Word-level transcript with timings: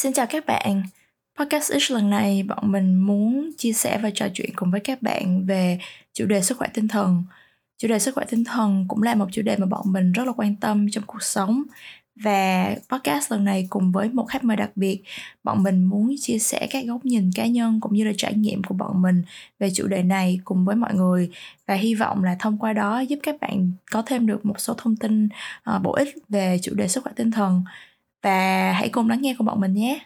Xin 0.00 0.12
chào 0.12 0.26
các 0.26 0.46
bạn. 0.46 0.82
Podcast 1.38 1.72
X 1.80 1.92
lần 1.92 2.10
này 2.10 2.42
bọn 2.42 2.72
mình 2.72 2.94
muốn 2.94 3.50
chia 3.56 3.72
sẻ 3.72 3.98
và 4.02 4.10
trò 4.14 4.26
chuyện 4.34 4.50
cùng 4.56 4.70
với 4.70 4.80
các 4.80 5.02
bạn 5.02 5.46
về 5.46 5.78
chủ 6.12 6.26
đề 6.26 6.40
sức 6.40 6.58
khỏe 6.58 6.68
tinh 6.74 6.88
thần. 6.88 7.24
Chủ 7.78 7.88
đề 7.88 7.98
sức 7.98 8.14
khỏe 8.14 8.24
tinh 8.28 8.44
thần 8.44 8.84
cũng 8.88 9.02
là 9.02 9.14
một 9.14 9.26
chủ 9.32 9.42
đề 9.42 9.56
mà 9.56 9.66
bọn 9.66 9.92
mình 9.92 10.12
rất 10.12 10.26
là 10.26 10.32
quan 10.32 10.56
tâm 10.56 10.90
trong 10.90 11.04
cuộc 11.06 11.22
sống 11.22 11.62
và 12.16 12.74
podcast 12.88 13.32
lần 13.32 13.44
này 13.44 13.66
cùng 13.70 13.92
với 13.92 14.08
một 14.08 14.24
khách 14.24 14.44
mời 14.44 14.56
đặc 14.56 14.70
biệt 14.74 15.02
bọn 15.44 15.62
mình 15.62 15.84
muốn 15.84 16.14
chia 16.20 16.38
sẻ 16.38 16.66
các 16.70 16.84
góc 16.86 17.04
nhìn 17.04 17.30
cá 17.34 17.46
nhân 17.46 17.80
cũng 17.80 17.94
như 17.94 18.04
là 18.04 18.12
trải 18.16 18.34
nghiệm 18.34 18.62
của 18.62 18.74
bọn 18.74 19.02
mình 19.02 19.22
về 19.58 19.70
chủ 19.74 19.86
đề 19.86 20.02
này 20.02 20.40
cùng 20.44 20.64
với 20.64 20.76
mọi 20.76 20.94
người 20.94 21.30
và 21.66 21.74
hy 21.74 21.94
vọng 21.94 22.24
là 22.24 22.36
thông 22.38 22.58
qua 22.58 22.72
đó 22.72 23.00
giúp 23.00 23.18
các 23.22 23.36
bạn 23.40 23.70
có 23.90 24.02
thêm 24.06 24.26
được 24.26 24.46
một 24.46 24.60
số 24.60 24.74
thông 24.78 24.96
tin 24.96 25.28
uh, 25.76 25.82
bổ 25.82 25.92
ích 25.92 26.14
về 26.28 26.58
chủ 26.62 26.74
đề 26.74 26.88
sức 26.88 27.04
khỏe 27.04 27.12
tinh 27.16 27.30
thần 27.30 27.62
và 28.22 28.72
hãy 28.72 28.88
cùng 28.88 29.08
lắng 29.08 29.22
nghe 29.22 29.34
của 29.38 29.44
bọn 29.44 29.60
mình 29.60 29.74
nhé 29.74 29.98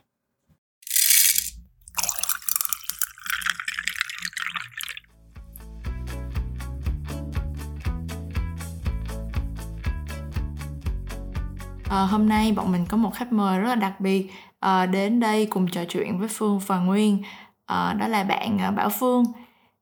À, 11.95 12.03
hôm 12.03 12.29
nay 12.29 12.53
bọn 12.53 12.73
mình 12.73 12.87
có 12.89 12.97
một 12.97 13.11
khách 13.15 13.33
mời 13.33 13.59
rất 13.59 13.69
là 13.69 13.75
đặc 13.75 14.01
biệt 14.01 14.31
à, 14.61 14.87
đến 14.87 15.21
đây 15.21 15.47
cùng 15.47 15.69
trò 15.69 15.85
chuyện 15.89 16.19
với 16.19 16.29
Phương 16.29 16.59
và 16.67 16.79
Nguyên. 16.79 17.23
À, 17.67 17.93
đó 17.93 18.09
là 18.09 18.25
bạn 18.25 18.75
Bảo 18.77 18.91
Phương. 18.91 19.25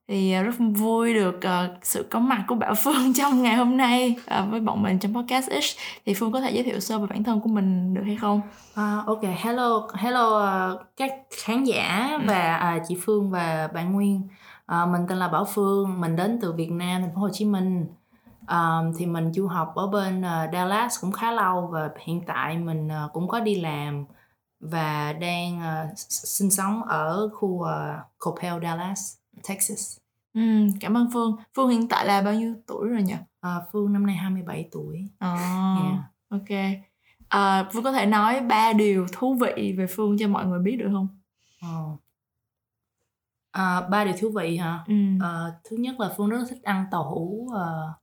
Thì 0.08 0.32
à, 0.32 0.42
rất 0.42 0.54
vui 0.74 1.14
được 1.14 1.42
à, 1.42 1.68
sự 1.82 2.06
có 2.10 2.20
mặt 2.20 2.44
của 2.48 2.54
Bảo 2.54 2.74
Phương 2.74 3.12
trong 3.16 3.42
ngày 3.42 3.56
hôm 3.56 3.76
nay 3.76 4.16
à, 4.26 4.46
với 4.50 4.60
bọn 4.60 4.82
mình 4.82 4.98
trong 4.98 5.14
podcast 5.14 5.50
X. 5.62 5.76
Thì 6.06 6.14
Phương 6.14 6.32
có 6.32 6.40
thể 6.40 6.50
giới 6.50 6.62
thiệu 6.62 6.80
sơ 6.80 6.98
về 6.98 7.06
bản 7.10 7.24
thân 7.24 7.40
của 7.40 7.48
mình 7.48 7.94
được 7.94 8.02
hay 8.06 8.16
không? 8.16 8.40
Uh, 8.70 9.06
ok, 9.06 9.22
hello, 9.36 9.88
hello 9.94 10.26
uh, 10.72 10.80
các 10.96 11.12
khán 11.44 11.64
giả 11.64 12.10
ừ. 12.20 12.24
và 12.26 12.74
uh, 12.76 12.82
chị 12.88 12.96
Phương 13.02 13.30
và 13.30 13.68
bạn 13.74 13.92
Nguyên. 13.92 14.28
Uh, 14.72 14.88
mình 14.88 15.02
tên 15.08 15.18
là 15.18 15.28
Bảo 15.28 15.44
Phương, 15.44 16.00
mình 16.00 16.16
đến 16.16 16.38
từ 16.42 16.52
Việt 16.52 16.70
Nam, 16.70 17.00
thành 17.00 17.14
phố 17.14 17.20
Hồ 17.20 17.28
Chí 17.32 17.44
Minh 17.44 17.86
um, 18.48 18.92
thì 18.98 19.06
mình 19.06 19.32
du 19.32 19.46
học 19.46 19.72
ở 19.74 19.86
bên 19.86 20.20
uh, 20.20 20.52
Dallas 20.52 21.00
cũng 21.00 21.12
khá 21.12 21.32
lâu 21.32 21.68
và 21.72 21.90
hiện 22.06 22.22
tại 22.26 22.58
mình 22.58 22.86
uh, 22.86 23.12
cũng 23.12 23.28
có 23.28 23.40
đi 23.40 23.60
làm 23.60 24.04
và 24.60 25.12
đang 25.12 25.58
uh, 25.58 25.98
sinh 25.98 26.50
sống 26.50 26.82
ở 26.82 27.28
khu 27.34 27.48
uh, 27.48 27.68
Coppell, 28.18 28.62
Dallas, 28.62 29.16
Texas. 29.48 29.98
Ừ, 30.34 30.40
cảm 30.80 30.96
ơn 30.96 31.08
Phương. 31.12 31.36
Phương 31.56 31.68
hiện 31.68 31.88
tại 31.88 32.06
là 32.06 32.22
bao 32.22 32.34
nhiêu 32.34 32.54
tuổi 32.66 32.88
rồi 32.88 33.02
nhỉ? 33.02 33.14
Uh, 33.46 33.62
Phương 33.72 33.92
năm 33.92 34.06
nay 34.06 34.16
27 34.16 34.68
tuổi. 34.72 35.04
Ồ, 35.20 35.32
oh, 35.32 35.38
yeah. 35.84 35.98
ok. 36.28 36.50
Uh, 37.34 37.72
Phương 37.72 37.84
có 37.84 37.92
thể 37.92 38.06
nói 38.06 38.40
ba 38.40 38.72
điều 38.72 39.06
thú 39.12 39.34
vị 39.34 39.74
về 39.78 39.86
Phương 39.86 40.16
cho 40.18 40.28
mọi 40.28 40.46
người 40.46 40.58
biết 40.58 40.76
được 40.76 40.88
không? 40.92 41.08
Oh. 41.66 41.98
Uh, 43.58 43.90
ba 43.90 44.04
điều 44.04 44.14
thú 44.20 44.30
vị 44.30 44.56
hả? 44.56 44.84
Ừ. 44.86 44.94
Uh, 45.16 45.54
thứ 45.64 45.76
nhất 45.76 46.00
là 46.00 46.14
Phương 46.16 46.28
rất 46.28 46.44
thích 46.50 46.62
ăn 46.62 46.84
tàu 46.90 47.14
hũ 47.14 47.48
uh, 47.50 48.02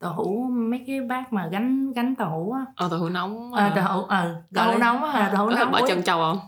tàu 0.00 0.14
hũ 0.14 0.48
mấy 0.70 0.84
cái 0.86 1.00
bát 1.00 1.32
mà 1.32 1.48
gánh 1.52 1.92
gánh 1.92 2.14
tàu 2.14 2.30
hũ 2.30 2.52
á 2.52 2.64
ờ 2.76 2.88
tàu 2.88 2.98
hũ 2.98 3.08
nóng 3.08 3.52
ờ 3.52 3.72
tàu 3.76 3.94
hũ 3.94 4.06
ờ 4.06 4.42
tàu 4.54 4.72
hũ 4.72 4.78
nóng 4.78 5.04
á 5.04 5.30
tàu 5.32 5.44
hũ 5.44 5.50
nóng 5.50 5.72
bỏ 5.72 5.80
chân 5.88 6.02
trâu 6.02 6.18
không 6.18 6.38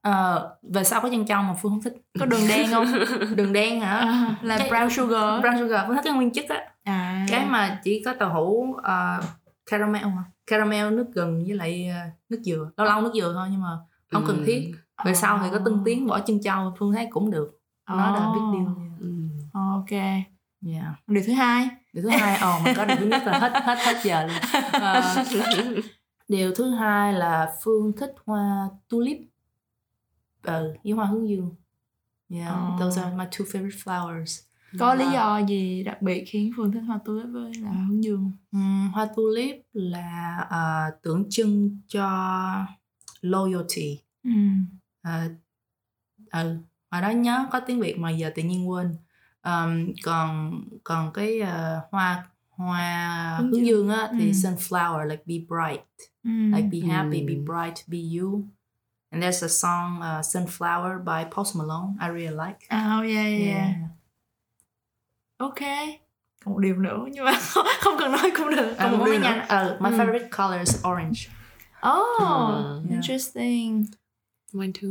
ờ 0.00 0.56
về 0.62 0.84
sau 0.84 1.00
có 1.00 1.08
chân 1.10 1.26
trâu 1.26 1.42
mà 1.42 1.54
phương 1.54 1.72
không 1.72 1.82
thích. 1.82 1.94
Có 2.20 2.26
đường 2.26 2.40
đen 2.48 2.70
không? 2.70 2.86
Đường 3.36 3.52
đen 3.52 3.80
hả? 3.80 3.98
À, 3.98 4.36
là 4.42 4.58
cái, 4.58 4.70
brown 4.70 4.88
sugar. 4.88 5.44
Brown 5.44 5.58
sugar 5.58 5.86
phương 5.86 5.96
thích 5.96 6.04
cái 6.04 6.12
nguyên 6.12 6.30
chất 6.30 6.48
á. 6.48 6.68
À. 6.84 7.26
cái 7.28 7.46
mà 7.46 7.80
chỉ 7.84 8.02
có 8.04 8.12
tàu 8.12 8.34
hũ 8.34 8.76
uh, 8.78 9.24
caramel 9.70 10.02
hả 10.02 10.24
caramel 10.46 10.90
nước 10.90 11.06
gừng 11.14 11.44
với 11.46 11.56
lại 11.56 11.90
uh, 11.90 12.12
nước 12.30 12.40
dừa. 12.44 12.70
Lâu 12.76 12.86
lâu 12.86 13.00
nước 13.00 13.12
dừa 13.14 13.32
thôi 13.34 13.48
nhưng 13.50 13.60
mà 13.60 13.68
không 14.10 14.24
ừ. 14.24 14.28
cần 14.28 14.44
thiết. 14.46 14.72
Về 15.04 15.10
oh. 15.10 15.16
sau 15.16 15.40
thì 15.42 15.48
có 15.52 15.58
tân 15.64 15.82
tiến 15.84 16.06
bỏ 16.06 16.20
chân 16.20 16.42
trâu 16.42 16.74
phương 16.78 16.92
thấy 16.92 17.08
cũng 17.10 17.30
được. 17.30 17.60
Nó 17.88 17.96
là 17.96 18.32
biết 18.34 18.40
điều 18.52 18.66
ừ. 19.00 19.08
ok. 19.52 19.92
Yeah. 20.66 20.84
điều 21.06 21.22
thứ 21.26 21.32
hai. 21.32 21.68
Điều 21.92 22.02
thứ 22.02 22.08
hai 22.08 22.38
ồ 22.38 22.56
oh, 22.56 22.64
mình 22.64 22.74
có 22.76 22.84
điều 22.84 22.96
thứ 22.96 23.06
nhất 23.06 23.22
là 23.26 23.38
hết 23.38 23.52
hết 23.64 23.78
hết 23.78 23.96
giờ 24.02 24.26
luôn. 24.26 24.36
Uh, 24.76 25.84
điều 26.28 26.54
thứ 26.54 26.70
hai 26.70 27.12
là 27.12 27.52
phương 27.62 27.92
thích 27.96 28.14
hoa 28.26 28.68
tulip 28.88 29.18
ừ 30.42 30.74
với 30.84 30.92
hoa 30.92 31.06
hướng 31.06 31.28
dương 31.28 31.54
yeah 32.30 32.54
oh. 32.74 32.80
those 32.80 33.02
are 33.02 33.16
my 33.16 33.24
two 33.24 33.44
favorite 33.44 33.78
flowers 33.84 34.42
có 34.78 34.94
lý 34.94 35.04
do 35.12 35.38
gì 35.38 35.82
đặc 35.82 36.02
biệt 36.02 36.24
khiến 36.26 36.50
phương 36.56 36.72
thích 36.72 36.80
hoa 36.80 36.98
tulip 37.04 37.26
với 37.32 37.52
là 37.62 37.70
hướng 37.70 38.04
dương 38.04 38.32
um, 38.52 38.90
hoa 38.92 39.08
tulip 39.16 39.56
là 39.72 40.38
uh, 40.46 41.02
tượng 41.02 41.30
trưng 41.30 41.78
cho 41.88 42.06
loyalty 43.20 44.00
um. 44.24 44.66
uh, 45.08 45.32
ừ 46.32 46.56
hồi 46.90 47.02
đó 47.02 47.10
nhớ 47.10 47.46
có 47.52 47.60
tiếng 47.60 47.80
việt 47.80 47.98
mà 47.98 48.10
giờ 48.10 48.30
tự 48.34 48.42
nhiên 48.42 48.68
quên 48.68 48.96
um, 49.44 49.92
còn 50.04 50.60
còn 50.84 51.12
cái 51.12 51.40
uh, 51.40 51.90
hoa 51.90 52.26
hoa 52.50 53.36
hướng, 53.40 53.66
dương 53.66 53.88
á 53.88 54.08
thì 54.12 54.24
mm. 54.24 54.32
sunflower 54.32 55.06
like 55.06 55.22
be 55.26 55.34
bright 55.48 55.84
mm. 56.22 56.54
like 56.54 56.68
be 56.72 56.88
happy 56.88 57.20
mm. 57.20 57.26
be 57.26 57.34
bright 57.34 57.76
be 57.86 57.98
you 58.18 58.44
and 59.12 59.22
there's 59.22 59.42
a 59.42 59.48
song 59.48 60.00
uh, 60.02 60.22
sunflower 60.22 60.98
by 60.98 61.24
Post 61.30 61.56
Malone 61.56 61.96
I 62.00 62.08
really 62.08 62.36
like 62.36 62.58
oh 62.70 63.02
yeah 63.02 63.26
yeah, 63.26 63.46
yeah. 63.46 63.74
ok 65.38 65.60
còn 66.44 66.54
một 66.54 66.60
điều 66.60 66.76
nữa 66.76 67.06
nhưng 67.12 67.24
mà 67.24 67.32
không 67.80 67.96
cần 67.98 68.12
nói 68.12 68.32
cũng 68.36 68.50
được 68.50 68.74
còn 68.78 68.92
uh, 68.92 68.98
một 68.98 69.04
điều 69.04 69.20
nhanh 69.20 69.38
uh, 69.38 69.80
my 69.80 69.90
mm. 69.90 70.00
favorite 70.00 70.28
color 70.36 70.60
is 70.60 70.86
orange 70.88 71.28
oh 71.88 72.22
uh, 72.22 72.90
interesting 72.90 73.84
mine 74.52 74.72
too 74.82 74.90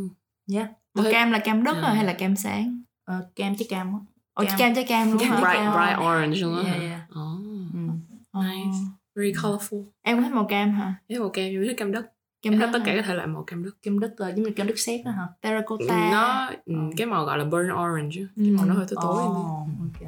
yeah 0.54 0.70
một 0.94 1.04
cam 1.12 1.32
là 1.32 1.40
cam 1.40 1.64
đất 1.64 1.74
yeah. 1.82 1.96
hay 1.96 2.06
là 2.06 2.14
cam 2.14 2.36
sáng 2.36 2.82
uh, 3.12 3.36
cam 3.36 3.56
chứ 3.56 3.66
cam 3.70 3.94
á 3.94 4.00
Ồ, 4.34 4.44
cam. 4.48 4.60
cam 4.60 4.76
trái 4.76 4.84
cam 4.84 5.12
luôn 5.12 5.20
hả? 5.20 5.36
Bright, 5.36 5.74
bright 5.74 6.00
orange 6.00 6.40
luôn 6.42 6.56
á 6.56 6.64
yeah, 6.64 6.82
yeah. 6.82 7.02
Oh. 7.10 7.42
Mm. 7.74 8.00
Nice. 8.34 8.78
Very 9.16 9.32
colorful. 9.32 9.84
Em 10.02 10.18
có 10.18 10.24
thích 10.24 10.34
màu 10.34 10.46
cam 10.50 10.74
hả? 10.74 10.96
Thích 11.10 11.20
màu 11.20 11.30
cam, 11.30 11.46
em 11.46 11.64
thích 11.68 11.78
cam 11.78 11.92
đất. 11.92 12.06
Cam 12.42 12.60
đất 12.60 12.70
tất 12.74 12.80
cả 12.86 12.94
các 12.96 13.06
thể 13.06 13.16
loại 13.16 13.28
màu 13.28 13.44
cam 13.44 13.64
đất. 13.64 13.72
Cam 13.84 14.00
đất 14.00 14.14
là 14.18 14.30
giống 14.30 14.44
như 14.44 14.52
cam 14.56 14.68
đất 14.68 14.80
sét 14.80 15.06
đó 15.06 15.12
hả? 15.12 15.28
Terracotta. 15.42 16.12
Nó 16.12 16.50
oh. 16.72 16.94
cái 16.98 17.08
màu 17.08 17.26
gọi 17.26 17.38
là 17.38 17.44
burnt 17.46 17.72
orange. 17.74 18.22
Cái 18.36 18.52
màu 18.52 18.66
nó 18.66 18.74
hơi 18.74 18.86
tối 18.90 18.98
tối. 19.02 19.24
Oh, 19.24 19.68
ok. 19.80 20.08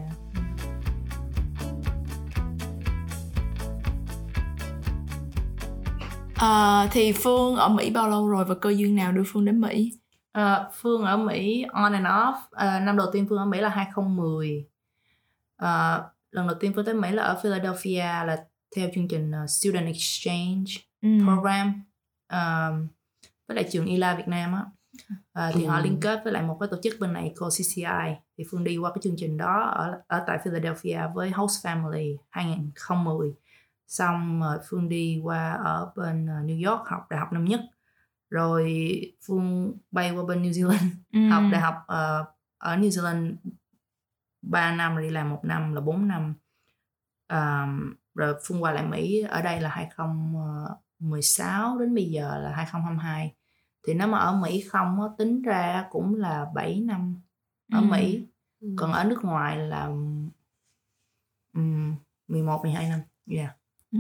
À, 6.36 6.88
thì 6.92 7.12
Phương 7.12 7.56
ở 7.56 7.70
Mỹ 7.70 7.90
bao 7.90 8.10
lâu 8.10 8.30
rồi 8.30 8.46
và 8.46 8.56
cơ 8.56 8.70
duyên 8.70 8.96
nào 8.96 9.12
đưa 9.12 9.24
Phương 9.28 9.46
đến 9.46 9.62
Mỹ? 9.62 9.92
Uh, 10.38 10.44
Phương 10.82 11.04
ở 11.04 11.18
Mỹ 11.18 11.66
on 11.74 11.94
and 11.94 12.06
off 12.06 12.34
uh, 12.36 12.84
năm 12.84 12.98
đầu 12.98 13.08
tiên 13.14 13.26
Phương 13.30 13.40
ở 13.40 13.46
Mỹ 13.46 13.60
là 13.60 13.70
2010 13.70 14.66
uh, 15.64 15.68
lần 16.32 16.48
đầu 16.48 16.58
tiên 16.60 16.72
Phương 16.76 16.86
tới 16.86 16.94
Mỹ 16.94 17.12
là 17.12 17.24
ở 17.24 17.40
Philadelphia 17.44 18.00
là 18.00 18.46
theo 18.76 18.90
chương 18.96 19.08
trình 19.08 19.32
uh, 19.44 19.50
Student 19.50 19.88
Exchange 19.88 20.72
ừ. 21.02 21.10
Program 21.26 21.84
uh, 22.34 22.90
với 23.48 23.56
lại 23.56 23.70
trường 23.72 23.86
ILA 23.86 24.16
Việt 24.16 24.28
Nam 24.28 24.54
á. 24.54 24.66
Uh, 25.14 25.56
thì 25.56 25.64
ừ. 25.64 25.70
họ 25.70 25.80
liên 25.80 26.00
kết 26.02 26.22
với 26.24 26.34
lại 26.34 26.44
một 26.44 26.58
cái 26.60 26.70
tổ 26.72 26.78
chức 26.84 26.94
bên 27.00 27.14
này 27.14 27.34
called 27.40 27.62
CCI 27.62 28.16
thì 28.38 28.44
Phương 28.52 28.64
đi 28.64 28.78
qua 28.78 28.92
cái 28.92 29.02
chương 29.02 29.16
trình 29.18 29.38
đó 29.38 29.62
ở 29.62 30.02
ở 30.08 30.24
tại 30.28 30.40
Philadelphia 30.44 31.02
với 31.14 31.32
host 31.32 31.66
family 31.66 32.18
2010 32.30 33.34
xong 33.88 34.42
rồi 34.42 34.58
Phương 34.70 34.90
đi 34.90 35.20
qua 35.24 35.52
ở 35.52 35.92
bên 35.96 36.26
New 36.26 36.72
York 36.72 36.88
học 36.88 37.02
đại 37.10 37.20
học 37.20 37.34
năm 37.34 37.46
nhất. 37.46 37.62
Rồi 38.30 38.74
phương 39.28 39.78
bay 39.92 40.12
qua 40.12 40.24
bên 40.24 40.44
New 40.44 40.52
Zealand 40.52 40.90
ừ. 41.14 41.30
học 41.30 41.44
đại 41.52 41.62
học 41.62 41.76
uh, 41.84 42.28
ở 42.58 42.76
New 42.78 42.90
Zealand 42.90 43.36
3 44.42 44.76
năm 44.76 44.96
rồi 44.96 45.04
đi 45.04 45.10
làm 45.10 45.30
một 45.30 45.40
năm 45.44 45.74
là 45.74 45.82
4 45.82 46.08
năm. 46.08 46.36
Um, 47.30 47.94
rồi 48.16 48.36
phương 48.44 48.64
qua 48.64 48.72
lại 48.72 48.86
Mỹ 48.86 49.22
ở 49.22 49.42
đây 49.42 49.62
là 49.62 49.70
2016 51.12 51.80
đến 51.80 51.96
bây 51.96 52.06
giờ 52.06 52.38
là 52.38 52.52
2022 52.56 53.34
thì 53.88 53.94
nếu 53.94 54.08
mà 54.08 54.18
ở 54.18 54.36
Mỹ 54.42 54.62
không 54.62 55.02
á, 55.02 55.08
tính 55.18 55.42
ra 55.42 55.88
cũng 55.92 56.16
là 56.16 56.46
7 56.56 56.80
năm 56.80 57.22
ở 57.72 57.80
ừ. 57.80 57.86
Mỹ 57.86 58.26
ừ. 58.62 58.68
còn 58.78 58.92
ở 58.92 59.04
nước 59.04 59.20
ngoài 59.24 59.58
là 59.58 59.86
um, 61.54 61.96
11 62.28 62.60
12 62.64 62.90
năm 62.90 63.00
yeah. 63.30 63.56
ừ. 63.92 64.00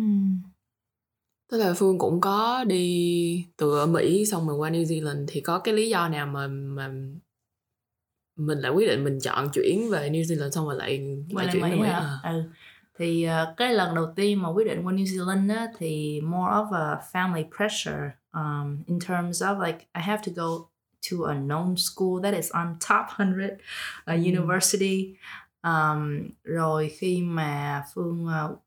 Tức 1.52 1.58
là 1.58 1.74
Phương 1.78 2.00
cũng 2.00 2.22
có 2.22 2.64
đi 2.64 3.46
từ 3.58 3.78
ở 3.78 3.86
Mỹ 3.86 4.26
xong 4.26 4.48
rồi 4.48 4.58
qua 4.58 4.70
New 4.70 4.84
Zealand 4.84 5.26
thì 5.28 5.42
có 5.42 5.60
cái 5.60 5.74
lý 5.74 5.90
do 5.90 6.10
nào 6.10 6.28
mà 6.28 6.48
mà 6.48 6.92
mình 8.36 8.60
lại 8.60 8.72
quyết 8.72 8.88
định 8.88 9.04
mình 9.04 9.20
chọn 9.20 9.50
chuyển 9.54 9.90
về 9.90 10.10
New 10.10 10.24
Zealand 10.24 10.50
xong 10.50 10.66
rồi 10.66 10.76
lại 10.76 11.18
lại 11.30 11.48
chuyển 11.52 11.64
về 11.64 11.76
Mỹ 11.76 11.88
à? 11.88 12.20
ừ. 12.24 12.44
Thì 13.00 13.28
uh, 13.28 13.58
cái 13.58 13.74
lần 13.74 13.96
đầu 13.96 14.14
tiên 14.16 14.42
mà 14.42 14.50
quyết 14.50 14.68
định 14.68 14.86
qua 14.86 14.94
New 14.94 15.06
Zealand 15.06 15.56
á, 15.56 15.68
thì 15.78 16.22
more 16.22 16.52
of 16.52 16.72
a 16.72 17.02
family 17.12 17.44
pressure 17.58 18.12
um, 18.34 18.84
in 18.88 19.00
terms 19.00 19.44
of 19.44 19.66
like 19.66 19.78
I 19.94 20.02
have 20.02 20.24
to 20.26 20.32
go 20.36 20.70
to 21.12 21.26
a 21.26 21.34
known 21.34 21.76
school 21.78 22.24
that 22.24 22.34
is 22.34 22.52
on 22.52 22.78
top 22.90 23.20
100 23.20 23.58
a 24.06 24.16
mm. 24.16 24.24
university. 24.24 25.16
Um, 25.64 26.30
rồi 26.44 26.92
khi 27.00 27.22
mà 27.22 27.84
Phương 27.94 28.26
uh, 28.26 28.60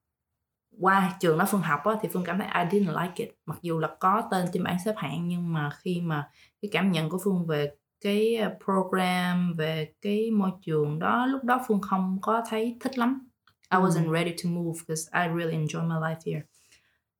qua 0.80 1.16
trường 1.20 1.38
đó 1.38 1.44
phương 1.50 1.62
học 1.62 1.80
á, 1.84 1.92
thì 2.02 2.08
phương 2.12 2.24
cảm 2.24 2.38
thấy 2.38 2.48
I 2.64 2.78
didn't 2.78 3.02
like 3.02 3.24
it. 3.24 3.34
Mặc 3.46 3.58
dù 3.62 3.78
là 3.78 3.88
có 3.98 4.22
tên 4.30 4.46
trên 4.52 4.64
bảng 4.64 4.78
xếp 4.84 4.94
hạng 4.96 5.28
nhưng 5.28 5.52
mà 5.52 5.70
khi 5.78 6.00
mà 6.00 6.28
cái 6.62 6.68
cảm 6.72 6.92
nhận 6.92 7.08
của 7.08 7.18
phương 7.24 7.46
về 7.46 7.70
cái 8.00 8.36
ờ, 8.36 8.54
program 8.64 9.54
về 9.56 9.92
cái 10.02 10.30
môi 10.30 10.50
trường 10.62 10.98
đó 10.98 11.26
lúc 11.26 11.44
đó 11.44 11.64
phương 11.68 11.80
không 11.80 12.18
có 12.22 12.42
thấy 12.48 12.76
thích 12.80 12.98
lắm 12.98 13.25
I 13.68 13.78
wasn't 13.78 14.10
ready 14.10 14.34
to 14.42 14.48
move 14.48 14.74
because 14.86 15.08
I 15.12 15.28
really 15.34 15.54
enjoy 15.54 15.82
my 15.82 15.96
life 15.98 16.20
here. 16.26 16.42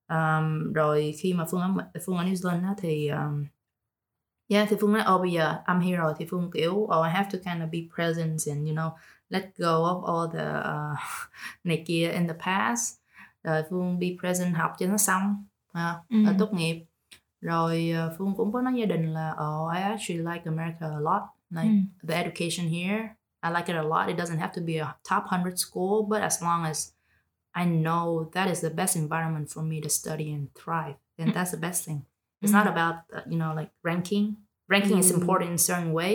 Um, 0.09 0.73
rồi 0.73 1.15
khi 1.19 1.33
mà 1.35 1.45
phương 1.51 1.61
ở 1.61 2.01
phương 2.07 2.17
ở 2.17 2.25
New 2.25 2.35
Zealand 2.35 2.65
á, 2.65 2.75
thì 2.79 3.09
um, 3.09 3.47
yeah 4.49 4.69
thì 4.71 4.77
phương 4.81 4.93
nói 4.93 5.05
oh 5.15 5.21
bây 5.21 5.33
giờ 5.33 5.63
I'm 5.67 5.81
here 5.81 5.97
rồi. 5.97 6.15
Thì 6.19 6.27
phương 6.31 6.51
kiểu 6.55 6.75
oh 6.75 7.05
I 7.07 7.11
have 7.13 7.29
to 7.33 7.39
kind 7.45 7.63
of 7.63 7.71
be 7.71 7.79
present 7.97 8.39
and 8.57 8.67
you 8.69 8.75
know 8.75 8.91
let 9.29 9.45
go 9.59 9.67
of 9.85 10.05
all 10.05 10.35
the 10.39 10.59
uh, 10.59 10.99
này 11.65 11.83
kia 11.87 12.11
in 12.11 12.29
the 12.29 12.35
past. 12.45 12.95
Rồi 13.43 13.63
phương 13.71 13.99
be 13.99 14.07
present 14.21 14.55
học 14.57 14.73
cho 14.79 14.87
nó 14.87 14.97
xong 14.97 15.45
uh, 15.73 15.79
Ừ. 16.09 16.25
rồi 16.25 16.35
tốt 16.39 16.53
nghiệp. 16.53 16.85
Rồi 17.41 17.93
uh, 18.07 18.13
phương 18.19 18.35
cũng 18.37 18.53
có 18.53 18.61
nói 18.63 18.75
gia 18.77 18.87
đình 18.87 19.13
là 19.15 19.31
oh 19.31 19.75
I 19.75 19.81
actually 19.83 20.19
like 20.33 20.43
America 20.45 20.87
a 20.87 21.01
lot 21.01 21.23
like 21.51 21.69
Ừ. 22.03 22.09
the 22.09 22.15
education 22.25 22.69
here 22.69 23.09
I 23.47 23.51
like 23.57 23.69
it 23.73 23.77
a 23.77 23.83
lot. 23.95 24.11
It 24.13 24.17
doesn't 24.23 24.43
have 24.45 24.53
to 24.59 24.63
be 24.71 24.77
a 24.79 24.89
top 25.11 25.25
100 25.25 25.59
school 25.67 25.95
but 26.13 26.21
as 26.31 26.37
long 26.47 26.61
as 26.73 26.79
I 27.55 27.65
know 27.85 28.05
that 28.37 28.49
is 28.55 28.61
the 28.61 28.71
best 28.81 28.95
environment 28.97 29.47
for 29.55 29.63
me 29.71 29.81
to 29.81 29.89
study 29.89 30.29
and 30.37 30.53
thrive 30.55 30.97
then 31.19 31.33
that's 31.37 31.53
the 31.57 31.63
best 31.69 31.85
thing. 31.87 32.01
It's 32.43 32.53
not 32.59 32.67
about 32.75 32.95
uh, 33.17 33.23
you 33.33 33.39
know 33.43 33.53
like 33.61 33.71
ranking. 33.91 34.27
Ranking 34.69 34.99
is 34.99 35.11
Mm. 35.11 35.19
important 35.21 35.49
in 35.51 35.57
a 35.63 35.67
certain 35.71 35.93
way 36.01 36.15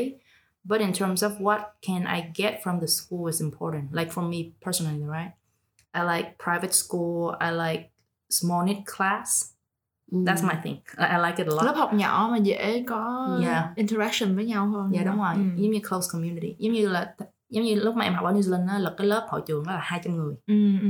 but 0.72 0.80
in 0.88 0.94
terms 0.94 1.22
of 1.28 1.40
what 1.48 1.62
can 1.82 2.06
I 2.16 2.20
get 2.42 2.62
from 2.64 2.76
the 2.80 2.88
school 2.88 3.28
is 3.28 3.42
important. 3.42 3.86
Like 4.00 4.12
for 4.12 4.22
me 4.32 4.40
personally 4.66 5.04
right? 5.18 5.34
I 5.94 6.04
like 6.04 6.38
private 6.48 6.74
school. 6.84 7.36
I 7.40 7.50
like 7.52 7.92
small 8.30 8.62
knit 8.64 8.86
class 8.86 9.30
that's 10.12 10.44
my 10.44 10.56
thing. 10.64 10.76
I, 10.98 11.06
I 11.06 11.18
like 11.30 11.44
it 11.44 11.48
a 11.48 11.56
lot. 11.56 11.64
Lớp 11.66 11.74
học 11.78 11.94
nhỏ 11.94 12.28
mà 12.32 12.38
dễ 12.38 12.84
có 12.88 13.28
Yeah. 13.42 13.76
interaction 13.76 14.36
với 14.36 14.46
nhau 14.46 14.68
hơn. 14.68 14.92
Dạ 14.94 15.04
đúng 15.04 15.18
rồi. 15.18 15.34
Ừ. 15.36 15.42
giống 15.42 15.72
như 15.72 15.80
close 15.90 16.08
community. 16.14 16.56
Giống 16.60 16.74
như 16.74 16.90
là 16.90 17.16
giống 17.50 17.64
như 17.64 17.76
lúc 17.76 17.96
mà 17.96 18.06
em 18.06 18.14
học 18.14 18.26
ở 18.26 18.32
New 18.34 18.40
Zealand 18.42 18.68
á, 18.70 18.80
là 18.80 18.94
cái 18.98 19.08
lớp 19.08 19.28
hội 19.30 19.42
trường 19.48 19.66
đó 19.66 19.72
là 19.74 19.80
200 19.84 20.16
người. 20.16 20.36
Ừ, 20.48 20.80
ừ. 20.82 20.88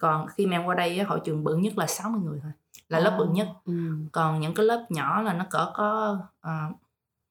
còn 0.00 0.26
khi 0.26 0.46
mà 0.46 0.56
em 0.56 0.64
qua 0.64 0.74
đây 0.74 0.98
á, 0.98 1.04
hội 1.08 1.20
trường 1.24 1.44
bự 1.44 1.56
nhất 1.56 1.78
là 1.78 1.86
60 1.86 2.20
người 2.24 2.40
thôi 2.42 2.52
là 2.88 2.98
lớp 3.00 3.16
bự 3.18 3.26
nhất. 3.32 3.48
Ừ. 3.64 3.72
còn 4.12 4.40
những 4.40 4.54
cái 4.54 4.66
lớp 4.66 4.86
nhỏ 4.90 5.22
là 5.22 5.32
nó 5.34 5.44
cỡ 5.50 5.70
có 5.74 6.18
ờ, 6.40 6.52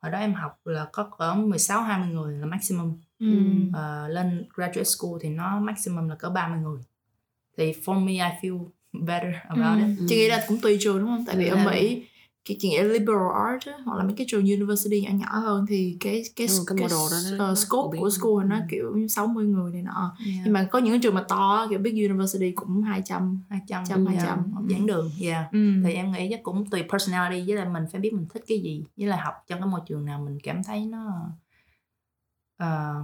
hồi 0.01 0.11
đó 0.11 0.19
em 0.19 0.33
học 0.33 0.59
là 0.65 0.87
có 0.93 1.03
cỡ 1.03 1.33
16 1.33 1.81
20 1.81 2.07
người 2.09 2.37
là 2.37 2.45
maximum. 2.45 2.97
Ừ. 3.19 3.27
Ờ, 3.73 4.07
lên 4.07 4.47
graduate 4.55 4.83
school 4.83 5.11
thì 5.21 5.29
nó 5.29 5.59
maximum 5.59 6.09
là 6.09 6.15
cỡ 6.15 6.29
30 6.29 6.59
người. 6.59 6.81
Thì 7.57 7.71
for 7.85 7.99
me 8.05 8.11
I 8.11 8.19
feel 8.49 8.65
better 8.93 9.33
about 9.47 9.77
it 9.79 9.97
Ừ. 9.99 10.05
chị 10.09 10.15
nghĩ 10.15 10.27
là 10.27 10.43
cũng 10.47 10.57
tùy 10.61 10.77
trường 10.81 10.99
đúng 10.99 11.07
không 11.07 11.25
tại 11.25 11.35
vì 11.37 11.47
Ừ. 11.47 11.55
ở 11.55 11.65
mỹ 11.71 12.03
cái 12.45 12.57
chị 12.59 12.69
nghĩ 12.69 12.77
liberal 12.81 13.27
art 13.51 13.67
hoặc 13.85 13.97
là 13.97 14.03
mấy 14.03 14.13
cái 14.17 14.25
trường 14.29 14.41
university 14.45 15.01
nhỏ 15.01 15.09
nhỏ 15.13 15.39
hơn 15.39 15.65
thì 15.69 15.97
cái 15.99 16.23
cái 16.35 16.47
Ừ, 16.47 16.63
cái 16.67 16.75
model 16.77 16.97
đó 17.11 17.17
nó- 17.31 17.37
nó 17.47 17.55
scope 17.55 17.99
của 17.99 18.09
school 18.09 18.45
nó 18.45 18.55
Ừ. 18.55 18.61
kiểu 18.69 18.91
như 18.95 19.07
60 19.07 19.45
người 19.45 19.71
này 19.73 19.81
nọ 19.81 20.15
yeah. 20.25 20.37
nhưng 20.43 20.53
mà 20.53 20.67
có 20.71 20.79
những 20.79 20.93
cái 20.93 20.99
trường 21.03 21.15
mà 21.15 21.23
to 21.29 21.67
kiểu 21.69 21.79
big 21.79 22.05
university 22.09 22.51
cũng 22.51 22.81
200 22.83 23.41
200 23.49 23.83
trăm, 23.89 24.05
yeah, 24.05 24.17
200. 24.19 24.51
học 24.53 24.63
giảng 24.69 24.85
đường 24.85 25.11
yeah 25.21 25.51
ừ. 25.51 25.73
thì 25.85 25.93
em 25.93 26.11
nghĩ 26.11 26.27
chắc 26.29 26.43
cũng 26.43 26.69
tùy 26.69 26.83
personality 26.91 27.43
với 27.47 27.55
lại 27.55 27.69
mình 27.69 27.83
phải 27.91 28.01
biết 28.01 28.13
mình 28.13 28.25
thích 28.33 28.43
cái 28.47 28.59
gì 28.59 28.83
với 28.97 29.07
lại 29.07 29.19
học 29.19 29.33
trong 29.47 29.59
cái 29.59 29.67
môi 29.67 29.81
trường 29.87 30.05
nào 30.05 30.21
mình 30.25 30.37
cảm 30.43 30.63
thấy 30.63 30.85
nó 30.85 31.29
ờ, 32.57 32.95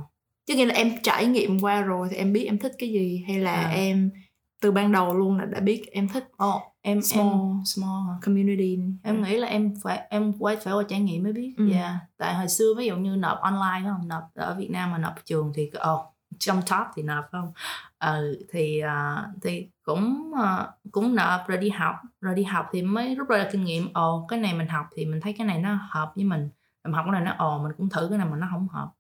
chứ 0.46 0.56
nghĩa 0.56 0.66
là 0.66 0.74
em 0.76 0.92
trải 1.04 1.26
nghiệm 1.26 1.60
qua 1.60 1.82
rồi 1.82 2.08
thì 2.12 2.18
em 2.18 2.34
biết 2.34 2.46
em 2.46 2.58
thích 2.58 2.72
cái 2.78 2.90
gì 2.92 3.24
hay 3.28 3.40
là 3.40 3.54
À. 3.54 3.70
em 3.70 4.12
từ 4.60 4.72
ban 4.72 4.92
đầu 4.92 5.14
luôn 5.14 5.38
là 5.38 5.46
đã 5.46 5.60
biết 5.60 5.84
em 5.92 6.08
thích 6.08 6.32
oh, 6.46 6.62
em 6.82 7.02
Small. 7.02 7.28
em 7.28 7.62
small 7.66 8.04
community 8.26 8.80
em 9.04 9.24
nghĩ 9.24 9.38
là 9.38 9.48
em 9.48 9.74
phải 9.84 10.08
em 10.10 10.34
quay 10.40 10.56
phải 10.56 10.74
qua 10.74 10.84
trải 10.90 11.00
nghiệm 11.00 11.24
mới 11.24 11.34
biết 11.34 11.54
Ừ. 11.58 11.70
yeah. 11.74 11.96
tại 12.18 12.34
hồi 12.36 12.48
xưa 12.50 12.74
ví 12.78 12.86
dụ 12.86 12.98
như 12.98 13.16
nộp 13.16 13.38
online 13.42 13.82
không 13.84 14.08
nộp 14.08 14.24
ở 14.36 14.56
Việt 14.56 14.72
Nam 14.72 14.92
mà 14.92 14.98
nộp 14.98 15.26
trường 15.26 15.52
thì 15.56 15.72
oh, 15.94 16.00
trong 16.40 16.62
top 16.62 16.88
thì 16.96 17.04
nộp 17.04 17.26
không 17.32 17.52
ừ, 18.00 18.46
thì 18.52 18.80
à, 18.80 19.28
thì 19.42 19.68
cũng 19.84 20.32
à, 20.44 20.68
cũng 20.92 21.16
nộp 21.16 21.48
rồi 21.48 21.58
đi 21.58 21.70
học 21.70 21.96
rồi 22.22 22.36
đi 22.36 22.44
học 22.44 22.66
thì 22.72 22.82
mới 22.82 23.16
rút 23.16 23.28
ra 23.30 23.50
kinh 23.52 23.64
nghiệm 23.64 23.94
ồ 23.94 24.26
cái 24.30 24.40
này 24.40 24.54
mình 24.54 24.68
học 24.68 24.86
thì 24.96 25.06
mình 25.06 25.22
thấy 25.22 25.34
cái 25.38 25.48
này 25.48 25.60
nó 25.62 25.78
hợp 25.90 26.12
với 26.16 26.26
mình 26.26 26.50
mình 26.84 26.94
học 26.94 27.06
cái 27.06 27.12
này 27.12 27.22
nó 27.22 27.46
ồ 27.46 27.64
mình 27.64 27.72
cũng 27.78 27.90
thử 27.90 28.08
cái 28.10 28.18
này 28.18 28.28
mà 28.32 28.38
nó 28.38 28.48
không 28.52 28.68
hợp. 28.68 28.92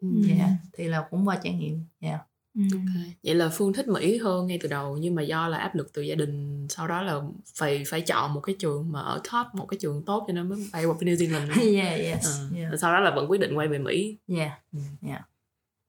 Ừ. 0.00 0.08
yeah. 0.38 0.50
thì 0.72 0.88
là 0.88 1.06
cũng 1.10 1.28
qua 1.28 1.36
trải 1.42 1.52
nghiệm 1.52 1.84
yeah. 2.00 2.20
Ừ. 2.58 2.62
Ok. 2.72 3.02
Vậy 3.24 3.34
là 3.34 3.48
Phương 3.52 3.72
thích 3.72 3.88
Mỹ 3.88 4.18
hơn 4.18 4.46
ngay 4.46 4.58
từ 4.62 4.68
đầu 4.68 4.96
nhưng 5.00 5.14
mà 5.14 5.22
do 5.22 5.48
là 5.48 5.58
áp 5.58 5.74
lực 5.74 5.92
từ 5.92 6.02
gia 6.02 6.14
đình 6.14 6.66
sau 6.70 6.88
đó 6.88 7.02
là 7.02 7.20
phải 7.58 7.82
phải 7.90 8.00
chọn 8.00 8.34
một 8.34 8.40
cái 8.40 8.56
trường 8.58 8.92
mà 8.92 9.00
ở 9.00 9.20
top 9.32 9.46
một 9.54 9.66
cái 9.66 9.78
trường 9.80 10.04
tốt 10.04 10.24
cho 10.26 10.32
nên 10.32 10.48
mới 10.48 10.68
bay 10.72 10.84
qua 10.84 10.94
New 11.00 11.14
Zealand. 11.14 11.76
yeah 11.84 12.00
yes 12.00 12.26
Ờ. 12.26 12.46
yeah 12.56 12.72
Sau 12.80 12.92
đó 12.92 13.00
là 13.00 13.10
vẫn 13.10 13.30
quyết 13.30 13.40
định 13.40 13.54
quay 13.58 13.68
về 13.68 13.78
Mỹ. 13.78 14.18
yeah 14.36 14.60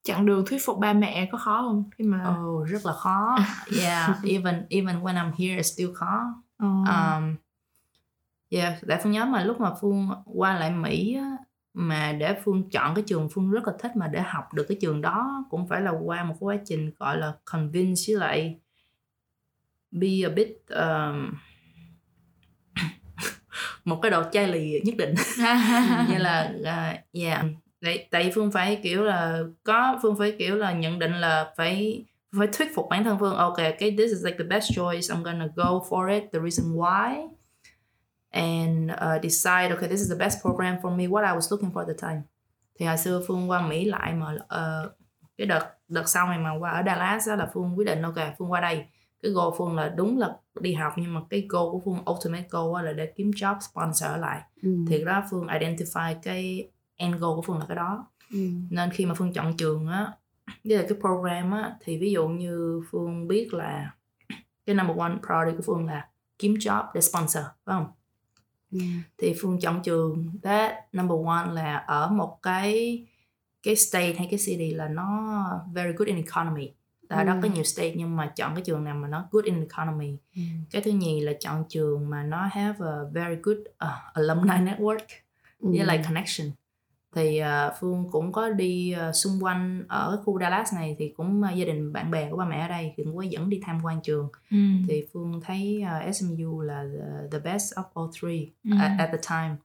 chặng 0.02 0.26
đường 0.26 0.44
thuyết 0.46 0.58
phục 0.66 0.78
ba 0.78 0.92
mẹ 0.92 1.28
có 1.32 1.38
khó 1.38 1.62
không 1.62 1.84
khi 1.98 2.04
mà 2.04 2.36
oh 2.40 2.68
rất 2.68 2.86
là 2.86 2.92
khó 2.92 3.36
yeah 3.82 4.10
even 4.24 4.66
even 4.68 4.96
when 5.00 5.14
I'm 5.14 5.32
here 5.38 5.56
it's 5.60 5.72
still 5.74 5.92
khó 5.94 6.42
Ờ. 6.56 6.66
um, 6.68 7.36
yeah 8.50 8.74
tại 8.88 9.00
phương 9.02 9.12
nhớ 9.12 9.24
mà 9.24 9.44
lúc 9.44 9.60
mà 9.60 9.70
phương 9.80 10.08
qua 10.24 10.58
lại 10.58 10.70
mỹ 10.70 11.14
á, 11.14 11.36
mà 11.80 12.12
để 12.12 12.34
phương 12.44 12.70
chọn 12.70 12.94
cái 12.94 13.04
trường 13.06 13.28
phương 13.28 13.50
rất 13.50 13.66
là 13.66 13.72
thích 13.78 13.96
mà 13.96 14.08
để 14.08 14.20
học 14.20 14.54
được 14.54 14.66
cái 14.68 14.78
trường 14.80 15.00
đó 15.00 15.44
cũng 15.50 15.68
phải 15.68 15.80
là 15.80 15.90
qua 15.90 16.24
một 16.24 16.34
cái 16.40 16.46
quá 16.46 16.56
trình 16.64 16.90
gọi 16.98 17.18
là 17.18 17.32
convince 17.44 18.02
với 18.06 18.16
lại 18.16 18.58
be 19.90 20.08
a 20.24 20.28
bit 20.28 20.48
um, 20.68 21.34
một 23.84 23.98
cái 24.02 24.10
độ 24.10 24.22
chai 24.32 24.48
lì 24.48 24.80
nhất 24.84 24.94
định. 24.98 25.14
Như 26.08 26.18
là 26.18 26.52
uh, 26.60 27.14
yeah. 27.22 27.44
Tại, 27.82 28.08
tại 28.10 28.24
vì 28.24 28.30
phương 28.34 28.52
phải 28.52 28.80
kiểu 28.82 29.04
là 29.04 29.42
có 29.62 29.98
phương 30.02 30.18
phải 30.18 30.36
kiểu 30.38 30.56
là 30.56 30.72
nhận 30.72 30.98
định 30.98 31.12
là 31.12 31.52
phải 31.56 32.04
phải 32.38 32.46
thuyết 32.52 32.74
phục 32.74 32.86
bản 32.90 33.04
thân 33.04 33.18
phương 33.18 33.34
ok 33.34 33.56
cái 33.56 33.90
this 33.90 34.10
is 34.10 34.24
like 34.24 34.38
the 34.38 34.44
best 34.44 34.72
choice. 34.74 35.00
I'm 35.00 35.22
gonna 35.22 35.48
go 35.56 35.64
for 35.64 36.08
it. 36.14 36.22
The 36.32 36.38
reason 36.38 36.76
why? 36.76 37.28
And 38.30 38.90
uh, 38.90 39.22
decide 39.22 39.74
okay 39.74 39.88
this 39.88 40.00
is 40.00 40.10
the 40.10 40.18
best 40.18 40.40
program 40.42 40.76
for 40.82 40.96
me 40.96 41.06
what 41.06 41.24
I 41.24 41.36
was 41.36 41.50
looking 41.50 41.70
for 41.72 41.80
at 41.80 41.88
the 41.88 42.08
time. 42.08 42.22
Thì 42.78 42.86
hồi 42.86 42.96
xưa 42.96 43.22
phương 43.28 43.50
qua 43.50 43.66
Mỹ 43.68 43.84
lại 43.84 44.14
mà 44.14 44.32
uh, 44.32 44.92
cái 45.38 45.46
đợt 45.46 45.66
đợt 45.88 46.08
sau 46.08 46.28
này 46.28 46.38
mà 46.38 46.50
qua 46.58 46.70
ở 46.70 46.82
Dallas 46.86 47.28
đó 47.28 47.34
là 47.34 47.50
phương 47.54 47.78
quyết 47.78 47.84
định 47.84 48.02
ok 48.02 48.14
phương 48.38 48.52
qua 48.52 48.60
đây. 48.60 48.84
Cái 49.22 49.32
goal 49.32 49.54
phương 49.58 49.76
là 49.76 49.88
đúng 49.88 50.18
là 50.18 50.36
đi 50.60 50.74
học 50.74 50.92
nhưng 50.96 51.14
mà 51.14 51.20
cái 51.30 51.46
goal 51.48 51.70
của 51.72 51.80
phương 51.84 51.98
ultimate 52.10 52.48
goal 52.50 52.84
là 52.84 52.92
để 52.92 53.12
kiếm 53.16 53.30
job 53.30 53.60
sponsor 53.60 54.20
lại. 54.20 54.40
Ừ. 54.62 54.70
thì 54.88 55.04
đó 55.04 55.22
phương 55.30 55.46
identify 55.46 56.14
cái 56.22 56.68
end 56.96 57.16
goal 57.16 57.36
của 57.36 57.42
phương 57.42 57.58
là 57.58 57.64
cái 57.68 57.76
đó. 57.76 58.06
Ừ. 58.32 58.38
nên 58.70 58.90
khi 58.90 59.06
mà 59.06 59.14
phương 59.14 59.32
chọn 59.32 59.56
trường 59.56 59.86
á 59.86 60.12
với 60.64 60.76
lại 60.76 60.86
cái 60.88 60.98
program 61.00 61.50
á 61.50 61.76
thì 61.80 61.98
ví 61.98 62.12
dụ 62.12 62.28
như 62.28 62.82
phương 62.90 63.28
biết 63.28 63.54
là 63.54 63.90
cái 64.66 64.74
number 64.74 64.96
one 64.96 65.12
priority 65.26 65.56
của 65.56 65.62
phương 65.66 65.86
là 65.86 66.08
kiếm 66.38 66.54
job 66.54 66.84
để 66.94 67.00
sponsor 67.00 67.44
phải 67.64 67.74
không 67.74 67.86
Ừ. 68.72 68.78
thì 69.18 69.34
phương 69.40 69.60
chọn 69.60 69.82
trường 69.82 70.26
that 70.42 70.74
number 70.92 71.18
one 71.26 71.52
là 71.52 71.76
ở 71.76 72.08
một 72.10 72.38
cái 72.42 73.06
cái 73.62 73.76
state 73.76 74.12
hay 74.14 74.28
cái 74.30 74.40
city 74.46 74.70
là 74.74 74.88
nó 74.88 75.42
very 75.72 75.92
good 75.92 76.06
in 76.08 76.16
economy 76.16 76.72
đó 77.08 77.16
Ừ. 77.24 77.38
có 77.42 77.48
nhiều 77.54 77.64
state 77.64 77.94
nhưng 77.96 78.16
mà 78.16 78.32
chọn 78.36 78.54
cái 78.54 78.62
trường 78.64 78.84
nào 78.84 78.94
mà 78.94 79.08
nó 79.08 79.28
good 79.30 79.44
in 79.44 79.60
economy 79.60 80.16
Ừ. 80.36 80.42
cái 80.70 80.82
thứ 80.82 80.90
nhì 80.90 81.20
là 81.20 81.32
chọn 81.40 81.64
trường 81.68 82.10
mà 82.10 82.22
nó 82.22 82.48
have 82.52 82.86
a 82.86 82.92
very 83.12 83.36
good 83.42 83.58
uh, 83.58 84.14
alumni 84.14 84.54
network 84.54 84.98
Ừ. 85.60 85.68
với 85.70 85.84
lại 85.86 86.02
connection 86.04 86.50
thì 87.14 87.42
uh, 87.42 87.72
phương 87.80 88.08
cũng 88.10 88.32
có 88.32 88.50
đi 88.50 88.94
uh, 89.08 89.14
xung 89.16 89.44
quanh 89.44 89.84
ở 89.88 90.22
khu 90.24 90.40
Dallas 90.40 90.74
này 90.74 90.96
thì 90.98 91.14
cũng 91.16 91.42
uh, 91.42 91.56
gia 91.56 91.64
đình 91.64 91.92
bạn 91.92 92.10
bè 92.10 92.30
của 92.30 92.36
ba 92.36 92.44
mẹ 92.44 92.60
ở 92.60 92.68
đây 92.68 92.92
thì 92.96 93.04
cũng 93.04 93.16
có 93.16 93.22
dẫn 93.22 93.50
đi 93.50 93.60
tham 93.64 93.80
quan 93.84 94.00
trường 94.02 94.28
ừ. 94.50 94.56
thì 94.88 95.06
phương 95.12 95.40
thấy 95.44 95.82
uh, 96.08 96.14
SMU 96.14 96.60
là 96.60 96.84
the, 96.92 97.28
the 97.30 97.38
best 97.38 97.74
of 97.74 97.84
all 97.94 98.10
three 98.20 98.46
Ừ. 98.64 98.70
at, 98.80 98.92
at 98.98 99.10
the 99.12 99.18
time 99.28 99.56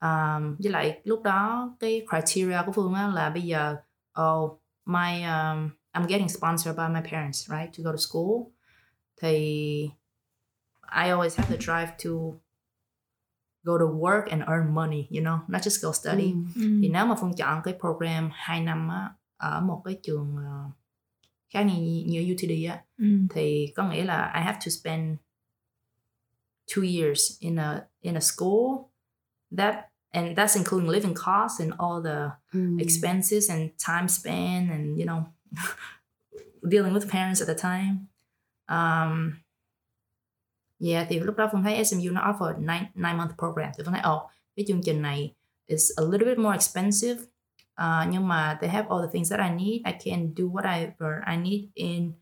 um, 0.00 0.56
với 0.58 0.72
lại 0.72 1.00
lúc 1.04 1.22
đó 1.22 1.70
cái 1.80 2.06
criteria 2.10 2.58
của 2.66 2.72
phương 2.72 2.94
á 2.94 3.08
là 3.08 3.30
bây 3.30 3.42
giờ 3.42 3.76
oh 4.22 4.60
my 4.86 5.22
um, 5.22 5.70
I'm 5.92 6.06
getting 6.08 6.28
sponsored 6.28 6.76
by 6.76 6.88
my 6.88 7.10
parents 7.10 7.50
right 7.50 7.78
to 7.78 7.84
go 7.84 7.92
to 7.92 7.96
school 7.96 8.42
thì 9.20 9.90
I 10.82 11.10
always 11.10 11.36
have 11.36 11.48
the 11.48 11.56
drive 11.56 11.92
to 12.04 12.10
go 13.66 13.78
to 13.78 13.84
work 13.84 14.30
and 14.30 14.42
earn 14.48 14.74
money 14.74 15.06
you 15.10 15.20
know 15.22 15.38
not 15.48 15.62
just 15.62 15.82
go 15.86 15.92
study 15.92 16.32
Ừ. 16.32 16.38
Ừ. 16.54 16.78
thì 16.82 16.88
nếu 16.88 17.06
mà 17.06 17.14
phương 17.20 17.34
chọn 17.36 17.60
cái 17.64 17.74
program 17.80 18.30
2 18.32 18.60
năm 18.60 18.88
á 18.88 19.10
ở 19.36 19.60
một 19.60 19.82
cái 19.84 19.98
trường 20.02 20.36
ờ, 20.36 20.70
khác 21.52 21.62
như 21.62 22.04
như 22.06 22.34
UTD 22.34 22.68
á 22.70 22.82
Ừ. 22.98 23.06
thì 23.30 23.72
có 23.76 23.88
nghĩa 23.90 24.04
là 24.04 24.32
I 24.34 24.40
have 24.42 24.58
to 24.64 24.70
spend 24.70 25.16
two 26.74 26.82
years 27.02 27.20
in 27.40 27.56
a 27.58 27.84
in 28.00 28.14
a 28.16 28.20
school 28.20 28.84
that 29.56 29.74
and 30.10 30.38
that's 30.38 30.56
including 30.56 30.88
living 30.90 31.14
costs 31.14 31.60
and 31.60 31.72
all 31.78 32.04
the 32.04 32.30
Ừ. 32.52 32.76
expenses 32.80 33.50
and 33.50 33.70
time 33.86 34.08
spent 34.08 34.70
and 34.70 34.98
you 34.98 35.06
know 35.06 35.22
dealing 36.70 36.94
with 36.94 37.08
parents 37.10 37.40
at 37.42 37.48
the 37.48 37.54
time 37.62 37.96
um 38.68 39.32
yeah 40.84 41.06
thì 41.08 41.20
lúc 41.20 41.36
đó 41.36 41.48
phương 41.52 41.62
thấy 41.62 41.84
SMU 41.84 42.10
nó 42.12 42.20
offer 42.32 42.58
nine, 42.58 42.90
nine 42.94 43.14
month 43.14 43.32
program. 43.38 43.70
Thì 43.78 43.82
phương 43.84 43.94
thấy 43.94 44.02
oh 44.14 44.22
cái 44.56 44.64
chương 44.68 44.80
trình 44.84 45.02
này 45.02 45.34
is 45.66 45.90
a 45.96 46.04
little 46.04 46.26
bit 46.28 46.38
more 46.38 46.54
expensive 46.56 47.22
uh, 47.82 48.08
nhưng 48.10 48.28
mà 48.28 48.58
they 48.60 48.70
have 48.70 48.88
all 48.88 49.00
the 49.06 49.12
things 49.12 49.30
that 49.30 49.40
I 49.40 49.50
need. 49.56 49.82
I 49.84 49.92
can 50.04 50.34
do 50.34 50.44
whatever 50.44 51.20
I 51.26 51.36
need 51.36 51.64
in 51.74 52.12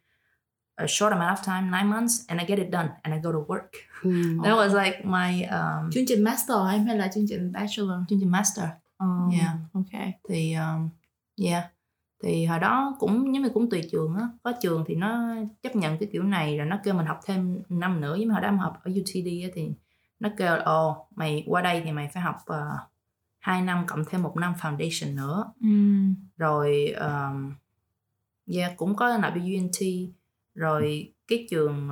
a 0.76 0.86
short 0.86 1.12
amount 1.12 1.38
of 1.38 1.44
time 1.44 1.70
nine 1.70 1.86
months 1.86 2.26
and 2.28 2.40
I 2.40 2.46
get 2.46 2.58
it 2.58 2.70
done 2.72 2.88
and 3.02 3.14
I 3.14 3.20
go 3.22 3.32
to 3.32 3.38
work. 3.48 3.70
Ừ. 4.02 4.10
that 4.44 4.56
was 4.56 4.84
like 4.84 5.04
my 5.04 5.42
um, 5.50 5.90
chương 5.90 6.04
trình 6.06 6.24
master 6.24 6.56
hay 6.86 6.96
là 6.96 7.08
chương 7.14 7.26
trình 7.28 7.52
bachelor? 7.52 7.98
Chương 8.08 8.20
trình 8.20 8.30
master. 8.30 8.66
Ờ, 8.96 9.06
Yeah. 9.32 9.54
ok. 9.72 10.00
Thì 10.28 10.54
um, 10.54 10.88
yeah 11.44 11.64
thì 12.22 12.44
hồi 12.46 12.58
đó 12.58 12.96
cũng 12.98 13.34
giống 13.34 13.42
như 13.42 13.48
cũng 13.48 13.70
tùy 13.70 13.82
trường 13.92 14.14
á 14.16 14.28
có 14.42 14.52
trường 14.60 14.84
thì 14.86 14.94
nó 14.94 15.34
chấp 15.62 15.76
nhận 15.76 15.98
cái 15.98 16.08
kiểu 16.12 16.22
này 16.22 16.56
rồi 16.58 16.66
nó 16.66 16.78
kêu 16.84 16.94
mình 16.94 17.06
học 17.06 17.20
thêm 17.24 17.62
năm 17.68 18.00
nữa 18.00 18.14
giống 18.16 18.26
như 18.26 18.32
hồi 18.32 18.40
đó 18.40 18.48
em 18.48 18.58
học 18.58 18.80
ở 18.84 18.90
UTD 18.90 19.42
á, 19.44 19.48
thì 19.54 19.70
nó 20.20 20.28
kêu 20.36 20.56
ồ 20.64 21.06
mày 21.16 21.44
qua 21.46 21.62
đây 21.62 21.82
thì 21.84 21.92
mày 21.92 22.08
phải 22.14 22.22
học 22.22 22.36
uh, 22.52 22.56
2 23.38 23.62
năm 23.62 23.84
cộng 23.86 24.04
thêm 24.04 24.22
một 24.22 24.36
năm 24.36 24.54
foundation 24.60 25.14
nữa 25.14 25.52
Ừm. 25.62 26.14
rồi 26.36 26.94
um, 27.00 27.52
yeah 28.54 28.76
cũng 28.76 28.96
có 28.96 29.16
nộp 29.18 29.34
UNT 29.34 29.78
rồi 30.54 31.12
cái 31.28 31.46
trường 31.50 31.88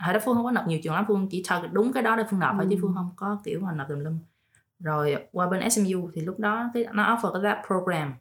hồi 0.00 0.14
đó 0.14 0.20
phương 0.24 0.34
không 0.34 0.44
có 0.44 0.50
nộp 0.50 0.66
nhiều 0.66 0.78
trường 0.82 0.94
lắm 0.94 1.04
phương 1.08 1.28
chỉ 1.30 1.42
target 1.48 1.72
đúng 1.72 1.92
cái 1.92 2.02
đó 2.02 2.16
để 2.16 2.22
phương 2.30 2.40
nộp 2.40 2.54
thôi 2.56 2.66
chứ 2.70 2.76
Ừ. 2.76 2.78
phương 2.82 2.94
không 2.94 3.10
có 3.16 3.40
kiểu 3.44 3.60
mà 3.60 3.72
nộp 3.72 3.88
tùm 3.88 3.98
lum 3.98 4.18
rồi 4.78 5.16
qua 5.32 5.48
bên 5.48 5.70
SMU 5.70 6.10
thì 6.14 6.20
lúc 6.20 6.38
đó 6.38 6.70
cái 6.74 6.84
nó 6.92 7.16
offer 7.16 7.32
cái 7.32 7.42
that 7.42 7.66
program 7.66 8.12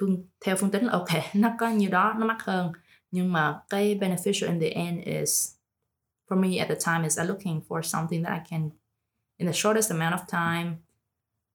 phương 0.00 0.24
theo 0.44 0.56
phương 0.56 0.70
tính 0.70 0.84
là 0.84 0.92
ok 0.92 1.08
nó 1.34 1.50
có 1.58 1.68
nhiêu 1.68 1.90
đó 1.90 2.14
nó 2.18 2.26
mắc 2.26 2.36
hơn 2.44 2.72
nhưng 3.10 3.32
mà 3.32 3.60
cái 3.70 3.94
beneficial 3.94 4.50
in 4.50 4.60
the 4.60 4.68
end 4.68 5.00
is 5.04 5.54
for 6.28 6.36
me 6.40 6.56
at 6.58 6.68
the 6.68 6.74
time 6.86 7.02
is 7.04 7.18
I'm 7.18 7.26
looking 7.26 7.60
for 7.68 7.82
something 7.82 8.24
that 8.24 8.32
I 8.32 8.40
can 8.50 8.70
in 9.36 9.46
the 9.48 9.52
shortest 9.52 9.90
amount 9.92 10.14
of 10.20 10.26
time 10.30 10.76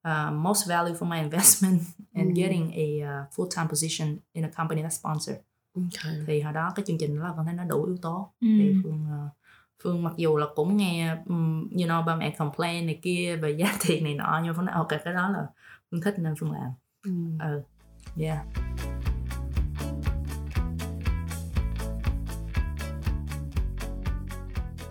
uh, 0.08 0.32
most 0.34 0.68
value 0.68 0.94
for 0.98 1.04
my 1.08 1.18
investment 1.30 1.82
and 2.14 2.28
Mm. 2.30 2.34
getting 2.36 2.72
a 2.74 2.86
uh, 3.02 3.26
full-time 3.36 3.68
position 3.68 4.18
in 4.32 4.44
a 4.44 4.48
company 4.56 4.82
that 4.82 4.92
sponsor 4.92 5.36
Ok. 5.74 6.12
thì 6.26 6.40
hồi 6.40 6.52
đó 6.52 6.72
cái 6.76 6.84
chương 6.86 6.98
trình 6.98 7.18
đó 7.18 7.24
là 7.28 7.32
con 7.36 7.44
thấy 7.44 7.54
nó 7.54 7.64
đủ 7.64 7.84
yếu 7.84 7.96
tố 8.02 8.32
thì 8.40 8.68
Ừm. 8.72 8.82
phương 8.82 9.06
uh, 9.26 9.32
phương 9.82 10.02
mặc 10.02 10.12
dù 10.16 10.36
là 10.36 10.46
cũng 10.54 10.76
nghe 10.76 11.16
um, 11.26 11.68
you 11.70 11.86
know 11.86 12.04
ba 12.04 12.16
mẹ 12.16 12.30
complain 12.38 12.86
này 12.86 12.98
kia 13.02 13.36
về 13.36 13.50
giá 13.50 13.76
tiền 13.86 14.04
này 14.04 14.14
nọ 14.14 14.40
nhưng 14.42 14.52
mà 14.52 14.56
phương 14.56 14.64
nói 14.64 14.74
ok 14.74 14.88
cái 15.04 15.14
đó 15.14 15.28
là 15.30 15.46
phương 15.90 16.00
thích 16.00 16.14
nên 16.18 16.34
phương 16.40 16.52
làm 16.52 16.70
Ừ. 17.04 17.10
ừ 17.40 17.62
yeah 18.18 18.38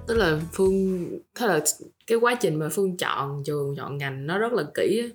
tức 0.08 0.18
là 0.18 0.40
phương 0.54 1.08
thế 1.36 1.48
là 1.48 1.60
cái 2.08 2.18
quá 2.18 2.36
trình 2.42 2.56
mà 2.60 2.70
phương 2.72 2.98
chọn 2.98 3.44
trường 3.46 3.76
chọn 3.78 3.98
ngành 3.98 4.28
nó 4.28 4.38
rất 4.38 4.54
là 4.54 4.64
kỹ 4.76 5.00
á. 5.02 5.08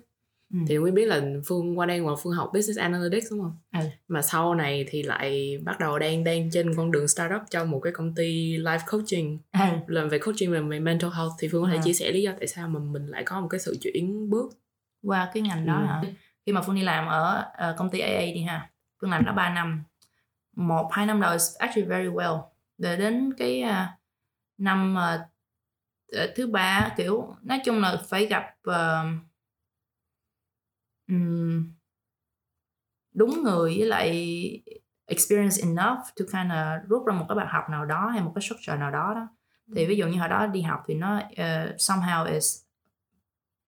Ừ. 0.53 0.57
thì 0.67 0.79
mới 0.79 0.91
biết 0.91 1.05
là 1.05 1.21
phương 1.45 1.79
qua 1.79 1.85
đây 1.85 1.99
ngoài 1.99 2.15
phương 2.23 2.33
học 2.33 2.51
business 2.53 2.79
analytics 2.79 3.31
đúng 3.31 3.39
không 3.41 3.57
Ừ. 3.73 3.79
mà 4.07 4.21
sau 4.21 4.55
này 4.55 4.85
thì 4.89 5.03
lại 5.03 5.57
bắt 5.63 5.79
đầu 5.79 5.99
đang 5.99 6.23
đang 6.23 6.49
trên 6.51 6.75
con 6.75 6.91
đường 6.91 7.07
startup 7.07 7.41
cho 7.49 7.65
một 7.65 7.79
cái 7.79 7.93
công 7.93 8.15
ty 8.15 8.57
life 8.57 8.79
coaching 8.91 9.39
ừ. 9.53 9.59
làm 9.87 10.09
về 10.09 10.19
coaching 10.19 10.51
về, 10.51 10.79
mental 10.79 11.11
health 11.17 11.31
thì 11.39 11.47
phương 11.51 11.63
có 11.63 11.69
thể 11.69 11.75
À. 11.77 11.81
chia 11.83 11.93
sẻ 11.93 12.11
lý 12.11 12.21
do 12.21 12.31
tại 12.39 12.47
sao 12.47 12.67
mà 12.69 12.79
mình 12.79 13.07
lại 13.07 13.23
có 13.25 13.41
một 13.41 13.47
cái 13.47 13.59
sự 13.59 13.77
chuyển 13.81 14.29
bước 14.29 14.51
qua 15.03 15.31
cái 15.33 15.43
ngành 15.43 15.65
đó 15.65 15.79
Ừ. 15.79 15.85
hả 15.85 16.01
khi 16.45 16.51
mà 16.51 16.61
phương 16.61 16.75
đi 16.75 16.81
làm 16.81 17.07
ở 17.07 17.51
ờ, 17.53 17.75
công 17.77 17.89
ty 17.89 17.99
AA 17.99 18.21
đi 18.33 18.41
ha 18.41 18.71
phương 19.01 19.09
làm 19.11 19.25
đó 19.25 19.33
3 19.33 19.49
năm. 19.49 19.83
Một 20.55 20.89
hai 20.93 21.05
năm 21.05 21.21
đầu 21.21 21.31
is 21.31 21.57
actually 21.57 21.89
very 21.89 22.09
well. 22.09 22.41
Rồi 22.77 22.97
đến 22.97 23.33
cái 23.37 23.61
à, 23.61 23.97
năm 24.57 24.95
ờ, 24.95 26.33
thứ 26.35 26.47
ba 26.47 26.89
kiểu 26.97 27.35
nói 27.43 27.61
chung 27.65 27.79
là 27.81 27.97
phải 28.09 28.25
gặp 28.25 28.43
ờ, 28.63 29.05
ừm, 31.07 31.73
đúng 33.13 33.43
người 33.43 33.77
với 33.77 33.87
lại 33.87 34.11
experience 35.05 35.61
enough 35.61 35.99
to 36.19 36.25
kind 36.33 36.51
of 36.51 36.79
rút 36.89 37.05
ra 37.07 37.13
một 37.13 37.25
cái 37.29 37.35
bài 37.35 37.47
học 37.49 37.63
nào 37.69 37.85
đó 37.85 38.09
hay 38.09 38.21
một 38.21 38.31
cái 38.35 38.41
structure 38.41 38.77
nào 38.77 38.91
đó 38.91 39.13
đó. 39.15 39.27
Thì 39.75 39.85
ví 39.85 39.95
dụ 39.95 40.07
như 40.07 40.19
hồi 40.19 40.29
đó 40.29 40.47
đi 40.47 40.61
học 40.61 40.83
thì 40.87 40.93
nó 40.93 41.17
uh, 41.17 41.75
somehow 41.77 42.33
is 42.33 42.63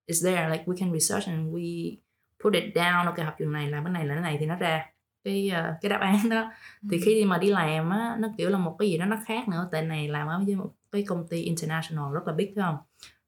is 0.06 0.24
there 0.24 0.48
like 0.48 0.64
we 0.64 0.76
can 0.76 0.92
research 0.92 1.26
and 1.26 1.54
we 1.54 1.96
put 2.44 2.54
it 2.54 2.64
down 2.74 3.06
ok 3.06 3.18
học 3.18 3.34
trường 3.38 3.52
này 3.52 3.70
làm 3.70 3.84
cái 3.84 3.92
này 3.92 4.06
là 4.06 4.14
cái 4.14 4.22
này 4.22 4.36
thì 4.40 4.46
nó 4.46 4.56
ra 4.56 4.86
cái 5.24 5.50
uh, 5.52 5.80
cái 5.80 5.90
đáp 5.90 6.00
án 6.00 6.28
đó. 6.28 6.52
Thì 6.90 7.00
khi 7.00 7.24
mà 7.24 7.38
đi 7.38 7.50
làm 7.50 7.90
á 7.90 8.16
nó 8.18 8.28
kiểu 8.38 8.50
là 8.50 8.58
một 8.58 8.76
cái 8.78 8.88
gì 8.88 8.98
đó 8.98 9.04
nó 9.04 9.16
khác 9.26 9.48
nữa 9.48 9.68
tại 9.72 9.82
này 9.82 10.08
làm 10.08 10.28
ở 10.28 10.42
với 10.46 10.54
một 10.54 10.70
cái 10.92 11.04
công 11.08 11.28
ty 11.28 11.42
international 11.42 12.14
rất 12.14 12.26
là 12.26 12.32
big 12.32 12.54
phải 12.54 12.62
không? 12.62 12.76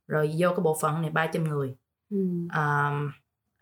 Rồi 0.09 0.35
vô 0.39 0.49
cái 0.51 0.63
bộ 0.63 0.79
phận 0.81 1.03
này 1.03 1.11
300 1.11 1.45
người. 1.45 1.77
Um, 2.11 3.13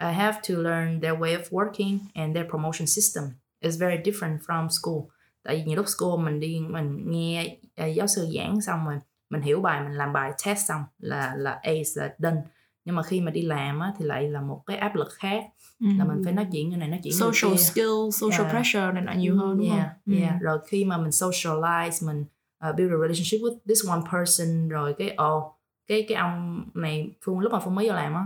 I 0.01 0.13
have 0.13 0.41
to 0.49 0.55
learn 0.55 1.01
their 1.01 1.15
way 1.15 1.41
of 1.41 1.43
working 1.51 1.99
and 2.15 2.37
their 2.37 2.51
promotion 2.51 2.87
system 2.87 3.25
is 3.61 3.81
very 3.81 3.97
different 3.97 4.39
from 4.39 4.69
school. 4.69 5.01
Tại 5.43 5.57
vì 5.57 5.65
nhiều 5.65 5.77
lúc 5.77 5.87
school 5.89 6.25
mình 6.25 6.41
đi 6.41 6.61
mình 6.69 7.11
nghe 7.11 7.57
uh, 7.83 7.95
giáo 7.95 8.07
sư 8.07 8.29
giảng 8.37 8.61
xong 8.61 8.87
rồi 8.87 8.99
mình 9.31 9.43
hiểu 9.43 9.61
bài 9.61 9.83
mình 9.83 9.93
làm 9.93 10.13
bài 10.13 10.33
test 10.47 10.69
xong 10.69 10.85
là 10.99 11.35
là 11.37 11.61
ace 11.63 11.91
là 11.95 12.15
done 12.19 12.41
nhưng 12.85 12.97
mà 12.97 13.03
khi 13.03 13.21
mà 13.21 13.31
đi 13.31 13.43
làm 13.43 13.81
á, 13.81 13.93
thì 13.99 14.05
lại 14.05 14.29
là 14.31 14.41
một 14.41 14.63
cái 14.67 14.77
áp 14.77 14.95
lực 14.95 15.09
khác 15.13 15.45
là 15.81 16.05
mình 16.05 16.21
phải 16.25 16.33
nói 16.33 16.47
chuyện 16.53 16.69
như 16.69 16.77
này 16.77 16.89
nói 16.89 17.01
chuyện 17.03 17.13
như 17.13 17.19
social 17.33 17.53
kia. 17.57 17.63
skill 17.63 18.11
social 18.13 18.41
Yeah. 18.41 18.51
pressure 18.55 18.93
này 18.93 19.03
nọ 19.03 19.13
nhiều 19.13 19.37
hơn 19.37 19.59
đúng 19.59 19.71
yeah, 19.71 19.89
không 20.07 20.15
yeah. 20.15 20.35
rồi 20.41 20.59
khi 20.67 20.85
mà 20.85 20.97
mình 20.99 21.11
socialize 21.11 22.07
mình 22.07 22.25
uh, 22.71 22.77
build 22.77 22.93
a 22.93 22.97
relationship 23.01 23.41
with 23.41 23.57
this 23.69 23.89
one 23.89 24.01
person 24.13 24.69
rồi 24.69 24.95
cái 24.99 25.17
oh 25.35 25.43
cái 25.87 26.05
cái 26.09 26.17
ông 26.19 26.65
này 26.75 27.11
phương 27.25 27.39
lúc 27.39 27.53
mà 27.53 27.59
phương 27.61 27.75
mới 27.75 27.89
vô 27.89 27.95
làm 27.95 28.15
á 28.15 28.25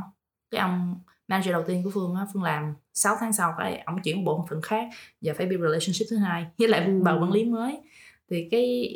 cái 0.51 0.61
ông 0.61 0.99
manager 1.29 1.53
đầu 1.53 1.63
tiên 1.67 1.83
của 1.85 1.91
phương 1.95 2.15
á 2.15 2.27
phương 2.33 2.43
làm 2.43 2.75
6 2.95 3.17
tháng 3.21 3.33
sau 3.33 3.55
cái 3.59 3.79
ông 3.87 4.03
chuyển 4.03 4.25
bộ 4.25 4.47
phận 4.51 4.63
khác 4.63 4.89
giờ 5.21 5.33
phải 5.37 5.47
build 5.47 5.63
relationship 5.63 6.07
thứ 6.11 6.17
hai 6.17 6.47
với 6.59 6.69
lại 6.69 6.81
Ừ. 6.87 7.01
bà 7.05 7.13
quản 7.13 7.31
lý 7.33 7.45
mới 7.45 7.81
thì 8.31 8.49
cái 8.51 8.95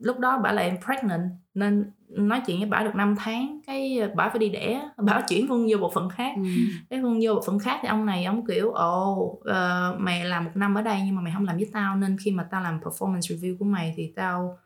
lúc 0.00 0.18
đó 0.18 0.40
bà 0.42 0.52
lại 0.52 0.78
pregnant 0.84 1.22
nên 1.54 1.90
nói 2.16 2.42
chuyện 2.46 2.58
với 2.58 2.68
bà 2.68 2.82
được 2.82 2.94
5 2.94 3.14
tháng 3.18 3.60
cái 3.66 4.00
bà 4.14 4.28
phải 4.28 4.38
đi 4.38 4.48
đẻ 4.48 4.82
bà 4.96 5.20
chuyển 5.28 5.48
phương 5.48 5.66
vô 5.70 5.78
bộ 5.78 5.90
phận 5.94 6.08
khác. 6.08 6.34
Cái 6.90 6.98
phương 7.02 7.20
vô 7.22 7.34
bộ 7.34 7.42
phận 7.46 7.58
khác 7.58 7.78
thì 7.82 7.88
ông 7.88 8.06
này 8.06 8.24
ông 8.24 8.46
kiểu 8.46 8.70
ồ 8.72 9.38
ờ, 9.44 9.96
mày 9.98 10.24
làm 10.24 10.44
một 10.44 10.50
năm 10.54 10.74
ở 10.74 10.82
đây 10.82 11.00
nhưng 11.04 11.14
mà 11.14 11.22
mày 11.22 11.32
không 11.32 11.44
làm 11.44 11.56
với 11.56 11.70
tao 11.72 11.96
nên 11.96 12.16
khi 12.18 12.30
mà 12.30 12.48
tao 12.50 12.62
làm 12.62 12.80
performance 12.80 13.20
review 13.20 13.58
của 13.58 13.64
mày 13.64 13.94
thì 13.96 14.12
tao 14.16 14.58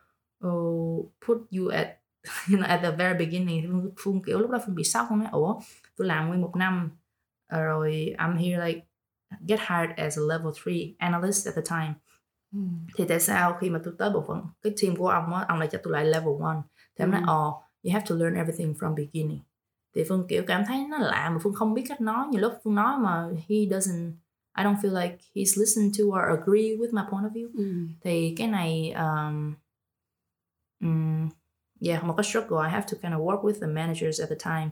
uh, 0.47 1.13
put 1.27 1.39
you 1.59 1.69
at 1.69 1.89
you 2.53 2.59
know, 2.59 2.69
at 2.69 2.81
the 2.83 2.91
very 2.91 3.19
beginning. 3.19 3.63
Thì 3.63 3.69
phương, 3.69 3.91
phương 3.99 4.23
kiểu 4.23 4.39
lúc 4.39 4.51
đó 4.51 4.59
phương 4.67 4.75
bị 4.75 4.85
sốc 4.85 5.07
không 5.09 5.19
nói 5.19 5.29
ủa 5.33 5.61
tôi 5.97 6.07
làm 6.07 6.29
nguyên 6.29 6.41
một 6.41 6.57
năm 6.57 6.91
ờ, 7.47 7.63
rồi 7.63 8.15
I'm 8.19 8.37
here 8.37 8.67
like 8.67 8.81
get 9.49 9.61
hired 9.61 9.97
as 9.97 10.19
a 10.19 10.23
level 10.29 10.53
3 10.67 10.73
analyst 10.99 11.47
at 11.47 11.55
the 11.55 11.63
time. 11.71 11.95
Thì 12.97 13.05
tại 13.09 13.21
sao 13.21 13.57
khi 13.61 13.71
mà 13.71 13.81
tôi 13.85 13.95
tới 13.99 14.11
bộ 14.11 14.25
phận 14.29 14.43
cái 14.63 14.73
team 14.83 14.97
của 14.97 15.09
ông 15.09 15.35
á 15.35 15.45
ông 15.49 15.59
lại 15.59 15.69
cho 15.73 15.79
tôi 15.83 15.93
lại 15.93 16.05
level 16.05 16.29
1 16.41 16.63
thì 16.97 17.03
em 17.03 17.11
nói 17.11 17.23
ồ 17.27 17.63
you 17.83 17.93
have 17.93 18.07
to 18.09 18.15
learn 18.17 18.35
everything 18.35 18.75
from 18.75 18.95
beginning. 18.95 19.41
Thì 19.95 20.05
phương 20.09 20.27
kiểu 20.29 20.43
cảm 20.47 20.65
thấy 20.67 20.87
nó 20.89 20.99
lạ 20.99 21.31
mà 21.31 21.39
phương 21.43 21.55
không 21.55 21.75
biết 21.75 21.85
cách 21.89 22.01
nói. 22.01 22.27
Nhiều 22.27 22.41
lúc 22.41 22.53
phương 22.65 22.75
nói 22.75 22.99
mà 22.99 23.29
he 23.49 23.57
doesn't 23.57 24.13
I 24.59 24.65
don't 24.65 24.77
feel 24.77 25.01
like 25.03 25.19
he's 25.35 25.61
listened 25.61 25.99
to 25.99 26.05
or 26.05 26.41
agree 26.41 26.77
with 26.77 26.93
my 26.93 27.03
point 27.11 27.25
of 27.25 27.33
view. 27.33 27.49
Thì 28.01 28.35
cái 28.39 28.49
này 28.49 28.93
um, 28.93 29.55
um, 30.81 31.29
yeah 31.81 32.05
một 32.05 32.15
cái 32.17 32.25
struggle 32.25 32.67
I 32.67 32.71
have 32.71 32.87
to 32.93 32.99
kind 33.03 33.15
of 33.15 33.21
work 33.21 33.43
with 33.43 33.61
the 33.61 33.67
managers 33.67 34.21
at 34.21 34.29
the 34.29 34.37
time. 34.45 34.71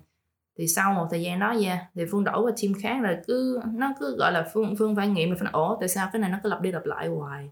Thì 0.59 0.69
sau 0.69 0.95
một 0.95 1.07
thời 1.11 1.23
gian 1.23 1.39
đó 1.39 1.55
yeah 1.65 1.79
thì 1.95 2.03
phương 2.11 2.25
đổi 2.25 2.43
qua 2.43 2.53
team 2.63 2.75
khác 2.83 3.01
rồi 3.03 3.17
cứ 3.27 3.61
nó 3.75 3.93
cứ 4.01 4.17
gọi 4.17 4.33
là 4.33 4.51
phương 4.55 4.75
phương 4.79 4.97
phải 4.97 5.09
nghiệm 5.09 5.31
là 5.31 5.37
phải 5.41 5.49
ổ 5.53 5.77
tại 5.81 5.89
sao 5.89 6.09
cái 6.13 6.21
này 6.21 6.31
nó 6.31 6.39
cứ 6.43 6.49
lặp 6.49 6.61
đi 6.61 6.73
lặp 6.73 6.85
lại 6.85 7.09
hoài? 7.09 7.51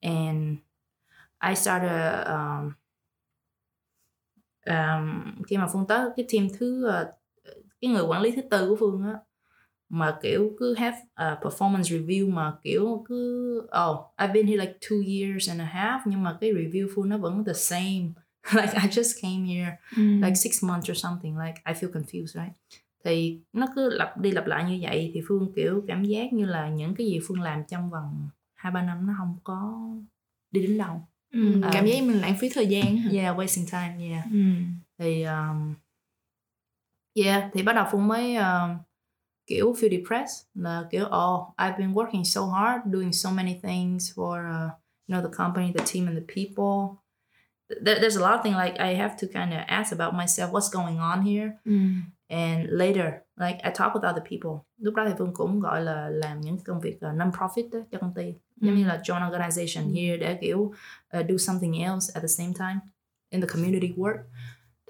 And 0.00 0.58
I 1.48 1.54
started 1.54 2.26
um, 2.26 2.72
um, 4.66 5.42
khi 5.46 5.56
mà 5.56 5.66
phương 5.72 5.86
tới 5.86 6.08
cái 6.16 6.26
team 6.32 6.48
thứ 6.58 6.88
uh, 6.88 7.06
cái 7.80 7.90
người 7.90 8.02
quản 8.02 8.22
lý 8.22 8.30
thứ 8.30 8.42
tư 8.50 8.68
của 8.68 8.76
phương 8.80 9.02
á 9.02 9.14
mà 9.88 10.18
kiểu 10.22 10.50
cứ 10.58 10.74
have 10.74 10.96
a 11.14 11.38
performance 11.42 11.82
review 11.82 12.30
mà 12.32 12.52
kiểu 12.62 13.04
cứ 13.08 13.58
oh 13.58 13.98
I've 14.16 14.32
been 14.32 14.46
here 14.46 14.60
like 14.64 14.74
two 14.88 15.02
years 15.20 15.48
and 15.48 15.60
a 15.60 15.70
half 15.74 16.00
nhưng 16.06 16.22
mà 16.22 16.38
cái 16.40 16.52
review 16.52 16.88
phương 16.94 17.08
nó 17.08 17.18
vẫn 17.18 17.44
the 17.44 17.52
same. 17.52 18.08
Like 18.54 18.72
I 18.72 18.88
just 18.88 19.22
came 19.22 19.46
here 19.46 19.76
Ừ. 19.96 20.02
like 20.02 20.34
six 20.34 20.64
months 20.64 20.90
or 20.90 21.04
something 21.04 21.38
like 21.38 21.54
I 21.64 21.72
feel 21.72 21.92
confused 21.92 22.42
right? 22.44 22.52
Thì 23.04 23.40
nó 23.52 23.66
cứ 23.74 23.90
lặp 23.90 24.18
đi 24.18 24.30
lặp 24.30 24.46
lại 24.46 24.64
như 24.70 24.78
vậy 24.82 25.10
thì 25.14 25.20
phương 25.28 25.52
kiểu 25.56 25.84
cảm 25.88 26.04
giác 26.04 26.32
như 26.32 26.44
là 26.44 26.68
những 26.68 26.94
cái 26.94 27.06
gì 27.06 27.18
phương 27.28 27.40
làm 27.40 27.62
trong 27.68 27.90
vòng 27.90 28.28
hai 28.54 28.72
ba 28.72 28.82
năm 28.82 29.06
nó 29.06 29.12
không 29.18 29.36
có 29.44 29.88
đi 30.50 30.66
đến 30.66 30.78
đâu 30.78 31.08
Ừ, 31.32 31.60
cảm 31.72 31.86
giác 31.86 32.02
mình 32.02 32.20
lãng 32.20 32.36
phí 32.40 32.48
thời 32.54 32.66
gian 32.66 32.96
hả? 32.96 33.10
yeah 33.14 33.36
wasting 33.38 33.66
time 33.70 34.08
yeah 34.10 34.24
Ừ. 34.24 34.38
thì 34.98 35.22
um, 35.22 35.74
yeah 37.14 37.50
thì 37.52 37.62
bắt 37.62 37.72
đầu 37.72 37.86
phương 37.92 38.08
mới 38.08 38.36
um, 38.36 38.70
kiểu 39.46 39.72
feel 39.72 39.90
depressed 39.98 40.46
là 40.54 40.84
kiểu 40.90 41.04
oh 41.04 41.54
I've 41.56 41.78
been 41.78 41.92
working 41.92 42.24
so 42.24 42.40
hard 42.46 42.84
doing 42.92 43.12
so 43.12 43.30
many 43.30 43.60
things 43.62 44.14
for 44.14 44.38
uh, 44.38 44.70
you 45.06 45.16
know 45.16 45.22
the 45.30 45.36
company 45.44 45.72
the 45.78 45.84
team 45.92 46.06
and 46.08 46.16
the 46.18 46.24
people 46.34 46.96
there, 47.84 48.00
there's 48.00 48.16
a 48.16 48.30
lot 48.30 48.34
of 48.36 48.42
things 48.44 48.56
like 48.56 48.78
I 48.80 48.94
have 48.96 49.16
to 49.20 49.26
kind 49.26 49.52
of 49.52 49.60
ask 49.68 49.92
about 50.00 50.14
myself 50.14 50.50
what's 50.52 50.70
going 50.74 50.98
on 50.98 51.22
here 51.26 51.52
ừ. 51.64 51.72
And 52.30 52.66
later 52.70 53.06
like 53.36 53.58
I 53.64 53.70
talk 53.74 53.92
with 53.94 54.10
other 54.12 54.22
people 54.30 54.50
lúc 54.78 54.94
đó 54.94 55.04
thì 55.08 55.14
Phương 55.18 55.34
cũng 55.34 55.60
gọi 55.60 55.82
là 55.82 56.08
làm 56.08 56.40
những 56.40 56.58
công 56.64 56.80
việc 56.80 56.96
uh, 57.10 57.16
non-profit 57.16 57.68
đó, 57.72 57.78
cho 57.92 57.98
công 57.98 58.14
ty 58.14 58.34
giống 58.56 58.74
như 58.74 58.84
Ừ. 58.84 58.88
là 58.88 59.00
join 59.04 59.30
organization 59.30 59.94
here 59.94 60.16
để 60.16 60.38
kiểu 60.40 60.58
uh, 60.60 61.26
do 61.28 61.36
something 61.38 61.72
else 61.82 62.10
at 62.14 62.22
the 62.22 62.28
same 62.28 62.52
time 62.58 62.78
in 63.30 63.40
the 63.40 63.46
community 63.54 63.92
work 63.96 64.18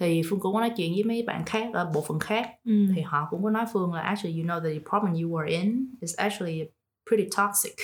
thì 0.01 0.23
Phương 0.31 0.41
cũng 0.41 0.53
có 0.55 0.61
nói 0.61 0.71
chuyện 0.77 0.93
với 0.95 1.05
mấy 1.05 1.23
bạn 1.23 1.43
khác 1.47 1.67
ở 1.75 1.91
bộ 1.95 2.05
phận 2.09 2.19
khác 2.19 2.51
Ừ. 2.65 2.73
thì 2.95 3.03
họ 3.03 3.27
cũng 3.31 3.43
có 3.43 3.51
nói 3.51 3.65
Phương 3.73 3.95
là 3.95 4.01
actually 4.01 4.41
you 4.41 4.47
know 4.49 4.61
the 4.61 4.71
department 4.79 5.15
you 5.23 5.31
were 5.31 5.49
in 5.49 5.87
is 6.01 6.17
actually 6.17 6.69
pretty 7.11 7.29
toxic 7.37 7.75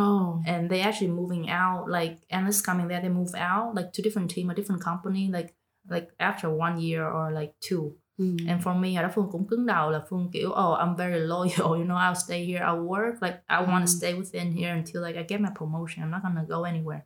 Oh. 0.00 0.36
and 0.46 0.70
they 0.70 0.80
actually 0.80 1.12
moving 1.12 1.46
out 1.50 1.88
like 1.88 2.16
analysts 2.28 2.66
coming 2.66 2.88
there 2.88 3.00
they 3.00 3.08
move 3.10 3.32
out 3.34 3.76
like 3.76 3.88
to 3.92 4.02
different 4.04 4.30
team 4.34 4.48
or 4.50 4.54
different 4.56 4.82
company 4.84 5.28
like 5.32 5.54
like 5.88 6.06
after 6.18 6.48
one 6.50 6.78
year 6.80 7.02
or 7.04 7.32
like 7.40 7.52
two 7.70 7.90
Ừ. 8.20 8.26
and 8.48 8.62
for 8.62 8.80
me 8.80 8.94
hồi 8.94 9.02
đó 9.02 9.08
Phương 9.14 9.28
cũng 9.32 9.46
cứng 9.48 9.66
đầu 9.66 9.90
là 9.90 10.00
Phương 10.08 10.30
kiểu 10.32 10.48
oh 10.50 10.78
I'm 10.78 10.96
very 10.96 11.20
loyal 11.20 11.68
you 11.78 11.84
know 11.84 11.96
I'll 11.96 12.14
stay 12.14 12.46
here 12.46 12.64
I'll 12.64 12.86
work 12.88 13.14
like 13.22 13.38
I 13.46 13.56
want 13.66 13.80
to 13.80 13.86
Mm. 13.86 13.98
stay 14.00 14.14
within 14.14 14.52
here 14.52 14.72
until 14.74 15.02
like 15.06 15.16
I 15.18 15.24
get 15.28 15.40
my 15.40 15.50
promotion 15.58 16.04
I'm 16.04 16.10
not 16.10 16.22
gonna 16.22 16.44
go 16.48 16.62
anywhere 16.64 17.00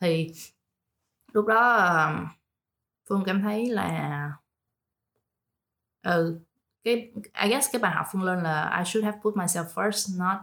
thì 0.00 0.30
lúc 1.32 1.46
đó 1.46 1.76
um, 1.76 2.26
Phương 3.08 3.24
cảm 3.24 3.42
thấy 3.42 3.66
là 3.70 4.32
ừ 6.02 6.40
cái 6.84 7.12
I 7.42 7.48
guess 7.50 7.68
cái 7.72 7.82
bài 7.82 7.92
học 7.92 8.06
Phương 8.12 8.22
lên 8.22 8.42
là 8.42 8.68
I 8.78 8.84
should 8.84 9.04
have 9.04 9.18
put 9.22 9.36
myself 9.36 9.64
first 9.74 10.18
not 10.18 10.38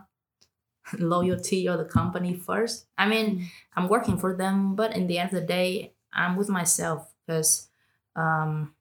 loyalty 0.99 1.67
or 1.69 1.77
the 1.77 1.89
company 2.01 2.33
first 2.47 2.85
I 2.95 3.07
mean 3.09 3.25
Mm. 3.25 3.41
I'm 3.75 3.87
working 3.87 4.17
for 4.17 4.37
them 4.37 4.75
but 4.75 4.91
in 4.91 5.07
the 5.07 5.17
end 5.17 5.33
of 5.33 5.41
the 5.41 5.47
day 5.47 5.91
I'm 6.11 6.37
with 6.37 6.49
myself 6.49 6.99
because 7.25 7.67
um, 8.15 8.73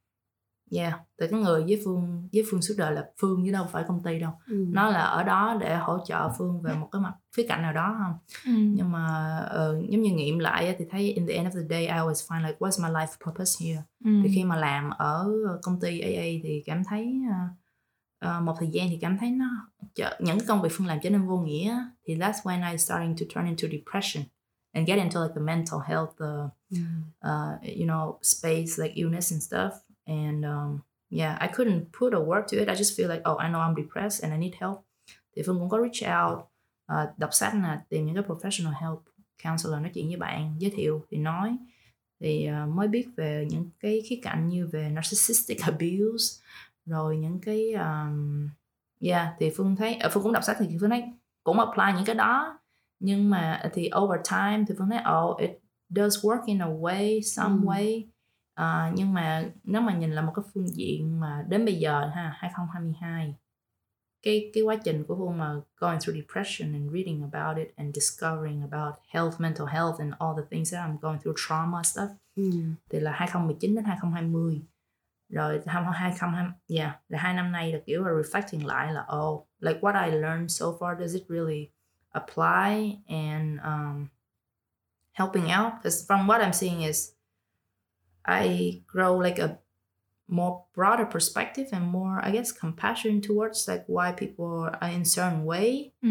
yeah 0.73 0.95
tại 1.19 1.29
cái 1.31 1.41
người 1.41 1.63
với 1.63 1.81
Phương 1.85 2.29
với 2.33 2.45
Phương 2.51 2.63
suốt 2.63 2.75
đời 2.79 2.93
là 2.95 3.05
Phương 3.21 3.43
chứ 3.47 3.53
đâu 3.53 3.67
phải 3.73 3.85
công 3.89 4.03
ty 4.03 4.19
đâu 4.19 4.33
Ừ. 4.47 4.65
nó 4.69 4.91
là 4.91 5.01
ở 5.01 5.23
đó 5.23 5.57
để 5.61 5.77
hỗ 5.77 5.99
trợ 6.07 6.29
Phương 6.39 6.63
về 6.63 6.75
một 6.75 6.89
cái 6.93 7.03
mặt 7.03 7.15
khía 7.37 7.47
cạnh 7.49 7.63
nào 7.63 7.73
đó 7.73 7.97
không 8.03 8.15
Ừ. 8.47 8.53
nhưng 8.75 8.93
mà 8.93 9.37
ờ, 9.51 9.81
giống 9.91 10.03
như 10.03 10.11
nghiệm 10.13 10.39
lại 10.39 10.67
á, 10.69 10.75
thì 10.79 10.85
thấy 10.91 11.13
in 11.13 11.27
the 11.27 11.35
end 11.35 11.49
of 11.49 11.53
the 11.63 11.67
day 11.71 11.83
I 11.87 11.93
always 11.93 12.27
find 12.29 12.47
like 12.47 12.57
what's 12.59 12.83
my 12.83 12.91
life 12.95 13.27
purpose 13.27 13.65
here 13.67 13.83
Ừ. 14.05 14.11
thì 14.25 14.31
khi 14.35 14.45
mà 14.45 14.57
làm 14.57 14.91
ở 14.91 15.29
công 15.63 15.81
ty 15.81 16.01
AA 16.01 16.23
thì 16.43 16.63
cảm 16.67 16.85
thấy 16.85 17.13
ờ, 18.19 18.41
một 18.41 18.55
thời 18.59 18.69
gian 18.73 18.89
thì 18.91 18.99
cảm 19.01 19.19
thấy 19.19 19.31
nó 19.31 19.47
những 20.21 20.39
cái 20.39 20.47
công 20.49 20.63
việc 20.63 20.69
Phương 20.73 20.87
làm 20.87 20.99
trở 21.03 21.11
nên 21.11 21.27
vô 21.27 21.39
nghĩa 21.39 21.79
thì 22.07 22.17
that's 22.17 22.43
when 22.43 22.71
I 22.73 22.79
starting 22.79 23.17
to 23.17 23.25
turn 23.35 23.47
into 23.47 23.69
depression 23.69 24.25
and 24.73 24.89
get 24.89 24.99
into 24.99 25.21
like 25.23 25.35
the 25.35 25.41
mental 25.41 25.81
health 25.87 26.11
uh, 26.11 26.51
Ừ. 26.71 26.79
uh, 27.29 27.63
you 27.79 27.87
know, 27.87 28.19
space 28.23 28.83
like 28.83 28.95
illness 28.95 29.33
and 29.33 29.43
stuff. 29.55 29.71
And 30.07 30.45
um, 30.45 30.81
yeah, 31.11 31.39
I 31.41 31.49
couldn't 31.57 31.85
put 32.01 32.13
a 32.15 32.21
word 32.21 32.45
to 32.53 32.59
it. 32.59 32.69
I 32.69 32.75
just 32.75 32.97
feel 32.99 33.09
like, 33.09 33.23
oh, 33.31 33.39
I 33.39 33.49
know 33.49 33.61
I'm 33.61 33.75
depressed 33.75 34.25
and 34.25 34.33
I 34.33 34.39
need 34.39 34.55
help. 34.61 34.79
Thì 35.37 35.43
Phương 35.47 35.59
cũng 35.59 35.69
có 35.69 35.79
reach 35.79 36.11
out, 36.23 36.39
uh, 36.93 37.19
đọc 37.19 37.31
sách 37.35 37.55
nè, 37.55 37.79
tìm 37.89 38.07
những 38.07 38.15
cái 38.15 38.25
professional 38.25 38.73
help, 38.81 39.03
counselor 39.45 39.81
nói 39.83 39.91
chuyện 39.95 40.07
với 40.09 40.17
bạn, 40.17 40.55
giới 40.59 40.71
thiệu 40.77 41.05
thì 41.11 41.17
nói. 41.19 41.57
Thì 42.21 42.49
uh, 42.65 42.69
mới 42.69 42.89
biết 42.89 43.09
về 43.17 43.47
những 43.51 43.71
cái 43.81 44.03
khía 44.09 44.21
cạnh 44.23 44.49
như 44.49 44.69
về 44.73 44.91
narcissistic 44.91 45.61
abuse, 45.63 46.43
rồi 46.87 47.17
những 47.17 47.41
cái 47.41 47.73
um, 47.73 48.49
yeah 49.01 49.29
thì 49.39 49.51
Phương 49.57 49.77
thấy, 49.77 49.99
uh, 50.07 50.13
Phương 50.13 50.23
cũng 50.23 50.33
đọc 50.33 50.45
sách 50.45 50.57
thì 50.61 50.77
Phương 50.81 50.91
thấy 50.91 51.05
cũng 51.45 51.59
apply 51.61 51.85
những 51.97 52.05
cái 52.05 52.15
đó. 52.15 52.59
Nhưng 53.01 53.31
mà 53.31 53.63
thì 53.73 53.91
over 53.99 54.21
time 54.31 54.65
thì 54.69 54.75
Phương 54.79 54.91
thấy, 54.91 55.01
oh, 55.25 55.39
it 55.41 55.51
does 55.89 56.25
work 56.27 56.41
in 56.47 56.59
a 56.59 56.67
way, 56.67 57.21
some 57.23 57.55
Ừ. 57.55 57.61
way. 57.69 58.03
À, 58.57 58.93
nhưng 58.95 59.13
mà 59.15 59.45
nếu 59.65 59.81
mà 59.83 59.95
nhìn 59.95 60.13
là 60.13 60.23
một 60.23 60.33
cái 60.37 60.45
phương 60.55 60.69
diện 60.69 61.21
mà 61.21 61.45
đến 61.49 61.65
bây 61.65 61.75
giờ 61.79 62.07
ha 62.15 62.37
2022 62.39 63.37
cái 64.23 64.51
cái 64.55 64.63
quá 64.63 64.77
trình 64.85 65.05
của 65.05 65.17
Phương 65.17 65.39
mà 65.39 65.55
going 65.77 65.99
through 66.01 66.17
depression 66.25 66.73
and 66.73 66.93
reading 66.93 67.23
about 67.33 67.57
it 67.67 67.77
and 67.77 67.95
discovering 67.95 68.63
about 68.71 68.95
health, 69.09 69.41
mental 69.41 69.67
health 69.67 69.99
and 70.01 70.15
all 70.19 70.35
the 70.37 70.43
things 70.51 70.73
that 70.73 70.87
I'm 70.89 70.99
going 71.01 71.19
through 71.19 71.37
trauma 71.49 71.83
stuff 71.83 72.09
Ừ. 72.37 72.51
thì 72.91 73.01
là 73.01 73.13
2019 73.13 73.75
đến 73.75 73.85
2020 73.85 74.63
rồi 75.29 75.61
2020 75.67 76.45
yeah 76.79 77.01
là 77.09 77.19
hai 77.19 77.35
năm 77.35 77.53
nay 77.53 77.73
là 77.73 77.79
kiểu 77.87 78.05
là 78.05 78.11
reflecting 78.13 78.67
lại 78.67 78.93
là 78.93 79.07
oh 79.17 79.47
like 79.61 79.81
what 79.81 80.05
I 80.11 80.17
learned 80.17 80.51
so 80.51 80.67
far 80.67 80.99
does 81.01 81.15
it 81.15 81.23
really 81.29 81.71
apply 82.11 82.99
and 83.09 83.61
um, 83.65 84.07
helping 85.13 85.45
out 85.45 85.73
because 85.83 86.05
from 86.07 86.27
what 86.27 86.41
I'm 86.41 86.53
seeing 86.53 86.83
is 86.83 87.13
I 88.29 88.81
grow 88.93 89.23
like 89.23 89.43
a 89.43 89.49
more 90.29 90.55
broader 90.75 91.07
perspective 91.13 91.67
and 91.73 91.85
more 91.93 92.21
I 92.29 92.33
guess 92.33 92.53
compassion 92.61 93.21
towards 93.21 93.69
like 93.69 93.85
why 93.87 94.13
people 94.13 94.69
are 94.81 94.93
in 94.93 95.05
certain 95.05 95.45
way 95.45 95.91
Ừ. 96.03 96.09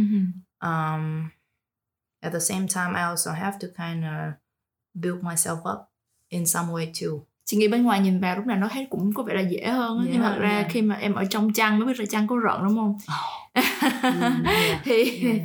um 0.62 1.30
at 2.22 2.32
the 2.34 2.40
same 2.40 2.68
time 2.68 2.96
I 2.96 3.04
also 3.10 3.32
have 3.32 3.60
to 3.60 3.68
kind 3.78 4.04
of 4.06 4.34
build 5.02 5.22
myself 5.24 5.60
up 5.74 5.80
in 6.30 6.46
some 6.46 6.72
way 6.72 6.92
too 7.02 7.20
chị 7.46 7.58
nghĩ 7.58 7.68
bên 7.68 7.84
ngoài 7.84 8.00
nhìn 8.00 8.20
vào 8.20 8.36
lúc 8.36 8.46
nào 8.46 8.58
nó 8.58 8.68
thấy 8.68 8.88
cũng 8.90 9.14
có 9.14 9.24
vẻ 9.24 9.34
là 9.34 9.42
dễ 9.42 9.68
hơn 9.68 10.00
á 10.00 10.06
nhưng 10.12 10.22
mà 10.22 10.28
Yeah, 10.28 10.36
thật 10.38 10.42
ra 10.44 10.50
yeah. 10.50 10.72
khi 10.72 10.82
mà 10.82 10.96
em 10.96 11.14
ở 11.14 11.26
trong 11.26 11.54
chăn 11.54 11.80
mới 11.80 11.88
biết 11.88 12.00
là 12.00 12.06
chăn 12.10 12.28
có 12.28 12.36
rận 12.44 12.64
đúng 12.64 12.76
không 12.76 12.98
yeah. 13.54 14.82
thì 14.84 15.22
Yeah. 15.24 15.40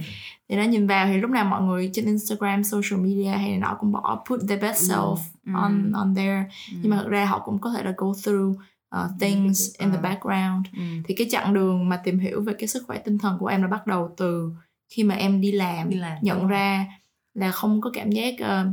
Thì 0.51 0.57
nó 0.57 0.63
nhìn 0.63 0.87
vào 0.87 1.07
thì 1.07 1.17
lúc 1.21 1.31
nào 1.31 1.45
mọi 1.45 1.63
người 1.63 1.91
trên 1.93 2.05
Instagram, 2.05 2.65
social 2.65 3.01
media 3.01 3.31
hay 3.31 3.51
là 3.53 3.59
nó 3.59 3.77
cũng 3.81 3.93
bỏ 3.93 4.25
put 4.29 4.41
their 4.49 4.63
best 4.63 4.91
Ừ. 4.91 4.95
self 4.95 5.17
Ừ. 5.47 5.53
on 5.55 5.93
on 5.93 6.15
there 6.15 6.45
nhưng 6.83 6.91
mà 6.91 6.97
Mm. 6.97 7.03
thật 7.03 7.09
ra 7.09 7.25
họ 7.25 7.39
cũng 7.45 7.59
có 7.59 7.71
thể 7.71 7.83
là 7.83 7.95
go 7.97 8.07
through 8.25 8.57
uh, 8.97 9.11
things 9.21 9.77
in 9.79 9.91
the 9.93 9.99
background 9.99 10.67
Mm. 10.73 11.03
thì 11.07 11.15
cái 11.15 11.27
chặng 11.31 11.55
đường 11.55 11.89
mà 11.89 11.97
tìm 12.05 12.19
hiểu 12.19 12.41
về 12.43 12.53
cái 12.59 12.69
sức 12.69 12.83
khỏe 12.87 12.99
tinh 12.99 13.19
thần 13.19 13.37
của 13.39 13.47
em 13.47 13.63
là 13.63 13.69
bắt 13.69 13.87
đầu 13.87 14.15
từ 14.17 14.51
khi 14.89 15.05
mà 15.05 15.15
em 15.15 15.41
đi 15.41 15.53
làm, 15.53 15.91
Đi 15.91 15.97
làm, 15.97 16.19
nhận 16.23 16.47
ra 16.47 16.87
là 17.35 17.51
không 17.51 17.81
có 17.81 17.91
cảm 17.95 18.11
giác 18.11 18.35
uh, 18.41 18.67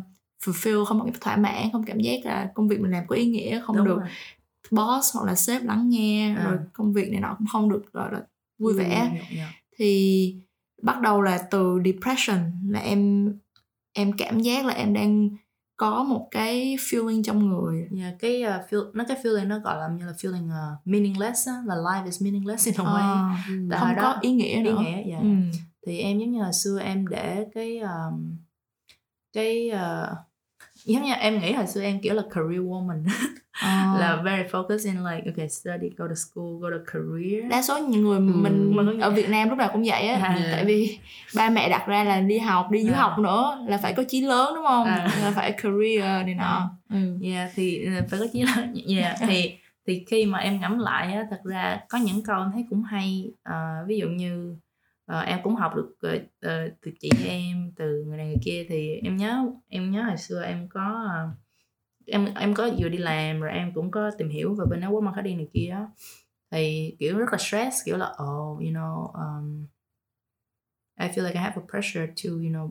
fulfill 0.43 0.85
không 0.85 0.99
có 0.99 1.05
cảm 1.05 1.13
giác 1.13 1.21
thỏa 1.21 1.35
mãn 1.37 1.71
không 1.71 1.83
cảm 1.83 1.99
giác 1.99 2.19
là 2.23 2.51
công 2.55 2.67
việc 2.67 2.79
mình 2.79 2.91
làm 2.91 3.07
có 3.07 3.15
ý 3.15 3.25
nghĩa 3.25 3.61
không 3.65 3.77
Đúng 3.77 3.85
được 3.85 3.97
rồi. 3.99 4.07
boss 4.71 5.15
hoặc 5.15 5.25
là 5.25 5.35
sếp 5.35 5.63
lắng 5.63 5.89
nghe 5.89 6.35
À. 6.37 6.43
rồi 6.43 6.57
công 6.73 6.93
việc 6.93 7.11
này 7.11 7.21
nọ 7.21 7.35
cũng 7.37 7.47
không 7.47 7.69
được 7.69 7.93
gọi 7.93 8.13
là 8.13 8.21
vui 8.59 8.73
vẻ 8.73 8.89
Yeah, 8.89 9.31
yeah. 9.35 9.49
thì 9.77 10.35
bắt 10.81 11.01
đầu 11.01 11.21
là 11.21 11.37
từ 11.51 11.79
depression 11.85 12.39
là 12.69 12.79
em 12.79 13.31
em 13.93 14.11
cảm 14.17 14.39
giác 14.39 14.65
là 14.65 14.73
em 14.73 14.93
đang 14.93 15.29
có 15.77 16.03
một 16.03 16.27
cái 16.31 16.75
feeling 16.79 17.23
trong 17.23 17.49
người 17.49 17.87
Yeah, 17.97 18.13
cái 18.19 18.43
uh, 18.43 18.69
feel 18.69 18.91
nó 18.93 19.03
cái 19.07 19.17
feeling 19.23 19.47
nó 19.47 19.59
gọi 19.59 19.77
là 19.77 19.87
như 19.97 20.05
là 20.05 20.11
feeling 20.11 20.47
uh, 20.47 20.87
meaningless 20.87 21.47
á, 21.47 21.53
là 21.65 21.75
life 21.75 22.05
is 22.05 22.21
meaningless 22.23 22.65
in 22.67 22.75
a 22.77 22.83
way. 22.83 23.01
Ờ, 23.01 23.29
Ừ. 23.49 23.67
Tại 23.71 23.79
không 23.79 23.89
có 23.95 24.01
đó- 24.01 24.17
ý 24.21 24.31
nghĩa 24.31 24.55
ý 24.55 24.61
nữa 24.63 24.77
nghĩa 24.81 25.03
dạ. 25.11 25.17
ừ. 25.19 25.27
Thì 25.87 25.99
em 25.99 26.19
giống 26.19 26.31
như 26.31 26.41
hồi 26.43 26.53
xưa 26.53 26.79
em 26.79 27.07
để 27.07 27.45
cái 27.53 27.79
um, 27.79 28.37
cái 29.33 29.71
uh, 29.73 30.17
giống 30.93 31.03
như 31.03 31.13
em 31.13 31.39
nghĩ 31.41 31.51
hồi 31.53 31.67
xưa 31.67 31.81
em 31.81 31.99
kiểu 32.01 32.13
là 32.13 32.23
career 32.31 32.61
woman 32.61 33.03
Ờ. 33.61 33.69
là 33.99 34.21
very 34.25 34.43
focused 34.51 34.85
in 34.85 34.95
like 35.03 35.23
okay 35.31 35.49
study 35.49 35.89
go 35.97 36.07
to 36.07 36.13
school 36.15 36.45
go 36.61 36.67
to 36.69 36.77
career 36.93 37.51
đa 37.51 37.61
số 37.61 37.77
những 37.77 38.03
người 38.03 38.17
Ừ. 38.17 38.21
mình 38.21 38.75
Mình 38.75 38.85
cũng 38.87 38.99
ở. 38.99 39.09
Việt 39.11 39.29
Nam 39.29 39.49
lúc 39.49 39.57
nào 39.57 39.69
cũng 39.73 39.83
vậy 39.85 40.07
á 40.07 40.19
À. 40.23 40.49
tại 40.51 40.65
vì 40.65 40.97
ba 41.35 41.49
mẹ 41.49 41.69
đặt 41.69 41.87
ra 41.87 42.03
là 42.03 42.21
đi 42.21 42.37
học 42.39 42.71
đi 42.71 42.83
du 42.83 42.93
À. 42.93 42.97
học 43.01 43.19
nữa 43.19 43.59
là 43.67 43.77
phải 43.77 43.93
có 43.93 44.03
chí 44.07 44.21
lớn 44.21 44.53
đúng 44.55 44.65
không 44.67 44.85
À. 44.85 45.07
là 45.23 45.31
phải 45.35 45.51
career 45.51 46.25
này 46.25 46.35
nọ 46.35 46.69
ừ. 46.89 46.97
yeah 47.23 47.51
thì 47.55 47.87
uh, 47.99 48.09
phải 48.09 48.19
có 48.19 48.25
chí 48.33 48.41
là 48.41 48.67
yeah 48.97 49.15
thì 49.27 49.51
thì 49.87 50.03
khi 50.07 50.25
mà 50.25 50.37
em 50.39 50.59
ngẫm 50.61 50.79
lại 50.79 51.13
á 51.13 51.23
thật 51.29 51.39
ra 51.43 51.79
có 51.89 51.97
những 51.97 52.23
câu 52.23 52.41
em 52.41 52.51
thấy 52.53 52.65
cũng 52.69 52.83
hay 52.83 53.31
Ờ, 53.43 53.55
ví 53.87 53.97
dụ 53.97 54.07
như 54.07 54.55
uh, 55.11 55.25
em 55.25 55.39
cũng 55.43 55.55
học 55.55 55.71
được 55.75 56.15
uh, 56.15 56.21
từ 56.81 56.91
chị 56.99 57.09
em 57.27 57.71
từ 57.75 58.03
người 58.07 58.17
này 58.17 58.27
người 58.27 58.39
kia 58.43 58.65
thì 58.69 58.95
em 59.03 59.17
nhớ 59.17 59.45
em 59.69 59.91
nhớ 59.91 60.03
hồi 60.03 60.17
xưa 60.17 60.43
em 60.43 60.67
có 60.69 61.05
uh, 61.05 61.37
em 62.07 62.33
em 62.35 62.53
có 62.53 62.69
vừa 62.79 62.89
đi 62.89 62.97
làm 62.97 63.41
rồi 63.41 63.51
em 63.51 63.71
cũng 63.73 63.91
có 63.91 64.11
tìm 64.17 64.29
hiểu 64.29 64.55
về 64.55 64.65
bên 64.69 64.81
network 64.81 65.01
marketing 65.01 65.37
này 65.37 65.47
kia 65.53 65.77
thì 66.51 66.95
kiểu 66.99 67.17
rất 67.17 67.25
là 67.31 67.37
stress 67.37 67.77
kiểu 67.85 67.97
là 67.97 68.09
oh 68.09 68.59
you 68.59 68.71
know 68.71 69.11
um, 69.11 69.65
I 70.99 71.07
feel 71.07 71.23
like 71.23 71.33
I 71.33 71.39
have 71.39 71.55
a 71.55 71.65
pressure 71.71 72.07
to 72.07 72.29
you 72.29 72.51
know 72.51 72.69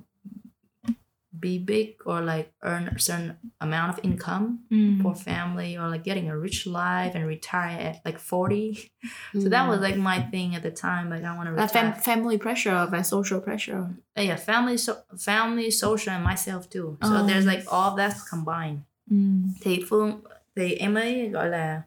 be 1.41 1.59
big 1.59 1.95
or 2.05 2.21
like 2.21 2.47
earn 2.63 2.89
a 2.89 2.99
certain 2.99 3.33
amount 3.61 3.91
of 3.99 4.05
income 4.05 4.59
Ừ. 4.71 5.03
for 5.03 5.15
family 5.15 5.77
or 5.79 5.89
like 5.91 6.05
getting 6.05 6.29
a 6.31 6.37
rich 6.39 6.67
life 6.67 7.15
and 7.15 7.27
retire 7.29 7.79
at 7.79 7.97
like 8.05 8.19
40 8.19 8.91
Ừ. 9.35 9.41
so 9.43 9.49
that 9.51 9.69
was 9.69 9.81
like 9.81 9.97
my 9.99 10.19
thing 10.31 10.55
at 10.55 10.63
the 10.63 10.71
time 10.71 11.11
like 11.11 11.25
I 11.25 11.37
want 11.37 11.47
to 11.49 11.53
retire. 11.53 11.69
fam- 11.69 12.01
family 12.03 12.39
pressure 12.39 12.87
và 12.91 13.03
social 13.03 13.41
pressure. 13.41 13.81
Uh, 14.19 14.23
yeah 14.23 14.37
family 14.47 14.77
so 14.77 14.93
family 15.19 15.71
social 15.71 16.15
and 16.15 16.25
myself 16.25 16.69
too. 16.71 16.97
So 17.03 17.15
Oh. 17.15 17.27
there's 17.27 17.47
like 17.47 17.65
all 17.73 17.91
of 17.91 17.97
that 17.97 18.13
combined. 18.31 18.79
Thì 19.61 19.85
phương 19.89 20.21
thì 20.57 20.75
em 20.75 20.95
ấy 20.95 21.29
gọi 21.29 21.49
là 21.49 21.83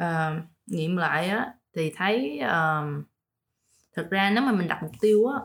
um, 0.00 0.42
nghiệm 0.66 0.96
lại 0.96 1.28
á 1.28 1.52
thì 1.74 1.92
thấy 1.96 2.38
um, 2.40 3.04
thật 3.96 4.06
ra 4.10 4.30
nếu 4.30 4.42
mà 4.42 4.52
mình 4.52 4.68
đặt 4.68 4.82
mục 4.82 4.92
tiêu 5.00 5.26
á 5.26 5.40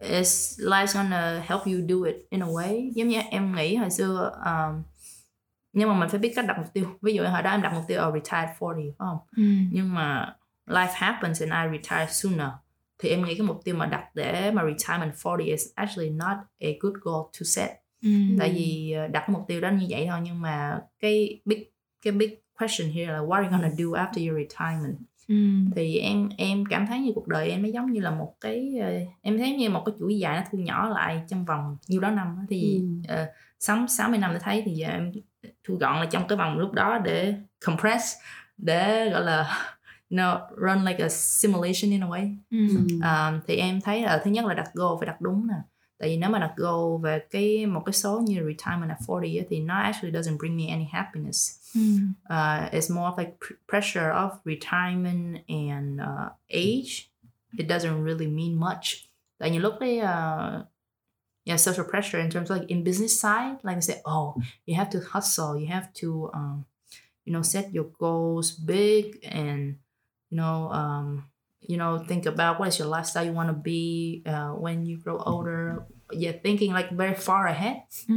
it's 0.00 0.58
life's 0.58 0.94
gonna 0.94 1.44
help 1.46 1.62
you 1.66 1.80
do 1.88 2.04
it 2.04 2.16
in 2.30 2.42
a 2.42 2.46
way. 2.46 2.92
Giống 2.94 3.08
như 3.08 3.20
em 3.30 3.54
nghĩ 3.56 3.76
hồi 3.76 3.90
xưa 3.90 4.40
um, 4.44 4.82
nhưng 5.72 5.88
mà 5.88 5.94
mình 5.94 6.08
phải 6.08 6.18
biết 6.18 6.32
cách 6.36 6.46
đặt 6.48 6.58
mục 6.58 6.72
tiêu. 6.72 6.86
Ví 7.02 7.14
dụ 7.14 7.24
hồi 7.24 7.42
đó 7.42 7.50
em 7.50 7.62
đặt 7.62 7.72
mục 7.74 7.84
tiêu 7.88 8.00
ở 8.00 8.12
retire 8.14 8.36
at 8.36 8.60
40 8.60 8.84
phải 8.84 8.94
không? 8.98 9.18
Ừ. 9.36 9.42
nhưng 9.72 9.94
mà 9.94 10.36
life 10.66 10.92
happens 10.92 11.42
and 11.42 11.52
I 11.52 11.78
retire 11.78 12.12
sooner. 12.12 12.48
Thì 12.98 13.08
em 13.08 13.24
nghĩ 13.24 13.34
cái 13.34 13.46
mục 13.46 13.60
tiêu 13.64 13.74
mà 13.74 13.86
đặt 13.86 14.04
để 14.14 14.50
mà 14.50 14.62
retirement 14.64 15.12
40 15.24 15.46
is 15.46 15.62
actually 15.74 16.10
not 16.10 16.36
a 16.60 16.68
good 16.80 16.94
goal 17.02 17.22
to 17.40 17.44
set. 17.44 17.70
Ừ. 18.02 18.10
tại 18.38 18.52
vì 18.54 18.92
ờ, 18.92 19.06
đặt 19.06 19.20
cái 19.20 19.34
mục 19.34 19.44
tiêu 19.48 19.60
đó 19.60 19.70
như 19.70 19.86
vậy 19.88 20.06
thôi 20.10 20.20
nhưng 20.22 20.40
mà 20.40 20.80
cái 21.00 21.40
big 21.44 21.64
cái 22.02 22.12
big 22.12 22.34
question 22.58 22.92
here 22.92 23.12
là 23.12 23.18
what 23.18 23.32
are 23.32 23.48
you 23.48 23.52
gonna 23.52 23.70
do 23.70 23.84
after 23.84 24.28
your 24.28 24.38
retirement 24.38 24.96
Ừ. 25.30 25.36
thì 25.76 25.98
em 25.98 26.28
em 26.36 26.64
cảm 26.70 26.86
thấy 26.86 27.00
như 27.00 27.12
cuộc 27.14 27.28
đời 27.28 27.50
em 27.50 27.62
nó 27.62 27.68
giống 27.68 27.92
như 27.92 28.00
là 28.00 28.10
một 28.10 28.34
cái 28.40 28.74
ờ, 28.82 28.90
em 29.22 29.38
thấy 29.38 29.52
như 29.52 29.70
một 29.70 29.82
cái 29.86 29.94
chuỗi 29.98 30.18
dài 30.18 30.36
nó 30.36 30.42
thu 30.52 30.58
nhỏ 30.58 30.88
lại 30.88 31.22
trong 31.28 31.44
vòng 31.44 31.76
nhiêu 31.88 32.00
đó 32.00 32.10
năm 32.10 32.36
thì 32.48 32.82
uh, 33.12 33.28
sáu 33.58 33.86
sáu 33.88 34.08
mươi 34.08 34.18
năm 34.18 34.32
để 34.32 34.38
thấy 34.42 34.62
thì 34.66 34.72
giờ 34.72 34.88
em 34.88 35.12
thu 35.64 35.74
gọn 35.76 35.96
lại 35.96 36.08
trong 36.10 36.28
cái 36.28 36.38
vòng 36.38 36.58
lúc 36.58 36.72
đó 36.72 36.98
để 36.98 37.34
compress 37.66 38.04
để 38.56 39.10
gọi 39.10 39.22
là 39.22 39.58
know, 40.10 40.38
run 40.56 40.84
like 40.84 41.04
a 41.04 41.08
simulation 41.08 41.90
in 41.90 42.00
a 42.00 42.06
way 42.06 42.36
Ừ. 42.50 42.58
um, 43.02 43.40
thì 43.46 43.56
em 43.56 43.80
thấy 43.80 44.02
là 44.02 44.20
thứ 44.24 44.30
nhất 44.30 44.44
là 44.44 44.54
đặt 44.54 44.70
goal 44.74 44.96
phải 45.00 45.06
đặt 45.06 45.20
đúng 45.20 45.46
nè 45.46 45.54
tại 46.00 46.08
vì 46.08 46.16
nếu 46.16 46.30
mà 46.30 46.38
đặt 46.38 46.52
goal 46.56 47.02
về 47.02 47.18
cái 47.30 47.66
một 47.66 47.82
cái 47.86 47.92
số 47.92 48.20
như 48.20 48.34
retirement 48.34 48.88
at 48.88 48.98
40 49.06 49.38
á, 49.38 49.44
thì 49.50 49.60
nó 49.60 49.74
actually 49.74 50.18
doesn't 50.18 50.38
bring 50.38 50.56
me 50.56 50.66
any 50.66 50.84
happiness. 50.92 51.60
Ừ. 51.74 51.80
uh, 52.30 52.72
it's 52.72 52.94
more 52.94 53.10
of 53.10 53.18
like 53.18 53.32
pr- 53.40 53.54
pressure 53.68 54.10
of 54.10 54.30
retirement 54.44 55.36
and 55.48 56.00
uh, 56.00 56.32
age. 56.48 57.10
It 57.58 57.66
doesn't 57.68 58.04
really 58.04 58.26
mean 58.26 58.54
much. 58.54 59.10
Tại 59.38 59.50
nhiều 59.50 59.60
lúc 59.60 59.74
cái 59.80 59.98
uh, 59.98 60.66
yeah 61.44 61.60
social 61.60 61.84
pressure 61.90 62.22
in 62.22 62.30
terms 62.30 62.50
of 62.50 62.58
like 62.58 62.68
in 62.68 62.84
business 62.84 63.20
side 63.20 63.56
like 63.62 63.76
I 63.76 63.80
say 63.80 64.00
oh 64.04 64.36
you 64.66 64.76
have 64.76 64.90
to 64.90 64.98
hustle 65.12 65.60
you 65.60 65.66
have 65.66 65.88
to 65.94 66.30
um, 66.34 66.64
you 67.24 67.32
know 67.32 67.42
set 67.42 67.72
your 67.72 67.86
goals 67.98 68.52
big 68.66 69.24
and 69.32 69.76
you 70.30 70.36
know 70.36 70.70
um, 70.72 71.29
you 71.60 71.76
know 71.76 71.98
think 71.98 72.26
about 72.26 72.58
what 72.58 72.68
is 72.68 72.78
your 72.78 72.88
lifestyle 72.88 73.24
you 73.24 73.32
want 73.32 73.48
to 73.48 73.54
be 73.54 74.22
uh, 74.26 74.50
when 74.50 74.84
you 74.86 74.98
grow 74.98 75.18
older. 75.18 75.86
Yeah 76.12 76.32
thinking 76.42 76.72
like 76.72 76.90
very 76.90 77.14
far 77.14 77.46
ahead. 77.46 77.76
Ừ. 78.08 78.14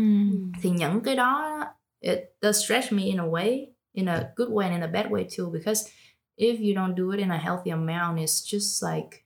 thì 0.61 0.69
những 0.69 1.01
cái 1.03 1.15
đó 1.15 1.63
it 1.99 2.19
does 2.41 2.65
stretch 2.65 2.91
me 2.91 3.03
in 3.03 3.19
a 3.19 3.25
way 3.27 3.67
in 3.93 4.07
a 4.07 4.31
good 4.35 4.49
way 4.49 4.67
and 4.67 4.75
in 4.75 4.81
a 4.83 4.91
bad 4.91 5.11
way 5.11 5.27
too 5.37 5.51
because 5.51 5.89
if 6.37 6.59
you 6.59 6.73
don't 6.73 6.95
do 6.95 7.11
it 7.11 7.19
in 7.19 7.31
a 7.31 7.37
healthy 7.37 7.71
amount 7.71 8.19
it's 8.19 8.41
just 8.41 8.81
like 8.83 9.23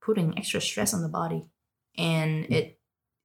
putting 0.00 0.38
extra 0.38 0.60
stress 0.60 0.94
on 0.94 1.02
the 1.02 1.08
body. 1.08 1.44
And 1.98 2.46
it 2.50 2.78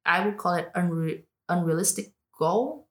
i 0.05 0.25
would 0.25 0.37
call 0.37 0.53
it 0.55 0.71
unre- 0.75 1.23
unrealistic 1.47 2.13
goal. 2.39 2.87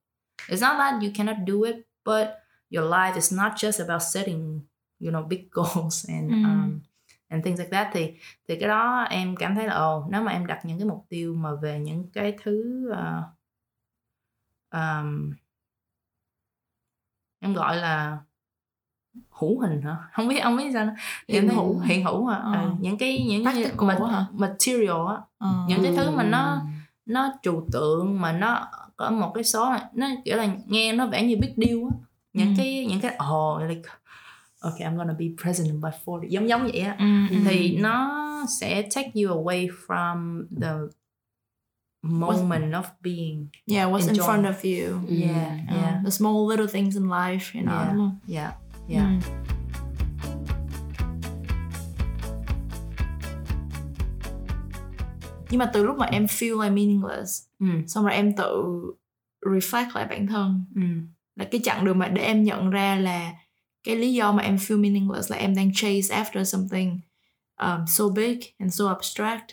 It's 0.48 0.61
not 0.61 0.78
that 0.78 1.02
you 1.02 1.11
cannot 1.11 1.44
do 1.44 1.64
it 1.64 1.87
but 2.04 2.38
your 2.70 2.85
life 2.85 3.16
is 3.16 3.33
not 3.33 3.57
just 3.57 3.80
about 3.80 4.02
setting 4.02 4.66
you 5.00 5.11
know 5.11 5.28
big 5.28 5.48
goals 5.50 6.07
and 6.14 6.30
Mm. 6.33 6.44
um, 6.44 6.80
and 7.28 7.44
things 7.44 7.59
like 7.59 7.70
that 7.70 7.88
thì 7.92 8.12
thì 8.48 8.57
cái 8.61 8.68
đó 8.68 9.07
em 9.11 9.37
cảm 9.37 9.54
thấy 9.54 9.66
là 9.66 9.74
ồ 9.74 10.07
nếu 10.11 10.22
mà 10.22 10.33
em 10.33 10.46
đặt 10.46 10.64
những 10.64 10.78
cái 10.78 10.88
mục 10.88 11.07
tiêu 11.09 11.35
mà 11.35 11.50
về 11.62 11.78
những 11.80 12.11
cái 12.12 12.37
thứ 12.42 12.85
uh, 12.92 13.24
um, 14.72 15.33
em 17.40 17.54
gọi 17.54 17.76
là 17.76 18.18
hữu 19.30 19.61
hình 19.61 19.83
hả 19.83 19.96
không 20.12 20.28
biết 20.28 20.40
không 20.42 20.57
biết 20.57 20.70
sao 20.74 20.88
Hiện 21.28 21.48
hữu. 21.48 21.78
hiện 21.78 22.04
hữu 22.04 22.26
hả 22.26 22.37
Ờ. 22.37 22.52
ừ, 22.62 22.70
những 22.80 22.98
cái 22.98 23.24
những 23.28 23.44
cái 23.44 23.72
ma- 23.76 23.98
hả? 24.11 24.26
material 24.33 25.07
á 25.09 25.16
Ờ. 25.38 25.64
những 25.68 25.83
cái 25.83 25.92
thứ 25.96 26.11
mà 26.11 26.22
nó 26.22 26.62
nó 27.07 27.33
trừu 27.42 27.66
tượng 27.72 28.20
mà 28.20 28.33
nó 28.33 28.66
có 28.96 29.11
một 29.11 29.33
cái 29.35 29.44
số 29.44 29.72
nó 29.94 30.07
kiểu 30.24 30.37
là 30.37 30.57
nghe 30.66 30.92
nó 30.92 31.07
vẻ 31.07 31.22
như 31.22 31.37
big 31.40 31.54
deal 31.57 31.78
á 31.90 31.96
những 32.33 32.48
Ừ. 32.48 32.54
cái 32.59 32.87
những 32.87 33.00
cái 33.00 33.14
ồ 33.18 33.61
like 33.68 33.83
okay 34.64 34.87
I'm 34.87 34.96
gonna 34.96 35.14
be 35.18 35.27
president 35.42 35.81
by 35.83 35.90
40 36.05 36.29
giống 36.31 36.48
giống 36.48 36.62
vậy 36.62 36.81
á. 36.81 36.96
Ừ. 36.98 37.37
thì 37.46 37.79
nó 37.79 38.20
sẽ 38.61 38.83
take 38.83 39.11
you 39.14 39.33
away 39.44 39.68
from 39.87 40.44
the 40.61 40.72
moment 42.03 42.72
of 42.72 42.85
being 43.03 43.46
Yeah, 43.66 43.90
what's 43.92 44.00
in 44.09 44.09
Enjoy. 44.09 44.27
front 44.27 44.44
of 44.46 44.55
you. 44.64 45.00
yeah 45.09 45.53
Uh, 45.68 45.77
yeah 45.77 46.05
The 46.05 46.11
small 46.11 46.48
little 46.50 46.66
things 46.66 46.94
in 46.96 47.05
life, 47.09 47.59
you 47.61 47.66
know. 47.66 47.79
Yeah. 47.79 47.96
không? 47.96 48.18
yeah 48.29 48.53
yeah 48.88 49.07
Ừ. 49.22 49.31
Nhưng 55.50 55.59
mà 55.59 55.70
từ 55.72 55.85
lúc 55.85 55.96
mà 55.98 56.07
em 56.07 56.24
feel 56.27 56.62
like 56.62 56.74
meaningless, 56.74 57.42
ừ 57.61 57.66
xong 57.87 58.05
rồi 58.05 58.14
em 58.14 58.33
tự 58.37 58.64
reflect 59.46 59.87
lại 59.94 60.07
bản 60.11 60.27
thân 60.27 60.64
ừ 60.74 60.83
là 61.37 61.44
cái 61.44 61.61
chặng 61.64 61.85
đường 61.85 61.98
mà 61.98 62.09
để 62.09 62.22
em 62.22 62.42
nhận 62.42 62.70
ra 62.70 62.96
là 62.96 63.33
cái 63.85 63.97
lý 63.97 64.12
do 64.14 64.33
mà 64.33 64.42
em 64.42 64.57
feel 64.57 64.81
meaningless 64.81 65.31
là 65.31 65.37
em 65.37 65.55
đang 65.57 65.73
chase 65.75 66.23
after 66.25 66.44
something 66.44 67.01
um, 67.61 67.87
so 67.87 68.05
big 68.09 68.38
and 68.59 68.75
so 68.81 68.87
abstract 68.88 69.44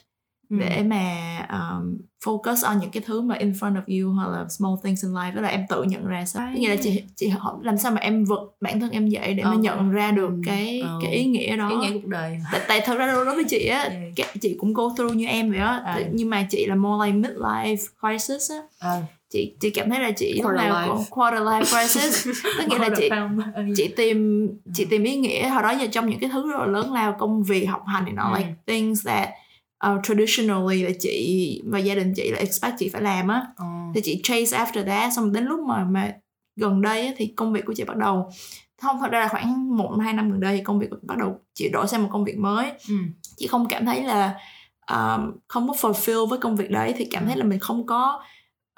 ừ. 0.50 0.58
để 0.60 0.84
mà 0.84 1.38
um, 1.52 1.98
focus 2.26 2.68
on 2.70 2.80
những 2.80 2.92
cái 2.92 3.04
thứ 3.06 3.22
mà 3.22 3.36
in 3.36 3.52
front 3.52 3.76
of 3.82 4.04
you 4.06 4.14
hoặc 4.14 4.28
là 4.30 4.46
small 4.50 4.74
things 4.84 5.04
in 5.04 5.12
life 5.14 5.36
đó 5.36 5.42
là 5.42 5.48
em 5.50 5.66
tự 5.70 5.84
nhận 5.84 6.06
ra 6.06 6.26
sao 6.26 6.52
nghĩa 6.52 6.70
là 6.70 6.76
chị 6.84 7.04
chị 7.16 7.28
hỏi 7.28 7.56
làm 7.64 7.78
sao 7.78 7.92
mà 7.92 8.02
em 8.02 8.26
vực 8.26 8.40
bản 8.62 8.80
thân 8.80 8.92
em 8.92 9.08
dậy 9.08 9.34
để 9.34 9.44
mà 9.44 9.50
Ờ. 9.52 9.58
nhận 9.58 9.90
ra 9.92 10.12
được 10.12 10.30
Ừ. 10.30 10.42
cái 10.46 10.80
Ờ. 10.82 11.00
cái 11.02 11.12
ý 11.12 11.26
nghĩa 11.26 11.58
đó 11.58 11.70
ý 11.70 11.76
nghĩa 11.76 11.94
cuộc 11.94 12.08
đời 12.08 12.40
tại, 12.52 12.62
tại 12.68 12.82
thật 12.86 12.98
ra 12.98 13.08
đối 13.14 13.26
với 13.36 13.44
chị 13.50 13.66
á 13.68 13.82
Yeah. 13.84 14.14
cái- 14.16 14.36
chị 14.42 14.56
cũng 14.60 14.74
go 14.74 14.90
through 14.98 15.16
như 15.16 15.26
em 15.26 15.50
vậy 15.52 15.60
á 15.60 15.82
À. 15.86 16.00
Nhưng 16.12 16.30
mà 16.30 16.48
chị 16.50 16.66
là 16.66 16.76
more 16.76 17.08
like 17.12 17.18
midlife 17.30 17.78
crisis 18.02 18.52
á 18.52 18.58
ờ 18.80 19.02
chị 19.32 19.54
chị 19.60 19.70
cảm 19.70 19.90
thấy 19.90 20.00
là 20.00 20.12
chị 20.12 20.42
lúc 20.44 20.52
nào 20.56 20.88
cũng 20.88 21.06
quarter 21.10 21.42
life 21.42 21.64
crisis. 21.66 22.28
Tức 22.58 22.68
nghĩa 22.68 22.78
là 22.80 22.90
chị 22.98 23.10
chị 23.76 23.88
tìm 23.88 24.48
chị 24.74 24.86
tìm 24.86 25.04
ý 25.04 25.16
nghĩa 25.16 25.48
hồi 25.50 25.64
đó 25.64 25.72
giờ 25.72 25.88
trong 25.92 26.10
những 26.10 26.20
cái 26.20 26.30
thứ 26.34 26.52
là 26.52 26.66
lớn 26.66 26.94
lao 26.94 27.16
công 27.20 27.44
việc 27.44 27.66
học 27.66 27.84
hành 27.88 28.04
thì 28.08 28.12
nó 28.12 28.32
Ừ. 28.34 28.38
like 28.38 28.50
things 28.68 29.08
that 29.08 29.30
uh, 29.88 30.00
traditionally 30.04 30.84
là 30.84 30.92
chị 31.00 31.62
và 31.66 31.80
gia 31.80 31.96
đình 31.96 32.14
chị 32.16 32.32
là 32.32 32.38
expect 32.38 32.76
chị 32.80 32.90
phải 32.90 33.02
làm 33.02 33.28
á. 33.28 33.42
Ờ. 33.56 33.66
thì 33.96 34.02
chị 34.04 34.20
chase 34.24 34.58
after 34.58 34.86
that 34.86 35.14
xong 35.16 35.34
đến 35.34 35.46
lúc 35.46 35.60
mà 35.60 35.84
mà 35.90 36.12
gần 36.56 36.82
đây 36.82 37.06
á, 37.06 37.14
thì 37.18 37.34
công 37.36 37.54
việc 37.54 37.66
của 37.66 37.74
chị 37.74 37.84
bắt 37.84 37.98
đầu 37.98 38.30
không 38.82 39.00
thật 39.00 39.12
ra 39.12 39.20
là 39.20 39.28
khoảng 39.28 39.78
một 39.78 39.92
hai 40.04 40.14
năm 40.14 40.32
gần 40.32 40.40
đây 40.40 40.58
thì 40.58 40.64
công 40.64 40.80
việc 40.80 40.88
bắt 41.02 41.18
đầu 41.18 41.40
chị 41.54 41.70
đổi 41.70 41.88
sang 41.88 42.04
một 42.04 42.10
công 42.12 42.24
việc 42.24 42.38
mới. 42.38 42.72
Ừ. 42.90 42.96
Chị 43.38 43.48
không 43.48 43.68
cảm 43.68 43.86
thấy 43.86 44.04
là 44.04 44.36
um, 44.92 45.32
không 45.48 45.68
có 45.68 45.74
fulfill 45.74 46.26
với 46.26 46.40
công 46.40 46.56
việc 46.56 46.72
đấy 46.72 46.94
thì 46.98 47.06
cảm 47.06 47.26
thấy 47.28 47.36
là 47.38 47.44
mình 47.44 47.60
không 47.60 47.86
có 47.86 48.24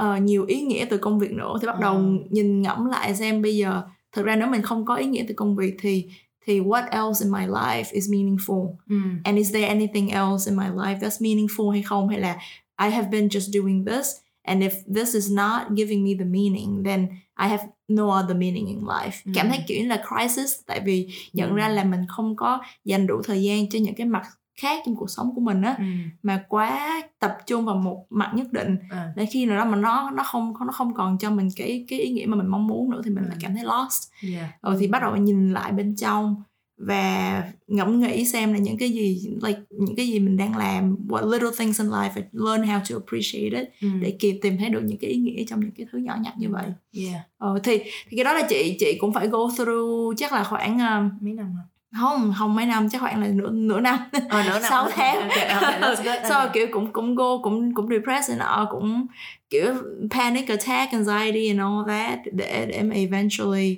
uh, 0.04 0.22
nhiều 0.22 0.46
ý 0.46 0.62
nghĩa 0.62 0.86
từ 0.89 0.98
công 0.98 1.20
việc 1.20 1.32
nữa 1.32 1.54
thì 1.62 1.68
bắt 1.68 1.80
đầu 1.80 1.94
Ờ. 1.96 2.02
nhìn 2.30 2.62
ngẫm 2.62 2.86
lại 2.86 3.16
xem 3.16 3.42
bây 3.42 3.56
giờ 3.58 3.82
thực 4.12 4.26
ra 4.26 4.36
nếu 4.36 4.48
mình 4.48 4.62
không 4.62 4.86
có 4.86 4.96
ý 4.96 5.06
nghĩa 5.06 5.26
từ 5.28 5.34
công 5.34 5.56
việc 5.56 5.76
thì 5.80 6.06
thì 6.46 6.60
what 6.60 6.84
else 6.89 7.24
in 7.26 7.32
my 7.32 7.39
life 7.48 7.84
is 7.92 8.10
meaningful 8.10 8.68
ừ 8.89 8.96
and 9.24 9.38
is 9.38 9.54
there 9.54 9.68
anything 9.68 10.10
else 10.10 10.50
in 10.52 10.58
my 10.58 10.66
life 10.66 11.00
that's 11.00 11.20
meaningful 11.22 11.70
hay 11.70 11.82
không 11.82 12.10
hay 12.10 12.20
là 12.20 12.38
I 12.84 12.89
have 12.89 13.08
been 13.12 13.28
just 13.28 13.62
doing 13.62 13.86
this 13.86 14.08
and 14.44 14.63
if 14.63 14.72
this 14.96 15.13
is 15.16 15.32
not 15.32 15.62
giving 15.78 16.04
me 16.04 16.12
the 16.20 16.26
meaning 16.26 16.84
then 16.86 17.08
I 17.39 17.48
have 17.48 17.63
no 17.88 18.04
other 18.22 18.38
meaning 18.38 18.68
in 18.68 18.80
life 18.82 19.12
cảm 19.34 19.46
Ừ. 19.48 19.50
thấy 19.50 19.60
kiểu 19.68 19.82
như 19.82 19.88
là 19.88 20.04
crisis 20.10 20.52
tại 20.66 20.80
vì 20.86 21.08
nhận 21.34 21.50
Ừ. 21.50 21.56
ra 21.56 21.70
là 21.70 21.84
mình 21.84 22.02
không 22.08 22.36
có 22.36 22.62
dành 22.86 23.08
đủ 23.08 23.22
thời 23.24 23.44
gian 23.44 23.70
cho 23.70 23.80
những 23.80 23.96
cái 23.96 24.08
mặt 24.08 24.24
khác 24.62 24.84
trong 24.86 24.96
cuộc 24.96 25.10
sống 25.10 25.32
của 25.36 25.42
mình 25.42 25.62
á 25.62 25.76
ừ. 25.80 25.84
mà 26.24 26.44
quá 26.50 27.02
tập 27.20 27.38
trung 27.48 27.66
vào 27.66 27.76
một 27.76 28.06
mặt 28.10 28.32
nhất 28.36 28.54
định. 28.54 28.78
Ờ 28.89 29.08
để 29.16 29.26
khi 29.26 29.46
nào 29.46 29.58
đó 29.58 29.66
mà 29.66 29.76
nó 29.78 30.12
nó 30.12 30.24
không 30.24 30.54
nó 30.66 30.72
không 30.72 30.94
còn 30.94 31.18
cho 31.18 31.32
mình 31.32 31.48
cái 31.56 31.86
cái 31.88 32.00
ý 32.00 32.12
nghĩa 32.12 32.26
mà 32.26 32.36
mình 32.38 32.48
mong 32.48 32.68
muốn 32.68 32.89
nữa 32.92 33.02
thì 33.04 33.10
mình 33.10 33.24
Ừ. 33.24 33.28
lại 33.30 33.38
cảm 33.42 33.56
thấy 33.56 33.63
lost. 33.63 34.10
Yeah. 34.34 34.50
Rồi 34.62 34.78
thì 34.80 34.88
bắt 34.88 35.02
đầu 35.02 35.16
nhìn 35.16 35.54
lại 35.54 35.72
bên 35.72 35.96
trong 35.96 36.36
và 36.78 37.44
ngẫm 37.68 38.00
nghĩ 38.00 38.26
xem 38.26 38.54
là 38.54 38.60
những 38.60 38.78
cái 38.78 38.89
gì 38.92 39.28
like 39.44 39.60
những 39.70 39.96
cái 39.96 40.08
gì 40.08 40.20
mình 40.20 40.38
đang 40.38 40.58
làm 40.58 40.98
what 41.08 41.30
little 41.32 41.50
things 41.58 41.82
in 41.82 41.89
life 41.89 42.10
and 42.16 42.26
learn 42.32 42.62
how 42.62 42.80
to 42.89 42.96
appreciate 42.96 43.60
it 43.62 43.70
ừ. 43.82 43.88
để 44.02 44.16
kịp 44.20 44.39
tìm 44.42 44.58
thấy 44.58 44.70
được 44.70 44.82
những 44.84 44.98
cái 44.98 45.10
ý 45.10 45.18
nghĩa 45.18 45.44
trong 45.48 45.60
những 45.60 45.72
cái 45.72 45.86
thứ 45.92 45.98
nhỏ 45.98 46.18
nhặt 46.22 46.34
như 46.38 46.50
vậy. 46.50 46.66
Yeah. 46.98 47.22
Ờ, 47.38 47.60
thì 47.63 47.78
thì 48.10 48.18
cái 48.18 48.24
đó 48.24 48.34
là 48.34 48.42
chị 48.50 48.76
chị 48.80 48.98
cũng 49.02 49.13
phải 49.13 49.28
go 49.28 49.39
through 49.58 50.18
chắc 50.18 50.34
là 50.34 50.44
khoảng 50.44 50.80
um, 50.80 51.10
mấy 51.22 51.34
năm 51.34 51.54
hả 51.56 51.63
không 51.99 52.34
không 52.38 52.56
mấy 52.56 52.65
năm 52.65 52.89
chắc 52.89 53.01
khoảng 53.01 53.21
là 53.21 53.27
nửa 53.27 53.49
nửa 53.49 53.79
năm 53.79 53.99
ờ 54.29 54.43
năm 54.43 54.62
Sáu 54.69 54.89
tháng. 54.95 55.29
okay, 55.29 55.47
okay, 55.47 55.95
sau 56.29 56.49
kiểu 56.53 56.67
cũng 56.71 56.93
cũng 56.93 57.15
go 57.15 57.38
cũng 57.43 57.73
cũng 57.73 57.89
depressed 57.89 58.38
nọ 58.38 58.67
cũng 58.71 59.06
kiểu 59.49 59.73
panic 60.12 60.47
attack 60.47 60.91
anxiety 60.93 61.47
and 61.47 61.60
all 61.60 61.88
that 61.88 62.19
để 62.32 62.65
để 62.71 62.84
mà 62.84 62.95
eventually 62.95 63.77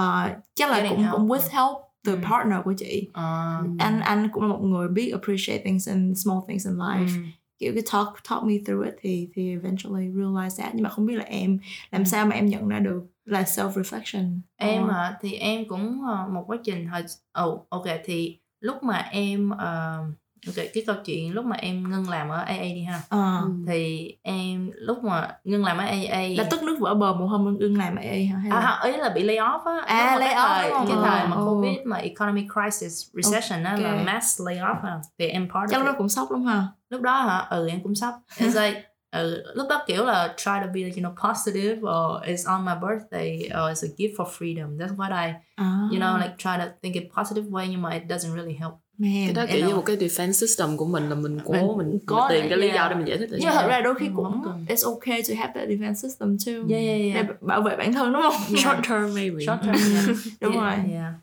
uh, 0.00 0.30
chắc 0.54 0.70
là 0.70 0.86
cũng 0.88 1.02
help. 1.02 1.12
cũng 1.12 1.28
with 1.28 1.48
help 1.52 1.76
từ 2.04 2.12
Ừ. 2.14 2.18
partner 2.30 2.58
của 2.64 2.72
chị 2.78 3.08
Ờ, 3.12 3.56
anh 3.78 4.00
anh 4.00 4.28
cũng 4.32 4.42
là 4.42 4.48
một 4.48 4.58
người 4.62 4.88
biết 4.88 5.10
appreciate 5.12 5.62
things 5.64 5.88
and 5.88 6.24
small 6.24 6.38
things 6.48 6.66
in 6.66 6.74
life 6.76 7.06
ừ. 7.06 7.22
Kiểu 7.58 7.72
cái 7.74 7.82
talk 7.92 8.08
talk 8.28 8.44
me 8.44 8.54
through 8.66 8.84
it 8.86 8.94
thì 9.00 9.28
thì 9.34 9.50
eventually 9.50 10.08
realize 10.08 10.62
that. 10.62 10.74
Nhưng 10.74 10.82
mà 10.82 10.90
không 10.90 11.06
biết 11.06 11.14
là 11.16 11.24
em 11.24 11.58
làm 11.90 12.02
Ừ. 12.02 12.04
sao 12.04 12.26
mà 12.26 12.34
em 12.34 12.46
nhận 12.46 12.68
ra 12.68 12.78
được 12.78 13.02
là 13.24 13.42
self 13.42 13.70
reflection 13.72 14.40
em 14.56 14.88
à, 14.90 15.18
thì 15.20 15.32
em 15.34 15.68
cũng 15.68 16.02
ờ, 16.06 16.28
một 16.28 16.44
quá 16.46 16.56
trình 16.64 16.86
hồi 16.86 17.02
oh, 17.44 17.66
ok 17.70 17.84
thì 18.04 18.40
lúc 18.60 18.82
mà 18.82 18.96
em 18.98 19.50
ờ, 19.50 19.98
ok 20.46 20.54
cái 20.74 20.82
câu 20.86 20.96
chuyện 21.04 21.34
lúc 21.34 21.44
mà 21.44 21.56
em 21.56 21.90
ngưng 21.90 22.08
làm 22.08 22.28
ở 22.28 22.36
AA 22.36 22.58
đi 22.62 22.82
ha. 22.82 23.00
Ừ. 23.10 23.18
thì 23.66 24.12
em 24.22 24.70
lúc 24.74 25.04
mà 25.04 25.36
ngưng 25.44 25.64
làm 25.64 25.78
ở 25.78 25.84
AA 25.84 26.20
là 26.36 26.44
tức 26.50 26.62
nước 26.62 26.76
vỡ 26.80 26.94
bờ 26.94 27.12
một 27.14 27.26
hôm 27.26 27.56
ưng 27.60 27.78
làm 27.78 27.96
AA 27.96 28.02
hả 28.02 28.38
hay 28.38 28.50
À, 28.50 28.60
là? 28.60 28.78
không, 28.82 28.92
ý 28.92 28.98
là 28.98 29.08
bị 29.08 29.22
lay 29.22 29.36
off 29.36 29.64
á. 29.64 29.82
À, 29.86 30.16
lay 30.18 30.28
cái 30.28 30.36
off 30.36 30.48
thời, 30.48 30.86
cái 30.88 30.96
thời 31.04 31.26
mà 31.28 31.36
covid 31.36 31.76
mà 31.84 31.96
economic 31.96 32.44
crisis 32.54 33.06
recession 33.22 33.62
á 33.64 33.76
là 33.76 34.02
mass 34.06 34.40
lay 34.46 34.56
off 34.56 34.80
à 34.82 34.98
thì 35.18 35.26
em 35.28 35.48
part 35.54 35.70
chắc 35.70 35.78
lúc 35.78 35.86
it. 35.86 35.92
đó 35.92 35.94
cũng 35.98 36.08
sốc 36.08 36.30
lắm 36.32 36.44
ha. 36.44 36.66
Lúc 36.90 37.00
đó 37.02 37.20
hả? 37.22 37.38
Ừ 37.50 37.68
em 37.68 37.82
cũng 37.82 37.94
sốc. 37.94 38.14
It's 38.36 38.64
like 38.66 38.82
ừ, 39.10 39.42
lúc 39.54 39.66
đó 39.70 39.82
kiểu 39.86 40.04
là 40.04 40.34
try 40.36 40.52
to 40.60 40.66
be 40.74 40.80
you 40.80 40.90
know 40.90 41.14
positive 41.28 41.76
or 41.80 42.22
it's 42.24 42.52
on 42.56 42.64
my 42.64 42.72
birthday 42.82 43.38
or 43.46 43.70
it's 43.72 43.88
a 43.88 43.92
gift 43.98 44.14
for 44.16 44.26
freedom. 44.38 44.78
That's 44.78 44.96
what 44.96 45.10
I 45.10 45.34
à. 45.56 45.88
you 45.92 45.98
know 46.00 46.18
like 46.18 46.34
try 46.38 46.58
to 46.58 46.64
think 46.82 46.94
in 46.94 47.04
positive 47.16 47.46
way 47.50 47.68
nhưng 47.68 47.82
mà 47.82 47.90
it 47.90 48.02
doesn't 48.08 48.34
really 48.36 48.56
help 48.60 48.74
Man. 48.98 49.24
cái 49.24 49.32
đó 49.32 49.44
kiểu 49.52 49.66
như 49.68 49.74
một 49.74 49.82
cái 49.86 49.96
defense 49.96 50.32
system 50.32 50.76
của 50.76 50.86
mình 50.86 51.08
là 51.08 51.14
mình 51.14 51.38
cố 51.44 51.52
Mình 51.52 51.88
mình, 51.88 51.98
có 52.06 52.28
mình 52.28 52.40
tìm 52.40 52.48
cái 52.48 52.58
lý 52.58 52.68
yeah. 52.68 52.76
do 52.76 52.88
để 52.88 52.94
mình 52.94 53.08
giải 53.08 53.18
thích 53.18 53.28
tại 53.30 53.38
nhưng 53.40 53.48
mà 53.48 53.54
thật 53.54 53.68
ra 53.68 53.80
đôi 53.80 53.94
khi 53.94 54.06
cũng 54.16 54.42
it's 54.68 54.90
okay 54.94 55.22
to 55.28 55.34
have 55.38 55.52
that 55.54 55.68
defense 55.68 55.94
system 55.94 56.36
too 56.46 56.52
Yeah, 56.68 56.82
yeah, 56.84 57.00
yeah. 57.00 57.26
để 57.28 57.34
bảo 57.40 57.62
vệ 57.62 57.76
bản 57.76 57.92
thân 57.92 58.12
đúng 58.12 58.22
không 58.22 58.40
Yeah. 58.48 58.64
short 58.64 58.88
term 58.88 59.14
maybe 59.14 59.44
short 59.46 59.60
term 59.62 59.94
yeah. 59.94 60.16
đúng 60.40 60.52
Yeah, 60.52 60.64
rồi 60.64 60.92
yeah. 60.92 61.14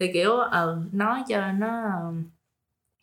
thì 0.00 0.12
kiểu 0.12 0.36
ờ, 0.36 0.82
nói 0.92 1.22
cho 1.28 1.52
nó 1.52 1.82
um, 2.08 2.24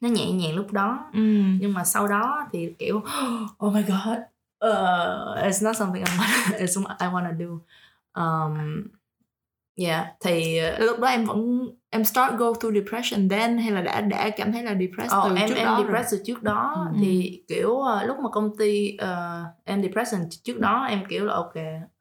nó 0.02 0.10
nhẹ 0.10 0.32
nhàng 0.32 0.56
lúc 0.56 0.72
đó 0.74 1.10
ừ. 1.14 1.20
nhưng 1.60 1.74
mà 1.74 1.84
sau 1.84 2.08
đó 2.08 2.48
thì 2.52 2.74
kiểu 2.80 3.02
oh 3.66 3.74
my 3.74 3.82
god 3.84 4.18
uh, 4.66 5.38
it's 5.46 5.62
not 5.66 5.78
something 5.78 6.04
I 6.04 6.18
want 6.18 6.60
it's 6.66 6.84
what 6.84 6.96
I 7.00 7.08
want 7.08 7.26
to 7.32 7.46
do 7.46 7.60
um, 8.24 8.84
yeah 9.88 10.08
thì 10.20 10.60
uh, 10.74 10.80
lúc 10.82 11.00
đó 11.00 11.08
em 11.08 11.26
vẫn 11.26 11.70
em 11.90 12.04
start 12.04 12.34
go 12.38 12.54
through 12.54 12.76
depression 12.76 13.30
then 13.30 13.58
hay 13.58 13.72
là 13.72 13.82
đã 13.82 14.02
đã 14.02 14.30
cảm 14.30 14.52
thấy 14.52 14.64
là 14.64 14.74
depressed 14.74 15.18
oh, 15.18 15.24
từ 15.30 15.36
em 15.36 15.50
trước 15.50 15.56
em 15.56 15.66
đó 15.66 15.76
rồi? 15.76 15.86
depressed 15.86 16.12
từ 16.12 16.24
trước 16.26 16.44
đó 16.44 16.88
Ừ. 16.94 16.98
thì 17.02 17.44
kiểu 17.48 17.70
uh, 17.70 18.08
lúc 18.08 18.18
mà 18.24 18.30
công 18.30 18.58
ty 18.58 18.98
uh, 19.04 19.48
em 19.66 19.82
depression 19.84 20.22
trước 20.44 20.60
đó 20.60 20.86
em 20.90 21.00
kiểu 21.10 21.26
là 21.26 21.34
ok 21.34 21.54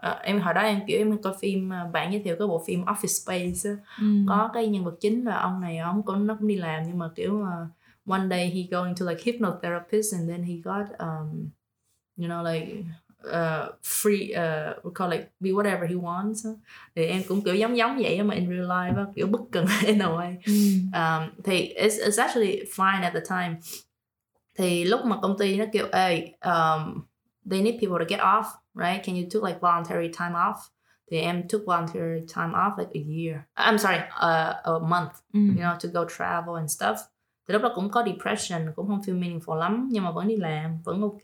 uh, 0.09 0.23
em 0.23 0.41
hồi 0.41 0.55
đó 0.55 0.61
em 0.61 0.81
kiểu 0.87 0.99
em 0.99 1.23
coi 1.23 1.35
phim 1.41 1.69
uh, 1.87 1.93
bạn 1.93 2.13
giới 2.13 2.23
thiệu 2.23 2.37
cái 2.39 2.49
bộ 2.49 2.65
phim 2.67 2.85
Office 2.85 3.23
Space 3.25 3.71
á, 3.71 3.77
ừ. 4.01 4.07
có 4.29 4.51
cái 4.55 4.67
nhân 4.67 4.85
vật 4.85 4.95
chính 5.01 5.25
là 5.25 5.37
ông 5.39 5.61
này 5.61 5.79
ông 5.79 6.03
cũng 6.03 6.27
nó 6.27 6.35
cũng 6.39 6.49
đi 6.49 6.57
làm 6.57 6.83
nhưng 6.87 6.99
mà 6.99 7.09
kiểu 7.17 7.35
uh, 7.35 8.11
one 8.11 8.27
day 8.31 8.51
he 8.51 8.63
going 8.71 8.95
to 9.01 9.07
like 9.07 9.23
hypnotherapist 9.25 10.15
and 10.15 10.31
then 10.31 10.43
he 10.43 10.55
got 10.65 10.87
um 10.99 11.49
you 12.17 12.27
know 12.29 12.53
like 12.53 12.85
uh, 13.27 13.69
free 13.83 14.33
uh, 14.35 14.85
we 14.85 14.91
call 14.95 15.11
like 15.11 15.27
be 15.41 15.51
whatever 15.51 15.87
he 15.89 15.95
wants. 15.95 16.47
Thì 16.97 17.07
em 17.07 17.23
cũng 17.29 17.43
kiểu 17.43 17.55
giống 17.55 17.77
giống 17.77 17.99
vậy 18.03 18.23
mà 18.23 18.35
in 18.35 18.49
real 18.51 18.71
life 18.71 19.13
kiểu 19.17 19.27
bất 19.27 19.41
cần 19.53 19.67
in 19.87 19.99
a 19.99 20.07
way. 20.07 20.37
Ừ. 20.47 20.53
um, 20.93 21.43
thì 21.45 21.75
it's, 21.75 22.07
it's 22.09 22.23
actually 22.23 22.63
fine 22.77 23.03
at 23.03 23.13
the 23.15 23.21
time. 23.31 23.57
Thì 24.59 24.85
lúc 24.85 25.01
mà 25.05 25.17
công 25.23 25.39
ty 25.39 25.57
nó 25.57 25.65
kêu 25.73 25.87
ê 25.93 26.33
um, 26.41 27.01
they 27.51 27.63
need 27.63 27.75
people 27.81 27.99
to 27.99 28.05
get 28.09 28.21
off 28.21 28.45
right? 28.75 29.05
Can 29.07 29.15
you 29.17 29.25
took 29.33 29.45
like 29.45 29.59
voluntary 29.61 30.09
time 30.19 30.33
off? 30.33 30.55
Thì 31.11 31.21
em 31.21 31.49
took 31.49 31.63
voluntary 31.67 32.21
time 32.35 32.53
off 32.53 32.71
like 32.79 32.91
a 32.95 33.01
year. 33.17 33.41
I'm 33.57 33.79
sorry 33.79 33.99
uh, 33.99 34.55
a 34.65 34.79
month 34.89 35.13
Ừ. 35.33 35.41
you 35.41 35.55
know 35.63 35.77
to 35.83 35.89
go 35.93 36.05
travel 36.17 36.55
and 36.57 36.71
stuff. 36.83 36.97
Thì 37.49 37.53
lúc 37.53 37.63
đó 37.63 37.73
cũng 37.75 37.91
có 37.91 38.05
depression 38.07 38.73
cũng 38.77 38.89
không 38.89 39.01
feel 39.01 39.21
meaningful 39.21 39.55
lắm 39.55 39.89
nhưng 39.93 40.05
mà 40.05 40.11
vẫn 40.11 40.29
đi 40.29 40.37
làm 40.37 40.79
vẫn 40.85 41.01
ok 41.03 41.23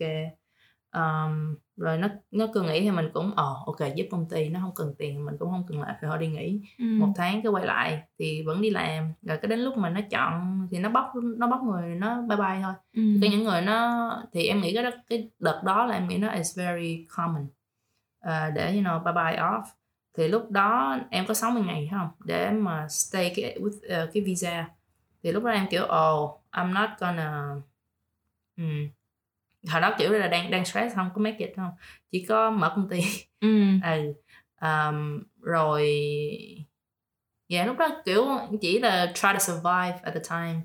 um, 0.95 1.55
rồi 1.77 1.97
nó 1.97 2.07
nó 2.31 2.47
cứ 2.53 2.61
nghĩ 2.61 2.81
thì 2.81 2.91
mình 2.91 3.09
cũng 3.13 3.31
ồ 3.35 3.63
ok 3.65 3.95
giúp 3.95 4.05
công 4.11 4.29
ty 4.29 4.49
nó 4.49 4.59
không 4.59 4.71
cần 4.75 4.95
tiền 4.97 5.25
mình 5.25 5.35
cũng 5.39 5.51
không 5.51 5.63
cần 5.67 5.81
lại 5.81 5.95
phải 6.01 6.09
họ 6.09 6.17
đi 6.17 6.27
nghỉ. 6.27 6.61
Ừ. 6.79 6.85
một 6.85 7.13
tháng 7.15 7.41
cái 7.41 7.51
quay 7.51 7.65
lại 7.65 8.01
thì 8.19 8.43
vẫn 8.45 8.61
đi 8.61 8.69
làm 8.69 9.13
rồi 9.21 9.37
cái 9.37 9.49
đến 9.49 9.59
lúc 9.59 9.77
mà 9.77 9.89
nó 9.89 10.01
chọn 10.09 10.67
thì 10.71 10.79
nó 10.79 10.89
bóc 10.89 11.11
nó 11.37 11.47
bóc 11.47 11.61
người 11.63 11.95
nó 11.95 12.21
bye 12.21 12.37
bye 12.37 12.61
thôi. 12.63 12.73
Ừ. 12.93 13.01
cái 13.21 13.29
những 13.29 13.43
người 13.43 13.61
nó 13.61 14.09
thì 14.33 14.47
em 14.47 14.61
nghĩ 14.61 14.73
cái 14.73 14.83
đó, 14.83 14.89
cái 15.09 15.29
đợt 15.39 15.61
đó 15.65 15.85
là 15.85 15.95
em 15.95 16.07
nghĩ 16.07 16.17
nó 16.17 16.29
is 16.29 16.57
very 16.57 17.07
common 17.17 17.47
Ờ, 18.25 18.51
để 18.51 18.73
you 18.73 18.81
know 18.81 19.03
bye 19.03 19.13
bye 19.13 19.41
off. 19.41 19.63
Thì 20.17 20.27
lúc 20.27 20.51
đó 20.51 20.97
em 21.09 21.25
có 21.27 21.33
60 21.33 21.63
ngày 21.63 21.89
không? 21.91 22.09
Để 22.25 22.51
mà 22.51 22.87
stay 22.87 23.33
cái 23.35 23.57
with 23.59 23.95
ờ, 23.95 24.09
cái 24.13 24.23
visa. 24.23 24.69
Thì 25.23 25.31
lúc 25.31 25.43
đó 25.43 25.51
em 25.51 25.67
kiểu 25.69 25.83
oh 25.83 26.41
I'm 26.51 26.73
not 26.73 26.89
gonna 26.99 27.55
um, 28.57 28.89
hồi 29.71 29.81
đó 29.81 29.95
kiểu 29.99 30.11
là 30.11 30.27
đang 30.27 30.51
đang 30.51 30.65
stress 30.65 30.95
không 30.95 31.09
có 31.15 31.21
make 31.21 31.37
it 31.39 31.49
không? 31.57 31.71
Chỉ 32.11 32.25
có 32.29 32.49
mở 32.51 32.73
công 32.75 32.89
ty. 32.89 33.01
Ừ. 33.45 33.47
ừ 33.83 34.13
um, 34.61 35.23
rồi 35.41 35.83
yeah 37.47 37.67
lúc 37.67 37.77
đó 37.77 37.89
kiểu 38.05 38.25
chỉ 38.61 38.79
là 38.79 39.11
try 39.15 39.29
to 39.33 39.39
survive 39.39 39.99
at 40.03 40.13
the 40.13 40.19
time 40.29 40.61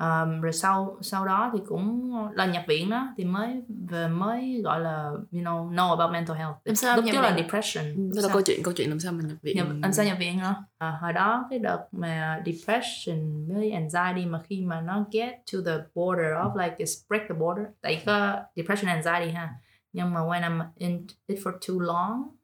um, 0.00 0.40
rồi 0.40 0.52
sau 0.52 0.98
sau 1.00 1.26
đó 1.26 1.50
thì 1.52 1.58
cũng 1.66 2.14
là 2.32 2.46
nhập 2.46 2.64
viện 2.68 2.90
đó 2.90 3.08
thì 3.16 3.24
mới 3.24 3.62
về 3.88 4.08
mới 4.08 4.60
gọi 4.64 4.80
là 4.80 5.04
you 5.32 5.40
know 5.42 5.70
know 5.70 5.96
about 5.96 6.12
mental 6.12 6.36
health. 6.36 6.54
Làm 6.64 6.76
sao 6.76 6.96
lúc 6.96 7.04
trước 7.12 7.20
là 7.20 7.36
depression. 7.36 8.10
Đó 8.14 8.22
là 8.22 8.28
câu 8.32 8.42
chuyện 8.42 8.62
câu 8.62 8.74
chuyện 8.76 8.88
làm 8.88 9.00
sao 9.00 9.12
mình 9.12 9.28
nhập 9.28 9.36
viện? 9.42 9.56
Nhập, 9.56 9.66
anh 9.82 9.92
sao 9.92 10.04
nhập 10.04 10.16
viện 10.20 10.38
hả 10.38 10.54
à, 10.78 10.98
hồi 11.00 11.12
đó 11.12 11.46
cái 11.50 11.58
đợt 11.58 11.86
mà 11.92 12.42
depression 12.46 13.48
với 13.48 13.70
anxiety 13.70 14.26
mà 14.26 14.42
khi 14.44 14.62
mà 14.62 14.80
nó 14.80 15.04
get 15.12 15.34
to 15.52 15.58
the 15.66 15.78
border 15.94 16.26
of 16.26 16.56
like 16.56 16.76
it's 16.78 17.08
break 17.08 17.22
the 17.28 17.34
border. 17.34 17.66
Tại 17.80 18.02
có 18.06 18.36
depression 18.56 18.88
anxiety 18.88 19.32
ha. 19.32 19.54
Nhưng 19.92 20.14
mà 20.14 20.20
when 20.20 20.40
I'm 20.40 20.64
in 20.76 21.06
it 21.26 21.38
for 21.38 21.52
too 21.68 21.80
long 21.80 22.35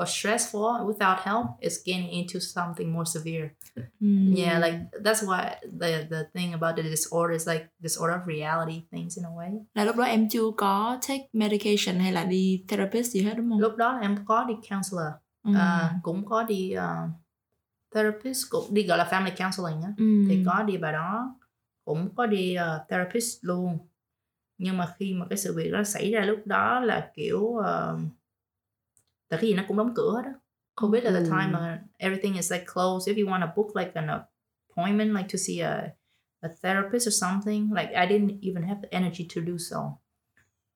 or 0.00 0.08
stressful 0.08 0.86
without 0.86 1.18
help 1.24 1.46
it's 1.60 1.78
getting 1.86 2.10
into 2.10 2.38
something 2.40 2.92
more 2.92 3.04
severe 3.04 3.48
Ừ. 4.00 4.06
yeah 4.36 4.60
like 4.62 4.78
that's 5.04 5.22
why 5.26 5.50
the 5.80 6.06
the 6.10 6.22
thing 6.34 6.52
about 6.52 6.76
the 6.76 6.82
disorder 6.82 7.34
is 7.36 7.48
like 7.48 7.66
disorder 7.78 8.16
of 8.16 8.26
reality 8.26 8.82
things 8.90 9.16
in 9.18 9.24
a 9.24 9.30
way 9.36 9.50
là 9.74 9.84
lúc 9.84 9.96
đó 9.96 10.04
em 10.04 10.28
chưa 10.28 10.50
có 10.56 10.98
take 11.08 11.28
medication 11.32 11.98
hay 12.00 12.12
là 12.12 12.24
đi 12.24 12.64
therapist 12.68 13.10
gì 13.12 13.22
hết 13.22 13.34
đúng 13.36 13.50
không 13.50 13.58
lúc 13.60 13.76
đó 13.76 13.98
em 14.02 14.16
có 14.26 14.44
đi 14.44 14.54
counselor 14.70 15.06
ừ. 15.44 15.52
à, 15.56 15.94
cũng 16.02 16.24
có 16.26 16.42
đi 16.42 16.74
uh, 16.76 17.10
therapist 17.94 18.42
cũng 18.50 18.74
đi 18.74 18.82
gọi 18.86 18.98
là 18.98 19.04
family 19.10 19.30
counseling 19.38 19.82
á 19.82 19.88
Ừ. 19.98 20.24
thì 20.28 20.42
có 20.46 20.62
đi 20.62 20.76
bà 20.78 20.92
đó 20.92 21.36
cũng 21.84 22.14
có 22.14 22.26
đi 22.26 22.56
uh, 22.56 22.88
therapist 22.88 23.38
luôn 23.44 23.78
nhưng 24.58 24.76
mà 24.76 24.94
khi 24.98 25.14
mà 25.14 25.26
cái 25.30 25.38
sự 25.38 25.54
việc 25.56 25.70
đó 25.72 25.84
xảy 25.84 26.10
ra 26.12 26.20
lúc 26.20 26.38
đó 26.44 26.80
là 26.80 27.10
kiểu 27.14 27.38
uh, 27.40 28.00
tại 29.28 29.38
cái 29.40 29.50
gì 29.50 29.54
nó 29.54 29.62
cũng 29.68 29.76
đóng 29.76 29.92
cửa 29.96 30.22
đó 30.24 30.30
covid 30.76 31.04
at 31.04 31.12
the 31.12 31.18
Ừ. 31.20 31.24
time 31.24 31.46
mà 31.52 31.82
everything 31.98 32.34
is 32.36 32.52
like 32.52 32.64
closed 32.74 33.08
if 33.16 33.24
you 33.24 33.32
want 33.32 33.40
to 33.46 33.52
book 33.56 33.76
like 33.76 33.90
an 33.94 34.06
appointment 34.08 35.10
like 35.16 35.28
to 35.32 35.36
see 35.46 35.58
a 35.60 35.88
a 36.40 36.48
therapist 36.62 37.08
or 37.08 37.14
something 37.22 37.72
like 37.74 37.92
I 37.94 38.06
didn't 38.06 38.40
even 38.40 38.62
have 38.62 38.80
the 38.82 38.88
energy 38.90 39.28
to 39.34 39.40
do 39.46 39.58
so. 39.58 39.78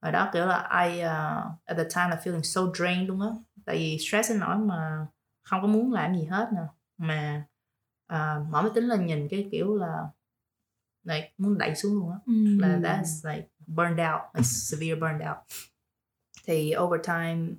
Ở 0.01 0.11
đó 0.11 0.31
kiểu 0.33 0.47
là 0.47 0.69
I 0.87 0.99
uh, 0.99 1.59
at 1.65 1.77
the 1.77 1.85
time 1.95 2.09
là 2.11 2.21
feeling 2.25 2.43
so 2.43 2.61
drained 2.75 3.09
luôn 3.09 3.21
á. 3.21 3.29
Tại 3.65 3.77
vì 3.77 3.99
stress 3.99 4.31
đến 4.31 4.39
nỗi 4.41 4.57
mà 4.59 5.07
không 5.43 5.63
có 5.63 5.67
muốn 5.69 5.93
làm 5.93 6.15
gì 6.15 6.25
hết 6.25 6.49
nè. 6.55 6.61
Mà 6.99 7.45
uh, 8.13 8.49
mở 8.51 8.63
máy 8.63 8.71
tính 8.75 8.85
lên 8.85 9.07
nhìn 9.07 9.29
cái 9.31 9.49
kiểu 9.53 9.77
là 9.77 10.07
like 11.05 11.33
muốn 11.39 11.59
đẩy 11.59 11.75
xuống 11.75 11.93
luôn 11.95 12.11
á. 12.11 12.17
Ừ. 12.27 12.33
là 12.61 12.79
that's 12.79 13.35
like 13.35 13.49
burned 13.67 14.01
out 14.01 14.21
like 14.35 14.45
severe 14.45 14.95
burned 14.95 15.23
out. 15.29 15.37
Thì 16.45 16.75
over 16.77 17.01
time 17.07 17.55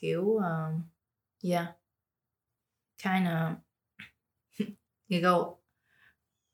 kiểu 0.00 0.36
um, 0.36 0.82
yeah 1.42 1.66
kind 3.02 3.26
of 3.28 3.56
you 5.08 5.20
go 5.22 5.56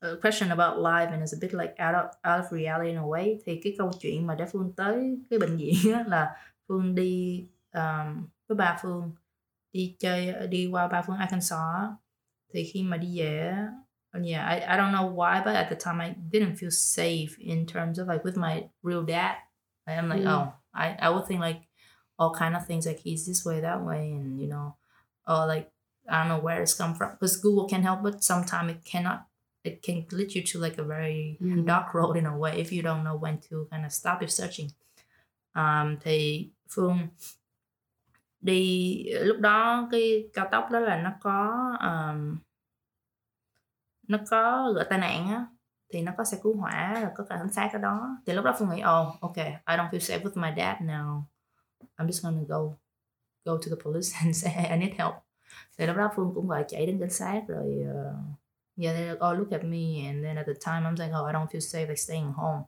a 0.01 0.15
question 0.21 0.51
about 0.51 0.77
life 0.79 1.09
and 1.11 1.21
it's 1.23 1.33
a 1.33 1.39
bit 1.41 1.53
like 1.53 1.75
out 1.79 1.95
of 1.95 2.05
out 2.23 2.39
of 2.45 2.51
reality 2.51 2.89
in 2.89 2.97
a 2.97 3.07
way. 3.07 3.39
Thì 3.45 3.59
cái 3.63 3.75
câu 3.77 3.91
chuyện 3.99 4.27
mà 4.27 4.35
để 4.35 4.45
phương 4.51 4.73
tới 4.75 5.17
cái 5.29 5.39
bệnh 5.39 5.57
viện 5.57 5.93
á, 5.93 6.03
là 6.07 6.35
phương 6.67 6.95
đi 6.95 7.45
um, 7.73 8.27
với 8.47 8.55
ba 8.55 8.77
phương 8.81 9.11
đi 9.71 9.95
chơi 9.99 10.47
đi 10.47 10.67
qua 10.71 10.87
ba 10.87 11.01
phương 11.01 11.17
Arkansas 11.17 11.89
thì 12.53 12.63
khi 12.73 12.83
mà 12.83 12.97
đi 12.97 13.19
về 13.19 13.53
yeah 14.13 14.49
I, 14.49 14.59
I 14.59 14.77
don't 14.77 14.91
know 14.91 15.15
why 15.15 15.43
but 15.45 15.55
at 15.55 15.67
the 15.69 15.75
time 15.75 15.99
I 15.99 16.15
didn't 16.31 16.55
feel 16.55 16.71
safe 16.71 17.35
in 17.39 17.65
terms 17.67 17.99
of 17.99 18.07
like 18.07 18.23
with 18.23 18.37
my 18.37 18.63
real 18.83 19.05
dad. 19.05 19.35
I'm 19.85 20.09
like 20.09 20.23
Mm. 20.23 20.27
oh 20.27 20.47
I, 20.73 20.95
I 20.99 21.09
would 21.09 21.27
think 21.27 21.41
like 21.41 21.66
all 22.19 22.33
kind 22.33 22.55
of 22.55 22.65
things 22.67 22.85
like 22.85 22.99
he's 23.03 23.25
this 23.25 23.45
way 23.45 23.61
that 23.61 23.81
way 23.85 24.11
and 24.11 24.41
you 24.41 24.47
know 24.47 24.75
or 25.27 25.45
like 25.47 25.71
I 26.09 26.19
don't 26.19 26.29
know 26.29 26.39
where 26.45 26.61
it's 26.63 26.73
come 26.77 26.95
from 26.95 27.11
because 27.11 27.37
Google 27.41 27.67
can 27.69 27.83
help 27.83 28.01
but 28.03 28.23
sometimes 28.23 28.71
it 28.71 28.85
cannot 28.85 29.19
it 29.63 29.81
can 29.83 30.05
lead 30.11 30.33
you 30.35 30.43
to 30.43 30.59
like 30.59 30.77
a 30.81 30.83
very 30.83 31.37
Mm. 31.41 31.65
dark 31.65 31.93
road 31.93 32.17
in 32.17 32.25
a 32.25 32.37
way 32.37 32.61
if 32.61 32.71
you 32.71 32.81
don't 32.81 33.03
know 33.03 33.17
when 33.23 33.37
to 33.49 33.67
kind 33.71 33.85
of 33.85 33.91
stop 33.91 34.21
your 34.21 34.29
searching. 34.29 34.69
Um, 35.55 35.97
thì 36.01 36.49
Phương 36.69 36.97
đi 38.41 39.03
lúc 39.13 39.37
đó 39.39 39.87
cái 39.91 40.29
cao 40.33 40.47
tốc 40.51 40.67
đó 40.71 40.79
là 40.79 41.01
nó 41.01 41.11
có 41.21 41.53
um, 41.81 42.37
nó 44.07 44.17
có 44.29 44.71
gọi 44.75 44.85
tai 44.89 44.99
nạn 44.99 45.27
á 45.27 45.45
thì 45.93 46.01
nó 46.01 46.11
có 46.17 46.23
xe 46.23 46.37
cứu 46.43 46.55
hỏa 46.57 46.99
rồi 47.01 47.11
có 47.15 47.23
cả 47.29 47.35
cảnh 47.37 47.53
sát 47.53 47.69
ở 47.73 47.79
đó. 47.79 48.17
Thì 48.25 48.33
lúc 48.33 48.45
đó 48.45 48.55
Phương 48.59 48.69
nghĩ 48.69 48.81
oh 48.81 49.21
okay 49.21 49.47
I 49.51 49.77
don't 49.77 49.89
feel 49.89 49.99
safe 50.19 50.21
with 50.21 50.41
my 50.41 50.49
dad 50.57 50.77
now 50.81 51.21
I'm 51.97 52.07
just 52.07 52.23
gonna 52.23 52.43
go 52.47 52.77
go 53.45 53.57
to 53.57 53.69
the 53.69 53.83
police 53.83 54.15
and 54.23 54.35
say 54.35 54.67
I 54.71 54.77
need 54.77 54.93
help. 54.97 55.13
Thì 55.77 55.87
lúc 55.87 55.97
đó 55.97 56.11
Phương 56.15 56.31
cũng 56.35 56.47
gọi 56.47 56.65
chạy 56.67 56.85
đến 56.85 56.99
cảnh 56.99 57.09
sát 57.09 57.43
rồi 57.47 57.85
uh, 57.89 58.15
yeah 58.83 58.95
they 58.95 59.07
like 59.09 59.27
oh 59.29 59.37
look 59.37 59.51
at 59.51 59.63
me. 59.63 60.05
And 60.05 60.23
then 60.23 60.37
at 60.37 60.45
the 60.45 60.53
time 60.65 60.83
I'm 60.83 60.95
like 60.95 61.13
oh 61.19 61.27
I 61.27 61.33
don't 61.33 61.47
feel 61.47 61.61
safe 61.61 61.87
like 61.87 61.97
staying 61.97 62.31
home. 62.31 62.63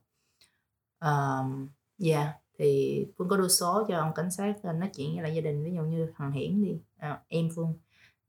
Um, 1.00 1.70
yeah 1.98 2.28
thì 2.60 3.06
Phương 3.18 3.30
có 3.30 3.38
đưa 3.38 3.48
số 3.48 3.86
cho 3.88 3.98
ông 3.98 4.14
cảnh 4.14 4.32
sát 4.32 4.54
ờ, 4.64 4.74
nói 4.74 4.90
chuyện 4.96 5.14
với 5.14 5.24
lại 5.24 5.36
gia 5.36 5.42
đình 5.42 5.64
ví 5.64 5.74
dụ 5.74 5.82
như 5.82 6.12
thằng 6.18 6.32
Hiển 6.32 6.64
đi 6.64 6.80
uh, 7.12 7.20
em 7.28 7.50
Phương. 7.56 7.74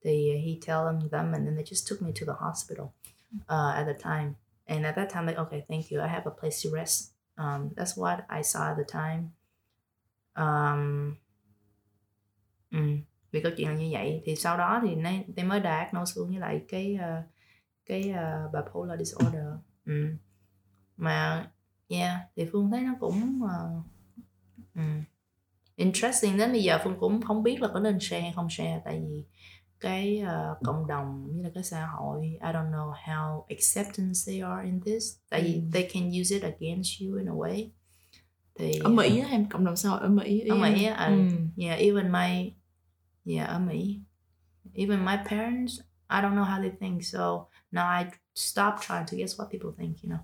Thì 0.05 0.33
he 0.33 0.53
tell 0.67 0.79
them 0.85 1.11
them 1.11 1.33
and 1.33 1.47
then 1.47 1.57
they 1.57 1.65
just 1.65 1.91
took 1.91 2.03
me 2.03 2.13
to 2.21 2.27
the 2.27 2.47
hospital 2.47 2.87
uh, 3.35 3.75
at 3.75 3.87
the 3.87 3.95
time. 4.03 4.35
And 4.67 4.85
at 4.85 4.97
that 4.97 5.11
time 5.11 5.27
like 5.27 5.41
okay 5.41 5.63
thank 5.69 5.93
you. 5.93 6.03
I 6.03 6.09
have 6.09 6.23
a 6.25 6.35
place 6.41 6.69
to 6.69 6.77
rest. 6.77 7.13
Um, 7.37 7.71
that's 7.77 7.97
what 7.97 8.19
I 8.29 8.43
saw 8.43 8.71
at 8.71 8.77
the 8.77 8.85
time 8.85 9.33
um, 10.35 11.15
um, 12.71 13.01
vì 13.31 13.43
câu 13.43 13.53
chuyện 13.57 13.69
là 13.69 13.75
như 13.75 13.89
vậy. 13.93 14.23
Thì 14.25 14.37
sau 14.37 14.57
đó 14.59 14.81
thì 14.83 14.95
nay 14.95 15.25
tôi 15.37 15.45
mới 15.45 15.61
đạt 15.61 15.95
nô 15.95 16.07
xuống 16.07 16.29
với 16.29 16.39
lại 16.39 16.63
cái 16.69 16.99
uh, 17.01 17.25
cái 17.87 18.11
uh, 18.11 18.53
bipolar 18.53 18.99
disorder. 18.99 19.45
Um. 19.87 20.17
mà 20.97 21.51
yeah 21.89 22.17
thì 22.37 22.47
phương 22.53 22.71
thấy 22.71 22.81
nó 22.81 22.95
cũng 23.01 23.41
uh, 23.43 23.85
um, 24.75 25.03
interesting 25.77 26.39
đến 26.39 26.53
bây 26.53 26.63
giờ 26.63 26.79
phương 26.85 26.97
cũng 27.01 27.23
không 27.23 27.43
biết 27.43 27.63
là 27.63 27.69
có 27.69 27.81
nên 27.81 28.01
share 28.01 28.21
hay 28.21 28.33
không 28.37 28.51
share 28.51 28.83
tại 28.85 29.01
vì 29.01 29.25
cái 29.81 30.23
uh, 30.23 30.59
cộng 30.65 30.87
đồng 30.87 31.27
như 31.31 31.43
là 31.43 31.51
cái 31.55 31.65
xã 31.65 31.87
hội 31.87 32.21
I 32.23 32.53
don't 32.53 32.71
know 32.71 32.93
how 32.93 33.45
acceptance 33.49 34.19
they 34.27 34.41
are 34.41 34.65
in 34.65 34.81
this. 34.81 35.05
Tại 35.31 35.43
vì 35.43 35.63
they 35.73 35.89
can 35.93 36.11
use 36.21 36.35
it 36.35 36.43
against 36.43 37.03
you 37.03 37.17
in 37.19 37.27
a 37.27 37.33
way 37.33 37.69
thì 38.59 38.79
ở 38.85 38.91
Mỹ 38.91 39.19
á 39.19 39.29
em 39.31 39.49
cộng 39.49 39.65
đồng 39.65 39.77
xã 39.77 39.89
hội 39.89 40.01
ở 40.01 40.09
Mỹ 40.09 40.41
ở 40.49 40.57
Mỹ 40.57 40.85
á 40.85 41.13
uh, 41.13 41.33
yeah 41.57 41.79
even 41.79 42.13
my 42.13 42.53
yeah 43.37 43.49
ở 43.49 43.59
Mỹ. 43.59 44.01
Even 44.75 45.05
my 45.05 45.17
parents 45.29 45.81
I 46.09 46.21
don't 46.21 46.35
know 46.35 46.45
how 46.45 46.61
they 46.63 46.73
think 46.81 47.05
so 47.05 47.47
now 47.73 47.89
I 47.99 48.05
stop 48.35 48.75
trying 48.81 49.07
to 49.07 49.17
guess 49.17 49.41
what 49.41 49.47
people 49.51 49.71
think 49.79 49.97
you 50.03 50.11
know. 50.11 50.21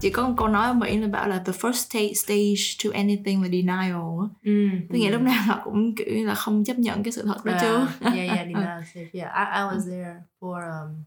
Chỉ 0.00 0.10
có 0.10 0.28
một 0.28 0.34
câu 0.36 0.48
nói 0.48 0.66
ở 0.66 0.72
Mỹ 0.72 0.98
là 0.98 1.08
bảo 1.08 1.28
là 1.28 1.42
the 1.46 1.52
first 1.52 2.12
stage 2.14 2.84
to 2.84 2.90
anything 2.98 3.42
là 3.42 3.48
denial 3.48 3.94
ừ, 4.42 4.68
tức 4.88 4.98
nghĩa 4.98 5.10
lúc 5.10 5.22
nào 5.22 5.42
họ 5.46 5.60
cũng 5.64 5.94
kiểu 5.94 6.26
là 6.26 6.34
không 6.34 6.64
chấp 6.64 6.78
nhận 6.78 7.02
cái 7.02 7.12
sự 7.12 7.22
thật 7.22 7.44
đó 7.44 7.52
yeah, 7.52 7.62
chứ. 7.62 7.86
yeah 8.00 8.28
yeah 8.28 8.38
denial 8.46 8.82
yeah 9.12 9.32
I, 9.34 9.44
I 9.44 9.62
was 9.62 9.90
there 9.90 10.16
for 10.40 10.54
um, 10.54 11.04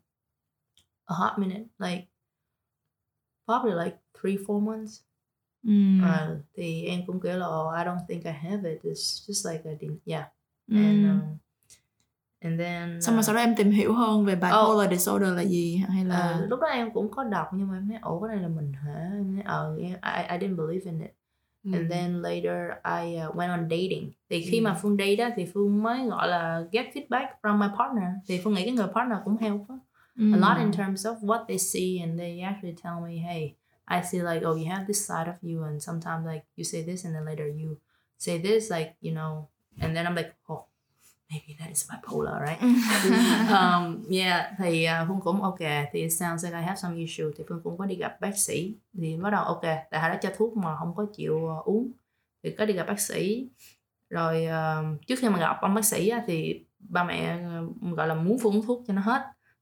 a 1.07 1.15
hot 1.15 1.39
minute 1.39 1.65
like 1.79 2.07
probably 3.45 3.73
like 3.85 3.97
three 4.21 4.37
four 4.47 4.61
months 4.61 5.01
mm. 5.63 6.03
uh, 6.03 6.37
thì 6.53 6.85
em 6.85 7.05
cũng 7.07 7.19
kiểu 7.19 7.37
là 7.37 7.45
oh, 7.47 7.73
I 7.75 7.85
don't 7.85 8.05
think 8.07 8.25
I 8.25 8.31
have 8.31 8.69
it 8.69 8.81
it's 8.83 9.27
just 9.27 9.51
like 9.51 9.69
a 9.69 9.75
yeah 10.05 10.25
mm. 10.67 10.85
and 10.85 11.09
um, 11.09 11.37
and 12.41 12.59
then 12.59 13.01
xong 13.01 13.15
rồi 13.15 13.19
uh, 13.19 13.25
sau 13.25 13.35
đó 13.35 13.41
em 13.41 13.55
tìm 13.55 13.71
hiểu 13.71 13.93
hơn 13.93 14.25
về 14.25 14.35
bipolar 14.35 14.85
oh, 14.85 14.91
disorder 14.91 15.33
là 15.33 15.41
gì 15.41 15.77
hay 15.89 16.05
là 16.05 16.39
uh, 16.43 16.49
lúc 16.49 16.59
đó 16.59 16.67
em 16.67 16.91
cũng 16.93 17.11
có 17.11 17.23
đọc 17.23 17.47
nhưng 17.53 17.67
mà 17.67 17.77
em 17.77 17.87
thấy 17.87 17.97
ủa 18.01 18.19
cái 18.19 18.35
này 18.35 18.43
là 18.43 18.49
mình 18.49 18.73
hả 18.73 19.09
em 19.13 19.33
thấy 19.33 19.43
ờ 19.45 19.73
uh, 19.73 19.81
I, 19.81 20.23
I 20.29 20.37
didn't 20.37 20.55
believe 20.55 20.91
in 20.91 20.99
it 20.99 21.11
mm. 21.63 21.73
and 21.73 21.91
then 21.91 22.21
later 22.21 22.71
I 22.83 23.27
uh, 23.27 23.35
went 23.35 23.49
on 23.49 23.69
dating 23.69 24.11
thì 24.29 24.41
khi 24.41 24.59
mm. 24.59 24.63
mà 24.63 24.79
phương 24.81 24.97
date 24.97 25.15
đó 25.15 25.29
thì 25.35 25.45
phương 25.53 25.83
mới 25.83 26.07
gọi 26.07 26.27
là 26.27 26.63
get 26.71 26.85
feedback 26.93 27.27
from 27.41 27.57
my 27.57 27.67
partner 27.77 28.07
thì 28.27 28.41
phương 28.43 28.53
nghĩ 28.53 28.63
cái 28.65 28.73
người 28.73 28.87
partner 28.95 29.17
cũng 29.25 29.37
help 29.37 29.69
đó. 29.69 29.79
Mm. 30.17 30.33
a 30.33 30.37
lot 30.37 30.57
in 30.57 30.71
terms 30.71 31.05
of 31.05 31.21
what 31.21 31.47
they 31.47 31.57
see 31.57 32.01
and 32.01 32.19
they 32.19 32.41
actually 32.41 32.73
tell 32.73 33.01
me 33.01 33.17
hey 33.17 33.55
I 33.87 34.01
see 34.01 34.23
like 34.23 34.43
oh 34.43 34.55
you 34.55 34.65
have 34.65 34.87
this 34.87 35.05
side 35.05 35.27
of 35.27 35.35
you 35.41 35.63
and 35.63 35.81
sometimes 35.81 36.25
like 36.25 36.43
you 36.55 36.63
say 36.63 36.81
this 36.81 37.05
and 37.05 37.13
then 37.13 37.25
later 37.25 37.47
you 37.47 37.77
say 38.17 38.39
this 38.39 38.71
like 38.71 38.95
you 38.99 39.13
know 39.13 39.47
and 39.79 39.95
then 39.95 40.07
I'm 40.07 40.15
like 40.15 40.33
oh 40.49 40.65
maybe 41.29 41.55
that 41.59 41.69
is 41.69 41.85
bipolar 41.85 42.41
right? 42.41 42.61
Um, 43.57 44.03
yeah 44.09 44.51
thì 44.57 44.87
uh, 44.87 45.07
phương 45.07 45.21
cũng 45.21 45.41
ok 45.41 45.59
thì 45.91 46.01
it 46.01 46.11
sounds 46.11 46.43
like 46.43 46.57
I 46.57 46.63
have 46.63 46.77
some 46.77 46.97
issue. 46.97 47.31
Thì 47.37 47.43
phương 47.49 47.61
cũng 47.63 47.77
có 47.77 47.85
đi 47.85 47.95
gặp 47.95 48.21
bác 48.21 48.37
sĩ 48.37 48.75
thì 48.97 49.17
bắt 49.17 49.29
đầu 49.29 49.43
ok 49.43 49.61
tại 49.61 50.01
họ 50.01 50.09
đã 50.09 50.19
cho 50.21 50.29
thuốc 50.37 50.57
mà 50.57 50.75
không 50.75 50.95
có 50.95 51.05
chịu 51.15 51.35
uh, 51.35 51.65
uống 51.65 51.91
thì 52.43 52.51
có 52.51 52.65
đi 52.65 52.73
gặp 52.73 52.87
bác 52.87 52.99
sĩ. 52.99 53.47
Rồi 54.09 54.47
uh, 54.47 55.07
trước 55.07 55.15
khi 55.19 55.29
mà 55.29 55.39
gặp 55.39 55.57
ông 55.61 55.73
bác 55.73 55.85
sĩ 55.85 56.09
á, 56.09 56.23
thì 56.27 56.65
ba 56.79 57.03
mẹ 57.03 57.39
gọi 57.81 58.07
là 58.07 58.13
muốn 58.13 58.37
phương 58.39 58.53
uống 58.53 58.65
thuốc 58.65 58.83
cho 58.87 58.93
nó 58.93 59.01
hết 59.01 59.21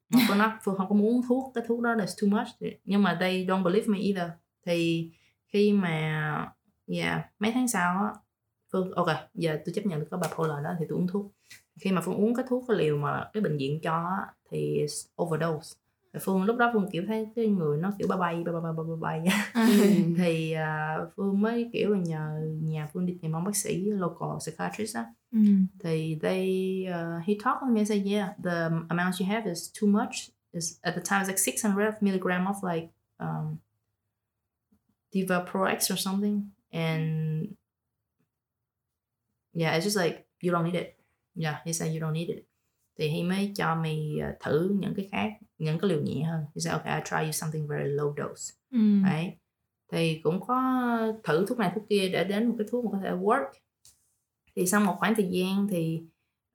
mà 0.09 0.19
phương 0.27 0.37
nói, 0.37 0.49
phương, 0.63 0.75
không 0.77 0.89
có 0.89 0.95
muốn 0.95 1.21
thuốc, 1.27 1.51
cái 1.55 1.63
thuốc 1.67 1.81
đó 1.81 1.93
là 1.93 2.05
too 2.21 2.29
much. 2.29 2.71
Nhưng 2.83 3.03
mà 3.03 3.17
they 3.19 3.45
don't 3.45 3.63
believe 3.63 3.87
me 3.87 3.99
either. 3.99 4.29
Thì 4.65 5.09
khi 5.47 5.73
mà, 5.73 6.51
yeah, 6.87 7.21
mấy 7.39 7.51
tháng 7.51 7.67
sau 7.67 7.97
á, 7.97 8.13
phương, 8.71 8.91
ok, 8.91 9.07
giờ 9.33 9.59
tôi 9.65 9.73
chấp 9.73 9.85
nhận 9.85 9.99
được 9.99 10.07
có 10.11 10.17
bipolar 10.17 10.63
đó 10.63 10.69
thì 10.79 10.85
tôi 10.89 10.97
uống 10.97 11.07
thuốc. 11.07 11.31
Khi 11.79 11.91
mà 11.91 12.01
phương 12.01 12.15
uống 12.15 12.35
cái 12.35 12.45
thuốc 12.49 12.65
cái 12.67 12.77
liều 12.77 12.97
mà 12.97 13.29
cái 13.33 13.41
bệnh 13.41 13.57
viện 13.57 13.79
cho 13.83 14.05
thì 14.51 14.85
overdose 15.21 15.77
phương 16.21 16.43
lúc 16.43 16.57
đó 16.57 16.69
phương 16.73 16.89
kiểu 16.91 17.03
thấy 17.07 17.27
cái 17.35 17.47
người 17.47 17.77
nó 17.77 17.91
kiểu 17.99 18.07
ba 18.07 18.17
bay 18.17 18.43
ba 18.43 18.51
bay 18.51 18.61
ba 18.61 18.83
bay 19.01 19.23
bay 19.23 19.35
thì 20.17 20.55
uh, 20.55 21.09
phương 21.15 21.41
mới 21.41 21.69
kiểu 21.73 21.89
là 21.89 21.99
nhờ 21.99 22.49
nhà 22.61 22.89
phương 22.93 23.05
đi 23.05 23.17
tìm 23.21 23.31
ông 23.31 23.43
bác 23.43 23.55
sĩ 23.55 23.85
local 23.85 24.29
psychiatrist 24.39 24.95
á. 24.95 25.05
Ừ. 25.31 25.39
thì 25.79 26.19
they 26.21 26.49
uh, 26.87 27.27
he 27.27 27.33
talked 27.43 27.61
with 27.61 27.73
me 27.73 27.79
and 27.79 27.89
said 27.89 28.05
yeah 28.05 28.29
the 28.43 28.69
amount 28.89 29.19
you 29.19 29.27
have 29.27 29.49
is 29.49 29.71
too 29.81 29.89
much. 29.89 30.29
Is 30.53 30.79
at 30.81 30.95
the 30.95 31.01
time 31.01 31.21
it's 31.21 31.27
like 31.27 31.39
600 31.39 31.93
milligram 32.01 32.45
of 32.47 32.55
like 32.63 32.87
um, 33.19 33.57
Diva 35.11 35.45
Pro 35.51 35.65
X 35.65 35.91
or 35.91 35.97
something. 35.97 36.41
And 36.71 37.47
yeah 39.53 39.75
it's 39.75 39.85
just 39.85 39.97
like 39.97 40.25
you 40.41 40.51
don't 40.51 40.63
need 40.63 40.75
it. 40.75 40.95
Yeah 41.35 41.57
he 41.65 41.73
said 41.73 41.93
you 41.93 41.99
don't 41.99 42.13
need 42.13 42.29
it 42.29 42.45
thì 42.97 43.07
he 43.07 43.23
mới 43.23 43.51
cho 43.55 43.75
mày 43.75 44.15
uh, 44.29 44.39
thử 44.39 44.75
những 44.79 44.93
cái 44.95 45.07
khác 45.11 45.31
những 45.57 45.79
cái 45.79 45.89
liều 45.89 46.01
nhẹ 46.01 46.23
hơn. 46.23 46.41
He 46.55 46.59
said 46.59 46.73
okay 46.73 46.95
I 46.95 47.01
try 47.05 47.25
you 47.25 47.31
something 47.31 47.67
very 47.67 47.89
low 47.89 48.13
dose. 48.17 48.55
Mm. 48.71 49.03
right 49.03 49.33
thì 49.91 50.19
cũng 50.23 50.39
có 50.47 50.57
thử 51.23 51.45
thuốc 51.45 51.59
này 51.59 51.71
thuốc 51.75 51.83
kia 51.89 52.09
để 52.09 52.23
đến 52.23 52.47
một 52.47 52.55
cái 52.57 52.67
thuốc 52.71 52.85
mà 52.85 52.91
có 52.91 52.99
thể 53.03 53.11
work. 53.11 53.45
Thì 54.55 54.65
sau 54.65 54.81
một 54.81 54.95
khoảng 54.99 55.15
thời 55.15 55.29
gian 55.31 55.67
thì 55.67 56.01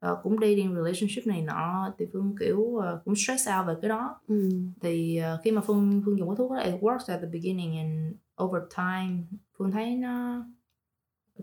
uh, 0.06 0.18
cũng 0.22 0.36
dating 0.40 0.74
relationship 0.74 1.26
này 1.26 1.42
nọ 1.42 1.94
thì 1.98 2.06
phương 2.12 2.34
kiểu 2.40 2.58
uh, 2.58 2.84
cũng 3.04 3.14
stress 3.16 3.48
out 3.48 3.66
về 3.66 3.74
cái 3.82 3.88
đó. 3.88 4.20
Ừ. 4.28 4.50
thì 4.80 5.20
uh, 5.34 5.40
khi 5.44 5.50
mà 5.50 5.62
phương 5.66 6.02
phương 6.04 6.18
dùng 6.18 6.28
cái 6.28 6.36
thuốc 6.36 6.50
đó 6.50 6.58
it 6.58 6.74
works 6.80 7.12
at 7.12 7.20
the 7.20 7.26
beginning 7.26 7.76
and 7.76 8.14
over 8.42 8.62
time 8.76 9.22
phương 9.58 9.70
thấy 9.70 9.96
nó 9.96 10.44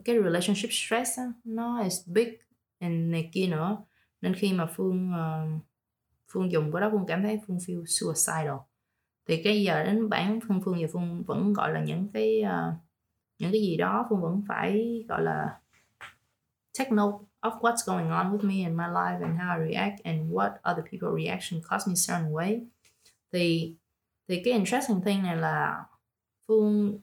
cái 0.05 0.15
relationship 0.23 0.69
stress 0.71 1.09
đó, 1.17 1.23
nó 1.43 1.81
is 1.83 2.07
big 2.07 2.27
and 2.79 3.11
này 3.11 3.29
kia 3.33 3.47
nữa 3.47 3.77
nên 4.21 4.33
khi 4.33 4.53
mà 4.53 4.65
phương 4.75 5.11
uh, 5.11 5.61
phương 6.27 6.51
dùng 6.51 6.71
cái 6.71 6.81
đó 6.81 6.89
phương 6.91 7.05
cảm 7.07 7.23
thấy 7.23 7.39
phương 7.47 7.57
feel 7.57 7.83
suicidal. 7.85 8.57
Thì 9.27 9.43
cái 9.43 9.63
giờ 9.63 9.83
đến 9.83 10.09
bản 10.09 10.39
thân 10.47 10.61
phương 10.65 10.79
giờ 10.79 10.87
phương 10.93 11.23
vẫn 11.23 11.53
gọi 11.53 11.73
là 11.73 11.83
những 11.83 12.07
cái 12.13 12.43
uh, 12.43 12.73
những 13.39 13.51
cái 13.51 13.61
gì 13.61 13.77
đó 13.77 14.05
phương 14.09 14.21
vẫn 14.21 14.41
phải 14.47 15.03
gọi 15.09 15.21
là 15.21 15.59
take 16.79 16.91
note 16.91 17.17
of 17.41 17.59
what's 17.59 17.85
going 17.85 18.09
on 18.09 18.37
with 18.37 18.47
me 18.47 18.55
in 18.55 18.77
my 18.77 18.85
life 18.85 19.21
and 19.21 19.39
how 19.39 19.59
I 19.59 19.71
react 19.71 20.03
and 20.03 20.31
what 20.31 20.51
other 20.71 20.83
people 20.91 21.23
reaction 21.23 21.61
cause 21.69 21.89
me 21.89 21.95
certain 21.95 22.31
way. 22.31 22.59
Thì 23.31 23.75
thì 24.27 24.41
cái 24.43 24.53
interesting 24.53 25.01
thing 25.01 25.23
này 25.23 25.37
là 25.37 25.85
phương 26.47 26.99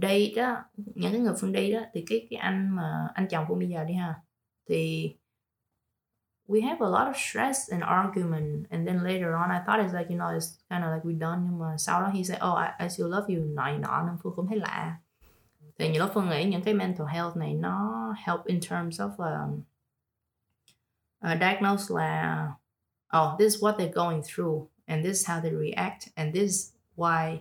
đây 0.00 0.32
đó 0.36 0.64
những 0.76 1.12
cái 1.12 1.20
người 1.20 1.34
phương 1.40 1.52
đi 1.52 1.72
đó 1.72 1.80
thì 1.94 2.04
cái 2.08 2.26
cái 2.30 2.38
anh 2.38 2.68
mà 2.76 3.08
anh 3.14 3.28
chồng 3.28 3.44
của 3.48 3.54
bây 3.54 3.68
giờ 3.68 3.84
đi 3.84 3.94
ha 3.94 4.14
thì 4.68 5.12
we 6.48 6.62
have 6.62 6.80
a 6.80 6.88
lot 6.88 7.08
of 7.08 7.14
stress 7.14 7.70
and 7.70 7.82
argument 7.82 8.70
and 8.70 8.86
then 8.86 9.04
later 9.04 9.32
on 9.34 9.50
I 9.50 9.60
thought 9.66 9.80
it's 9.80 9.94
like 9.98 10.10
you 10.10 10.16
know 10.16 10.30
it's 10.38 10.58
kind 10.70 10.84
of 10.84 10.94
like 10.94 11.04
we 11.04 11.18
done 11.18 11.42
nhưng 11.44 11.58
mà 11.58 11.76
sau 11.78 12.02
đó 12.02 12.08
he 12.08 12.22
said 12.22 12.40
oh 12.42 12.58
I, 12.58 12.84
I 12.84 12.88
still 12.88 13.08
love 13.08 13.34
you. 13.34 13.44
Nọ 13.54 13.78
nọ 13.78 14.02
nên 14.06 14.16
phương 14.22 14.32
cũng 14.36 14.48
thấy 14.48 14.58
lạ. 14.58 14.96
Thì 15.78 15.88
nhiều 15.88 16.02
lúc 16.02 16.10
phương 16.14 16.28
nghĩ 16.28 16.44
những 16.44 16.62
cái 16.62 16.74
mental 16.74 17.06
health 17.06 17.36
này 17.36 17.54
nó 17.54 18.14
help 18.26 18.44
in 18.44 18.60
terms 18.60 19.00
of 19.00 19.10
um, 19.16 19.62
uh, 21.32 21.38
diagnose 21.40 21.94
là 21.94 22.46
oh 23.16 23.38
this 23.38 23.54
is 23.54 23.62
what 23.62 23.76
they're 23.76 23.92
going 23.92 24.22
through 24.22 24.66
and 24.86 25.04
this 25.04 25.12
is 25.12 25.28
how 25.28 25.40
they 25.40 25.52
react 25.52 26.08
and 26.14 26.34
this 26.34 26.42
is 26.42 26.72
why 26.96 27.40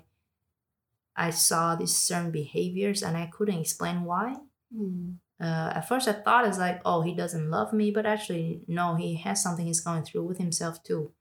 I 1.27 1.29
saw 1.29 1.75
these 1.75 1.95
certain 1.95 2.31
behaviors 2.31 3.03
and 3.03 3.15
I 3.15 3.29
couldn't 3.35 3.61
explain 3.61 4.05
why. 4.05 4.35
Mm. 4.75 5.17
Uh, 5.39 5.69
at 5.77 5.87
first, 5.87 6.07
I 6.07 6.13
thought 6.13 6.47
it's 6.47 6.57
like, 6.57 6.81
oh, 6.83 7.01
he 7.01 7.13
doesn't 7.13 7.49
love 7.49 7.73
me, 7.73 7.91
but 7.91 8.05
actually, 8.05 8.61
no, 8.67 8.95
he 8.95 9.15
has 9.25 9.43
something 9.43 9.65
he's 9.67 9.81
going 9.81 10.03
through 10.03 10.25
with 10.29 10.39
himself 10.39 10.81
too. 10.83 11.11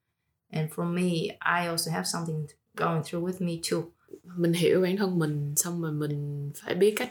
And 0.50 0.72
for 0.72 0.84
me, 0.84 1.36
I 1.42 1.68
also 1.68 1.90
have 1.90 2.06
something 2.06 2.48
going 2.76 3.02
through 3.02 3.24
with 3.28 3.40
me 3.40 3.60
too. 3.70 3.92
Mình 4.36 4.52
hiểu 4.52 4.80
bản 4.80 4.96
thân 4.96 5.18
mình, 5.18 5.54
xong 5.56 5.82
rồi 5.82 5.92
mình 5.92 6.52
phải 6.56 6.74
biết 6.74 6.94
cách 6.96 7.10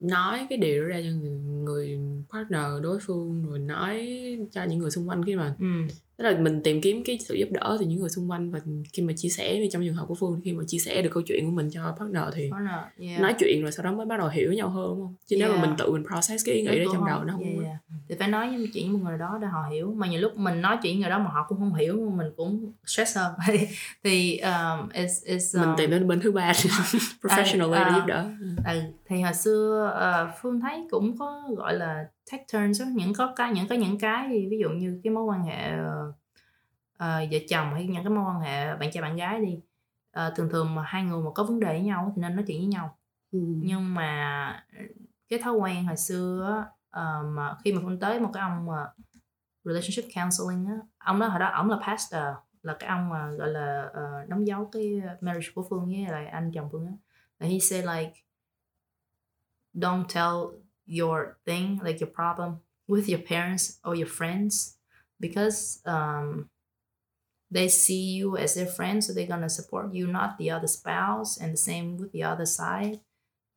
nói 0.00 0.46
cái 0.48 0.58
điều 0.58 0.82
đó 0.82 0.88
ra 0.88 1.00
cho 1.04 1.10
người, 1.10 1.30
người 1.64 1.98
partner 2.32 2.82
đối 2.82 2.98
phương 3.00 3.42
rồi 3.46 3.58
nói 3.58 4.08
cho 4.52 4.64
những 4.64 4.78
người 4.78 4.90
xung 4.90 5.08
quanh 5.08 5.24
khi 5.24 5.36
mà 5.36 5.54
mm. 5.58 5.88
Tức 6.16 6.24
là 6.24 6.38
mình 6.38 6.62
tìm 6.62 6.80
kiếm 6.80 7.04
cái 7.04 7.18
sự 7.28 7.34
giúp 7.34 7.48
đỡ 7.50 7.76
từ 7.80 7.86
những 7.86 8.00
người 8.00 8.08
xung 8.08 8.30
quanh 8.30 8.50
và 8.50 8.60
khi 8.92 9.02
mà 9.02 9.12
chia 9.16 9.28
sẻ 9.28 9.54
như 9.54 9.68
trong 9.72 9.84
trường 9.84 9.94
hợp 9.94 10.04
của 10.08 10.14
phương 10.14 10.40
khi 10.44 10.52
mà 10.52 10.64
chia 10.66 10.78
sẻ 10.78 11.02
được 11.02 11.10
câu 11.12 11.22
chuyện 11.26 11.44
của 11.46 11.52
mình 11.52 11.70
cho 11.72 11.94
partner 11.98 12.22
thì 12.34 12.50
Partner, 12.52 12.74
yeah. 12.98 13.20
nói 13.20 13.34
chuyện 13.38 13.62
rồi 13.62 13.72
sau 13.72 13.84
đó 13.84 13.92
mới 13.92 14.06
bắt 14.06 14.16
đầu 14.18 14.28
hiểu 14.28 14.52
nhau 14.52 14.68
hơn 14.68 14.88
đúng 14.88 15.00
không 15.00 15.14
chứ 15.26 15.36
nếu 15.38 15.48
mà 15.48 15.54
Yeah. 15.54 15.68
mình 15.68 15.76
tự 15.78 15.92
mình 15.92 16.04
process 16.06 16.46
cái 16.46 16.54
ý 16.54 16.62
nghĩ 16.62 16.84
đó 16.84 16.90
trong 16.92 17.06
đầu 17.06 17.24
nó 17.24 17.32
không 17.32 17.42
Yeah, 17.42 17.64
yeah. 17.64 17.76
thì 18.08 18.14
phải 18.18 18.28
nói 18.28 18.56
với 18.56 18.70
chuyện 18.74 18.92
với 18.92 19.00
một 19.00 19.08
người 19.08 19.18
đó 19.18 19.38
để 19.42 19.46
họ 19.46 19.68
hiểu 19.70 19.94
mà 19.96 20.06
nhiều 20.06 20.20
lúc 20.20 20.36
mình 20.36 20.60
nói 20.60 20.78
chuyện 20.82 21.00
người 21.00 21.10
đó 21.10 21.18
mà 21.18 21.30
họ 21.30 21.46
cũng 21.48 21.58
không 21.58 21.74
hiểu 21.74 22.10
mình 22.16 22.26
cũng 22.36 22.72
stress 22.86 23.16
hơn 23.16 23.34
thì 24.04 24.38
um, 24.38 24.88
it's, 24.88 25.24
it's, 25.26 25.60
mình 25.60 25.68
um, 25.68 25.76
tìm 25.76 25.90
đến 25.90 26.08
bên 26.08 26.20
thứ 26.20 26.32
ba 26.32 26.52
professional 27.22 27.72
để 27.72 27.78
à. 27.78 27.92
giúp 27.96 28.06
đỡ 28.06 28.30
ừ, 28.40 28.80
thì 29.08 29.20
hồi 29.20 29.34
xưa 29.34 29.92
ờ, 29.94 30.30
phương 30.42 30.60
thấy 30.60 30.86
cũng 30.90 31.18
có 31.18 31.42
gọi 31.56 31.74
là 31.74 32.04
take 32.32 32.44
turns 32.52 32.82
á, 32.82 32.86
những 32.94 33.14
có 33.14 33.32
cái 33.36 33.52
những 33.52 33.68
có 33.68 33.74
những 33.74 33.98
cái 33.98 34.26
thì 34.28 34.48
ví 34.50 34.58
dụ 34.58 34.68
như 34.68 35.00
cái 35.04 35.12
mối 35.12 35.24
quan 35.24 35.42
hệ 35.44 35.70
ờ, 36.96 37.26
vợ 37.32 37.38
chồng 37.48 37.74
hay 37.74 37.86
những 37.86 38.04
cái 38.04 38.10
mối 38.10 38.24
quan 38.24 38.40
hệ 38.40 38.76
bạn 38.76 38.90
trai 38.92 39.02
bạn 39.02 39.16
gái 39.16 39.40
đi 39.40 39.60
Ờ, 40.14 40.32
thường 40.36 40.48
thường 40.50 40.74
mà 40.74 40.82
hai 40.82 41.02
người 41.02 41.22
mà 41.22 41.30
có 41.34 41.44
vấn 41.44 41.60
đề 41.60 41.66
với 41.66 41.80
nhau 41.80 42.12
thì 42.16 42.22
nên 42.22 42.36
nói 42.36 42.44
chuyện 42.48 42.58
với 42.58 42.66
nhau 42.66 42.98
ừ. 43.32 43.38
nhưng 43.62 43.94
mà 43.94 44.66
cái 45.28 45.38
thói 45.38 45.54
quen 45.54 45.84
hồi 45.84 45.96
xưa 45.96 46.64
ờ, 46.90 47.22
mà 47.22 47.56
khi 47.64 47.72
mà 47.72 47.80
phương 47.84 48.00
tới 48.00 48.20
một 48.20 48.30
cái 48.34 48.40
ông 48.40 48.66
mà 48.66 48.86
relationship 49.64 50.04
counseling 50.16 50.66
á 50.66 50.74
ông 50.98 51.20
đó 51.20 51.28
hồi 51.28 51.40
đó 51.40 51.50
ông 51.52 51.70
là 51.70 51.78
pastor 51.86 52.22
là 52.62 52.76
cái 52.78 52.88
ông 52.88 53.08
mà 53.08 53.30
gọi 53.30 53.48
là 53.48 53.90
ờ, 53.94 54.24
đóng 54.28 54.46
dấu 54.46 54.68
cái 54.72 55.02
marriage 55.20 55.48
của 55.54 55.66
phương 55.70 55.86
với 55.86 56.06
lại 56.08 56.26
anh 56.26 56.50
chồng 56.54 56.68
phương 56.72 56.86
á 56.86 57.46
he 57.46 57.58
said 57.58 57.84
like 57.84 58.12
don't 59.74 60.04
tell 60.14 60.63
your 60.86 61.36
thing 61.46 61.78
like 61.84 61.98
your 62.04 62.12
problem 62.14 62.56
with 62.88 63.08
your 63.08 63.22
parents 63.28 63.78
or 63.84 63.94
your 63.96 64.08
friends 64.08 64.76
because 65.20 65.80
um, 65.86 66.48
they 67.50 67.68
see 67.68 68.18
you 68.20 68.36
as 68.36 68.54
their 68.56 68.66
friend 68.76 69.02
so 69.04 69.12
they're 69.14 69.28
gonna 69.28 69.48
support 69.48 69.92
you 69.94 70.06
not 70.06 70.30
the 70.38 70.50
other 70.50 70.66
spouse 70.68 71.38
and 71.42 71.52
the 71.52 71.56
same 71.72 71.96
with 71.96 72.10
the 72.12 72.22
other 72.22 72.46
side 72.46 72.98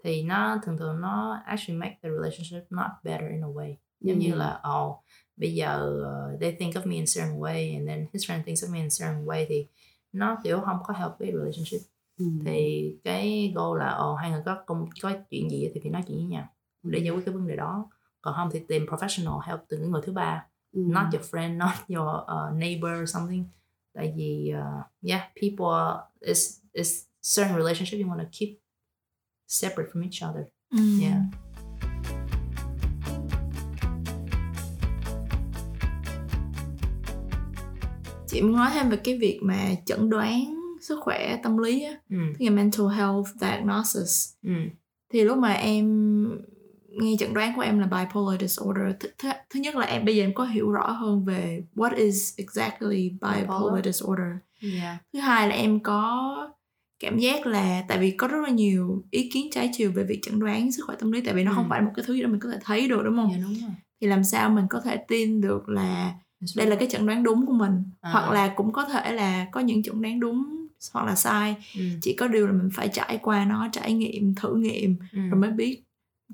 thì 0.03 0.23
nó 0.23 0.59
thường 0.63 0.77
thường 0.77 1.01
nó 1.01 1.41
actually 1.45 1.79
make 1.79 1.95
the 2.03 2.09
relationship 2.09 2.65
not 2.69 2.87
better 3.03 3.29
in 3.31 3.41
a 3.41 3.47
way 3.47 3.75
giống 4.01 4.19
như 4.19 4.31
Ừ. 4.33 4.37
là 4.37 4.61
oh 4.79 4.95
bây 5.35 5.53
giờ 5.55 6.01
uh, 6.33 6.39
they 6.41 6.55
think 6.59 6.75
of 6.75 6.85
me 6.87 6.95
in 6.95 7.03
a 7.03 7.05
certain 7.15 7.39
way 7.39 7.75
and 7.77 7.87
then 7.87 8.05
his 8.13 8.29
friend 8.29 8.43
thinks 8.43 8.63
of 8.63 8.71
me 8.71 8.77
in 8.79 8.85
a 8.87 8.89
certain 8.99 9.25
way 9.25 9.45
thì 9.49 9.67
nó 10.11 10.37
kiểu 10.43 10.61
không 10.65 10.77
có 10.83 10.93
help 10.93 11.11
với 11.19 11.31
relationship 11.31 11.81
Ừ. 12.19 12.25
thì 12.45 12.95
cái 13.03 13.51
goal 13.55 13.79
là 13.79 13.89
ồ 13.91 14.15
hai 14.15 14.31
người 14.31 14.41
có 14.45 14.63
công 14.65 14.89
có 15.01 15.13
chuyện 15.29 15.49
gì 15.51 15.71
thì 15.73 15.79
phải 15.83 15.91
nói 15.91 16.03
chuyện 16.07 16.17
với 16.17 16.25
nhau 16.27 16.47
để 16.91 16.99
giải 16.99 17.11
quyết 17.15 17.21
cái 17.25 17.33
vấn 17.35 17.47
đề 17.47 17.55
đó 17.55 17.89
còn 18.21 18.33
không 18.35 18.49
thì 18.51 18.59
tìm 18.67 18.85
professional 18.85 19.39
help 19.39 19.59
từ 19.69 19.77
những 19.77 19.91
người 19.91 20.01
thứ 20.05 20.11
ba 20.11 20.45
Ừ. 20.73 20.81
not 20.87 21.05
your 21.13 21.25
friend 21.35 21.57
not 21.63 21.69
your 21.87 22.07
uh, 22.21 22.57
neighbor 22.57 23.01
or 23.03 23.09
something 23.15 23.43
tại 23.93 24.13
vì 24.17 24.53
uh, 24.57 24.85
yeah 25.09 25.21
people 25.41 26.01
is 26.19 26.59
is 26.73 27.03
certain 27.37 27.55
relationship 27.57 28.05
you 28.05 28.13
want 28.13 28.19
to 28.23 28.29
keep 28.39 28.49
separate 29.47 29.89
from 29.93 30.01
each 30.03 30.29
other 30.31 30.43
Ừ. 30.71 30.77
Yeah. 31.01 31.21
chị 38.27 38.41
muốn 38.41 38.55
nói 38.55 38.69
thêm 38.73 38.89
về 38.89 38.97
cái 38.97 39.17
việc 39.17 39.39
mà 39.43 39.69
chẩn 39.85 40.09
đoán 40.09 40.53
sức 40.81 40.99
khỏe 41.01 41.39
tâm 41.43 41.57
lý 41.57 41.83
á 41.83 41.91
ừ. 42.09 42.17
tức 42.39 42.45
là 42.45 42.51
mental 42.51 42.87
health 42.95 43.27
diagnosis 43.41 44.33
Ừ. 44.43 44.51
thì 45.09 45.23
lúc 45.23 45.37
mà 45.37 45.53
em 45.53 45.85
nghe 46.97 47.15
chẩn 47.19 47.33
đoán 47.33 47.55
của 47.55 47.61
em 47.61 47.79
là 47.79 47.85
bipolar 47.87 48.41
disorder 48.41 48.83
th- 48.85 49.09
th- 49.17 49.35
thứ 49.49 49.59
nhất 49.59 49.75
là 49.75 49.85
em 49.85 50.05
bây 50.05 50.15
giờ 50.15 50.23
em 50.23 50.33
có 50.33 50.43
hiểu 50.45 50.71
rõ 50.71 50.91
hơn 50.91 51.25
về 51.25 51.63
what 51.75 51.95
is 51.95 52.33
exactly 52.37 53.09
bipolar, 53.09 53.41
Bipolar. 53.41 53.85
disorder 53.85 54.27
yeah 54.73 54.97
thứ 55.13 55.19
hai 55.19 55.49
là 55.49 55.55
em 55.55 55.79
có 55.79 56.33
cảm 56.99 57.17
giác 57.19 57.45
là 57.47 57.83
tại 57.87 57.97
vì 57.97 58.11
có 58.11 58.27
rất 58.27 58.37
là 58.43 58.49
nhiều 58.49 59.03
ý 59.11 59.29
kiến 59.33 59.47
trái 59.51 59.69
chiều 59.73 59.91
về 59.91 60.03
việc 60.03 60.19
chẩn 60.23 60.39
đoán 60.39 60.71
sức 60.71 60.83
khỏe 60.87 60.95
tâm 60.99 61.11
lý 61.11 61.21
tại 61.21 61.33
vì 61.33 61.43
nó 61.43 61.51
Ừ. 61.51 61.55
không 61.55 61.69
phải 61.69 61.81
một 61.81 61.91
cái 61.95 62.05
thứ 62.07 62.13
gì 62.13 62.21
đó 62.21 62.27
mình 62.29 62.39
có 62.39 62.49
thể 62.51 62.57
thấy 62.63 62.87
được 62.87 63.01
đúng 63.05 63.15
không 63.15 63.29
yeah 63.29 63.41
đúng 63.43 63.53
rồi 63.53 63.69
thì 64.01 64.07
làm 64.07 64.23
sao 64.23 64.49
mình 64.49 64.65
có 64.69 64.79
thể 64.81 64.97
tin 65.07 65.41
được 65.41 65.69
là 65.69 66.13
đây 66.55 66.67
là 66.67 66.75
cái 66.75 66.87
chẩn 66.91 67.05
đoán 67.05 67.23
đúng 67.23 67.45
của 67.45 67.53
mình 67.53 67.83
À. 68.01 68.11
hoặc 68.11 68.31
là 68.31 68.47
cũng 68.47 68.71
có 68.73 68.85
thể 68.85 69.11
là 69.13 69.45
có 69.51 69.59
những 69.59 69.83
chẩn 69.83 70.01
đoán 70.01 70.19
đúng 70.19 70.67
hoặc 70.93 71.05
là 71.05 71.15
sai 71.15 71.55
ừ. 71.75 71.81
chỉ 72.01 72.13
có 72.15 72.27
điều 72.27 72.47
là 72.47 72.53
mình 72.53 72.69
phải 72.73 72.89
trải 72.93 73.19
qua 73.21 73.45
nó 73.45 73.67
trải 73.71 73.93
nghiệm 73.93 74.35
thử 74.35 74.55
nghiệm 74.55 74.95
Ừ. 75.13 75.19
rồi 75.29 75.39
mới 75.39 75.51
biết 75.51 75.81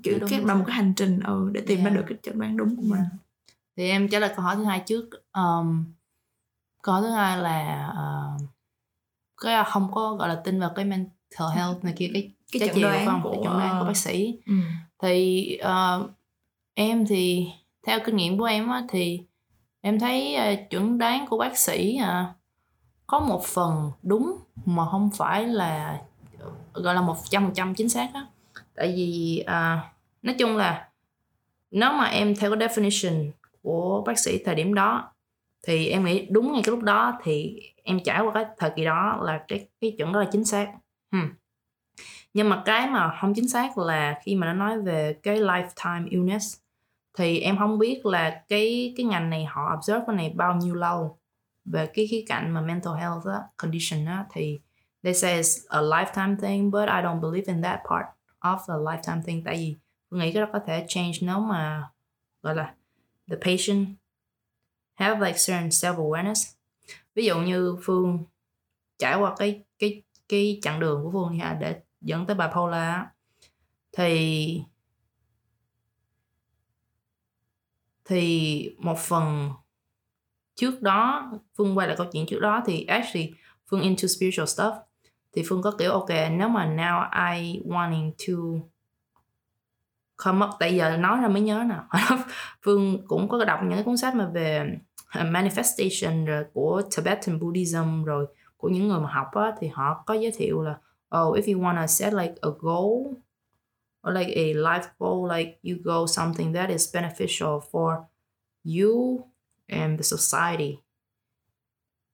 kiểu 0.02 0.14
Cái 0.14 0.20
đúng 0.20 0.30
cái 0.30 0.40
là 0.40 0.54
một 0.54 0.64
cái 0.66 0.76
hành 0.76 0.92
trình 0.96 1.20
ừ, 1.20 1.50
để 1.54 1.60
tìm 1.66 1.78
ra 1.78 1.90
Yeah. 1.90 1.96
được 1.96 2.04
cái 2.08 2.18
chẩn 2.22 2.38
đoán 2.38 2.56
đúng 2.56 2.76
của 2.76 2.82
mình 2.82 3.00
Yeah. 3.00 3.12
thì 3.76 3.88
em 3.90 4.08
trả 4.08 4.18
lời 4.18 4.32
câu 4.36 4.44
hỏi 4.44 4.56
thứ 4.56 4.64
hai 4.64 4.80
trước 4.86 5.10
um, 5.32 5.84
câu 6.82 6.94
hỏi 6.94 7.02
thứ 7.02 7.10
hai 7.10 7.38
là 7.38 7.88
uh, 8.36 8.42
cái 9.42 9.64
không 9.66 9.90
có 9.94 10.14
gọi 10.14 10.28
là 10.28 10.34
tin 10.44 10.60
vào 10.60 10.70
cái 10.74 10.84
mental 10.84 11.48
health 11.54 11.84
này 11.84 11.94
kia 11.96 12.10
cái 12.14 12.30
Cái 12.52 12.60
trái 12.60 12.68
chẩn 12.68 12.82
đoán 12.82 13.06
không? 13.06 13.20
của- 13.22 13.30
cái 13.32 13.40
chẩn 13.44 13.58
đoán 13.58 13.78
của 13.80 13.84
bác 13.86 13.96
sĩ 13.96 14.38
ừ. 14.46 14.52
thì 15.02 15.46
ờ, 15.56 16.08
em 16.74 17.06
thì 17.06 17.46
theo 17.86 17.98
kinh 18.06 18.16
nghiệm 18.16 18.38
của 18.38 18.44
em 18.44 18.68
á, 18.68 18.84
thì 18.88 19.20
em 19.80 19.98
thấy 20.00 20.34
ờ, 20.34 20.54
chuẩn 20.70 20.98
đoán 20.98 21.26
của 21.26 21.38
bác 21.38 21.58
sĩ 21.58 21.96
à, 21.96 22.34
có 23.06 23.20
một 23.20 23.44
phần 23.44 23.90
đúng 24.02 24.36
mà 24.64 24.86
không 24.90 25.10
phải 25.16 25.46
là 25.46 26.00
gọi 26.72 26.94
là 26.94 27.00
một 27.00 27.16
trăm 27.30 27.44
phần 27.44 27.54
trăm 27.54 27.74
chính 27.74 27.88
xác 27.88 28.10
á 28.14 28.26
tại 28.74 28.94
vì 28.96 29.42
à, 29.46 29.90
nói 30.22 30.34
chung 30.38 30.56
là 30.56 30.88
nếu 31.70 31.92
mà 31.92 32.04
em 32.04 32.34
theo 32.36 32.50
cái 32.50 32.68
definition 32.68 33.30
của 33.62 34.02
bác 34.06 34.18
sĩ 34.18 34.44
thời 34.44 34.54
điểm 34.54 34.74
đó 34.74 35.12
thì 35.66 35.88
em 35.88 36.04
nghĩ 36.04 36.26
đúng 36.30 36.52
ngay 36.52 36.62
cái 36.64 36.70
lúc 36.70 36.82
đó 36.82 37.18
thì 37.22 37.60
em 37.84 38.00
trải 38.04 38.20
qua 38.20 38.32
cái 38.34 38.44
thời 38.58 38.70
kỳ 38.76 38.84
đó 38.84 39.20
là 39.22 39.44
cái 39.48 39.68
cái 39.80 39.94
chuẩn 39.98 40.12
đó 40.12 40.20
là 40.20 40.28
chính 40.32 40.44
xác. 40.44 40.72
Hmm. 41.12 41.28
nhưng 42.34 42.48
mà 42.48 42.62
cái 42.64 42.86
mà 42.90 43.16
không 43.20 43.34
chính 43.34 43.48
xác 43.48 43.78
là 43.78 44.20
khi 44.24 44.34
mà 44.34 44.46
nó 44.46 44.52
nói 44.52 44.82
về 44.82 45.16
cái 45.22 45.36
lifetime 45.40 46.06
illness 46.10 46.58
thì 47.18 47.40
em 47.40 47.58
không 47.58 47.78
biết 47.78 48.06
là 48.06 48.42
cái 48.48 48.94
cái 48.96 49.06
ngành 49.06 49.30
này 49.30 49.44
họ 49.44 49.74
observe 49.76 50.04
cái 50.06 50.16
này 50.16 50.32
bao 50.34 50.56
nhiêu 50.56 50.74
lâu. 50.74 51.18
Về 51.64 51.86
cái 51.86 52.06
khía 52.06 52.24
cạnh 52.28 52.50
mà 52.50 52.60
mental 52.60 52.94
health 52.94 53.26
đó, 53.26 53.40
condition 53.56 54.04
đó 54.04 54.24
thì 54.32 54.60
they 55.02 55.14
say 55.14 55.40
it's 55.40 55.64
a 55.68 55.80
lifetime 55.80 56.36
thing 56.40 56.70
but 56.70 56.88
I 56.88 57.02
don't 57.02 57.20
believe 57.20 57.52
in 57.52 57.62
that 57.62 57.80
part 57.90 58.06
of 58.44 58.58
a 58.66 58.74
lifetime 58.76 59.22
thing. 59.22 59.44
Tại 59.44 59.56
vì 59.56 59.76
tôi 60.10 60.20
nghĩ 60.20 60.32
cái 60.32 60.42
đó 60.42 60.48
có 60.52 60.58
thể 60.66 60.84
change 60.88 61.18
nếu 61.20 61.40
mà, 61.40 61.88
gọi 62.42 62.54
là, 62.54 62.74
the 63.30 63.36
patient 63.36 63.88
have, 64.94 65.26
like, 65.26 65.38
certain 65.38 65.68
self 65.68 65.96
awareness 65.96 66.54
ví 67.14 67.24
dụ 67.24 67.40
như 67.40 67.76
phương 67.82 68.24
trải 68.98 69.16
qua 69.16 69.34
cái 69.38 69.64
cái 69.78 70.02
cái 70.28 70.58
chặng 70.62 70.80
đường 70.80 71.02
của 71.02 71.10
phương 71.10 71.36
nha 71.38 71.56
để 71.60 71.80
dẫn 72.00 72.26
tới 72.26 72.34
bipolar 72.34 72.54
Paula 72.54 73.12
thì 73.92 74.60
thì 78.04 78.70
một 78.78 78.98
phần 78.98 79.50
trước 80.54 80.82
đó, 80.82 81.32
phương 81.56 81.78
quay 81.78 81.88
lại 81.88 81.96
câu 81.96 82.06
chuyện 82.12 82.26
trước 82.26 82.40
đó 82.40 82.62
thì 82.66 82.84
actually 82.84 83.32
phương 83.66 83.82
into 83.82 84.08
spiritual 84.08 84.46
stuff 84.46 84.80
thì 85.34 85.42
phương 85.48 85.62
có 85.62 85.70
kiểu, 85.70 85.92
ok, 85.92 86.08
nếu 86.30 86.48
mà 86.48 86.66
now 86.66 87.08
I 87.34 87.60
wanting 87.64 88.10
to 88.10 88.66
come 90.16 90.46
up, 90.46 90.50
tại 90.58 90.76
giờ 90.76 90.96
nói 90.96 91.20
ra 91.20 91.28
mới 91.28 91.42
nhớ 91.42 91.64
nè 91.68 91.76
phương 92.62 93.06
cũng 93.06 93.28
có 93.28 93.44
đọc 93.44 93.60
những 93.62 93.72
cái 93.72 93.82
cuốn 93.82 93.96
sách 93.96 94.14
mà 94.14 94.28
về 94.34 94.78
à, 95.08 95.24
manifestation 95.24 96.26
rồi 96.26 96.44
của 96.52 96.82
Tibetan 96.96 97.40
Buddhism 97.40 98.04
rồi 98.04 98.26
của 98.56 98.68
những 98.68 98.88
người 98.88 99.00
mà 99.00 99.08
học 99.12 99.26
á, 99.32 99.52
thì 99.60 99.68
họ 99.68 100.02
có 100.06 100.14
giới 100.14 100.32
thiệu 100.36 100.62
là 100.62 100.78
oh 101.16 101.36
if 101.36 101.54
you 101.54 101.62
wanna 101.62 101.86
set 101.86 102.12
like 102.12 102.34
a 102.40 102.48
goal 102.60 103.14
or 104.08 104.12
like 104.12 104.32
a 104.34 104.52
life 104.54 104.88
goal, 104.98 105.28
like 105.36 105.58
you 105.62 105.76
go 105.84 106.06
something 106.06 106.54
that 106.54 106.70
is 106.70 106.94
beneficial 106.94 107.60
for 107.72 108.04
you 108.64 109.20
and 109.68 109.98
the 109.98 110.02
society 110.02 110.83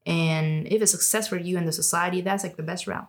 and 0.05 0.67
if 0.67 0.81
it's 0.81 0.93
success 0.93 1.33
for 1.33 1.39
you 1.39 1.59
and 1.59 1.67
the 1.67 1.73
society 1.73 2.23
that's 2.23 2.45
like 2.45 2.57
the 2.57 2.65
best 2.65 2.87
route. 2.87 3.09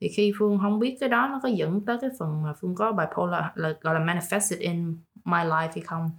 Thì 0.00 0.08
khi 0.08 0.32
phương 0.38 0.58
không 0.58 0.78
biết 0.78 0.96
cái 1.00 1.08
đó 1.08 1.28
nó 1.28 1.40
có 1.42 1.48
dẫn 1.48 1.80
tới 1.86 1.98
cái 2.00 2.10
phần 2.18 2.42
mà 2.42 2.52
phương 2.60 2.74
có 2.74 2.92
bipolar 2.92 3.44
là 3.54 3.74
gọi 3.80 3.94
là 3.94 4.00
manifested 4.00 4.58
in 4.58 4.98
my 5.24 5.38
life 5.38 5.68
hay 5.68 5.80
không 5.80 6.10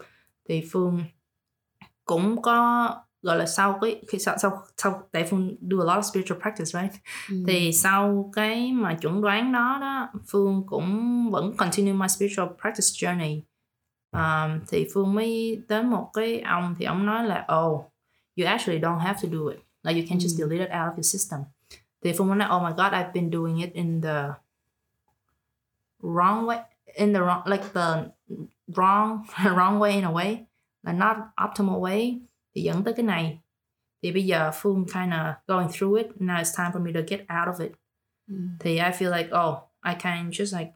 thì 0.50 0.64
phương 0.72 1.04
cũng 2.06 2.42
có 2.42 2.90
gọi 3.22 3.38
là 3.38 3.46
sau 3.46 3.80
cái 3.82 4.02
khi 4.08 4.20
sau 4.20 4.38
sau 4.38 4.64
sau 4.78 5.02
tại 5.12 5.24
phương 5.30 5.56
do 5.62 5.78
a 5.78 5.86
lot 5.86 5.98
of 5.98 6.02
spiritual 6.02 6.42
practice 6.42 6.82
right? 6.82 6.94
Ừ. 7.30 7.44
thì 7.48 7.74
sau 7.74 8.32
cái 8.36 8.72
mà 8.72 8.94
chuẩn 8.94 9.22
đoán 9.22 9.52
đó 9.52 9.78
đó 9.82 10.10
phương 10.28 10.64
cũng 10.68 11.30
vẫn 11.32 11.58
continue 11.58 11.94
my 11.94 12.08
spiritual 12.08 12.48
practice 12.62 12.88
journey. 12.94 13.42
Um, 14.12 14.60
thì 14.68 14.88
phương 14.94 15.14
mới 15.14 15.62
đến 15.68 15.88
một 15.88 16.10
cái 16.14 16.40
ông 16.40 16.76
thì 16.80 16.86
ông 16.86 17.06
nói 17.06 17.24
là 17.24 17.48
oh 17.56 17.92
you 18.38 18.48
actually 18.48 18.80
don't 18.80 19.00
have 19.00 19.20
to 19.24 19.30
do 19.32 19.52
it 19.52 19.65
like 19.86 20.02
you 20.02 20.08
can 20.10 20.20
just 20.20 20.40
Ừ. 20.40 20.48
delete 20.48 20.62
it 20.68 20.72
out 20.72 20.88
of 20.92 20.96
your 20.98 21.04
system. 21.04 21.40
Phương 22.18 22.28
mới 22.28 22.38
nói 22.38 22.50
oh 22.58 22.64
my 22.64 22.72
god 22.72 22.94
I've 22.94 23.14
been 23.14 23.30
doing 23.30 23.58
it 23.62 23.74
in 23.74 24.02
the 24.02 24.34
wrong 26.02 26.46
way 26.48 26.60
in 26.96 27.14
the 27.14 27.20
wrong 27.22 27.42
like 27.46 27.64
the 27.74 28.12
wrong 28.68 29.26
wrong 29.56 29.80
way 29.80 29.92
in 29.96 30.04
a 30.04 30.12
way 30.12 30.46
like 30.84 30.98
not 30.98 31.18
optimal 31.38 31.80
way 31.80 32.20
thì 32.56 32.62
dẫn 32.62 32.84
tới 32.84 32.94
cái 32.94 33.04
này 33.06 33.40
thì 34.02 34.12
bây 34.12 34.26
giờ 34.26 34.52
Phương 34.54 34.86
kind 34.94 35.14
of 35.14 35.34
going 35.48 35.68
through 35.72 35.96
it. 36.04 36.08
Now 36.22 36.38
it's 36.40 36.56
time 36.58 36.72
for 36.72 36.80
me 36.80 36.92
to 36.94 37.02
get 37.08 37.20
out 37.20 37.48
of 37.56 37.66
it. 37.66 37.72
Mm. 38.28 38.50
Thì 38.60 38.76
I 38.78 38.92
feel 38.92 39.12
like 39.18 39.30
oh 39.36 39.58
I 39.82 39.96
can 40.00 40.30
just 40.32 40.54
like 40.60 40.72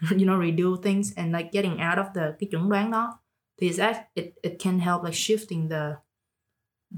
you 0.10 0.24
know 0.26 0.38
redo 0.40 0.76
things 0.82 1.12
and 1.16 1.32
like 1.32 1.50
getting 1.52 1.72
out 1.80 1.98
of 1.98 2.06
the 2.14 2.32
cái 2.38 2.48
chuẩn 2.50 2.68
đoán 2.68 2.90
đó 2.90 3.18
thì 3.56 3.72
that 3.72 3.96
it 4.14 4.24
it 4.42 4.52
can 4.64 4.78
help 4.78 5.02
like 5.04 5.14
shifting 5.16 5.68
the 5.68 5.94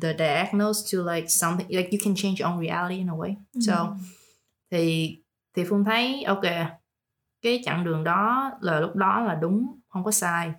the 0.01 0.15
diagnosis 0.19 0.95
to 0.95 1.15
like 1.15 1.29
something 1.29 1.69
like 1.69 1.91
you 1.93 1.99
can 2.05 2.15
change 2.17 2.41
your 2.41 2.53
own 2.53 2.61
reality 2.61 2.97
in 2.97 3.09
a 3.09 3.15
way. 3.15 3.35
So 3.61 3.97
thì 4.71 5.17
thì 5.55 5.65
phương 5.65 5.85
thấy 5.85 6.23
ok 6.23 6.43
cái 7.43 7.61
chặng 7.65 7.85
đường 7.85 8.05
đó 8.05 8.51
là 8.61 8.81
lúc 8.81 8.97
đó 8.97 9.21
là 9.21 9.35
đúng 9.35 9.81
không 9.89 10.05
có 10.05 10.11
sai. 10.11 10.53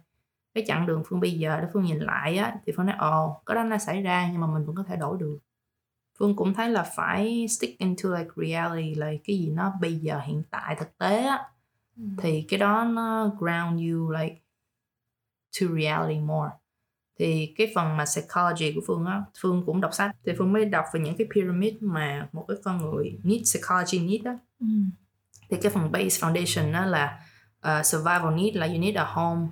Cái 0.53 0.63
chặng 0.67 0.85
đường 0.85 1.03
phương 1.05 1.19
bây 1.19 1.31
giờ 1.31 1.59
để 1.61 1.67
phương 1.73 1.83
nhìn 1.83 1.99
lại 1.99 2.37
á 2.37 2.55
thì 2.65 2.73
phương 2.77 2.85
nói 2.85 2.95
ồ 2.99 3.41
có 3.45 3.53
đó 3.53 3.63
nó 3.63 3.77
xảy 3.77 4.01
ra 4.01 4.29
nhưng 4.31 4.41
mà 4.41 4.47
mình 4.47 4.65
vẫn 4.65 4.75
có 4.75 4.83
thể 4.83 4.95
đổi 4.95 5.17
được. 5.19 5.39
Phương 6.19 6.35
cũng 6.35 6.53
thấy 6.53 6.69
là 6.69 6.83
phải 6.83 7.47
stick 7.47 7.79
into 7.79 8.09
like 8.09 8.29
reality 8.35 8.95
là 8.95 9.11
cái 9.23 9.39
gì 9.39 9.49
nó 9.49 9.73
bây 9.81 9.95
giờ 9.95 10.19
hiện 10.19 10.43
tại 10.51 10.75
thực 10.75 10.97
tế 10.97 11.25
á. 11.25 11.49
Thì 12.17 12.41
cái 12.41 12.59
đó 12.59 12.83
nó 12.83 13.27
ground 13.39 13.81
you 13.81 14.11
like 14.11 14.35
to 15.61 15.67
reality 15.79 16.19
more 16.19 16.51
thì 17.19 17.53
cái 17.57 17.71
phần 17.75 17.97
mà 17.97 18.05
psychology 18.05 18.71
của 18.75 18.81
phương 18.87 19.05
á 19.05 19.21
phương 19.41 19.63
cũng 19.65 19.81
đọc 19.81 19.93
sách. 19.93 20.11
Thì 20.25 20.31
phương 20.37 20.53
mới 20.53 20.65
đọc 20.65 20.85
về 20.93 20.99
những 20.99 21.17
cái 21.17 21.27
pyramid 21.35 21.73
mà 21.81 22.27
một 22.31 22.45
cái 22.47 22.57
con 22.63 22.77
người 22.77 23.17
need 23.23 23.41
psychology 23.41 23.99
need 23.99 24.23
đó 24.23 24.33
Ừ. 24.59 24.65
thì 25.49 25.57
cái 25.61 25.71
phần 25.71 25.91
base 25.91 26.27
foundation 26.27 26.71
đó 26.71 26.85
là 26.85 27.19
uh, 27.67 27.85
survival 27.85 28.33
need 28.35 28.55
là 28.55 28.65
you 28.65 28.77
need 28.77 28.95
a 28.95 29.05
home 29.05 29.47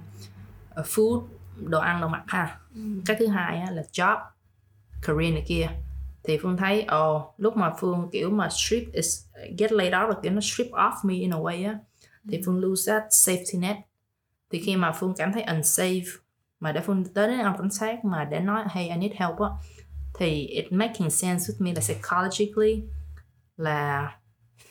a 0.75 0.81
food 0.81 1.23
đồ 1.57 1.79
ăn 1.79 2.01
đồ 2.01 2.07
mặc 2.07 2.23
ha. 2.27 2.59
Cái 3.05 3.17
thứ 3.19 3.27
hai 3.27 3.57
á, 3.57 3.71
là 3.71 3.81
job 3.91 4.17
career 5.01 5.33
này 5.33 5.43
kia. 5.47 5.67
Thì 6.23 6.37
phương 6.41 6.57
thấy 6.57 6.81
ồ 6.81 7.15
oh, 7.15 7.33
lúc 7.37 7.57
mà 7.57 7.73
phương 7.79 8.09
kiểu 8.11 8.29
mà 8.29 8.49
strip 8.49 8.93
is 8.93 9.25
get 9.57 9.71
laid 9.71 9.93
off 9.93 10.07
là 10.07 10.15
kiểu 10.23 10.31
nó 10.31 10.41
strip 10.41 10.67
off 10.71 10.93
me 11.03 11.13
in 11.13 11.33
a 11.33 11.37
way 11.37 11.67
á 11.67 11.79
thì 12.29 12.41
phương 12.45 12.59
lose 12.59 12.91
that 12.91 13.03
safety 13.09 13.59
net. 13.59 13.77
Thì 14.51 14.61
khi 14.61 14.75
mà 14.75 14.91
phương 14.91 15.13
cảm 15.17 15.33
thấy 15.33 15.43
unsafe 15.43 16.03
mà 16.63 16.71
để 16.71 16.81
phương 16.81 17.03
tới 17.13 17.27
đến 17.27 17.39
ông 17.39 17.57
cảnh 17.57 17.71
sát 17.71 18.05
mà 18.05 18.23
để 18.25 18.39
nói 18.39 18.63
hey 18.69 18.89
I 18.89 18.95
need 18.95 19.11
help 19.15 19.39
á 19.39 19.47
thì 20.19 20.45
it 20.47 20.65
making 20.71 21.09
sense 21.09 21.43
with 21.43 21.65
me 21.65 21.73
là 21.73 21.81
psychologically 21.81 22.83
là 23.57 24.11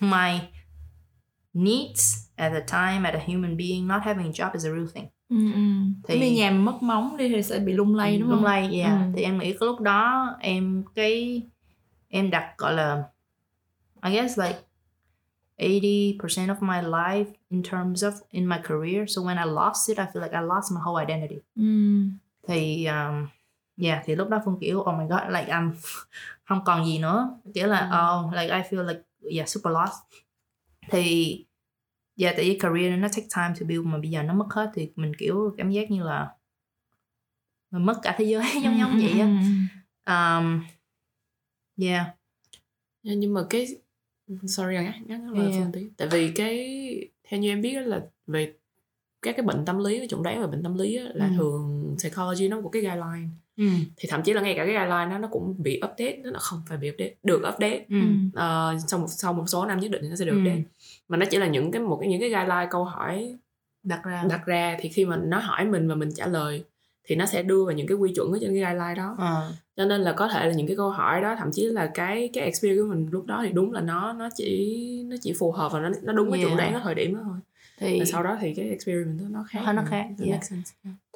my 0.01 0.38
needs 1.55 2.16
at 2.36 2.53
the 2.53 2.61
time 2.61 3.05
at 3.11 3.14
a 3.14 3.20
human 3.26 3.57
being 3.57 3.88
not 3.88 4.03
having 4.03 4.26
a 4.26 4.30
job 4.30 4.51
is 4.55 4.64
a 4.66 4.70
real 4.70 4.86
thing 4.95 5.07
Ừ, 5.28 5.53
ừ. 5.55 5.61
Thì- 6.09 6.36
nhà 6.36 6.51
mất 6.51 6.82
móng 6.82 7.16
đi 7.16 7.28
thì 7.28 7.43
sẽ 7.43 7.59
bị 7.59 7.72
lung 7.72 7.95
lay 7.95 8.18
đúng 8.18 8.28
lung 8.28 8.38
không 8.38 8.45
lay 8.45 8.78
yeah. 8.78 8.93
Ừ. 8.93 9.12
thì 9.16 9.22
em 9.22 9.38
nghĩ 9.38 9.53
cái 9.53 9.66
lúc 9.66 9.80
đó 9.80 10.26
em 10.40 10.84
cái 10.95 11.43
em 12.09 12.30
đặt 12.30 12.55
gọi 12.59 12.72
là 12.74 13.03
I 14.05 14.12
guess 14.14 14.38
like 14.38 14.59
80% 15.59 16.48
of 16.50 16.62
my 16.62 16.80
life 16.82 17.32
in 17.50 17.62
terms 17.62 18.05
of 18.05 18.14
in 18.30 18.46
my 18.48 18.59
career 18.64 19.05
so 19.07 19.22
when 19.22 19.36
I 19.38 19.44
lost 19.50 19.90
it 19.90 19.98
I 19.98 20.07
feel 20.12 20.22
like 20.22 20.36
I 20.36 20.40
lost 20.42 20.72
my 20.72 20.80
whole 20.84 21.05
identity 21.07 21.38
Ừ. 21.57 21.62
thì 22.48 22.86
um, 22.86 23.28
yeah 23.76 24.03
thì 24.07 24.14
lúc 24.16 24.28
đó 24.28 24.42
phương 24.44 24.59
kiểu 24.61 24.78
oh 24.80 24.94
my 24.98 25.05
god 25.11 25.20
like 25.28 25.53
I'm 25.53 25.70
không 26.44 26.64
còn 26.64 26.84
gì 26.86 26.98
nữa 26.98 27.38
kiểu 27.55 27.66
là 27.66 27.78
Ừ. 27.90 27.96
oh 28.26 28.32
like 28.34 28.55
I 28.57 28.62
feel 28.70 28.86
like 28.86 29.00
yeah 29.36 29.48
super 29.48 29.72
lost 29.74 29.94
thì 30.90 31.36
yeah 32.20 32.34
tại 32.36 32.44
vì 32.44 32.59
career 32.59 32.98
nó 32.98 33.09
take 33.09 33.26
time 33.36 33.55
to 33.61 33.66
build 33.68 33.86
mà 33.86 33.98
bây 33.98 34.11
giờ 34.11 34.22
nó 34.22 34.34
mất 34.34 34.46
hết 34.50 34.70
thì 34.74 34.92
mình 34.96 35.12
kiểu 35.18 35.55
cảm 35.59 35.70
giác 35.70 35.90
như 35.90 36.03
là 36.03 36.28
mình 37.70 37.86
mất 37.86 37.98
cả 38.03 38.14
thế 38.18 38.24
giới 38.24 38.42
giống 38.62 38.78
giống 38.78 38.98
vậy 39.03 39.20
á 39.20 39.26
Ừ, 39.26 39.32
ừ, 39.32 39.50
ừ. 40.05 40.12
um, 40.40 40.64
yeah 41.76 42.07
Yeah, 43.05 43.18
nhưng 43.18 43.34
mà 43.34 43.40
cái 43.50 43.66
sorry 44.46 44.74
ngắt 44.74 44.94
ngắt 45.06 45.20
lời 45.32 45.50
Yeah. 45.50 45.52
phương 45.62 45.72
tí 45.72 45.86
tại 45.96 46.08
vì 46.10 46.30
cái 46.30 46.78
theo 47.28 47.40
như 47.40 47.48
em 47.50 47.60
biết 47.62 47.80
là 47.86 48.00
về 48.26 48.52
các 49.22 49.36
cái 49.36 49.46
bệnh 49.46 49.64
tâm 49.64 49.78
lý 49.78 49.98
cái 49.98 50.08
chuẩn 50.08 50.22
đoán 50.22 50.40
về 50.40 50.46
bệnh 50.46 50.62
tâm 50.62 50.78
lý 50.78 50.96
á, 50.96 51.04
là 51.14 51.26
Ừ. 51.26 51.32
thường 51.36 51.94
psychology 51.98 52.48
nó 52.48 52.60
có 52.62 52.68
cái 52.68 52.82
guideline 52.82 53.28
ừ. 53.56 53.64
thì 53.96 54.08
thậm 54.08 54.22
chí 54.22 54.32
là 54.32 54.40
ngay 54.40 54.54
cả 54.54 54.64
cái 54.66 54.74
guideline 54.74 55.10
đó 55.10 55.18
nó 55.18 55.28
cũng 55.28 55.54
bị 55.58 55.76
update 55.84 56.16
nó 56.24 56.38
không 56.38 56.62
phải 56.68 56.78
bị 56.78 56.90
update 56.90 57.14
được 57.22 57.36
update 57.54 57.86
Ừ. 57.88 57.96
Ờ, 58.34 58.74
sau 58.88 59.00
một 59.00 59.06
sau 59.08 59.32
một 59.32 59.44
số 59.46 59.66
năm 59.66 59.80
nhất 59.80 59.90
định 59.90 60.02
thì 60.02 60.08
nó 60.08 60.16
sẽ 60.16 60.24
được 60.24 60.32
Ừ. 60.32 60.38
update 60.40 60.62
mà 61.08 61.16
nó 61.16 61.26
chỉ 61.30 61.38
là 61.38 61.46
những 61.46 61.70
cái 61.72 61.82
một 61.82 61.96
cái 62.00 62.08
những 62.08 62.20
cái 62.20 62.28
guideline 62.30 62.66
câu 62.70 62.84
hỏi 62.84 63.36
đặt 63.82 64.00
ra 64.04 64.24
đặt 64.28 64.46
ra 64.46 64.76
thì 64.80 64.88
khi 64.88 65.04
mà 65.04 65.16
nó 65.16 65.38
hỏi 65.38 65.64
mình 65.64 65.88
và 65.88 65.94
mình 65.94 66.08
trả 66.14 66.26
lời 66.26 66.64
thì 67.05 67.14
nó 67.16 67.26
sẽ 67.26 67.42
đưa 67.42 67.64
vào 67.64 67.74
những 67.74 67.86
cái 67.86 67.96
quy 67.96 68.12
chuẩn 68.14 68.32
ở 68.32 68.38
trên 68.40 68.50
cái 68.50 68.59
guideline 68.61 68.94
đó 68.94 69.14
Ờ. 69.18 69.53
cho 69.76 69.84
nên 69.84 70.00
là 70.00 70.12
có 70.12 70.28
thể 70.28 70.46
là 70.46 70.53
những 70.53 70.66
cái 70.66 70.76
câu 70.76 70.90
hỏi 70.90 71.20
đó 71.22 71.36
thậm 71.38 71.48
chí 71.53 71.66
là 71.66 71.90
cái 71.94 72.30
cái 72.32 72.44
experience 72.44 72.82
của 72.82 72.88
mình 72.88 73.09
lúc 73.11 73.26
đó 73.26 73.40
thì 73.46 73.53
đúng 73.53 73.72
là 73.72 73.80
nó 73.80 74.12
nó 74.12 74.28
chỉ 74.36 75.05
nó 75.09 75.16
chỉ 75.22 75.32
phù 75.38 75.53
hợp 75.53 75.72
và 75.72 75.80
nó 75.80 75.88
nó 76.03 76.12
đúng 76.12 76.30
với 76.30 76.38
Yeah. 76.38 76.48
chuẩn 76.50 76.59
đoán 76.59 76.74
ở 76.74 76.80
thời 76.84 76.94
điểm 76.94 77.14
đó 77.14 77.20
thôi 77.24 77.36
thì 77.78 77.98
và 77.98 78.05
sau 78.05 78.22
đó 78.22 78.36
thì 78.40 78.55
cái 78.55 78.68
experience 78.68 79.24
nó 79.30 79.44
khác 79.48 79.61
Nó 79.74 79.82
Ừ, 79.82 79.86
khác, 79.90 80.07
yeah. 80.26 80.40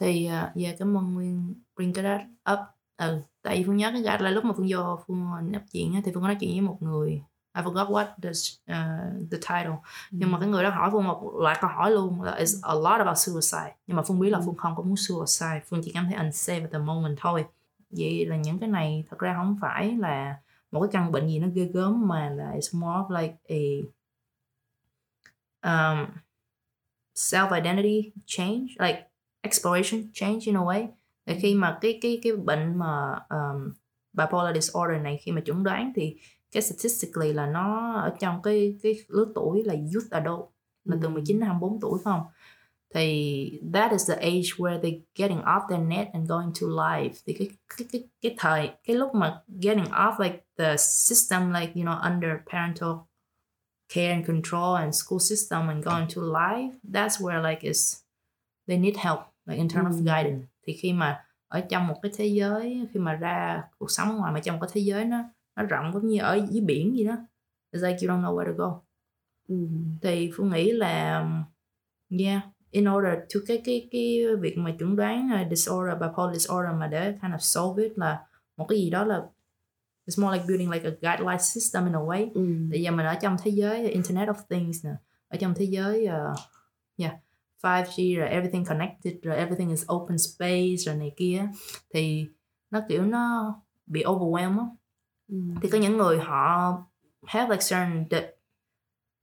thì 0.01 0.27
uh, 0.27 0.57
yeah, 0.63 0.79
cảm 0.79 0.97
ơn 0.97 1.15
Nguyên 1.15 1.55
bring 1.77 1.93
cái 1.93 2.05
đó 2.05 2.19
up 2.53 2.59
ừ 2.97 3.19
tại 3.43 3.57
vì 3.57 3.65
Phương 3.65 3.77
nhớ 3.77 3.91
cái 3.93 4.03
gạch 4.03 4.21
là 4.21 4.31
lúc 4.31 4.45
mà 4.45 4.53
Phương 4.57 4.67
vô 4.71 4.99
Phương 5.07 5.27
nhập 5.51 5.63
á, 5.95 6.01
thì 6.05 6.11
Phương 6.15 6.23
có 6.23 6.29
nói 6.29 6.37
chuyện 6.41 6.51
với 6.51 6.61
một 6.61 6.77
người 6.83 7.23
I 7.57 7.63
forgot 7.63 7.89
what 7.89 8.07
the 8.23 8.31
uh, 8.31 9.31
the 9.31 9.39
title. 9.39 9.77
Nhưng 10.11 10.33
mà 10.33 10.39
cái 10.39 10.49
người 10.49 10.63
đó 10.63 10.71
hỏi 10.71 10.91
Phương 10.93 11.05
một 11.05 11.35
loại 11.41 11.57
câu 11.61 11.71
hỏi 11.71 11.91
luôn 11.91 12.23
là 12.23 12.35
is 12.35 12.55
a 12.63 12.75
lot 12.75 12.99
about 12.99 13.19
suicide. 13.19 13.75
Nhưng 13.87 13.97
mà 13.97 14.03
Phương 14.03 14.21
biết 14.21 14.31
là 14.31 14.39
Ừ. 14.39 14.43
Phương 14.47 14.57
không 14.57 14.77
có 14.77 14.83
muốn 14.83 14.97
suicide. 14.97 15.61
Phương 15.69 15.81
chỉ 15.85 15.93
cảm 15.93 16.05
thấy 16.05 16.15
unsafe 16.15 16.63
at 16.63 16.73
the 16.73 16.79
moment 16.79 17.19
thôi. 17.21 17.45
Vậy 17.91 18.27
là 18.27 18.37
những 18.37 18.59
cái 18.59 18.69
này 18.69 19.05
thật 19.11 19.19
ra 19.19 19.35
không 19.35 19.59
phải 19.61 19.97
là 19.97 20.37
một 20.73 20.81
cái 20.81 20.89
căn 20.93 21.13
bệnh 21.13 21.29
gì 21.29 21.39
nó 21.39 21.49
ghê 21.55 21.65
gớm 21.65 22.09
mà 22.09 22.31
là 22.31 22.53
it's 22.55 22.79
more 22.81 22.99
of 22.99 23.23
like 23.23 23.35
a 23.49 23.63
um, 25.63 26.07
self 27.15 27.63
identity 27.63 28.13
change 28.27 28.67
like 28.79 29.09
exploration 29.41 30.03
change 30.15 30.39
in 30.47 30.57
a 30.57 30.61
way. 30.61 30.87
Thì 31.27 31.39
khi 31.41 31.55
mà 31.55 31.79
cái 31.81 31.99
cái 32.03 32.21
cái 32.23 32.33
bệnh 32.37 32.79
mà 32.79 33.21
um, 33.29 33.73
bipolar 34.13 34.55
disorder 34.55 35.03
này 35.03 35.19
khi 35.23 35.33
mà 35.33 35.41
chẩn 35.47 35.63
đoán 35.63 35.93
thì 35.97 36.17
cái 36.57 36.63
statistically 36.63 37.33
là 37.33 37.47
nó 37.47 37.95
ở 37.95 38.15
trong 38.21 38.43
cái 38.43 38.77
cái 38.83 38.95
lứa 39.09 39.27
tuổi 39.35 39.65
là 39.65 39.75
youth 39.75 40.11
adult 40.11 40.49
là 40.85 40.97
từ 41.03 41.09
Ừ. 41.09 41.11
19 41.11 41.39
đến 41.39 41.47
24 41.47 41.81
tuổi 41.81 41.99
phải 42.05 42.13
không? 42.13 42.27
Thì 42.95 43.61
that 43.75 43.91
is 43.93 44.11
the 44.11 44.15
age 44.15 44.57
where 44.57 44.83
they 44.83 45.01
getting 45.15 45.41
off 45.41 45.69
their 45.69 45.89
net 45.89 46.09
and 46.13 46.31
going 46.31 46.53
to 46.61 46.67
life. 46.67 47.11
Thì 47.27 47.33
cái 47.33 47.51
cái 47.77 47.89
cái 47.93 48.09
cái 48.23 48.35
thời 48.39 48.71
cái 48.85 48.97
lúc 48.97 49.15
mà 49.15 49.43
getting 49.63 49.85
off 49.85 50.23
like 50.23 50.39
the 50.59 50.77
system 50.77 51.53
like 51.53 51.73
you 51.75 51.83
know 51.83 52.11
under 52.11 52.31
parental 52.53 52.91
care 53.95 54.13
and 54.13 54.27
control 54.27 54.77
and 54.77 54.95
school 54.95 55.21
system 55.21 55.69
and 55.69 55.85
going 55.85 56.09
to 56.15 56.23
life, 56.23 56.71
that's 56.93 57.21
where 57.21 57.51
like 57.51 57.69
is 57.69 57.97
they 58.69 58.79
need 58.79 58.97
help 58.97 59.21
like 59.47 59.59
in 59.59 59.69
terms 59.69 59.97
of 59.97 59.99
guidance. 59.99 60.47
Thì 60.67 60.73
khi 60.73 60.93
mà 60.93 61.25
ở 61.49 61.61
trong 61.61 61.87
một 61.87 61.99
cái 62.03 62.13
thế 62.17 62.27
giới 62.27 62.87
khi 62.93 63.01
mà 63.01 63.13
ra 63.15 63.63
cuộc 63.79 63.91
sống 63.91 64.17
ngoài 64.17 64.33
mà 64.33 64.41
trong 64.41 64.57
một 64.57 64.67
cái 64.67 64.71
thế 64.73 64.81
giới 64.81 65.05
nó 65.05 65.19
nó 65.57 65.63
rộng 65.63 65.91
giống 65.95 66.07
như 66.07 66.21
ở 66.21 66.41
dưới 66.51 66.61
biển 66.61 66.97
gì 66.97 67.05
đó 67.05 67.17
it's 67.73 67.87
like 67.89 68.07
you 68.07 68.15
don't 68.17 68.23
know 68.23 68.35
where 68.37 68.47
to 68.47 68.53
go 68.57 68.81
Ừ. 69.49 69.57
thì 70.03 70.31
phương 70.37 70.51
nghĩ 70.51 70.73
là 70.73 71.25
yeah 72.19 72.43
in 72.71 72.85
order 72.89 73.13
to 73.35 73.41
cái 73.47 73.63
cái 73.65 73.89
cái 73.91 74.21
việc 74.41 74.59
mà 74.59 74.75
chuẩn 74.79 74.97
đoán 74.97 75.29
uh, 75.43 75.51
disorder 75.51 75.95
bipolar 76.01 76.37
disorder 76.37 76.73
mà 76.81 76.87
để 76.87 77.13
kind 77.23 77.35
of 77.35 77.39
solve 77.39 77.83
it 77.85 77.93
là 77.99 78.27
một 78.57 78.67
cái 78.69 78.79
gì 78.79 78.91
đó 78.91 79.05
là 79.05 79.23
it's 80.07 80.23
more 80.23 80.37
like 80.39 80.47
building 80.49 80.71
like 80.71 80.89
a 80.89 80.91
guideline 81.01 81.39
system 81.43 81.85
in 81.85 81.93
a 81.93 81.99
way 81.99 82.31
Ừ. 82.35 82.47
bây 82.71 82.83
giờ 82.83 82.91
mình 82.91 83.07
ở 83.07 83.15
trong 83.15 83.37
thế 83.43 83.51
giới 83.51 83.89
internet 83.91 84.29
of 84.29 84.35
things 84.51 84.85
nè 84.85 84.91
ở 85.29 85.37
trong 85.37 85.55
thế 85.57 85.65
giới 85.65 86.07
uh, 86.07 86.39
yeah 86.99 87.15
5G 87.63 88.19
rồi 88.19 88.29
everything 88.29 88.65
connected 88.65 89.15
rồi 89.23 89.37
everything 89.37 89.71
is 89.71 89.85
open 89.95 90.19
space 90.19 90.77
rồi 90.87 90.95
này 90.97 91.13
kia 91.17 91.49
thì 91.95 92.27
nó 92.71 92.81
kiểu 92.89 93.03
nó 93.05 93.55
bị 93.87 94.03
overwhelmed 94.05 94.59
á 94.59 94.65
Ừ. 95.29 95.37
thì 95.63 95.69
có 95.71 95.79
những 95.79 95.97
người 95.97 96.19
họ 96.19 96.73
have 97.27 97.49
like 97.51 97.63
certain 97.71 98.05
de- 98.11 98.33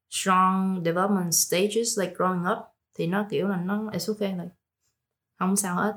strong 0.10 0.84
development 0.86 1.34
stages 1.34 2.00
like 2.00 2.14
growing 2.18 2.52
up 2.52 2.58
thì 2.94 3.08
nó 3.08 3.26
kiểu 3.30 3.48
là 3.48 3.58
nó 3.58 3.84
it's 3.92 4.14
okay 4.14 4.32
like 4.34 4.56
không 5.40 5.56
sao 5.56 5.76
hết 5.76 5.94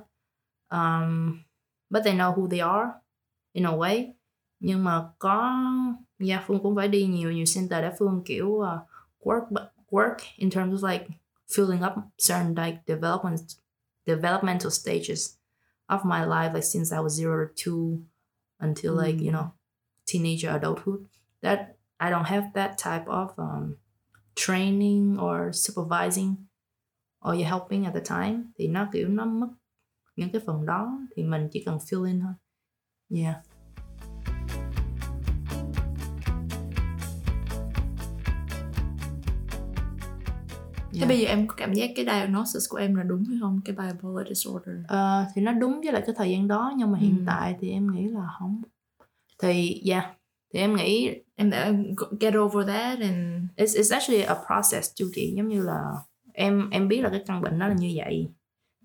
um, 0.71 1.39
but 1.91 2.05
they 2.05 2.15
know 2.15 2.35
who 2.35 2.49
they 2.49 2.61
are 2.61 2.91
in 3.53 3.65
a 3.67 3.71
way 3.73 4.13
nhưng 4.61 4.85
mà 4.85 5.11
có 5.19 5.53
yeah, 6.19 6.45
Phương 6.47 6.63
cũng 6.63 6.77
phải 6.77 6.89
đi 6.89 7.07
nhiều 7.07 7.33
nhiều 7.33 7.45
center 7.55 7.83
để 7.83 7.93
Phương 7.99 8.23
kiểu 8.25 8.49
uh, 8.49 8.65
work 9.21 9.47
work 9.91 10.17
in 10.37 10.51
terms 10.51 10.83
of 10.83 10.93
like 10.93 11.07
filling 11.49 11.87
up 11.87 11.95
certain 12.29 12.55
like 12.55 12.79
development 12.87 13.41
developmental 14.07 14.71
stages 14.71 15.37
of 15.87 16.05
my 16.05 16.21
life 16.27 16.55
like 16.55 16.67
since 16.67 16.95
I 16.97 16.99
was 16.99 17.09
zero 17.09 17.47
to 17.47 17.53
two 17.65 17.99
until 18.59 18.93
like 19.07 19.19
you 19.25 19.31
Mm. 19.31 19.33
know 19.33 19.56
teenager 20.13 20.53
adulthood 20.53 21.01
that 21.43 21.59
i 21.99 22.11
don't 22.11 22.25
have 22.25 22.51
that 22.55 22.71
type 22.79 23.07
of 23.07 23.29
um, 23.37 23.77
training 24.35 25.17
or 25.21 25.53
supervising 25.53 26.35
or 27.29 27.35
you're 27.35 27.49
helping 27.49 27.85
at 27.85 27.95
the 27.95 28.01
time 28.01 28.43
thì 28.59 28.69
nó 28.69 28.89
kiểu 28.93 29.09
nó 29.09 29.25
mất 29.25 29.49
những 30.17 30.31
cái 30.31 30.43
phần 30.47 30.67
đó 30.67 30.99
thì 31.17 31.23
mình 31.23 31.49
chỉ 31.53 31.63
cần 31.67 31.79
fill 31.79 32.05
in 32.05 32.21
thôi 32.21 32.33
yeah 33.11 33.37
Thế 40.97 41.01
yeah. 41.01 41.09
bây 41.09 41.19
giờ 41.19 41.29
em 41.29 41.47
có 41.47 41.55
cảm 41.57 41.73
giác 41.73 41.91
cái 41.97 42.05
diagnosis 42.05 42.69
của 42.69 42.77
em 42.77 42.95
là 42.95 43.03
đúng 43.03 43.25
hay 43.25 43.39
không? 43.41 43.61
Cái 43.65 43.77
bipolar 43.77 44.29
disorder 44.29 44.75
uh, 44.81 45.29
Thì 45.35 45.43
nó 45.43 45.53
đúng 45.53 45.81
với 45.81 45.93
lại 45.93 46.03
cái 46.07 46.15
thời 46.19 46.31
gian 46.31 46.49
đó 46.49 46.73
Nhưng 46.77 46.93
mà 46.93 46.99
hiện 46.99 47.17
ừ. 47.19 47.23
tại 47.27 47.57
thì 47.61 47.71
em 47.71 47.93
nghĩ 47.93 48.09
là 48.09 48.29
không 48.39 48.63
thì 49.43 49.83
yeah. 49.89 50.05
Thì 50.55 50.61
em 50.61 50.77
nghĩ 50.77 51.11
em 51.35 51.51
đã 51.51 51.73
get 52.21 52.35
over 52.37 52.69
that 52.69 52.99
and 53.01 53.45
it's, 53.57 53.81
it's 53.81 53.95
actually 53.95 54.23
a 54.23 54.35
process 54.35 54.95
chu 54.95 55.07
chị 55.15 55.33
giống 55.37 55.49
như 55.49 55.63
là 55.63 55.81
em 56.33 56.71
em 56.71 56.89
biết 56.89 57.01
là 57.01 57.11
cái 57.11 57.23
căn 57.27 57.41
bệnh 57.43 57.59
đó 57.59 57.69
là 57.69 57.75
như 57.75 57.93
vậy. 57.97 58.29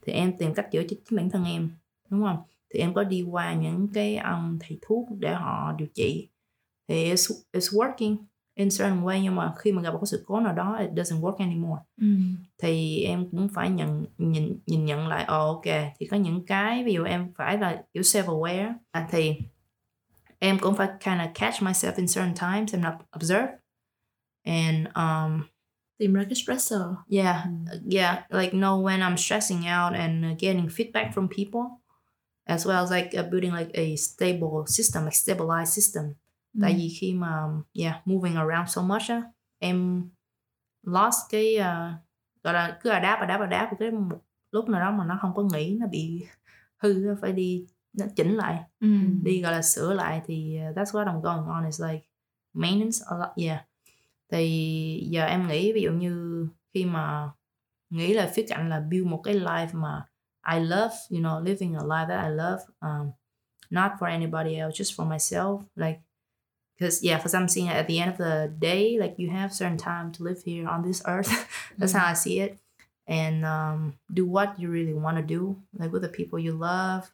Thì 0.02 0.14
em 0.14 0.38
tìm 0.38 0.54
cách 0.54 0.72
chữa 0.72 0.82
cho 0.82 0.96
chính 1.06 1.18
bản 1.18 1.30
thân 1.30 1.46
em 1.46 1.70
đúng 2.10 2.22
không? 2.22 2.38
Thì 2.74 2.80
em 2.80 2.94
có 2.94 3.04
đi 3.04 3.22
qua 3.22 3.54
những 3.54 3.88
cái 3.94 4.18
ông 4.18 4.60
thầy 4.62 4.78
thuốc 4.82 5.08
để 5.20 5.34
họ 5.34 5.76
điều 5.78 5.88
trị. 5.94 6.28
Thì 6.88 7.14
it's, 7.14 7.34
it's 7.54 7.80
working 7.80 8.18
in 8.56 8.70
certain 8.70 9.04
way 9.04 9.22
nhưng 9.22 9.36
mà 9.36 9.54
khi 9.58 9.72
mà 9.72 9.82
gặp 9.82 9.94
một 9.94 10.06
sự 10.06 10.24
cố 10.28 10.40
nào 10.40 10.54
đó 10.54 10.78
it 10.80 10.90
doesn't 10.90 11.22
work 11.22 11.36
anymore. 11.36 11.82
Mm. 12.02 12.36
thì 12.62 13.04
em 13.04 13.30
cũng 13.32 13.50
phải 13.54 13.70
nhận 13.70 14.06
nhìn 14.18 14.60
nhìn 14.66 14.86
nhận 14.86 15.08
lại 15.08 15.24
oh, 15.24 15.30
ok. 15.30 15.66
Thì 16.00 16.06
có 16.06 16.18
những 16.18 16.46
cái 16.46 16.84
ví 16.84 16.94
dụ 16.94 17.04
em 17.04 17.34
phải 17.38 17.58
là 17.58 17.84
kiểu 17.94 18.04
self 18.04 18.24
aware 18.24 18.74
à, 18.92 19.08
thì 19.12 19.34
em 20.42 20.60
cũng 20.60 20.76
phải 20.76 20.88
kind 20.88 21.20
of 21.22 21.28
catch 21.34 21.62
myself 21.62 21.94
in 21.98 22.08
certain 22.08 22.34
times 22.36 22.74
and 22.74 22.86
observe. 23.12 23.48
And 24.46 24.88
um 24.96 25.42
tìm 25.98 26.14
ra 26.14 26.24
cái 26.24 26.34
stressor. 26.36 26.96
Yeah 27.08 27.46
yeah 27.92 28.24
like 28.30 28.52
know 28.52 28.84
when 28.84 29.00
i'm 29.02 29.18
stressing 29.18 29.58
out 29.68 29.94
and 29.94 30.26
getting 30.40 30.70
feedback 30.70 31.14
from 31.14 31.28
people 31.28 31.62
as 32.46 32.68
well 32.68 32.84
as 32.84 32.92
like 32.92 33.20
uh, 33.20 33.32
building 33.32 33.54
like 33.54 33.70
a 33.74 33.96
stable 33.96 34.66
system 34.68 35.04
like 35.04 35.16
stabilized 35.16 35.74
system. 35.74 36.04
Tại 36.62 36.72
Ừ. 36.72 36.78
vì 36.78 36.90
khi 37.00 37.14
mà 37.14 37.44
yeah 37.74 38.02
moving 38.08 38.36
around 38.36 38.68
so 38.70 38.82
much 38.82 39.02
á 39.10 39.22
em 39.60 40.10
lost 40.84 41.18
cái 41.30 41.56
uh, 41.58 41.94
gọi 42.44 42.54
là 42.54 42.78
cứ 42.82 42.90
adapt 42.90 43.20
adapt 43.22 43.42
adapt 43.42 43.72
cái 43.80 43.92
một 43.92 44.18
lúc 44.52 44.70
nào 44.70 44.82
đó 44.82 44.92
mà 44.92 45.06
nó 45.06 45.18
không 45.22 45.34
có 45.36 45.44
nghĩ 45.54 45.78
nó 45.80 45.88
bị 45.88 46.26
hư 46.78 47.16
phải 47.22 47.32
đi 47.32 47.66
nó 47.94 48.06
chỉnh 48.16 48.36
lại 48.36 48.64
Ừ. 48.80 48.88
đi 49.24 49.42
gọi 49.42 49.52
là 49.52 49.62
sửa 49.62 49.94
lại 49.94 50.22
thì 50.26 50.60
uh, 50.70 50.78
that's 50.78 50.92
what 50.92 51.08
I'm 51.08 51.22
going 51.22 51.48
on 51.48 51.66
is 51.66 51.82
like 51.82 52.06
maintenance 52.54 52.98
a 53.08 53.18
lot 53.18 53.30
yeah. 53.36 53.66
Thì 54.32 55.08
giờ 55.12 55.26
em 55.26 55.48
nghĩ 55.48 55.74
ví 55.74 55.82
dụ 55.82 55.92
như 55.92 56.48
khi 56.74 56.86
mà 56.86 57.30
nghĩ 57.90 58.14
là 58.14 58.32
phía 58.36 58.46
cạnh 58.48 58.70
là 58.70 58.80
build 58.80 59.08
một 59.08 59.22
cái 59.24 59.34
life 59.36 59.68
mà 59.80 60.06
I 60.54 60.60
love 60.60 60.96
you 61.10 61.20
know 61.20 61.44
living 61.44 61.76
a 61.76 61.84
life 61.84 62.08
that 62.08 62.24
I 62.26 62.30
love 62.30 62.60
um, 62.80 63.12
not 63.70 63.92
for 64.00 64.08
anybody 64.10 64.56
else 64.56 64.84
just 64.84 64.96
for 64.96 65.10
myself 65.12 65.62
like 65.76 66.00
because 66.80 67.08
yeah 67.08 67.18
because 67.24 67.38
I'm 67.40 67.48
seeing 67.48 67.68
at 67.70 67.86
the 67.88 67.98
end 68.00 68.12
of 68.12 68.18
the 68.18 68.48
day 68.60 68.98
like 69.00 69.16
you 69.24 69.30
have 69.32 69.50
certain 69.54 69.78
time 69.78 70.12
to 70.18 70.24
live 70.24 70.42
here 70.46 70.68
on 70.70 70.84
this 70.84 71.02
earth. 71.06 71.30
That's 71.78 71.94
how 71.94 72.06
I 72.12 72.14
see 72.16 72.40
it. 72.40 72.58
And 73.08 73.46
um, 73.46 73.94
do 74.14 74.26
what 74.26 74.60
you 74.60 74.70
really 74.72 74.94
want 74.94 75.18
to 75.18 75.24
do 75.38 75.56
like 75.80 75.92
with 75.94 76.02
the 76.02 76.10
people 76.10 76.40
you 76.40 76.54
love 76.60 77.12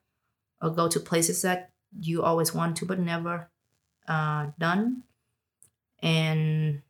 or 0.62 0.70
go 0.70 0.88
to 0.88 1.00
places 1.00 1.42
that 1.42 1.70
you 2.02 2.24
always 2.24 2.54
want 2.56 2.76
to 2.78 2.86
but 2.86 3.00
never 3.00 3.48
uh, 4.08 4.48
done. 4.58 5.04
And 6.02 6.82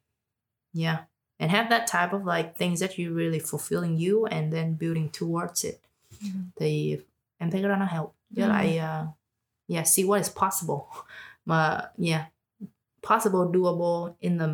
yeah 0.73 0.97
and 1.39 1.51
have 1.51 1.69
that 1.69 1.87
type 1.87 2.13
of 2.13 2.25
like 2.25 2.57
things 2.57 2.79
that 2.79 2.97
you 2.97 3.13
really 3.13 3.39
fulfilling 3.39 3.97
you 3.97 4.25
and 4.25 4.51
then 4.51 4.73
building 4.75 5.09
towards 5.09 5.63
it. 5.63 5.79
Ừ. 6.21 6.27
thì 6.55 6.97
em 7.37 7.51
thấy 7.51 7.61
cái 7.61 7.69
đó 7.69 7.75
nó 7.75 7.85
help. 7.85 8.13
Với 8.29 8.45
Ừ. 8.45 8.49
lại 8.49 8.77
uh, 8.77 9.07
yeah 9.67 9.87
see 9.87 10.05
what 10.05 10.21
is 10.21 10.29
possible. 10.35 10.77
Mà 11.45 11.81
yeah 11.97 12.25
possible 13.01 13.39
doable 13.53 14.13
in 14.19 14.37
the 14.37 14.47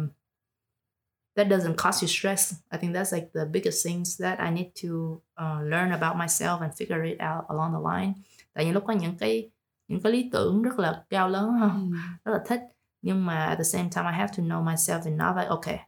that 1.36 1.48
doesn't 1.48 1.76
cause 1.78 2.02
you 2.04 2.08
stress. 2.08 2.54
I 2.72 2.78
think 2.78 2.94
that's 2.94 3.12
like 3.12 3.28
the 3.34 3.46
biggest 3.46 3.84
things 3.88 4.18
that 4.18 4.40
i 4.40 4.52
need 4.52 4.72
to 4.76 5.22
uh, 5.42 5.62
learn 5.64 5.92
about 5.92 6.16
myself 6.18 6.62
and 6.62 6.72
figure 6.78 7.04
it 7.04 7.20
out 7.22 7.46
along 7.50 7.72
the 7.74 7.80
line 7.80 8.14
tại 8.54 8.66
những 8.66 8.74
lúc 8.74 8.84
có 8.88 8.94
những 8.94 9.18
cái 9.18 9.50
những 9.88 10.02
cái 10.02 10.12
lý 10.14 10.30
tưởng 10.32 10.62
rất 10.62 10.80
là 10.80 11.04
cao 11.10 11.30
lớn 11.30 11.52
ha 11.54 11.68
Ừ. 11.68 11.98
rất 12.26 12.32
là 12.32 12.40
thích 12.48 12.62
nhưng 13.02 13.26
mà 13.26 13.46
at 13.46 13.58
the 13.58 13.64
same 13.64 13.90
time 13.96 14.06
I 14.12 14.14
have 14.18 14.34
to 14.38 14.44
know 14.44 14.64
myself 14.66 15.06
enough 15.06 15.38
like 15.38 15.50
okay 15.50 15.80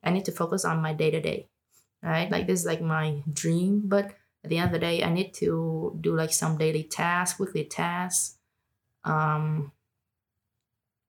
I 0.00 0.12
need 0.12 0.24
to 0.26 0.32
focus 0.36 0.64
on 0.70 0.82
my 0.82 0.92
day 0.98 1.10
to 1.10 1.18
day 1.24 1.46
right 2.02 2.32
like 2.32 2.46
this 2.46 2.60
is 2.60 2.66
like 2.66 2.82
my 2.82 3.22
dream 3.42 3.80
but 3.88 4.04
at 4.42 4.50
the 4.50 4.56
end 4.56 4.64
of 4.66 4.72
the 4.72 4.78
day 4.78 5.00
I 5.02 5.10
need 5.14 5.30
to 5.40 5.46
do 6.00 6.16
like 6.16 6.32
some 6.32 6.56
daily 6.58 6.88
tasks 6.90 7.40
weekly 7.40 7.66
tasks 7.70 8.36
um 9.04 9.70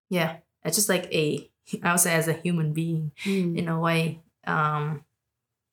yeah 0.10 0.38
it's 0.66 0.76
just 0.78 0.90
like 0.90 1.08
a 1.12 1.50
I 1.84 1.92
would 1.92 2.00
say 2.00 2.14
as 2.16 2.28
a 2.28 2.34
human 2.44 2.74
being 2.74 3.12
Ừ. 3.26 3.56
in 3.58 3.68
a 3.68 3.80
way 3.80 4.20
um 4.48 5.02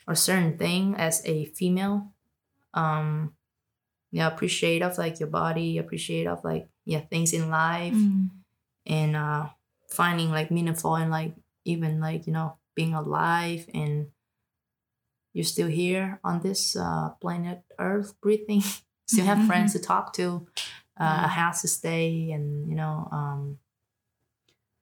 or 0.07 0.15
certain 0.15 0.57
thing 0.59 0.95
as 0.99 1.23
a 1.25 1.45
female 1.57 2.01
um 2.75 3.33
yeah 4.13 4.27
appreciate 4.27 4.83
of 4.83 4.99
like 4.99 5.21
your 5.21 5.29
body 5.31 5.79
appreciate 5.79 6.27
of 6.27 6.39
like 6.45 6.69
yeah 6.85 7.01
things 7.11 7.33
in 7.33 7.51
life 7.51 7.95
Ừ. 7.95 8.29
and 8.87 9.17
uh 9.17 9.47
finding 9.91 10.31
like 10.31 10.51
meaningful 10.51 10.97
and 10.97 11.11
like 11.11 11.33
even 11.65 12.01
like 12.01 12.27
you 12.27 12.33
know 12.33 12.57
being 12.75 12.95
alive 12.95 13.67
and 13.75 14.07
you're 15.35 15.45
still 15.45 15.69
here 15.69 16.19
on 16.25 16.41
this 16.41 16.77
uh 16.77 17.11
planet 17.21 17.63
earth 17.79 18.15
breathing. 18.21 18.63
Still 19.07 19.25
have 19.25 19.47
friends 19.47 19.73
to 19.73 19.79
talk 19.79 20.13
to 20.15 20.47
uh, 21.01 21.25
a 21.25 21.29
house 21.29 21.63
to 21.63 21.69
stay 21.69 22.31
and 22.35 22.69
you 22.69 22.75
know 22.77 23.09
um 23.13 23.59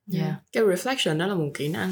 yeah. 0.08 0.34
Cái 0.52 0.62
reflection 0.64 1.18
đó 1.18 1.26
là 1.26 1.34
một 1.34 1.50
kỹ 1.54 1.68
năng 1.68 1.90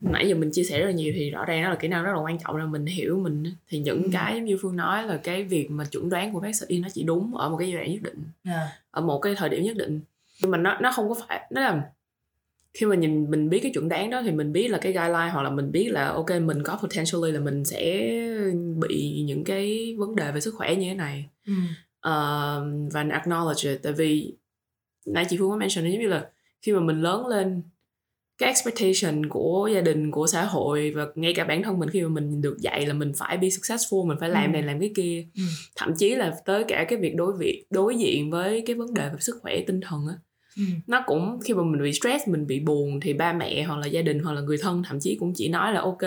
nãy 0.00 0.28
giờ 0.28 0.34
mình 0.34 0.50
chia 0.52 0.64
sẻ 0.64 0.78
rất 0.80 0.86
là 0.86 0.92
nhiều 0.92 1.12
thì 1.16 1.30
rõ 1.30 1.44
ràng 1.44 1.62
đó 1.62 1.70
là 1.70 1.76
kỹ 1.76 1.88
năng 1.88 2.04
rất 2.04 2.12
là 2.12 2.18
quan 2.20 2.38
trọng 2.38 2.56
là 2.56 2.66
mình 2.66 2.86
hiểu 2.86 3.18
mình 3.18 3.44
thì 3.68 3.78
những 3.78 4.02
Ừ. 4.02 4.08
cái 4.12 4.40
như 4.40 4.58
phương 4.62 4.76
nói 4.76 5.06
là 5.06 5.16
cái 5.16 5.44
việc 5.44 5.70
mà 5.70 5.84
chuẩn 5.84 6.08
đoán 6.08 6.32
của 6.32 6.40
bác 6.40 6.56
sĩ 6.56 6.78
nó 6.78 6.88
chỉ 6.92 7.02
đúng 7.02 7.34
ở 7.36 7.48
một 7.48 7.56
cái 7.56 7.68
giai 7.68 7.76
đoạn 7.76 7.92
nhất 7.92 8.02
định 8.02 8.22
yeah 8.44 8.68
ở 8.90 9.00
một 9.02 9.18
cái 9.18 9.34
thời 9.34 9.48
điểm 9.48 9.62
nhất 9.62 9.76
định. 9.76 10.00
Nhưng 10.42 10.50
mà 10.50 10.58
nó 10.58 10.78
nó 10.80 10.92
không 10.92 11.08
có 11.08 11.14
phải 11.28 11.46
nó 11.50 11.60
là 11.60 11.90
khi 12.74 12.86
mà 12.86 12.96
nhìn 12.96 13.30
mình 13.30 13.48
biết 13.50 13.60
cái 13.62 13.72
chuẩn 13.74 13.88
đoán 13.88 14.10
đó 14.10 14.22
thì 14.22 14.30
mình 14.32 14.52
biết 14.52 14.68
là 14.68 14.78
cái 14.78 14.92
guideline 14.92 15.30
hoặc 15.32 15.42
là 15.42 15.50
mình 15.50 15.72
biết 15.72 15.88
là 15.90 16.06
ok 16.08 16.30
mình 16.42 16.62
có 16.62 16.78
potentially 16.82 17.32
là 17.32 17.40
mình 17.40 17.64
sẽ 17.64 18.10
bị 18.80 19.22
những 19.26 19.44
cái 19.44 19.94
vấn 19.98 20.16
đề 20.16 20.32
về 20.32 20.40
sức 20.40 20.54
khỏe 20.54 20.74
như 20.76 20.88
thế 20.88 20.94
này. 20.94 21.28
Mm. 21.46 21.66
Ờ, 22.00 22.66
và 22.92 23.04
acknowledge 23.04 23.70
it. 23.72 23.82
Tại 23.82 23.92
vì 23.92 24.34
nãy 25.06 25.24
chị 25.28 25.36
Phương 25.38 25.50
có 25.50 25.56
mention 25.56 25.84
giống 25.84 26.00
như 26.00 26.08
là 26.08 26.26
khi 26.62 26.72
mà 26.72 26.80
mình 26.80 27.00
lớn 27.02 27.26
lên 27.26 27.62
cái 28.38 28.48
expectation 28.48 29.28
của 29.28 29.70
gia 29.74 29.80
đình 29.80 30.10
của 30.10 30.26
xã 30.26 30.44
hội 30.44 30.92
và 30.96 31.06
ngay 31.14 31.34
cả 31.34 31.44
bản 31.44 31.62
thân 31.62 31.78
mình 31.78 31.90
khi 31.90 32.02
mà 32.02 32.08
mình 32.08 32.40
được 32.42 32.56
dạy 32.60 32.86
là 32.86 32.94
mình 32.94 33.12
phải 33.18 33.36
be 33.36 33.48
successful 33.48 34.06
mình 34.06 34.16
phải 34.20 34.28
làm 34.28 34.44
Ừ. 34.50 34.52
này 34.52 34.62
làm 34.62 34.80
cái 34.80 34.92
kia 34.96 35.24
Ừ. 35.36 35.42
thậm 35.76 35.94
chí 35.98 36.14
là 36.14 36.34
tới 36.44 36.64
cả 36.68 36.84
cái 36.88 36.98
việc 36.98 37.14
đối 37.16 37.32
việc 37.38 37.64
đối 37.70 37.96
diện 37.96 38.30
với 38.30 38.62
cái 38.66 38.76
vấn 38.76 38.94
đề 38.94 39.08
về 39.08 39.16
sức 39.20 39.36
khỏe 39.42 39.60
tinh 39.66 39.80
thần 39.80 40.00
á 40.08 40.14
Mm. 40.56 40.64
nó 40.86 41.02
cũng 41.06 41.38
khi 41.44 41.54
mà 41.54 41.62
mình 41.62 41.82
bị 41.82 41.92
stress 41.92 42.28
mình 42.28 42.46
bị 42.46 42.60
buồn 42.60 43.00
thì 43.00 43.12
ba 43.12 43.32
mẹ 43.32 43.62
hoặc 43.62 43.76
là 43.76 43.86
gia 43.86 44.02
đình 44.02 44.18
hoặc 44.18 44.32
là 44.32 44.40
người 44.40 44.56
thân 44.62 44.82
thậm 44.88 45.00
chí 45.00 45.16
cũng 45.20 45.32
chỉ 45.36 45.48
nói 45.48 45.72
là 45.72 45.80
ok 45.80 45.98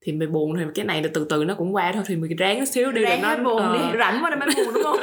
thì 0.00 0.12
mày 0.12 0.28
buồn 0.28 0.56
thì 0.58 0.64
cái 0.74 0.84
này 0.84 1.02
là 1.02 1.08
từ 1.14 1.26
từ 1.30 1.44
nó 1.44 1.54
cũng 1.54 1.74
qua 1.74 1.92
thôi 1.92 2.02
thì 2.06 2.16
mình 2.16 2.36
ráng 2.36 2.66
xíu 2.66 2.92
đi 2.92 3.02
ráng 3.02 3.22
nó 3.22 3.36
buồn 3.36 3.56
ờ, 3.62 3.74
đi 3.92 3.98
rảnh 3.98 4.24
quá 4.24 4.30
nên 4.30 4.38
mới 4.38 4.48
buồn 4.56 4.74
đúng 4.74 4.82
không 4.82 4.96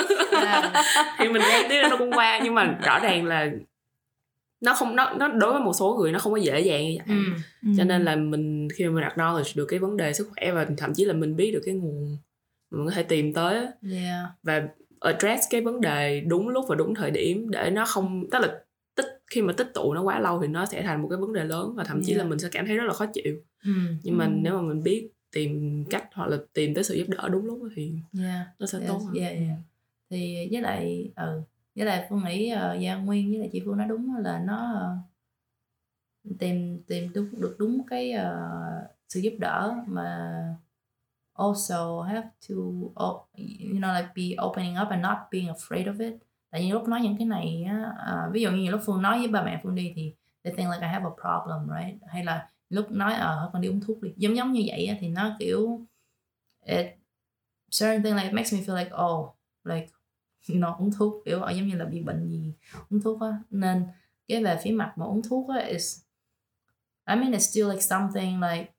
À. 0.46 0.72
thì 1.20 1.28
mình 1.30 1.42
ráng 1.42 1.70
tí 1.70 1.76
là 1.78 1.90
nó 1.90 1.98
cũng 1.98 2.12
qua 2.12 2.40
nhưng 2.44 2.54
mà 2.56 2.78
rõ 2.86 3.00
ràng 3.00 3.26
là 3.26 3.50
nó 4.62 4.74
không 4.74 4.96
nó 4.96 5.14
nó 5.20 5.28
đối 5.28 5.52
với 5.54 5.62
một 5.62 5.74
số 5.74 5.98
người 6.00 6.12
nó 6.12 6.20
không 6.20 6.34
có 6.34 6.38
dễ 6.40 6.60
dàng 6.60 6.84
như 6.86 6.98
vậy 7.08 7.16
mm. 7.18 7.34
Ừ. 7.62 7.70
cho 7.78 7.84
nên 7.84 8.04
là 8.04 8.16
mình 8.16 8.68
khi 8.76 8.86
mà 8.86 8.92
mình 8.92 9.04
acknowledge 9.04 9.52
được 9.56 9.66
cái 9.66 9.80
vấn 9.80 9.98
đề 9.98 10.14
sức 10.14 10.30
khỏe 10.36 10.52
và 10.52 10.68
thậm 10.78 10.94
chí 10.94 11.06
là 11.06 11.14
mình 11.14 11.36
biết 11.36 11.52
được 11.52 11.62
cái 11.66 11.76
nguồn 11.76 12.18
mình 12.72 12.86
có 12.86 12.92
thể 12.92 13.04
tìm 13.04 13.34
tới 13.34 13.56
yeah 13.92 14.26
và 14.44 14.68
address 15.00 15.44
cái 15.50 15.62
vấn 15.62 15.82
đề 15.82 16.22
đúng 16.22 16.50
lúc 16.50 16.66
và 16.70 16.76
đúng 16.76 16.96
thời 16.96 17.12
điểm 17.12 17.50
để 17.52 17.70
nó 17.72 17.86
không 17.86 18.30
tức 18.32 18.40
là 18.40 18.60
tích 18.96 19.06
khi 19.28 19.42
mà 19.42 19.54
tích 19.54 19.68
tụ 19.74 19.94
nó 19.94 20.02
quá 20.02 20.20
lâu 20.20 20.42
thì 20.42 20.48
nó 20.48 20.66
sẽ 20.66 20.82
thành 20.82 21.02
một 21.02 21.08
cái 21.12 21.18
vấn 21.18 21.34
đề 21.34 21.44
lớn 21.44 21.74
và 21.76 21.84
thậm 21.84 22.02
chí 22.06 22.12
Yeah. 22.12 22.24
là 22.24 22.30
mình 22.30 22.40
sẽ 22.40 22.50
cảm 22.52 22.66
thấy 22.68 22.76
rất 22.78 22.84
là 22.88 22.94
khó 22.94 23.06
chịu 23.14 23.36
mm. 23.66 23.88
nhưng 24.04 24.18
mà 24.18 24.26
Ừ. 24.26 24.32
nếu 24.36 24.54
mà 24.54 24.62
mình 24.62 24.84
biết 24.84 25.10
tìm 25.34 25.84
cách 25.90 26.04
hoặc 26.14 26.28
là 26.30 26.38
tìm 26.54 26.74
tới 26.74 26.84
sự 26.84 26.96
giúp 26.96 27.10
đỡ 27.10 27.30
đúng 27.32 27.46
lúc 27.46 27.60
thì 27.76 27.94
yeah 28.20 28.48
nó 28.60 28.66
sẽ 28.66 28.80
yes, 28.80 28.88
tốt 28.88 28.98
hơn 29.06 29.14
yeah, 29.16 29.32
yeah. 29.34 29.58
thì 30.10 30.48
với 30.52 30.62
lại 30.62 31.12
ừ 31.16 31.42
với 31.76 31.86
lại 31.86 32.06
phương 32.10 32.24
nghĩ 32.24 32.54
uh, 32.54 32.82
gia 32.82 32.96
nguyên 32.96 33.30
với 33.30 33.40
lại 33.40 33.50
chị 33.52 33.62
phương 33.66 33.78
nói 33.78 33.88
đúng 33.88 34.16
là 34.16 34.40
nó 34.40 34.88
uh, 36.30 36.40
tìm 36.40 36.84
tìm 36.88 37.12
đúng 37.14 37.42
được 37.42 37.56
đúng 37.60 37.86
cái 37.88 38.14
uh, 38.16 38.92
sự 39.10 39.20
giúp 39.20 39.34
đỡ 39.40 39.76
mà 39.88 40.32
also 41.34 42.02
have 42.02 42.30
to 42.50 42.56
you 43.36 43.80
know 43.80 43.94
like 43.94 44.10
be 44.16 44.44
opening 44.44 44.76
up 44.82 44.90
and 44.90 45.04
not 45.04 45.18
being 45.32 45.48
afraid 45.48 45.88
of 45.88 46.00
it. 46.00 46.14
Tại 46.50 46.62
vì 46.62 46.72
lúc 46.72 46.88
nói 46.88 47.02
những 47.02 47.18
cái 47.18 47.28
này 47.28 47.64
á 47.70 47.94
à, 47.98 48.30
ví 48.32 48.42
dụ 48.42 48.52
như 48.52 48.72
lúc 48.72 48.82
phương 48.86 49.02
nói 49.02 49.20
với 49.20 49.28
ba 49.28 49.44
mẹ 49.44 49.60
phương 49.64 49.76
đi 49.76 49.94
thì 49.96 50.14
they 50.44 50.54
think 50.54 50.70
like 50.72 50.82
I 50.82 50.88
have 50.88 51.06
a 51.06 51.14
problem 51.22 51.78
right? 51.78 52.02
Hay 52.08 52.24
là 52.24 52.50
lúc 52.70 52.92
nói 52.92 53.14
ờ 53.14 53.50
con 53.54 53.62
đi 53.62 53.68
uống 53.68 53.82
thuốc 53.82 54.02
đi. 54.02 54.14
Giống 54.18 54.36
giống 54.36 54.52
như 54.52 54.64
vậy 54.68 54.86
á, 54.86 54.96
thì 55.00 55.08
nó 55.08 55.36
kiểu 55.40 55.82
it 56.66 56.86
certain 57.80 58.04
thing 58.04 58.16
like 58.16 58.24
it 58.24 58.34
makes 58.34 58.54
me 58.54 58.60
feel 58.60 58.78
like 58.78 58.92
oh 59.04 59.36
like 59.64 59.88
know 60.48 60.78
uống 60.80 60.92
thuốc 60.92 61.26
kiểu 61.26 61.40
giống 61.40 61.68
như 61.68 61.76
là 61.76 61.86
bị 61.86 62.02
bệnh 62.02 62.30
gì 62.30 62.54
uống 62.90 63.02
thuốc 63.02 63.22
á. 63.22 63.40
Nên 63.50 63.86
cái 64.28 64.44
về 64.44 64.60
phía 64.64 64.72
mặt 64.72 64.94
mà 64.96 65.06
uống 65.06 65.22
thuốc 65.30 65.50
á 65.50 65.58
is 65.58 66.02
I 67.06 67.16
mean 67.16 67.32
it's 67.32 67.38
still 67.38 67.70
like 67.70 67.82
something 67.82 68.42
like 68.42 68.72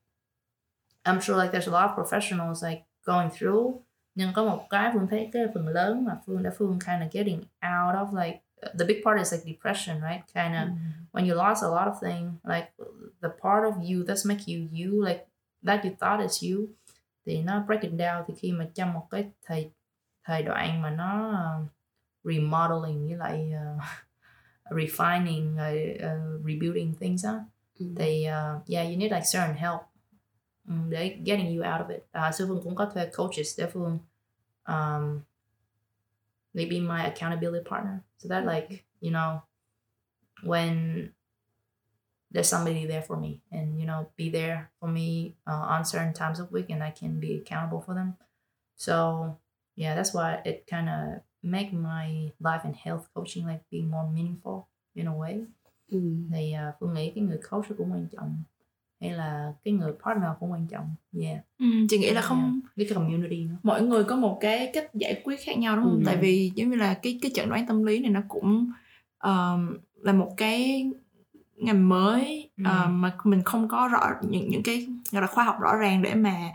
I'm 1.03 1.19
sure 1.19 1.43
like 1.43 1.59
there's 1.59 1.73
a 1.73 1.81
lot 1.81 1.89
of 1.89 2.03
professionals 2.03 2.69
like 2.69 2.83
going 3.03 3.29
through. 3.37 3.81
Nhưng 4.15 4.33
có 4.33 4.43
một 4.43 4.67
cái 4.69 4.91
phương 4.93 5.07
thấy 5.09 5.29
cái 5.33 5.43
phần 5.53 5.67
lớn 5.67 6.05
mà 6.05 6.19
phương 6.25 6.43
đã 6.43 6.51
phương 6.57 6.79
kind 6.79 7.01
of 7.01 7.09
getting 7.11 7.39
out 7.39 7.95
of 7.95 8.23
like 8.23 8.41
the 8.79 8.85
big 8.87 8.97
part 9.05 9.19
is 9.19 9.33
like 9.33 9.45
depression 9.45 10.01
right? 10.01 10.21
Kind 10.33 10.55
of 10.55 10.67
when 11.11 11.29
you 11.29 11.35
lost 11.35 11.63
a 11.63 11.69
lot 11.69 11.87
of 11.87 11.99
things 12.01 12.33
like 12.43 12.71
the 13.21 13.29
part 13.41 13.63
of 13.63 13.73
you 13.73 14.05
that's 14.05 14.29
make 14.29 14.43
you 14.47 14.67
you 14.71 15.05
like 15.05 15.25
that 15.65 15.83
you 15.83 15.91
thought 15.99 16.21
is 16.21 16.43
you 16.43 16.67
thì 17.25 17.41
nó 17.41 17.63
break 17.67 17.81
it 17.81 17.91
down. 17.91 18.23
Thì 18.27 18.33
khi 18.37 18.51
mà 18.51 18.67
trong 18.73 18.93
một 18.93 19.07
cái 19.09 19.31
thời 19.45 19.71
thời 20.23 20.43
đoạn 20.43 20.81
mà 20.81 20.89
nó 20.89 21.33
remodeling 22.23 23.07
với 23.07 23.17
lại 23.17 23.51
uh, 23.77 23.83
refining 24.77 25.53
uh, 25.53 26.01
uh, 26.01 26.45
rebuilding 26.45 26.95
things 26.95 27.25
á 27.25 27.43
Ừ. 27.79 27.93
thì 27.97 28.27
uh, 28.27 28.69
yeah 28.69 28.87
you 28.87 28.97
need 28.97 29.11
like 29.11 29.25
certain 29.33 29.55
help 29.55 29.81
um, 30.67 30.89
để 30.89 31.19
getting 31.25 31.57
you 31.57 31.63
out 31.63 31.81
of 31.81 31.89
it. 31.89 32.01
Uh, 32.01 32.35
so 32.35 32.45
phương 32.47 32.61
cũng 32.63 32.75
có 32.75 32.85
thuê 32.93 33.09
coaches 33.13 33.59
để 33.59 33.69
phương 33.73 33.99
um, 34.63 35.21
they 36.53 36.65
be 36.65 36.79
my 36.79 37.03
accountability 37.03 37.69
partner. 37.69 37.99
So 38.17 38.29
that 38.29 38.45
like 38.45 38.83
you 39.01 39.11
know 39.11 39.39
when 40.43 41.09
there's 42.33 42.49
somebody 42.49 42.87
there 42.87 43.03
for 43.07 43.17
me 43.17 43.39
and 43.51 43.79
you 43.79 43.85
know 43.85 44.05
be 44.17 44.29
there 44.29 44.69
for 44.79 44.89
me 44.89 45.35
uh, 45.47 45.77
on 45.77 45.85
certain 45.85 46.13
times 46.13 46.39
of 46.39 46.51
week 46.51 46.69
and 46.69 46.83
I 46.83 46.91
can 47.01 47.19
be 47.19 47.41
accountable 47.41 47.81
for 47.81 47.95
them. 47.95 48.13
So 48.75 49.37
yeah 49.77 49.97
that's 49.97 50.11
why 50.15 50.41
it 50.43 50.55
kind 50.71 50.87
of 50.87 51.19
make 51.41 51.69
my 51.73 52.31
life 52.39 52.59
and 52.63 52.75
health 52.85 53.03
coaching 53.13 53.47
like 53.47 53.63
being 53.71 53.91
more 53.91 54.07
meaningful 54.13 54.61
in 54.93 55.05
a 55.07 55.11
way 55.11 55.45
Ừ. 55.91 55.99
thì 56.33 56.53
uh, 56.69 56.75
phương 56.79 56.93
nghĩ 56.93 57.11
cái 57.15 57.23
người 57.23 57.37
coach 57.51 57.65
cũng 57.77 57.91
quan 57.91 58.07
trọng 58.17 58.43
hay 59.01 59.11
là 59.11 59.53
cái 59.63 59.73
người 59.73 59.93
partner 60.05 60.29
cũng 60.39 60.51
quan 60.51 60.67
trọng 60.67 60.95
yeah 61.21 61.37
ừ, 61.59 61.65
chị 61.89 61.97
nghĩ 61.97 62.11
là 62.11 62.21
không 62.21 62.59
với 62.75 62.85
cái 62.89 62.95
community 62.95 63.43
nữa 63.43 63.55
mỗi 63.63 63.81
người 63.81 64.03
có 64.03 64.15
một 64.15 64.37
cái 64.41 64.69
cách 64.73 64.93
giải 64.93 65.21
quyết 65.23 65.39
khác 65.45 65.57
nhau 65.57 65.75
đúng 65.75 65.85
không? 65.85 65.99
Ừ. 65.99 66.03
Tại 66.05 66.17
vì 66.17 66.51
giống 66.55 66.69
như 66.69 66.75
là 66.75 66.93
cái 66.93 67.19
cái 67.21 67.31
chẩn 67.35 67.49
đoán 67.49 67.67
tâm 67.67 67.83
lý 67.83 67.99
này 67.99 68.11
nó 68.11 68.21
cũng 68.27 68.71
um, 69.23 69.77
là 70.01 70.13
một 70.13 70.33
cái 70.37 70.89
ngành 71.57 71.89
mới 71.89 72.49
Ừ. 72.57 72.63
um, 72.63 73.01
mà 73.01 73.17
mình 73.23 73.41
không 73.43 73.67
có 73.67 73.87
rõ 73.87 74.09
những 74.29 74.49
những 74.49 74.63
cái 74.63 74.87
gọi 75.11 75.21
là 75.21 75.27
khoa 75.27 75.43
học 75.43 75.55
rõ 75.61 75.75
ràng 75.75 76.01
để 76.01 76.15
mà 76.15 76.51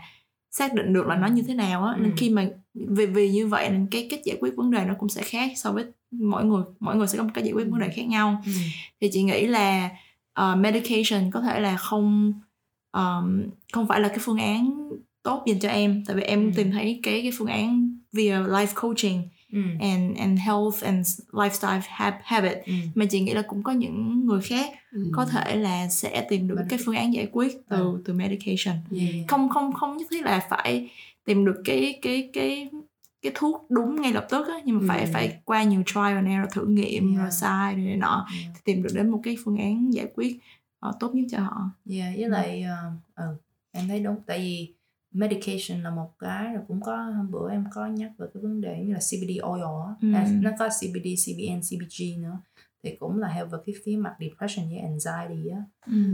xác 0.51 0.73
định 0.73 0.93
được 0.93 1.07
là 1.07 1.15
nó 1.15 1.27
như 1.27 1.41
thế 1.47 1.53
nào 1.53 1.83
á 1.85 1.95
nên 1.97 2.09
Ừ. 2.11 2.15
khi 2.17 2.29
mà 2.29 2.49
vì 2.87 3.05
vì 3.05 3.29
như 3.29 3.47
vậy 3.47 3.69
nên 3.69 3.87
cái 3.91 4.07
cách 4.09 4.19
giải 4.25 4.37
quyết 4.41 4.55
vấn 4.57 4.71
đề 4.71 4.85
nó 4.85 4.93
cũng 4.99 5.09
sẽ 5.09 5.21
khác 5.21 5.51
so 5.55 5.71
với 5.71 5.85
mỗi 6.11 6.45
người 6.45 6.63
mỗi 6.79 6.95
người 6.95 7.07
sẽ 7.07 7.17
có 7.17 7.23
một 7.23 7.29
cách 7.33 7.43
giải 7.43 7.53
quyết 7.53 7.67
vấn 7.69 7.79
đề 7.79 7.89
khác 7.89 8.03
nhau 8.07 8.41
thì 9.01 9.09
chị 9.13 9.23
nghĩ 9.23 9.47
là 9.47 9.89
uh, 10.41 10.57
medication 10.57 11.31
có 11.31 11.41
thể 11.41 11.59
là 11.59 11.77
không 11.77 12.33
um, 12.91 13.41
không 13.73 13.87
phải 13.87 13.99
là 13.99 14.07
cái 14.07 14.17
phương 14.21 14.37
án 14.37 14.89
tốt 15.23 15.43
dành 15.47 15.59
cho 15.59 15.69
em 15.69 16.03
tại 16.07 16.15
vì 16.15 16.21
em 16.23 16.45
Ừ. 16.45 16.51
tìm 16.55 16.71
thấy 16.71 16.99
cái 17.03 17.21
cái 17.21 17.31
phương 17.37 17.47
án 17.47 17.97
via 18.13 18.31
life 18.39 18.67
coaching 18.75 19.21
ừ. 19.53 19.59
and 19.79 20.17
and 20.17 20.39
health 20.39 20.81
and 20.83 21.19
lifestyle 21.31 21.79
hab- 21.81 22.19
habit 22.23 22.57
Ừ. 22.65 22.73
mà 22.95 23.05
chị 23.05 23.19
nghĩ 23.19 23.33
là 23.33 23.41
cũng 23.41 23.63
có 23.63 23.71
những 23.71 24.25
người 24.25 24.41
khác 24.41 24.69
Ừ. 24.91 25.09
có 25.13 25.25
thể 25.25 25.55
là 25.55 25.87
sẽ 25.87 26.25
tìm 26.29 26.47
được 26.47 26.55
Mình- 26.57 26.67
cái 26.69 26.79
phương 26.85 26.95
án 26.95 27.13
giải 27.13 27.27
quyết 27.31 27.57
từ 27.69 27.77
Ừ. 27.77 28.01
từ 28.05 28.13
medication 28.13 28.75
Yeah. 28.99 29.13
không 29.27 29.49
không 29.49 29.73
không 29.73 29.97
nhất 29.97 30.07
thiết 30.11 30.23
là 30.25 30.47
phải 30.49 30.89
tìm 31.29 31.45
được 31.45 31.61
cái 31.65 31.99
cái 32.01 32.29
cái 32.33 32.69
cái 33.21 33.31
thuốc 33.35 33.65
đúng 33.71 34.01
ngay 34.01 34.13
lập 34.13 34.27
tức 34.29 34.47
á 34.47 34.53
nhưng 34.65 34.77
mà 34.77 34.83
phải 34.87 34.99
Ừ. 35.05 35.09
phải 35.13 35.41
qua 35.45 35.63
nhiều 35.63 35.83
trial 35.85 36.15
and 36.15 36.27
error 36.27 36.53
thử 36.53 36.65
nghiệm 36.65 37.07
Yeah. 37.09 37.21
rồi 37.21 37.31
sai 37.31 37.75
rồi 37.75 37.85
này 37.85 37.97
nọ 37.97 38.25
Yeah. 38.41 38.51
thì 38.55 38.61
tìm 38.65 38.83
được 38.83 38.89
đến 38.95 39.09
một 39.09 39.19
cái 39.23 39.37
phương 39.45 39.57
án 39.57 39.93
giải 39.93 40.07
quyết 40.15 40.39
ờ, 40.79 40.91
tốt 40.99 41.15
nhất 41.15 41.25
cho 41.31 41.39
họ 41.39 41.69
Yeah, 41.89 42.13
với 42.15 42.23
Ừ. 42.23 42.29
lại 42.29 42.63
uh, 42.87 42.93
ừ, 43.15 43.23
em 43.71 43.87
thấy 43.87 43.99
đúng 43.99 44.15
tại 44.25 44.39
vì 44.39 44.73
medication 45.11 45.83
là 45.83 45.89
một 45.89 46.09
cái 46.19 46.53
rồi 46.53 46.63
cũng 46.67 46.81
có 46.81 46.95
hôm 46.95 47.31
bữa 47.31 47.51
em 47.51 47.65
có 47.73 47.85
nhắc 47.87 48.11
về 48.17 48.27
cái 48.33 48.43
vấn 48.43 48.61
đề 48.61 48.83
như 48.83 48.93
là 48.93 48.99
CBD 48.99 49.39
oil 49.41 49.61
á 49.63 49.93
Ừ. 50.01 50.13
À, 50.13 50.27
nó 50.41 50.51
có 50.59 50.67
CBD, 50.69 51.07
CBN, 51.25 51.61
CBG 51.61 52.21
nữa 52.23 52.37
thì 52.83 52.95
cũng 52.99 53.19
là 53.19 53.27
help 53.27 53.51
về 53.51 53.57
cái 53.65 53.75
phía 53.85 53.95
mặt 53.97 54.15
depression 54.19 54.69
với 54.69 54.77
anxiety 54.77 55.49
á 55.49 55.61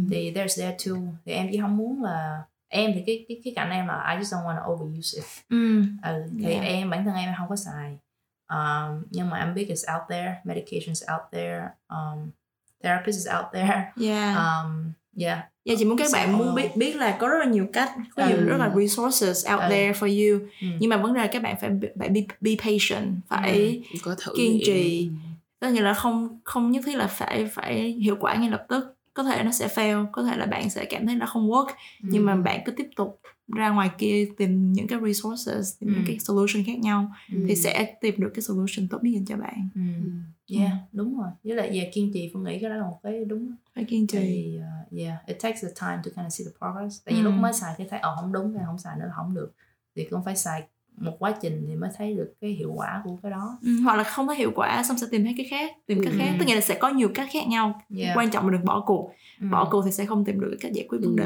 thì 0.10 0.32
there's 0.32 0.58
there 0.62 0.78
too 0.86 1.02
thì 1.26 1.32
em 1.32 1.48
chỉ 1.52 1.58
không 1.62 1.78
muốn 1.78 2.04
là 2.04 2.44
em 2.76 2.92
thì 2.96 3.04
cái 3.08 3.26
cái 3.28 3.42
cái 3.44 3.54
cạnh 3.56 3.70
em 3.70 3.88
là 3.88 4.16
I 4.18 4.24
just 4.24 4.38
don't 4.38 4.46
want 4.46 4.58
to 4.58 4.72
overuse 4.74 5.18
it 5.18 5.26
ừ. 5.50 5.82
ừ, 6.04 6.24
thì 6.40 6.50
Yeah. 6.52 6.66
em 6.66 6.90
bản 6.90 7.06
thân 7.06 7.16
em 7.16 7.34
không 7.38 7.50
có 7.50 7.56
xài 7.56 7.98
um, 8.50 9.04
nhưng 9.12 9.30
mà 9.30 9.38
em 9.40 9.54
biết 9.54 9.68
it's 9.70 9.94
out 10.00 10.10
there 10.10 10.36
medications 10.44 11.04
out 11.14 11.22
there 11.32 11.68
um, 11.90 12.30
therapist 12.84 13.18
is 13.18 13.28
out 13.38 13.46
there 13.54 13.92
yeah 14.02 14.36
um, 14.46 14.92
yeah 15.20 15.40
Dạ 15.66 15.76
chị 15.80 15.86
muốn 15.86 15.98
các 15.98 16.08
bạn 16.14 16.28
Sao? 16.30 16.38
muốn 16.38 16.56
biết 16.56 16.76
biết 16.76 16.96
là 16.96 17.18
có 17.20 17.28
rất 17.28 17.38
là 17.40 17.46
nhiều 17.46 17.68
cách, 17.74 17.92
có 18.16 18.28
nhiều 18.28 18.38
Ừ. 18.38 18.44
rất 18.46 18.58
là 18.58 18.70
resources 18.76 19.48
out 19.54 19.62
Ừ. 19.62 19.68
there 19.70 19.92
for 20.00 20.08
you. 20.32 20.48
Ừ. 20.62 20.68
Nhưng 20.80 20.90
mà 20.90 20.98
vấn 20.98 21.14
đề 21.14 21.22
là 21.22 21.28
các 21.28 21.42
bạn 21.44 21.56
phải 21.62 21.70
phải 22.00 22.10
be, 22.10 22.22
be 22.42 22.52
patient, 22.60 23.16
phải 23.28 23.82
thử 24.04 24.34
kiên 24.38 24.60
trì. 24.66 25.10
Có 25.62 25.68
nghĩa 25.70 25.82
là 25.82 25.94
không 25.94 26.40
không 26.44 26.72
nhất 26.72 26.84
thiết 26.86 26.96
là 26.96 27.08
phải 27.08 27.46
phải 27.46 27.76
hiệu 27.92 28.18
quả 28.20 28.36
ngay 28.36 28.50
lập 28.50 28.66
tức. 28.70 28.95
Có 29.16 29.24
thể 29.24 29.44
nó 29.44 29.52
sẽ 29.52 29.68
fail, 29.68 30.06
có 30.12 30.24
thể 30.24 30.38
là 30.38 30.46
bạn 30.46 30.70
sẽ 30.70 30.86
cảm 30.86 31.06
thấy 31.06 31.16
nó 31.16 31.26
không 31.26 31.50
work, 31.50 31.68
nhưng 32.02 32.26
mà 32.26 32.34
Ừ. 32.34 32.42
bạn 32.42 32.60
cứ 32.66 32.72
tiếp 32.72 32.88
tục 32.96 33.20
ra 33.56 33.70
ngoài 33.70 33.90
kia 33.98 34.28
tìm 34.38 34.74
những 34.74 34.88
cái 34.88 35.00
resources, 35.06 35.80
tìm 35.80 35.90
những 35.90 36.00
Ừ. 36.04 36.08
cái 36.08 36.20
solution 36.20 36.64
khác 36.66 36.80
nhau 36.80 37.12
Ừ. 37.34 37.38
thì 37.48 37.56
sẽ 37.56 37.96
tìm 38.02 38.16
được 38.18 38.32
cái 38.36 38.42
solution 38.42 38.88
tốt 38.88 39.04
nhất 39.04 39.12
dành 39.14 39.26
cho 39.26 39.38
bạn. 39.38 39.70
ừ. 39.76 39.82
Ừ. 40.50 40.56
yeah 40.60 40.72
đúng 40.92 41.18
rồi 41.20 41.30
với 41.44 41.56
lại 41.56 41.70
về 41.74 41.92
kiên 41.94 42.12
trì 42.14 42.30
phương 42.34 42.44
nghĩ 42.44 42.60
cái 42.62 42.70
đó 42.70 42.76
là 42.76 42.84
một 42.84 43.00
cái 43.04 43.26
đúng 43.26 43.52
Phải 43.76 43.84
kiên 43.84 44.08
trì. 44.08 44.18
vì 44.18 44.60
uh, 44.88 44.98
yeah 45.00 45.28
it 45.28 45.38
takes 45.42 45.64
the 45.64 45.70
time 45.82 45.98
to 46.04 46.12
kind 46.16 46.28
of 46.28 46.30
see 46.30 46.46
the 46.48 46.52
progress 46.60 47.02
tại 47.06 47.14
vì 47.16 47.20
Ừ. 47.22 47.24
lúc 47.24 47.34
mới 47.34 47.54
xài 47.54 47.74
cái 47.78 47.88
thấy 47.90 48.00
ờ 48.00 48.16
không 48.22 48.32
đúng 48.34 48.54
cái 48.56 48.64
không 48.66 48.78
xài 48.80 48.96
nữa 49.00 49.06
là 49.08 49.14
không 49.16 49.34
được 49.36 49.52
thì 49.96 50.04
cũng 50.10 50.24
phải 50.24 50.36
xài 50.36 50.64
một 50.98 51.16
quá 51.20 51.34
trình 51.42 51.66
thì 51.68 51.76
mới 51.76 51.90
thấy 51.98 52.14
được 52.14 52.34
cái 52.42 52.52
hiệu 52.52 52.72
quả 52.76 53.02
của 53.04 53.18
cái 53.24 53.32
đó 53.32 53.58
Ừ, 53.62 53.70
hoặc 53.84 53.96
là 53.96 54.04
không 54.04 54.28
có 54.28 54.34
hiệu 54.34 54.52
quả 54.56 54.84
xong 54.84 54.98
sẽ 54.98 55.08
tìm 55.12 55.24
thấy 55.24 55.34
cái 55.38 55.46
khác, 55.50 55.72
tìm 55.88 56.02
cách 56.04 56.14
Ừ. 56.14 56.20
khác. 56.20 56.36
Tức 56.40 56.46
nghĩa 56.46 56.56
là 56.56 56.62
sẽ 56.62 56.76
có 56.76 56.90
nhiều 56.90 57.10
cách 57.16 57.28
khác 57.32 57.48
nhau. 57.48 57.82
yeah 57.98 58.18
Quan 58.18 58.30
trọng 58.30 58.46
là 58.48 58.52
đừng 58.58 58.66
bỏ 58.66 58.84
cuộc. 58.86 59.12
Ừ. 59.42 59.48
Bỏ 59.52 59.68
cuộc 59.72 59.82
thì 59.86 59.92
sẽ 59.92 60.06
không 60.06 60.26
tìm 60.26 60.40
được 60.40 60.48
cái 60.52 60.58
cách 60.62 60.72
giải 60.74 60.86
quyết 60.90 61.00
vấn 61.02 61.16
đề. 61.16 61.26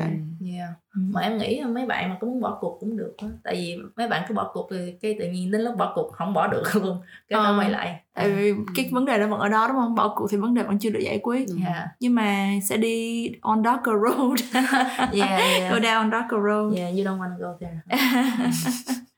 yeah 0.53 0.69
Ừ. 0.95 1.01
mà 1.13 1.21
em 1.21 1.37
nghĩ 1.37 1.59
là 1.61 1.67
mấy 1.67 1.85
bạn 1.85 2.09
mà 2.09 2.17
có 2.21 2.27
muốn 2.27 2.41
bỏ 2.41 2.57
cuộc 2.61 2.77
cũng 2.79 2.97
được 2.97 3.13
á 3.17 3.27
tại 3.43 3.55
vì 3.55 3.77
mấy 3.97 4.07
bạn 4.07 4.23
cứ 4.27 4.35
bỏ 4.35 4.51
cuộc 4.53 4.67
thì 4.71 4.93
cái 5.01 5.15
tự 5.19 5.29
nhiên 5.29 5.51
đến 5.51 5.61
lúc 5.61 5.75
bỏ 5.77 5.91
cuộc 5.95 6.11
không 6.11 6.33
bỏ 6.33 6.47
được 6.47 6.63
luôn 6.75 6.97
cái 7.29 7.39
Ờ. 7.39 7.43
phải 7.45 7.59
quay 7.59 7.69
lại 7.71 7.99
tại 8.13 8.31
vì 8.31 8.53
cái 8.75 8.89
vấn 8.91 9.05
đề 9.05 9.17
nó 9.17 9.27
vẫn 9.27 9.39
ở 9.39 9.49
đó 9.49 9.67
đúng 9.67 9.77
không 9.77 9.95
bỏ 9.95 10.13
cuộc 10.15 10.27
thì 10.31 10.37
vấn 10.37 10.53
đề 10.53 10.63
vẫn 10.63 10.79
chưa 10.79 10.89
được 10.89 10.99
giải 10.99 11.19
quyết 11.23 11.47
yeah 11.65 11.87
nhưng 11.99 12.15
mà 12.15 12.49
sẽ 12.63 12.77
đi 12.77 13.27
on 13.41 13.63
darker 13.63 13.95
road 14.07 14.39
yeah 14.97 15.13
yeah 15.39 15.71
go 15.71 15.77
down 15.79 16.11
darker 16.11 16.39
road 16.47 16.77
yeah 16.77 16.89
you 16.95 17.03
don't 17.03 17.19
want 17.19 17.31
to 17.31 17.37
go 17.39 17.57
there 17.59 17.81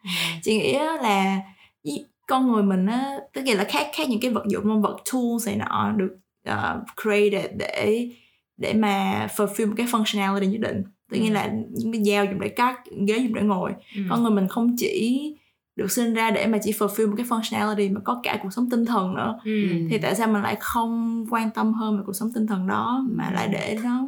chị 0.41 0.57
nghĩ 0.57 0.73
là 1.01 1.39
con 2.27 2.51
người 2.51 2.63
mình 2.63 2.85
á 2.85 3.15
tức 3.33 3.41
nghĩa 3.41 3.55
là 3.55 3.63
khác 3.63 3.87
khác 3.93 4.09
những 4.09 4.19
cái 4.19 4.31
vật 4.31 4.43
dụng 4.47 4.63
không 4.63 4.81
vật 4.81 4.97
tools 5.13 5.47
này 5.47 5.55
nọ 5.55 5.91
được 5.97 6.17
uh, 6.49 6.83
created 7.03 7.51
để 7.57 8.09
để 8.57 8.73
mà 8.73 9.27
fulfill 9.35 9.75
cái 9.75 9.85
functionality 9.87 10.49
nhất 10.49 10.61
định 10.61 10.83
tự 11.11 11.17
nhiên 11.17 11.29
Ừ. 11.31 11.33
là 11.33 11.51
những 11.71 11.91
cái 11.93 12.03
dao 12.03 12.25
dùng 12.25 12.39
để 12.39 12.49
cắt 12.49 12.79
ghế 13.07 13.17
dùng 13.17 13.33
để 13.33 13.41
ngồi 13.41 13.71
Ừ. 13.95 14.01
con 14.09 14.21
người 14.23 14.31
mình 14.31 14.47
không 14.47 14.75
chỉ 14.77 15.35
được 15.75 15.91
sinh 15.91 16.13
ra 16.13 16.31
để 16.31 16.47
mà 16.47 16.57
chỉ 16.63 16.71
fulfill 16.71 17.07
một 17.09 17.13
cái 17.17 17.25
functionality 17.25 17.93
mà 17.93 17.99
có 18.03 18.19
cả 18.23 18.39
cuộc 18.43 18.49
sống 18.53 18.69
tinh 18.69 18.85
thần 18.85 19.13
nữa 19.13 19.39
ừ. 19.45 19.51
thì 19.89 19.97
tại 19.97 20.15
sao 20.15 20.27
mình 20.27 20.41
lại 20.41 20.55
không 20.59 21.25
quan 21.29 21.49
tâm 21.51 21.73
hơn 21.73 21.97
về 21.97 22.03
cuộc 22.05 22.13
sống 22.13 22.31
tinh 22.35 22.47
thần 22.47 22.67
đó 22.67 23.05
mà 23.11 23.27
Ừ. 23.27 23.33
lại 23.35 23.47
để 23.47 23.77
nó 23.83 24.05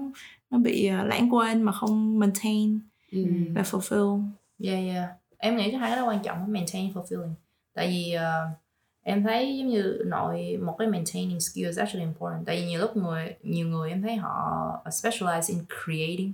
nó 0.52 0.58
bị 0.58 0.86
ờ, 0.86 1.04
lãng 1.04 1.34
quên 1.34 1.62
mà 1.62 1.72
không 1.72 2.20
maintain 2.20 2.80
Ừ. 3.12 3.26
và 3.56 3.62
fulfill 3.62 4.24
Yeah, 4.64 4.80
yeah. 4.86 5.10
Em 5.44 5.58
nghĩ 5.58 5.72
cái 5.72 5.80
hai 5.80 5.90
cái 5.90 5.98
đó 5.98 6.06
quan 6.06 6.20
trọng 6.24 6.52
maintain 6.54 6.94
fulfilling. 6.94 7.34
Tại 7.74 7.88
vì 7.88 8.12
ờ, 8.14 8.48
em 9.04 9.24
thấy 9.24 9.58
giống 9.58 9.68
như 9.68 10.02
nội 10.06 10.58
một 10.62 10.76
cái 10.80 10.88
maintaining 10.88 11.40
skill 11.40 11.66
is 11.68 11.80
actually 11.80 12.06
important. 12.06 12.46
Tại 12.46 12.56
vì 12.56 12.66
nhiều 12.66 12.80
lúc 12.80 12.98
người 12.98 13.36
nhiều 13.44 13.68
người 13.68 13.90
em 13.90 14.02
thấy 14.02 14.16
họ 14.16 14.82
specialize 14.86 15.42
in 15.54 15.60
creating 15.86 16.34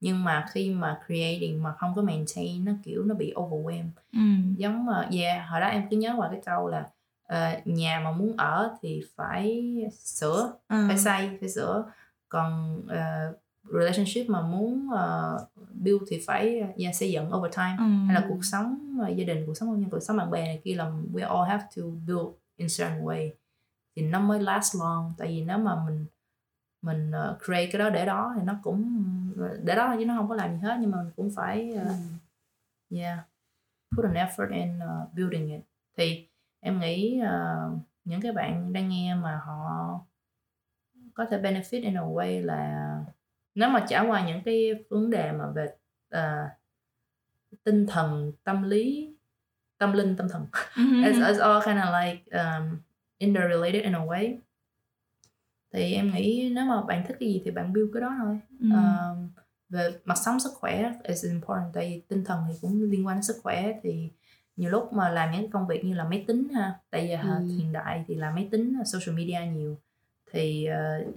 nhưng 0.00 0.24
mà 0.24 0.46
khi 0.50 0.70
mà 0.70 1.00
creating 1.06 1.62
mà 1.62 1.72
không 1.72 1.92
có 1.96 2.02
maintain 2.02 2.64
nó 2.64 2.72
kiểu 2.82 3.04
nó 3.04 3.14
bị 3.14 3.32
overwhelm 3.36 3.84
ừ. 4.12 4.18
giống 4.56 4.86
mà 4.86 5.08
yeah 5.12 5.48
hồi 5.48 5.60
đó 5.60 5.66
em 5.66 5.82
cứ 5.90 5.96
nhớ 5.96 6.14
qua 6.16 6.28
cái 6.30 6.40
câu 6.46 6.68
là 6.68 6.86
ờ, 7.26 7.50
nhà 7.64 8.00
mà 8.04 8.12
muốn 8.12 8.34
ở 8.36 8.76
thì 8.82 9.02
phải 9.16 9.74
sửa 10.04 10.52
Ừ. 10.68 10.84
phải 10.88 10.98
xây 10.98 11.30
phải 11.40 11.48
sửa 11.48 11.84
còn 12.28 12.80
ờ, 12.88 13.32
relationship 13.72 14.30
mà 14.30 14.42
muốn 14.42 14.88
ờ, 14.90 15.38
build 15.74 16.02
thì 16.08 16.22
phải 16.26 16.62
uh, 16.62 16.76
yeah, 16.76 16.94
xây 16.94 17.12
dựng 17.12 17.32
over 17.32 17.54
time. 17.56 17.76
Ừ. 17.78 17.84
hay 18.06 18.14
là 18.14 18.26
cuộc 18.28 18.44
sống 18.44 18.98
ờ, 19.00 19.08
gia 19.08 19.24
đình 19.24 19.46
cuộc 19.46 19.54
sống 19.54 19.68
hôn 19.68 19.80
nhân 19.80 19.90
cuộc 19.90 20.00
sống 20.00 20.16
bạn 20.16 20.30
bè 20.30 20.44
này 20.44 20.60
kia 20.64 20.74
là 20.74 20.92
we 21.12 21.36
all 21.36 21.50
have 21.50 21.64
to 21.76 21.82
build 22.06 22.28
in 22.56 22.68
certain 22.78 23.04
way. 23.04 23.30
Thì 23.96 24.02
nó 24.02 24.20
mới 24.20 24.40
last 24.40 24.76
long. 24.76 25.12
Tại 25.18 25.28
vì 25.28 25.44
nếu 25.44 25.58
mà 25.58 25.84
mình 25.84 26.06
mình 26.82 27.10
ờ, 27.10 27.38
create 27.44 27.70
cái 27.72 27.78
đó 27.78 27.90
để 27.90 28.06
đó 28.06 28.32
thì 28.36 28.42
nó 28.44 28.54
cũng 28.62 29.08
để 29.62 29.74
đó 29.74 29.96
chứ 29.98 30.06
nó 30.06 30.16
không 30.16 30.28
có 30.28 30.34
làm 30.34 30.52
gì 30.52 30.58
hết 30.62 30.76
nhưng 30.80 30.90
mà 30.90 31.02
mình 31.02 31.12
cũng 31.16 31.30
phải 31.36 31.72
ờ, 31.72 31.94
yeah 32.90 33.18
put 33.96 34.04
an 34.04 34.14
effort 34.14 34.50
in 34.50 34.78
uh, 34.78 35.14
building 35.14 35.50
it. 35.50 35.60
Thì 35.96 36.28
em 36.60 36.80
nghĩ 36.80 37.20
uh, 37.22 37.78
những 38.04 38.20
cái 38.20 38.32
bạn 38.32 38.72
đang 38.72 38.88
nghe 38.88 39.14
mà 39.14 39.40
họ 39.44 40.00
có 41.14 41.26
thể 41.30 41.38
benefit 41.38 41.82
in 41.82 41.94
a 41.94 42.02
way 42.02 42.44
là 42.44 43.04
nếu 43.54 43.68
mà 43.68 43.86
trải 43.88 44.06
qua 44.06 44.26
những 44.26 44.42
cái 44.44 44.84
vấn 44.90 45.10
đề 45.10 45.32
mà 45.32 45.44
về 45.54 45.66
uh, 46.16 46.50
tinh 47.64 47.86
thần 47.86 48.32
tâm 48.44 48.62
lý 48.62 49.14
tâm 49.78 49.92
linh 49.92 50.16
tâm 50.16 50.28
thần. 50.28 50.46
Mhm. 50.76 51.02
it's, 51.04 51.20
it's 51.20 51.40
all 51.40 51.62
kind 51.64 51.78
of 51.78 52.04
like 52.04 52.22
um, 52.30 52.76
interrelated 53.18 53.82
in 53.82 53.92
a 53.92 54.04
way. 54.04 54.36
Thì 55.72 55.94
em 55.94 56.14
nghĩ 56.14 56.52
nếu 56.54 56.64
mà 56.64 56.82
bạn 56.82 57.04
thích 57.08 57.16
cái 57.20 57.28
gì 57.28 57.42
thì 57.44 57.50
bạn 57.50 57.72
build 57.72 57.90
cái 57.94 58.00
đó 58.00 58.14
thôi. 58.18 58.40
Ừ. 58.60 58.68
um, 58.70 59.28
về 59.68 59.90
mặt 60.04 60.18
sống 60.24 60.40
sức 60.40 60.52
khỏe 60.54 60.92
is 61.02 61.24
important. 61.24 61.72
Tại 61.74 61.88
vì 61.90 62.02
tinh 62.08 62.24
thần 62.24 62.44
thì 62.48 62.54
cũng 62.60 62.82
liên 62.82 63.06
quan 63.06 63.16
đến 63.16 63.22
sức 63.22 63.36
khỏe. 63.42 63.72
Thì 63.82 64.08
nhiều 64.56 64.70
lúc 64.70 64.92
mà 64.92 65.08
làm 65.08 65.32
những 65.32 65.50
công 65.50 65.66
việc 65.66 65.84
như 65.84 65.94
là 65.94 66.04
máy 66.04 66.24
tính 66.26 66.48
ha. 66.54 66.74
Tại 66.90 67.06
vì 67.06 67.12
Ừ. 67.12 67.56
hiện 67.58 67.72
đại 67.72 68.04
thì 68.08 68.14
làm 68.14 68.34
máy 68.34 68.48
tính 68.50 68.74
social 68.84 69.16
media 69.16 69.38
nhiều. 69.52 69.78
Thì 70.32 70.68
uh, 70.70 71.14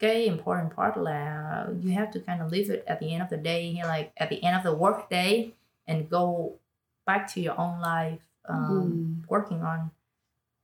cái 0.00 0.28
important 0.28 0.74
part 0.76 0.96
là 0.96 1.42
you 1.84 1.90
have 1.98 2.06
to 2.14 2.20
kind 2.26 2.40
of 2.42 2.52
leave 2.52 2.74
it 2.74 2.84
at 2.86 2.98
the 3.00 3.06
end 3.08 3.20
of 3.22 3.30
the 3.30 3.36
day 3.36 3.72
like 3.72 4.10
at 4.14 4.28
the 4.30 4.36
end 4.42 4.56
of 4.56 4.64
the 4.64 4.78
work 4.84 5.10
day 5.10 5.50
and 5.86 6.08
go 6.10 6.50
back 7.06 7.26
to 7.34 7.42
your 7.42 7.54
own 7.58 7.80
life 7.80 8.18
um, 8.48 8.68
Ừ. 8.68 9.36
working 9.36 9.60
on 9.60 9.78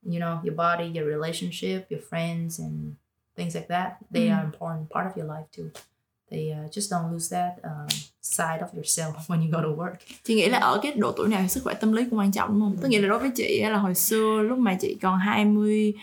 you 0.03 0.19
know 0.21 0.39
your 0.45 0.57
body 0.57 0.85
your 1.01 1.07
relationship 1.17 1.91
your 1.91 2.03
friends 2.11 2.61
and 2.61 2.93
things 3.37 3.55
like 3.55 3.67
that 3.69 3.91
they 4.13 4.29
Mm. 4.29 4.37
are 4.37 4.45
important 4.45 4.89
part 4.91 5.07
of 5.07 5.17
your 5.17 5.29
life 5.37 5.47
too 5.57 5.69
they 6.31 6.51
uh, 6.53 6.71
just 6.77 6.91
don't 6.93 7.13
lose 7.13 7.29
that 7.37 7.53
um, 7.65 7.87
side 8.21 8.61
of 8.63 8.69
yourself 8.75 9.15
when 9.29 9.41
you 9.43 9.51
go 9.53 9.61
to 9.63 9.83
work 9.83 9.95
chị 10.25 10.35
nghĩ 10.35 10.49
là 10.49 10.59
ở 10.59 10.79
cái 10.83 10.93
độ 10.93 11.13
tuổi 11.13 11.29
này 11.29 11.49
sức 11.49 11.61
khỏe 11.65 11.75
tâm 11.75 11.93
lý 11.93 12.05
cũng 12.11 12.19
quan 12.19 12.33
trọng 12.33 12.49
đúng 12.49 12.61
không? 12.61 12.77
Tức 12.83 12.89
nghĩa 12.89 13.01
là 13.01 13.09
đối 13.09 13.19
với 13.19 13.31
chị 13.35 13.63
là 13.63 13.79
hồi 13.79 13.95
xưa 13.95 14.43
lúc 14.43 14.59
mà 14.59 14.75
chị 14.81 14.97
còn 15.03 15.19
20 15.19 15.95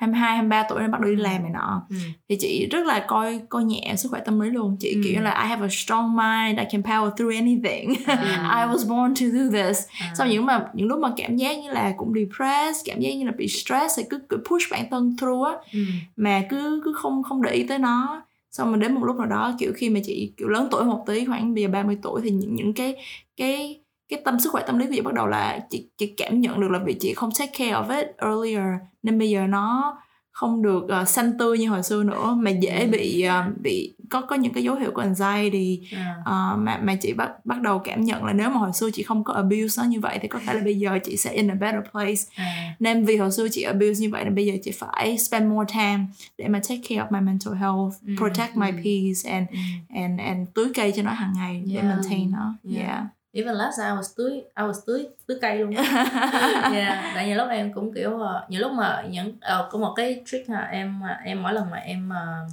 22 0.00 0.30
23 0.36 0.62
tuổi 0.68 0.88
bắt 0.88 1.00
đầu 1.00 1.10
đi 1.10 1.16
làm 1.16 1.42
này 1.42 1.50
nọ 1.52 1.82
thì 2.28 2.36
chị 2.40 2.68
rất 2.70 2.86
là 2.86 3.04
coi 3.08 3.40
coi 3.48 3.64
nhẹ 3.64 3.94
sức 3.96 4.08
khỏe 4.10 4.20
tâm 4.24 4.40
lý 4.40 4.50
luôn. 4.50 4.76
Chị 4.80 4.94
Ừ. 4.94 5.00
kiểu 5.04 5.22
là 5.22 5.42
I 5.42 5.48
have 5.48 5.62
a 5.66 5.68
strong 5.70 6.16
mind, 6.16 6.58
I 6.58 6.64
can 6.72 6.82
power 6.82 7.10
through 7.16 7.34
anything. 7.34 7.94
À, 8.06 8.16
I 8.66 8.74
was 8.74 8.88
born 8.88 9.14
to 9.14 9.26
do 9.38 9.50
this. 9.64 9.86
à, 10.00 10.12
Sau 10.18 10.26
những 10.26 10.46
mà 10.46 10.66
những 10.74 10.86
lúc 10.88 10.98
mà 10.98 11.08
cảm 11.16 11.36
giác 11.36 11.58
như 11.58 11.70
là 11.70 11.92
cũng 11.96 12.12
depressed, 12.14 12.86
cảm 12.86 13.00
giác 13.00 13.10
như 13.10 13.24
là 13.26 13.32
bị 13.36 13.48
stress 13.48 13.98
thì 13.98 14.02
cứ, 14.10 14.18
cứ 14.28 14.36
push 14.50 14.70
bản 14.70 14.84
thân 14.90 15.16
through 15.20 15.46
á 15.46 15.52
ừ, 15.72 15.80
mà 16.16 16.42
cứ 16.50 16.80
cứ 16.84 16.92
không 16.96 17.22
không 17.22 17.42
để 17.42 17.52
ý 17.52 17.62
tới 17.62 17.78
nó 17.78 18.22
xong 18.50 18.68
rồi 18.70 18.80
đến 18.80 18.94
một 18.94 19.04
lúc 19.04 19.16
nào 19.16 19.26
đó 19.26 19.54
kiểu 19.58 19.72
khi 19.76 19.90
mà 19.90 20.00
chị 20.04 20.32
kiểu 20.36 20.48
lớn 20.48 20.68
tuổi 20.70 20.84
một 20.84 21.04
tí 21.06 21.24
khoảng 21.24 21.54
bây 21.54 21.62
giờ 21.62 21.68
30 21.68 21.98
tuổi 22.02 22.20
thì 22.24 22.30
những 22.30 22.54
những 22.54 22.72
cái 22.74 22.96
cái 23.36 23.79
cái 24.10 24.20
tâm 24.24 24.40
sức 24.40 24.52
khỏe 24.52 24.62
tâm 24.66 24.78
lý 24.78 24.86
của 24.86 24.92
chị 24.94 25.00
bắt 25.00 25.14
đầu 25.14 25.26
là 25.26 25.58
chị 25.70 25.86
chị 25.98 26.06
cảm 26.06 26.40
nhận 26.40 26.60
được 26.60 26.70
là 26.70 26.78
vì 26.86 26.94
chị 27.00 27.14
không 27.14 27.30
take 27.38 27.52
care 27.58 27.72
of 27.72 27.96
it 27.98 28.06
earlier 28.18 28.64
nên 29.02 29.18
bây 29.18 29.30
giờ 29.30 29.46
nó 29.46 29.96
không 30.32 30.62
được 30.62 30.82
uh, 31.02 31.08
xanh 31.08 31.38
tươi 31.38 31.58
như 31.58 31.68
hồi 31.68 31.82
xưa 31.82 32.02
nữa 32.02 32.34
mà 32.38 32.50
dễ 32.50 32.80
Ừ. 32.84 32.88
bị 32.90 33.24
uh, 33.28 33.58
bị 33.62 33.94
có 34.10 34.20
có 34.20 34.36
những 34.36 34.52
cái 34.52 34.62
dấu 34.62 34.74
hiệu 34.74 34.90
của 34.94 35.00
anxiety 35.02 35.80
à, 35.92 36.14
uh, 36.20 36.58
mà 36.58 36.78
mà 36.82 36.94
chị 36.94 37.12
bắt 37.12 37.30
bắt 37.46 37.60
đầu 37.60 37.78
cảm 37.78 38.00
nhận 38.04 38.24
là 38.24 38.32
nếu 38.32 38.50
mà 38.50 38.56
hồi 38.56 38.72
xưa 38.72 38.90
chị 38.90 39.02
không 39.02 39.24
có 39.24 39.32
abuse 39.34 39.82
nó 39.82 39.88
như 39.88 40.00
vậy 40.00 40.18
thì 40.22 40.28
có 40.28 40.40
thể 40.46 40.54
là 40.54 40.60
bây 40.64 40.74
giờ 40.78 40.98
chị 41.04 41.16
sẽ 41.16 41.32
in 41.32 41.50
a 41.50 41.54
better 41.54 41.80
place 41.92 42.22
à, 42.36 42.74
nên 42.80 43.04
vì 43.04 43.16
hồi 43.16 43.32
xưa 43.32 43.48
chị 43.52 43.62
abuse 43.62 44.00
như 44.00 44.10
vậy 44.10 44.24
nên 44.24 44.34
bây 44.34 44.46
giờ 44.46 44.54
chị 44.64 44.70
phải 44.70 45.18
spend 45.18 45.50
more 45.50 45.72
time 45.74 46.04
để 46.38 46.48
mà 46.48 46.60
take 46.68 46.80
care 46.88 47.00
of 47.00 47.06
my 47.10 47.20
mental 47.20 47.54
health, 47.54 47.94
Ừ, 48.06 48.12
protect 48.18 48.56
my 48.56 48.66
ừ. 48.70 48.76
peace 48.76 49.30
and 49.36 49.48
ừ. 49.50 49.56
and 49.94 50.20
and 50.20 50.48
tưới 50.54 50.66
cây 50.74 50.92
cho 50.96 51.02
nó 51.02 51.10
hàng 51.12 51.32
ngày 51.36 51.62
để 51.66 51.74
Yeah. 51.74 51.86
maintain 51.86 52.30
nó. 52.30 52.54
Yeah. 52.74 52.88
Yeah. 52.88 53.02
Even 53.32 53.54
last 53.54 53.78
I 53.80 53.92
was 53.92 54.14
tưới 54.16 54.32
I 54.32 54.64
was 54.64 54.80
tưới 54.86 55.08
tưới 55.26 55.38
cây 55.40 55.58
luôn 55.58 55.74
yeah 56.72 57.12
tại 57.14 57.26
nhiều 57.26 57.36
lúc 57.36 57.48
em 57.48 57.72
cũng 57.72 57.94
kiểu 57.94 58.10
uh, 58.10 58.50
nhiều 58.50 58.60
lúc 58.60 58.72
mà 58.72 59.06
những 59.10 59.36
ờ, 59.40 59.68
có 59.72 59.78
một 59.78 59.92
cái 59.96 60.22
trick 60.26 60.48
ha 60.48 60.60
em 60.60 61.00
uh, 61.02 61.24
em 61.24 61.42
mỗi 61.42 61.52
lần 61.52 61.70
mà 61.70 61.76
em 61.76 62.10
uh, 62.10 62.52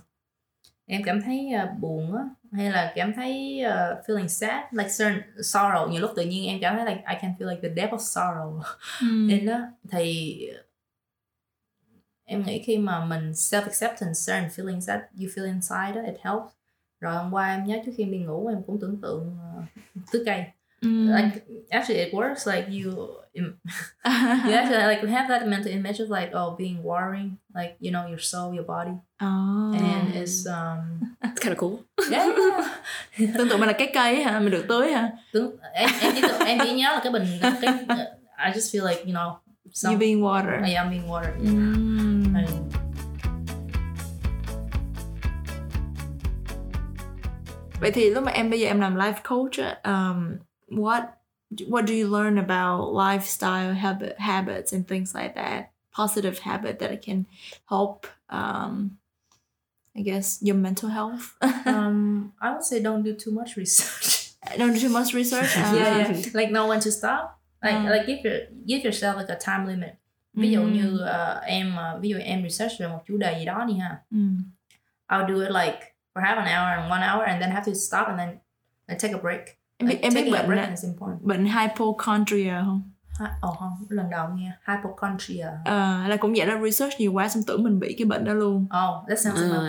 em 0.86 1.02
cảm 1.06 1.22
thấy 1.22 1.50
uh, 1.64 1.80
buồn 1.80 2.16
á 2.16 2.24
hay 2.52 2.72
là 2.72 2.94
cảm 2.96 3.14
thấy 3.14 3.64
uh, 3.66 4.06
feeling 4.08 4.28
sad 4.28 4.64
like 4.72 4.90
certain 4.90 5.22
sorrow 5.38 5.90
nhiều 5.90 6.02
lúc 6.02 6.12
tự 6.16 6.26
nhiên 6.26 6.48
em 6.48 6.60
cảm 6.62 6.76
thấy 6.76 6.86
like 6.86 7.04
I 7.08 7.16
can 7.22 7.34
feel 7.40 7.50
like 7.50 7.70
the 7.70 7.76
depth 7.76 7.94
of 7.94 7.98
sorrow. 7.98 8.62
Ừ. 9.02 9.30
in 9.30 9.46
đó 9.46 9.60
thì 9.92 10.40
em 12.26 12.44
nghĩ 12.44 12.64
khi 12.66 12.78
mà 12.78 13.06
mình 13.06 13.32
self 13.32 13.62
acceptance 13.62 14.20
certain 14.28 14.50
feelings 14.50 14.82
that 14.88 15.00
you 15.20 15.28
feel 15.28 15.46
inside 15.46 15.92
đó, 15.96 16.02
it 16.02 16.16
helps. 16.22 16.52
Rồi 17.00 17.16
hôm 17.16 17.34
qua 17.34 17.48
em 17.48 17.64
nhớ 17.64 17.78
trước 17.86 17.92
khi 17.98 18.04
em 18.04 18.12
đi 18.12 18.18
ngủ 18.18 18.48
em 18.48 18.64
cũng 18.68 18.80
tưởng 18.80 19.02
tượng 19.02 19.38
uh, 19.58 20.04
tưới 20.12 20.24
cây 20.26 20.46
Ừ. 20.82 20.90
like 21.16 21.42
actually 21.72 22.04
it 22.06 22.14
works 22.14 22.48
like 22.48 22.68
you 22.70 22.92
you 23.34 23.44
actually 24.54 24.88
like 24.88 25.08
have 25.08 25.28
that 25.30 25.48
mental 25.48 25.72
image 25.74 26.00
of 26.04 26.10
like 26.10 26.32
oh 26.34 26.58
being 26.58 26.84
warring 26.84 27.32
like 27.56 27.76
you 27.80 27.92
know 27.92 28.08
your 28.08 28.20
soul 28.20 28.54
your 28.56 28.66
body 28.68 28.92
Oh. 29.24 29.74
and 29.74 30.14
it's 30.16 30.46
um 30.48 31.00
It's 31.24 31.40
kind 31.42 31.54
of 31.54 31.58
cool. 31.58 31.80
yeah, 32.12 32.28
yeah. 33.18 33.34
Tương 33.38 33.50
tự 33.50 33.58
mình 33.58 33.68
là 33.68 33.74
cái 33.74 33.92
cây 33.94 34.24
hả? 34.24 34.40
Mình 34.40 34.52
được 34.52 34.66
tưới 34.68 34.92
hả? 34.94 35.12
Tưởng, 35.34 35.56
em 35.74 35.90
em 36.02 36.12
chỉ 36.16 36.22
em 36.46 36.58
chỉ 36.64 36.74
nhớ 36.74 36.90
là 36.94 37.00
cái 37.04 37.14
bình 37.14 37.26
cái 37.42 37.74
I 38.46 38.52
just 38.54 38.72
feel 38.80 38.88
like 38.90 39.02
you 39.06 39.12
know 39.14 39.36
some, 39.74 39.94
You 39.94 40.00
being 40.00 40.22
water. 40.22 40.62
yeah, 40.62 40.86
I'm 40.86 40.90
being 40.90 41.08
water 41.10 41.32
Mm. 41.44 42.36
And 42.36 42.50
Vậy 47.80 47.92
thì 47.92 48.10
lúc 48.10 48.24
mà 48.24 48.32
em 48.32 48.50
bây 48.50 48.60
giờ 48.60 48.68
em 48.68 48.80
làm 48.80 48.96
life 48.96 49.14
coach 49.30 49.58
um, 49.84 50.36
what 50.70 51.18
what 51.68 51.86
do 51.86 51.94
you 51.94 52.08
learn 52.10 52.38
about 52.38 52.94
lifestyle 52.94 53.74
habit, 53.74 54.20
habits 54.20 54.74
and 54.74 54.88
things 54.88 55.14
like 55.16 55.36
that? 55.36 55.72
Positive 55.92 56.40
habit 56.40 56.80
that 56.80 57.02
can 57.02 57.26
help 57.70 58.06
um, 58.30 58.98
I 59.98 60.02
guess 60.02 60.40
your 60.42 60.56
mental 60.56 60.90
health. 60.90 61.36
um 61.66 62.34
I 62.42 62.54
would 62.54 62.64
say 62.64 62.82
don't 62.82 63.04
do 63.04 63.14
too 63.16 63.32
much 63.32 63.56
research 63.58 64.34
Don't 64.58 64.74
do 64.74 64.80
too 64.80 64.90
much 64.90 65.14
research. 65.14 65.56
yeah, 65.58 65.72
Uh, 65.72 66.14
yeah. 66.14 66.30
like 66.34 66.52
know 66.52 66.68
when 66.68 66.80
to 66.82 66.92
stop 66.92 67.40
like 67.64 67.74
Mm. 67.76 67.90
like 67.90 68.06
give 68.08 68.20
your 68.24 68.40
give 68.68 68.84
yourself 68.84 69.16
like 69.18 69.30
a 69.30 69.36
time 69.40 69.66
limit 69.68 69.94
ví 70.36 70.52
dụ 70.52 70.62
như 70.68 71.00
uh, 71.02 71.44
em 71.46 71.76
uh, 71.78 72.02
ví 72.02 72.10
dụ 72.10 72.18
em 72.24 72.44
research 72.44 72.72
về 72.80 72.88
một 72.88 73.00
chủ 73.08 73.18
đề 73.18 73.40
gì 73.40 73.46
đó 73.46 73.66
đi 73.68 73.74
ha 73.78 73.98
Mm. 74.12 74.38
I'll 75.10 75.28
do 75.28 75.42
it 75.42 75.52
like 75.52 75.80
for 76.14 76.22
half 76.24 76.38
an 76.38 76.48
hour 76.48 76.78
and 76.80 76.92
one 76.92 77.02
hour 77.04 77.26
and 77.28 77.42
then 77.42 77.52
have 77.52 77.66
to 77.66 77.74
stop 77.74 78.08
and 78.08 78.20
then 78.20 78.38
and 78.88 79.00
take 79.00 79.14
a 79.14 79.22
break 79.22 79.57
Em 79.78 79.90
biết 79.90 79.98
em 80.02 80.14
biết 80.14 80.32
bệnh 80.32 80.76
important 80.84 81.22
bệnh 81.22 81.46
hypochondria 81.46 82.54
không? 82.66 82.92
Ồ 83.42 83.52
không, 83.52 83.86
lần 83.90 84.10
đầu 84.10 84.28
nghe 84.36 84.52
hypochondria. 84.68 85.48
Ờ, 85.66 86.08
là 86.08 86.18
cũng 86.18 86.34
vậy 86.38 86.48
đó 86.48 86.60
research 86.64 86.94
nhiều 87.00 87.14
quá 87.14 87.30
xong 87.30 87.44
tưởng 87.48 87.64
mình 87.64 87.80
bị 87.80 87.96
cái 87.98 88.06
bệnh 88.06 88.26
đó 88.26 88.34
luôn. 88.34 88.64
Oh, 88.64 89.08
that 89.10 89.20
sounds 89.20 89.42
Uh, 89.42 89.64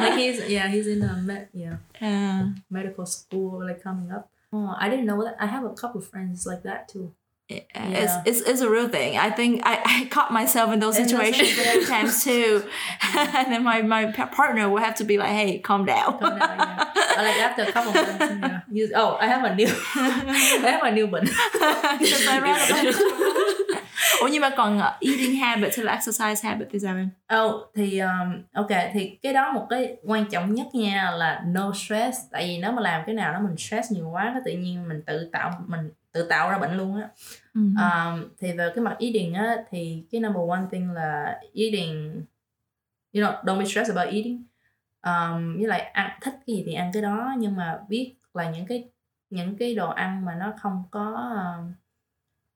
like 0.00 0.16
he's 0.16 0.40
yeah, 0.48 0.70
he's 0.70 0.86
in 0.86 1.00
a 1.00 1.14
med, 1.24 1.42
yeah 1.52 1.74
À, 2.00 2.46
medical 2.70 3.06
school 3.06 3.68
like 3.68 3.80
coming 3.84 4.08
up. 4.16 4.24
Oh, 4.56 4.70
I 4.80 4.90
didn't 4.90 5.06
know 5.06 5.24
that. 5.24 5.34
I 5.38 5.46
have 5.46 5.64
a 5.64 5.74
couple 5.82 6.00
of 6.00 6.04
friends 6.12 6.46
like 6.46 6.62
that 6.64 6.80
too. 6.94 7.10
It's, 7.48 8.12
it's 8.26 8.40
it's 8.42 8.60
a 8.60 8.68
real 8.68 8.88
thing. 8.88 9.16
I 9.16 9.30
think 9.30 9.62
I, 9.64 9.80
I 9.84 10.04
caught 10.06 10.32
myself 10.32 10.72
in 10.72 10.80
those 10.80 10.96
situations 10.96 11.56
many 11.56 11.84
times 11.84 12.22
too, 12.24 12.62
and 13.16 13.52
then 13.52 13.64
my 13.64 13.82
my 13.82 14.12
pa- 14.12 14.26
partner 14.26 14.68
will 14.68 14.80
have 14.80 14.96
to 14.96 15.04
be 15.04 15.16
like, 15.16 15.30
"Hey, 15.30 15.58
calm 15.58 15.84
down." 15.84 16.18
Come 16.18 16.38
down, 16.38 16.58
yeah. 16.58 16.84
Like 17.16 17.36
after 17.36 17.62
a 17.62 17.72
couple 17.72 17.90
of 17.90 18.18
months, 18.18 18.34
yeah. 18.42 18.60
You, 18.70 18.90
oh, 18.96 19.16
I 19.20 19.26
have 19.26 19.44
a 19.44 19.54
new, 19.54 19.66
I 19.66 20.70
have 20.70 20.82
a 20.82 20.92
new 20.92 21.08
it. 21.10 21.28
Ủa 24.20 24.28
nhưng 24.28 24.42
mà 24.42 24.50
còn 24.50 24.78
uh, 24.78 24.84
eating 25.00 25.36
habits 25.36 25.76
hay 25.76 25.84
là 25.84 25.92
exercise 25.92 26.48
habit 26.48 26.68
thì 26.72 26.78
sao 26.78 26.96
em? 26.96 27.10
Oh, 27.40 27.70
thì 27.74 27.98
um, 27.98 28.42
ok 28.52 28.68
thì 28.92 29.18
cái 29.22 29.32
đó 29.32 29.52
một 29.52 29.66
cái 29.70 29.96
quan 30.04 30.24
trọng 30.30 30.54
nhất 30.54 30.66
nha 30.72 31.10
là 31.10 31.42
no 31.46 31.72
stress 31.74 32.18
tại 32.32 32.46
vì 32.46 32.58
nếu 32.58 32.72
mà 32.72 32.82
làm 32.82 33.02
cái 33.06 33.14
nào 33.14 33.32
đó 33.32 33.38
mình 33.40 33.56
stress 33.56 33.92
nhiều 33.92 34.08
quá 34.12 34.30
cái 34.34 34.42
tự 34.44 34.50
nhiên 34.60 34.88
mình 34.88 35.02
tự 35.06 35.28
tạo 35.32 35.50
mình 35.66 35.90
tự 36.12 36.22
tạo 36.22 36.50
ra 36.50 36.58
bệnh 36.58 36.76
luôn 36.76 37.00
á. 37.00 37.08
Ừ. 37.54 37.60
um, 37.60 38.28
thì 38.38 38.52
về 38.52 38.72
cái 38.74 38.84
mặt 38.84 38.96
eating 39.00 39.34
á 39.34 39.56
thì 39.70 40.06
cái 40.10 40.20
number 40.20 40.50
one 40.50 40.62
thing 40.70 40.92
là 40.92 41.40
eating 41.54 42.24
you 43.12 43.22
know 43.22 43.44
don't 43.44 43.58
be 43.58 43.64
stressed 43.64 43.96
about 43.96 44.14
eating. 44.14 44.44
Um, 45.06 45.56
với 45.56 45.66
lại 45.66 45.80
ăn 45.80 46.18
thích 46.22 46.34
cái 46.46 46.56
gì 46.56 46.62
thì 46.66 46.74
ăn 46.74 46.90
cái 46.92 47.02
đó 47.02 47.34
nhưng 47.38 47.56
mà 47.56 47.80
biết 47.88 48.14
là 48.34 48.50
những 48.50 48.66
cái 48.66 48.90
những 49.30 49.56
cái 49.56 49.74
đồ 49.74 49.90
ăn 49.90 50.24
mà 50.24 50.34
nó 50.34 50.52
không 50.60 50.82
có 50.90 51.34
um, 51.34 51.72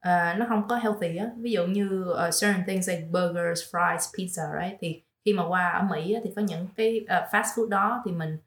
uh, 0.08 0.38
nó 0.38 0.46
không 0.48 0.68
có 0.68 0.76
healthy 0.76 1.16
á. 1.16 1.30
Ví 1.36 1.52
dụ 1.52 1.66
như 1.66 2.04
uh, 2.10 2.34
certain 2.40 2.66
things 2.66 2.88
like 2.88 3.02
burgers 3.02 3.74
fries 3.74 3.96
pizza 3.96 4.62
right? 4.62 4.78
Thì 4.80 5.02
khi 5.24 5.32
mà 5.32 5.48
qua 5.48 5.70
ở 5.70 5.82
Mỹ 5.90 6.12
á, 6.12 6.20
thì 6.24 6.32
có 6.36 6.42
những 6.42 6.68
cái 6.76 7.00
uh, 7.04 7.08
fast 7.08 7.42
food 7.42 7.68
đó 7.68 8.02
thì 8.04 8.12
mình 8.12 8.38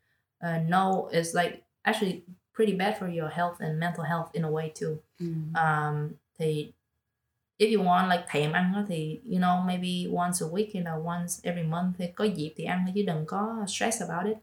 uh, 0.45 0.69
know 0.69 1.07
is 1.07 1.35
like 1.37 1.57
actually 1.81 2.21
pretty 2.55 2.73
bad 2.73 2.97
for 2.97 3.07
your 3.07 3.29
health 3.29 3.59
and 3.59 3.79
mental 3.79 4.03
health 4.03 4.29
in 4.33 4.43
a 4.43 4.51
way 4.51 4.71
too. 4.79 4.97
Um, 5.55 6.15
thì 6.39 6.71
if 7.57 7.77
you 7.77 7.83
want 7.83 8.09
like 8.09 8.25
thèm 8.27 8.51
ăn 8.51 8.85
thì 8.87 9.19
you 9.31 9.39
know 9.39 9.65
maybe 9.65 10.07
once 10.11 10.45
a 10.45 10.47
week 10.47 10.67
hay 10.73 10.83
là 10.83 10.93
once 10.95 11.39
every 11.43 11.63
month 11.63 11.95
thì 11.97 12.07
có 12.15 12.23
dịp 12.25 12.53
thì 12.57 12.63
ăn 12.63 12.85
chứ 12.95 13.03
đừng 13.07 13.25
có 13.25 13.65
stress 13.67 14.01
about 14.01 14.25
it. 14.25 14.37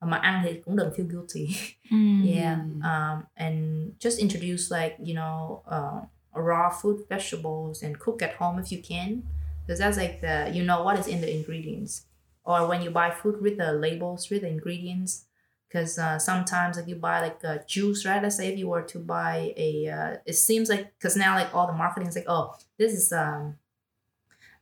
Mà 0.00 0.16
ăn 0.16 0.42
thì 0.44 0.60
cũng 0.64 0.76
đừng 0.76 0.90
feel 0.90 1.08
guilty. 1.08 1.48
Ừ. 1.90 1.96
yeah 2.34 2.58
um, 2.82 3.22
and 3.34 3.56
just 4.00 4.18
introduce 4.18 4.80
like 4.80 4.96
you 4.98 5.14
know 5.14 5.62
uh, 5.66 6.04
raw 6.34 6.70
food 6.82 6.96
vegetables 7.08 7.84
and 7.84 7.96
cook 7.98 8.22
at 8.22 8.30
home 8.38 8.62
if 8.62 8.76
you 8.76 8.82
can 8.88 9.20
because 9.66 9.80
that's 9.80 9.98
like 9.98 10.20
the 10.20 10.50
you 10.58 10.64
know 10.64 10.82
what 10.84 10.98
is 10.98 11.06
in 11.06 11.20
the 11.20 11.30
ingredients. 11.30 12.02
Or 12.44 12.66
when 12.66 12.82
you 12.82 12.90
buy 12.90 13.10
food 13.10 13.36
read 13.40 13.58
the 13.58 13.72
labels 13.72 14.30
read 14.30 14.42
the 14.42 14.48
ingredients 14.48 15.24
because 15.72 15.98
uh, 15.98 16.18
sometimes 16.18 16.76
like 16.76 16.86
you 16.86 16.96
buy 16.96 17.20
like 17.20 17.42
a 17.44 17.64
juice 17.66 18.04
right? 18.04 18.22
Let's 18.22 18.36
say 18.36 18.48
if 18.52 18.58
you 18.58 18.68
were 18.68 18.82
to 18.82 18.98
buy 18.98 19.54
a 19.56 19.88
uh, 19.88 20.16
it 20.26 20.34
seems 20.34 20.68
like 20.68 20.92
because 20.98 21.16
now 21.16 21.34
like 21.34 21.54
all 21.54 21.66
the 21.66 21.72
marketing 21.72 22.08
is 22.08 22.16
like 22.16 22.26
oh 22.28 22.54
this 22.78 22.92
is 22.92 23.12
um 23.12 23.56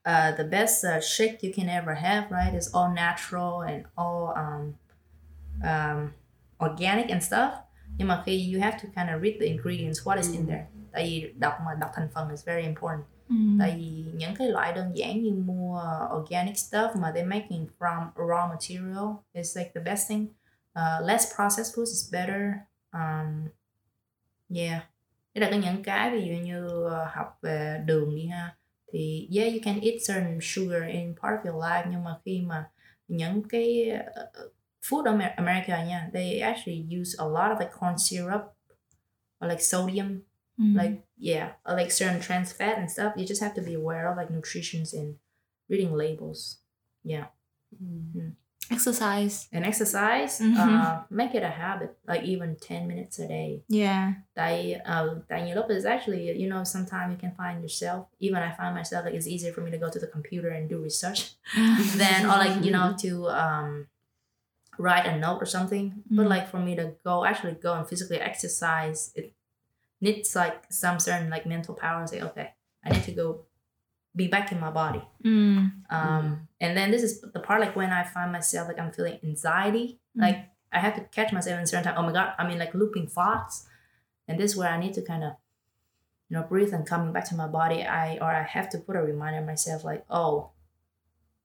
uh 0.07 0.33
the 0.33 0.45
best 0.45 0.85
uh, 0.85 1.01
shake 1.01 1.43
you 1.43 1.53
can 1.53 1.69
ever 1.69 1.95
have 1.95 2.31
right? 2.31 2.55
It's 2.55 2.73
all 2.73 2.93
natural 2.93 3.63
and 3.63 3.85
all 3.97 4.35
um 4.37 4.75
um 5.65 6.15
organic 6.61 7.11
and 7.11 7.23
stuff. 7.23 7.55
Nhưng 7.99 8.09
mà 8.09 8.23
khi 8.27 8.53
you 8.53 8.61
have 8.61 8.79
to 8.83 8.89
kind 8.97 9.15
of 9.15 9.23
read 9.23 9.37
the 9.41 9.47
ingredients 9.47 10.07
what 10.07 10.19
is 10.19 10.33
in 10.33 10.47
there. 10.47 10.67
Tại 10.93 11.05
vì 11.05 11.33
đọc 11.39 11.55
mà 11.67 11.75
đọc 11.75 11.91
thành 11.95 12.09
phần 12.15 12.31
is 12.31 12.45
very 12.45 12.63
important. 12.63 13.05
Ừ. 13.29 13.37
tại 13.59 13.75
vì 13.77 14.05
những 14.15 14.35
cái 14.37 14.49
loại 14.49 14.73
đơn 14.73 14.97
giản 14.97 15.23
như 15.23 15.33
mua 15.33 15.83
organic 16.17 16.55
stuff 16.55 17.01
mà 17.01 17.13
they're 17.13 17.29
making 17.29 17.67
from 17.79 18.11
raw 18.17 18.49
material 18.49 19.07
is 19.33 19.57
like 19.59 19.71
the 19.75 19.81
best 19.81 20.09
thing 20.09 20.27
uh, 20.77 21.07
less 21.07 21.35
processed 21.35 21.75
foods 21.77 21.93
is 21.93 22.13
better. 22.13 22.67
Um, 22.93 23.49
yeah. 24.49 24.83
Thế 25.35 25.41
là 25.41 25.51
có 25.51 25.57
những 25.57 25.83
cái 25.83 26.11
ví 26.11 26.29
dụ 26.29 26.45
như 26.45 26.89
học 27.15 27.39
về 27.43 27.83
đường 27.87 28.17
đi 28.17 28.27
ha 28.27 28.57
thì 28.93 29.29
yeah 29.37 29.53
you 29.53 29.61
can 29.65 29.81
eat 29.81 29.95
certain 30.09 30.39
sugar 30.43 30.83
in 30.89 31.15
part 31.23 31.41
of 31.41 31.53
your 31.53 31.65
life 31.65 31.91
nhưng 31.91 32.05
mà 32.05 32.19
khi 32.25 32.41
mà 32.41 32.71
những 33.09 33.43
cái 33.49 33.91
food 34.83 35.05
ở 35.05 35.13
Amer- 35.13 35.35
America 35.37 35.85
nha 35.85 36.11
they 36.13 36.41
actually 36.41 37.01
use 37.01 37.17
a 37.19 37.27
lot 37.27 37.53
of 37.53 37.61
like 37.61 37.73
corn 37.81 37.99
syrup 37.99 38.41
or 39.45 39.51
like 39.51 39.63
sodium. 39.63 40.21
Ừ. 40.59 40.65
like 40.83 40.95
yeah 41.17 41.53
or 41.65 41.79
like 41.79 41.91
certain 41.91 42.21
trans 42.21 42.55
fat 42.55 42.77
and 42.77 42.91
stuff. 42.91 43.13
You 43.17 43.25
just 43.25 43.43
have 43.43 43.55
to 43.55 43.63
be 43.63 43.75
aware 43.75 44.09
of 44.09 44.19
like 44.19 44.35
nutritions 44.35 44.95
and 44.95 45.15
reading 45.69 45.95
labels. 45.95 46.57
Yeah 47.05 47.27
exercise. 48.71 49.49
And 49.53 49.65
exercise? 49.65 50.41
Mhm. 50.41 50.57
uh, 50.57 51.03
make 51.11 51.35
it 51.35 51.43
a 51.43 51.51
habit 51.51 51.91
like 52.09 52.23
even 52.25 52.57
10 52.57 52.87
minutes 52.89 53.19
a 53.19 53.27
day. 53.29 53.63
Yeah. 53.69 54.13
Tại 54.35 54.81
uh, 54.85 55.19
tại 55.29 55.43
nhiều 55.43 55.55
lúc 55.57 55.67
is 55.71 55.85
actually 55.87 56.33
you 56.41 56.49
know 56.49 56.65
sometimes 56.65 57.11
you 57.13 57.19
can 57.21 57.33
find 57.37 57.61
yourself 57.63 58.07
even 58.19 58.43
I 58.43 58.53
find 58.59 58.75
myself 58.75 59.05
like 59.05 59.15
it's 59.15 59.27
easier 59.29 59.53
for 59.55 59.61
me 59.65 59.71
to 59.71 59.79
go 59.79 59.89
to 59.91 59.99
the 60.01 60.07
computer 60.13 60.49
and 60.51 60.69
do 60.71 60.83
research 60.83 61.21
than 61.99 62.25
or 62.31 62.39
like 62.39 62.65
you 62.65 62.73
know 62.73 62.95
to 62.99 63.29
um 63.29 63.87
write 64.79 65.07
a 65.07 65.17
note 65.19 65.43
or 65.43 65.47
something. 65.47 65.93
But 66.11 66.27
Mm. 66.27 66.29
like 66.31 66.49
for 66.51 66.59
me 66.61 66.75
to 66.77 66.85
go 67.05 67.25
actually 67.25 67.55
go 67.63 67.73
and 67.75 67.87
physically 67.89 68.21
exercise 68.21 69.13
it 69.15 69.33
needs 70.01 70.35
like 70.37 70.57
some 70.71 70.99
certain 70.99 71.29
like 71.31 71.45
mental 71.47 71.75
power 71.75 72.07
say 72.07 72.21
okay 72.23 72.49
i 72.85 72.89
need 72.93 73.05
to 73.05 73.13
go 73.13 73.45
be 74.15 74.27
back 74.29 74.51
in 74.53 74.59
my 74.61 74.71
body 74.71 75.03
ừ. 75.25 75.71
um 75.91 76.49
and 76.61 76.77
then 76.77 76.91
this 76.91 77.03
is 77.03 77.21
the 77.21 77.41
part 77.41 77.61
like 77.61 77.75
when 77.77 77.91
i 77.93 78.03
find 78.03 78.33
myself 78.33 78.69
like 78.69 78.79
i'm 78.79 78.93
feeling 78.93 79.19
anxiety 79.23 79.99
Mm. 80.17 80.23
like 80.23 80.39
i 80.73 80.79
have 80.81 80.95
to 80.97 81.03
catch 81.17 81.33
myself 81.33 81.61
in 81.61 81.67
certain 81.67 81.85
time 81.85 81.95
oh 81.97 82.03
my 82.03 82.13
god 82.13 82.35
i 82.39 82.43
mean 82.49 82.59
like 82.59 82.75
looping 82.75 83.07
thoughts 83.07 83.69
and 84.27 84.39
this 84.41 84.51
is 84.53 84.57
where 84.57 84.69
i 84.69 84.79
need 84.79 84.93
to 84.95 85.03
kind 85.03 85.23
of 85.23 85.33
you 86.29 86.37
know 86.37 86.43
breathe 86.43 86.73
and 86.75 86.85
coming 86.85 87.13
back 87.13 87.25
to 87.31 87.35
my 87.37 87.47
body 87.47 87.83
i 87.85 88.19
or 88.19 88.31
i 88.31 88.43
have 88.43 88.69
to 88.69 88.79
put 88.79 88.97
a 88.97 89.03
reminder 89.03 89.41
myself 89.47 89.85
like 89.85 90.05
oh 90.11 90.51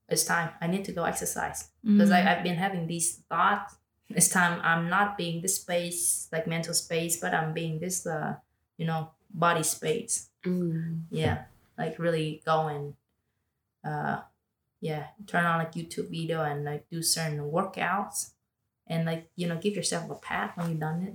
it's 0.09 0.23
time 0.25 0.49
i 0.61 0.65
need 0.67 0.83
to 0.85 0.91
go 0.91 1.03
exercise 1.03 1.69
because 1.83 2.09
like 2.09 2.25
I've 2.25 2.43
been 2.43 2.57
having 2.57 2.87
these 2.87 3.21
thoughts. 3.29 3.75
This 4.09 4.29
time 4.29 4.59
I'm 4.63 4.89
not 4.89 5.17
being 5.17 5.41
this 5.41 5.55
space, 5.61 6.27
like 6.31 6.45
mental 6.47 6.73
space, 6.73 7.17
but 7.21 7.33
I'm 7.33 7.53
being 7.53 7.79
this, 7.79 8.05
uh, 8.05 8.35
you 8.77 8.85
know, 8.85 9.09
body 9.33 9.63
space. 9.63 10.29
Ừm. 10.45 11.05
Yeah, 11.11 11.37
like 11.77 11.99
really 11.99 12.41
go 12.45 12.67
and, 12.67 12.93
uh, 13.83 14.21
yeah, 14.81 15.07
turn 15.27 15.45
on 15.45 15.59
like 15.59 15.73
YouTube 15.73 16.09
video 16.11 16.41
and 16.43 16.63
like 16.65 16.85
do 16.91 17.01
certain 17.01 17.39
workouts, 17.51 18.31
and 18.87 19.05
like 19.05 19.29
you 19.35 19.47
know 19.47 19.57
give 19.61 19.75
yourself 19.75 20.09
a 20.09 20.15
pat 20.15 20.57
when 20.57 20.69
you've 20.69 20.79
done 20.79 21.01
it. 21.07 21.13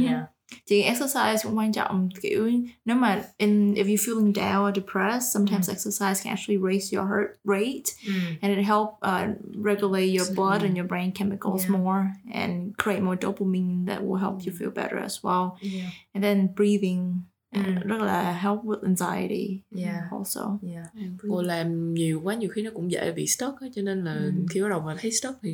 Yeah, 0.00 0.26
chị 0.66 0.76
nghĩ 0.76 0.82
exercise 0.82 1.36
cũng 1.42 1.56
quan 1.58 1.72
trọng 1.72 2.08
kiểu 2.22 2.50
nếu 2.84 2.96
mà 2.96 3.22
in 3.38 3.74
if 3.74 3.86
you're 3.86 4.06
feeling 4.06 4.32
down 4.32 4.62
or 4.64 4.72
depressed 4.72 5.32
sometimes 5.32 5.68
exercise 5.68 6.22
can 6.22 6.32
actually 6.32 6.58
raise 6.58 6.96
your 6.96 7.06
heart 7.06 7.30
rate 7.44 7.84
Mm. 8.06 8.38
and 8.42 8.58
it 8.58 8.62
help 8.64 8.88
uh, 9.02 9.26
regulate 9.64 10.12
your 10.18 10.26
blood 10.36 10.62
and 10.62 10.76
your 10.76 10.86
brain 10.88 11.12
chemicals 11.12 11.62
Yeah. 11.64 11.78
more 11.78 12.12
and 12.32 12.76
create 12.76 13.02
more 13.02 13.16
dopamine 13.16 13.86
that 13.86 14.00
will 14.06 14.20
help 14.20 14.46
you 14.46 14.52
feel 14.52 14.70
better 14.70 14.98
as 15.04 15.22
well. 15.24 15.56
Yeah, 15.62 15.90
and 16.14 16.22
then 16.24 16.46
breathing 16.54 17.24
Mm. 17.54 17.80
rất 17.84 18.00
là 18.00 18.32
help 18.32 18.58
with 18.64 18.82
anxiety 18.82 19.60
Yeah. 19.76 20.12
also 20.12 20.58
yeah. 20.72 20.86
cô 21.30 21.42
làm 21.42 21.94
nhiều 21.94 22.20
quá 22.24 22.34
nhiều 22.34 22.50
khi 22.50 22.62
nó 22.62 22.70
cũng 22.74 22.90
dễ 22.90 23.12
bị 23.12 23.26
stuck 23.26 23.60
á 23.60 23.66
cho 23.74 23.82
nên 23.82 24.04
là 24.04 24.12
Ừ. 24.12 24.32
khi 24.50 24.62
bắt 24.62 24.68
đầu 24.68 24.80
mà 24.80 24.94
thấy 24.98 25.10
stuck 25.12 25.38
thì 25.42 25.52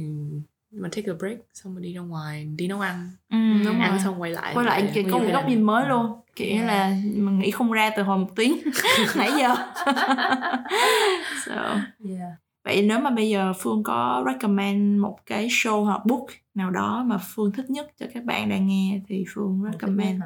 mình 0.71 0.91
take 0.97 1.13
a 1.13 1.15
break 1.19 1.39
xong 1.55 1.75
rồi 1.75 1.83
đi 1.83 1.93
ra 1.95 2.01
ngoài 2.01 2.45
đi 2.57 2.69
nấu 2.69 2.81
ăn 2.81 3.11
ừ, 3.31 3.37
đúng 3.65 3.81
ăn 3.81 3.91
rồi 3.91 4.01
xong 4.05 4.21
quay 4.21 4.31
lại 4.31 4.55
quay 4.55 4.67
lại 4.67 4.91
Quay 4.95 5.05
có 5.11 5.19
một 5.19 5.25
góc 5.33 5.49
nhìn 5.49 5.63
mới 5.63 5.89
luôn 5.89 6.07
kiểu 6.37 6.49
Yeah. 6.55 6.67
là 6.67 6.97
mình 7.05 7.39
nghĩ 7.39 7.51
không 7.51 7.73
ra 7.73 7.91
từ 7.97 8.03
hồi 8.03 8.19
một 8.19 8.31
tiếng 8.37 8.59
nãy 9.17 9.31
giờ 9.39 9.55
so 11.47 11.77
Yeah. 12.09 12.33
vậy 12.65 12.83
nếu 12.83 12.99
mà 13.01 13.11
bây 13.11 13.29
giờ 13.31 13.53
phương 13.61 13.83
có 13.83 14.25
recommend 14.27 15.01
một 15.01 15.19
cái 15.27 15.49
show 15.49 15.85
hoặc 15.85 16.07
book 16.07 16.27
nào 16.55 16.71
đó 16.71 17.03
mà 17.07 17.19
phương 17.35 17.53
thích 17.53 17.71
nhất 17.71 17.91
cho 18.01 18.07
các 18.15 18.25
bạn 18.25 18.49
đang 18.49 18.67
nghe 18.67 19.01
thì 19.09 19.25
phương 19.35 19.63
recommend 19.73 20.23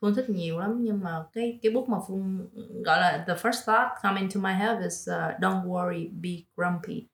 Phương 0.00 0.14
thích 0.14 0.30
nhiều 0.30 0.58
lắm 0.58 0.84
nhưng 0.84 1.00
mà 1.00 1.24
cái 1.32 1.58
cái 1.62 1.72
book 1.72 1.88
mà 1.88 1.98
Phương 2.08 2.48
gọi 2.84 3.00
là 3.00 3.24
the 3.26 3.34
first 3.34 3.64
thought 3.66 4.02
coming 4.02 4.30
to 4.30 4.40
my 4.40 4.52
head 4.52 4.82
is 4.82 5.08
uh, 5.08 5.40
Don't 5.40 5.64
Worry 5.64 6.08
Be 6.08 6.30
Grumpy 6.56 7.08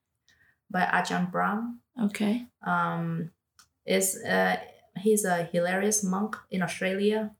by 0.68 0.80
Ajahn 0.80 1.30
Brahm. 1.32 1.80
ok 1.96 2.46
Um, 2.61 3.30
is 3.84 4.16
uh, 4.24 4.57
he's 5.05 5.24
a 5.24 5.49
hilarious 5.53 6.05
monk 6.05 6.36
in 6.51 6.62
Australia. 6.62 7.30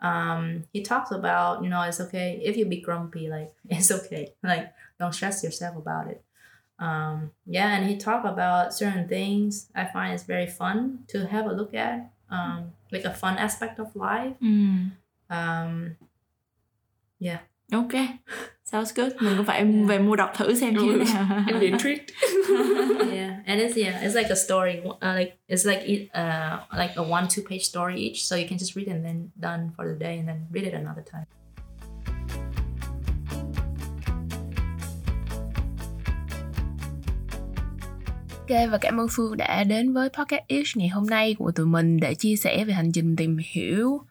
Um, 0.00 0.64
he 0.72 0.82
talks 0.82 1.10
about 1.10 1.62
you 1.62 1.70
know 1.70 1.82
it's 1.82 2.00
okay 2.00 2.40
if 2.42 2.56
you 2.56 2.66
be 2.66 2.80
grumpy 2.80 3.28
like 3.28 3.52
it's 3.68 3.90
okay 3.90 4.34
like 4.42 4.72
don't 4.98 5.14
stress 5.14 5.44
yourself 5.44 5.76
about 5.76 6.08
it. 6.10 6.22
Um, 6.78 7.30
yeah, 7.46 7.76
and 7.76 7.88
he 7.88 7.96
talk 7.96 8.24
about 8.24 8.74
certain 8.74 9.08
things 9.08 9.70
I 9.74 9.84
find 9.84 10.14
it's 10.14 10.24
very 10.24 10.46
fun 10.46 11.04
to 11.08 11.26
have 11.26 11.46
a 11.46 11.52
look 11.52 11.74
at. 11.74 12.10
Um, 12.32 12.70
like 12.90 13.04
a 13.08 13.12
fun 13.14 13.36
aspect 13.38 13.78
of 13.78 13.88
life. 13.94 14.32
Ừm, 14.40 14.90
Um, 15.28 15.88
ok 17.72 17.92
sounds 18.64 18.92
good 18.96 19.12
mình 19.20 19.36
cũng 19.36 19.46
phải 19.46 19.60
Yeah. 19.62 19.88
về 19.88 19.98
mua 19.98 20.16
đọc 20.16 20.30
thử 20.36 20.54
xem 20.54 20.74
như 20.74 20.92
Ừ. 20.92 20.98
thế 21.04 21.12
nào 21.14 21.44
em 21.48 21.60
bị 21.60 21.66
intrigued 21.66 22.04
yeah, 23.12 23.46
and 23.46 23.60
it's 23.60 23.76
yeah, 23.84 24.02
it's 24.02 24.14
like 24.14 24.30
a 24.30 24.34
story. 24.36 24.80
Uh, 24.84 25.16
like 25.18 25.32
it's 25.48 25.66
like 25.70 25.82
it, 25.86 26.08
uh, 26.14 26.78
like 26.78 26.94
a 26.96 27.02
one 27.02 27.26
two 27.36 27.42
page 27.50 27.62
story 27.62 27.94
each, 27.96 28.16
so 28.24 28.36
you 28.36 28.46
can 28.48 28.58
just 28.58 28.76
read 28.76 28.86
it 28.88 28.92
and 28.92 29.04
then 29.04 29.28
done 29.40 29.70
for 29.76 29.84
the 29.86 30.04
day, 30.04 30.18
and 30.18 30.28
then 30.28 30.46
read 30.52 30.66
it 30.66 30.74
another 30.74 31.04
time. 31.12 31.26
Ok 38.52 38.70
và 38.70 38.78
cảm 38.78 39.00
ơn 39.00 39.06
Phương 39.10 39.36
đã 39.36 39.64
đến 39.64 39.92
với 39.92 40.08
Podcast 40.08 40.42
Ish 40.46 40.76
ngày 40.76 40.88
hôm 40.88 41.06
nay 41.06 41.34
của 41.38 41.50
tụi 41.50 41.66
mình 41.66 42.00
để 42.00 42.14
chia 42.14 42.36
sẻ 42.36 42.64
về 42.64 42.72
hành 42.72 42.92
trình 42.92 43.16
tìm 43.16 43.38
hiểu 43.52 43.88
uh, 43.90 44.02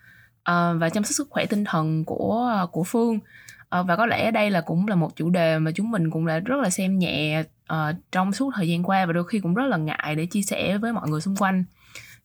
và 0.80 0.90
chăm 0.94 1.04
sóc 1.04 1.14
sức 1.14 1.28
khỏe 1.30 1.46
tinh 1.46 1.64
thần 1.66 2.06
của 2.06 2.68
của 2.72 2.84
Phương. 2.84 3.16
uh, 3.16 3.88
và 3.88 3.96
có 3.96 4.06
lẽ 4.06 4.32
đây 4.32 4.52
là 4.52 4.62
cũng 4.62 4.88
là 4.88 4.96
một 4.96 5.16
chủ 5.16 5.30
đề 5.30 5.60
mà 5.60 5.72
chúng 5.72 5.92
mình 5.92 6.12
cũng 6.12 6.26
đã 6.26 6.40
rất 6.40 6.56
là 6.62 6.70
xem 6.70 7.00
nhẹ 7.00 7.44
uh, 7.74 7.96
trong 8.12 8.34
suốt 8.34 8.52
thời 8.56 8.68
gian 8.68 8.84
qua 8.84 9.06
và 9.06 9.14
đôi 9.14 9.24
khi 9.28 9.40
cũng 9.40 9.54
rất 9.54 9.66
là 9.66 9.78
ngại 9.78 10.16
để 10.16 10.26
chia 10.26 10.42
sẻ 10.42 10.78
với 10.78 10.94
mọi 10.94 11.10
người 11.10 11.22
xung 11.22 11.36
quanh. 11.36 11.64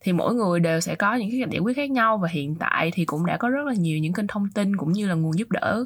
Thì 0.01 0.13
mỗi 0.13 0.35
người 0.35 0.61
đều 0.61 0.81
sẽ 0.81 0.95
có 0.95 1.15
những 1.15 1.31
cái 1.31 1.41
cách 1.41 1.51
giải 1.51 1.61
quyết 1.61 1.77
khác 1.77 1.91
nhau 1.91 2.19
và 2.19 2.29
hiện 2.29 2.55
tại 2.55 2.91
thì 2.95 3.05
cũng 3.05 3.27
đã 3.27 3.37
có 3.37 3.49
rất 3.49 3.67
là 3.67 3.75
nhiều 3.75 3.99
những 3.99 4.13
kênh 4.13 4.27
thông 4.27 4.49
tin 4.49 4.77
cũng 4.77 4.93
như 4.93 5.07
là 5.07 5.15
nguồn 5.15 5.39
giúp 5.39 5.51
đỡ 5.51 5.85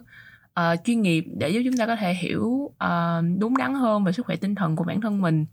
uh, 0.60 0.84
chuyên 0.84 1.02
nghiệp 1.02 1.24
để 1.38 1.48
giúp 1.48 1.60
chúng 1.64 1.76
ta 1.76 1.86
có 1.86 1.96
thể 1.96 2.14
hiểu 2.14 2.42
uh, 2.44 3.38
đúng 3.38 3.56
đắn 3.56 3.74
hơn 3.74 4.04
về 4.04 4.12
sức 4.12 4.26
khỏe 4.26 4.36
tinh 4.36 4.54
thần 4.54 4.76
của 4.76 4.84
bản 4.84 5.00
thân 5.00 5.22
mình 5.22 5.46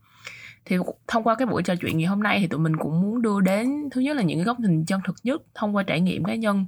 thì 0.67 0.77
thông 1.07 1.23
qua 1.23 1.35
cái 1.35 1.45
buổi 1.45 1.63
trò 1.63 1.75
chuyện 1.75 1.97
ngày 1.97 2.07
hôm 2.07 2.23
nay 2.23 2.39
thì 2.39 2.47
tụi 2.47 2.59
mình 2.59 2.75
cũng 2.77 3.01
muốn 3.01 3.21
đưa 3.21 3.39
đến 3.39 3.89
thứ 3.91 4.01
nhất 4.01 4.15
là 4.15 4.23
những 4.23 4.37
cái 4.37 4.45
góc 4.45 4.59
nhìn 4.59 4.85
chân 4.85 5.01
thực 5.05 5.15
nhất 5.23 5.41
thông 5.55 5.75
qua 5.75 5.83
trải 5.83 6.01
nghiệm 6.01 6.23
cá 6.23 6.35
nhân. 6.35 6.65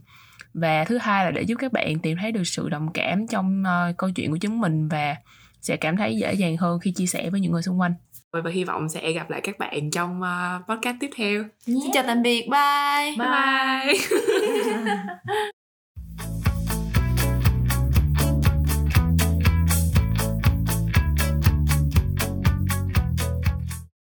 Và 0.53 0.83
thứ 0.83 0.97
hai 0.97 1.25
là 1.25 1.31
để 1.31 1.41
giúp 1.41 1.55
các 1.59 1.71
bạn 1.73 1.99
tìm 1.99 2.17
thấy 2.21 2.31
được 2.31 2.43
sự 2.43 2.69
đồng 2.69 2.91
cảm 2.93 3.27
trong 3.27 3.63
ờ, 3.65 3.93
câu 3.97 4.11
chuyện 4.11 4.31
của 4.31 4.37
chúng 4.41 4.61
mình 4.61 4.87
và 4.87 5.15
sẽ 5.61 5.77
cảm 5.77 5.97
thấy 5.97 6.17
dễ 6.17 6.33
dàng 6.33 6.57
hơn 6.57 6.79
khi 6.79 6.91
chia 6.91 7.05
sẻ 7.05 7.29
với 7.29 7.39
những 7.39 7.51
người 7.51 7.61
xung 7.61 7.79
quanh. 7.79 7.93
Và 8.31 8.51
hy 8.51 8.63
vọng 8.63 8.89
sẽ 8.89 9.11
gặp 9.11 9.29
lại 9.29 9.41
các 9.41 9.59
bạn 9.59 9.91
trong 9.91 10.21
uh, 10.21 10.67
podcast 10.69 10.95
tiếp 10.99 11.09
theo. 11.15 11.43
Xin 11.65 11.77
chào 11.93 12.03
tạm 12.07 12.21
biệt. 12.21 12.47
Bye 12.49 13.15
bye, 13.17 13.27
bye. 13.27 13.99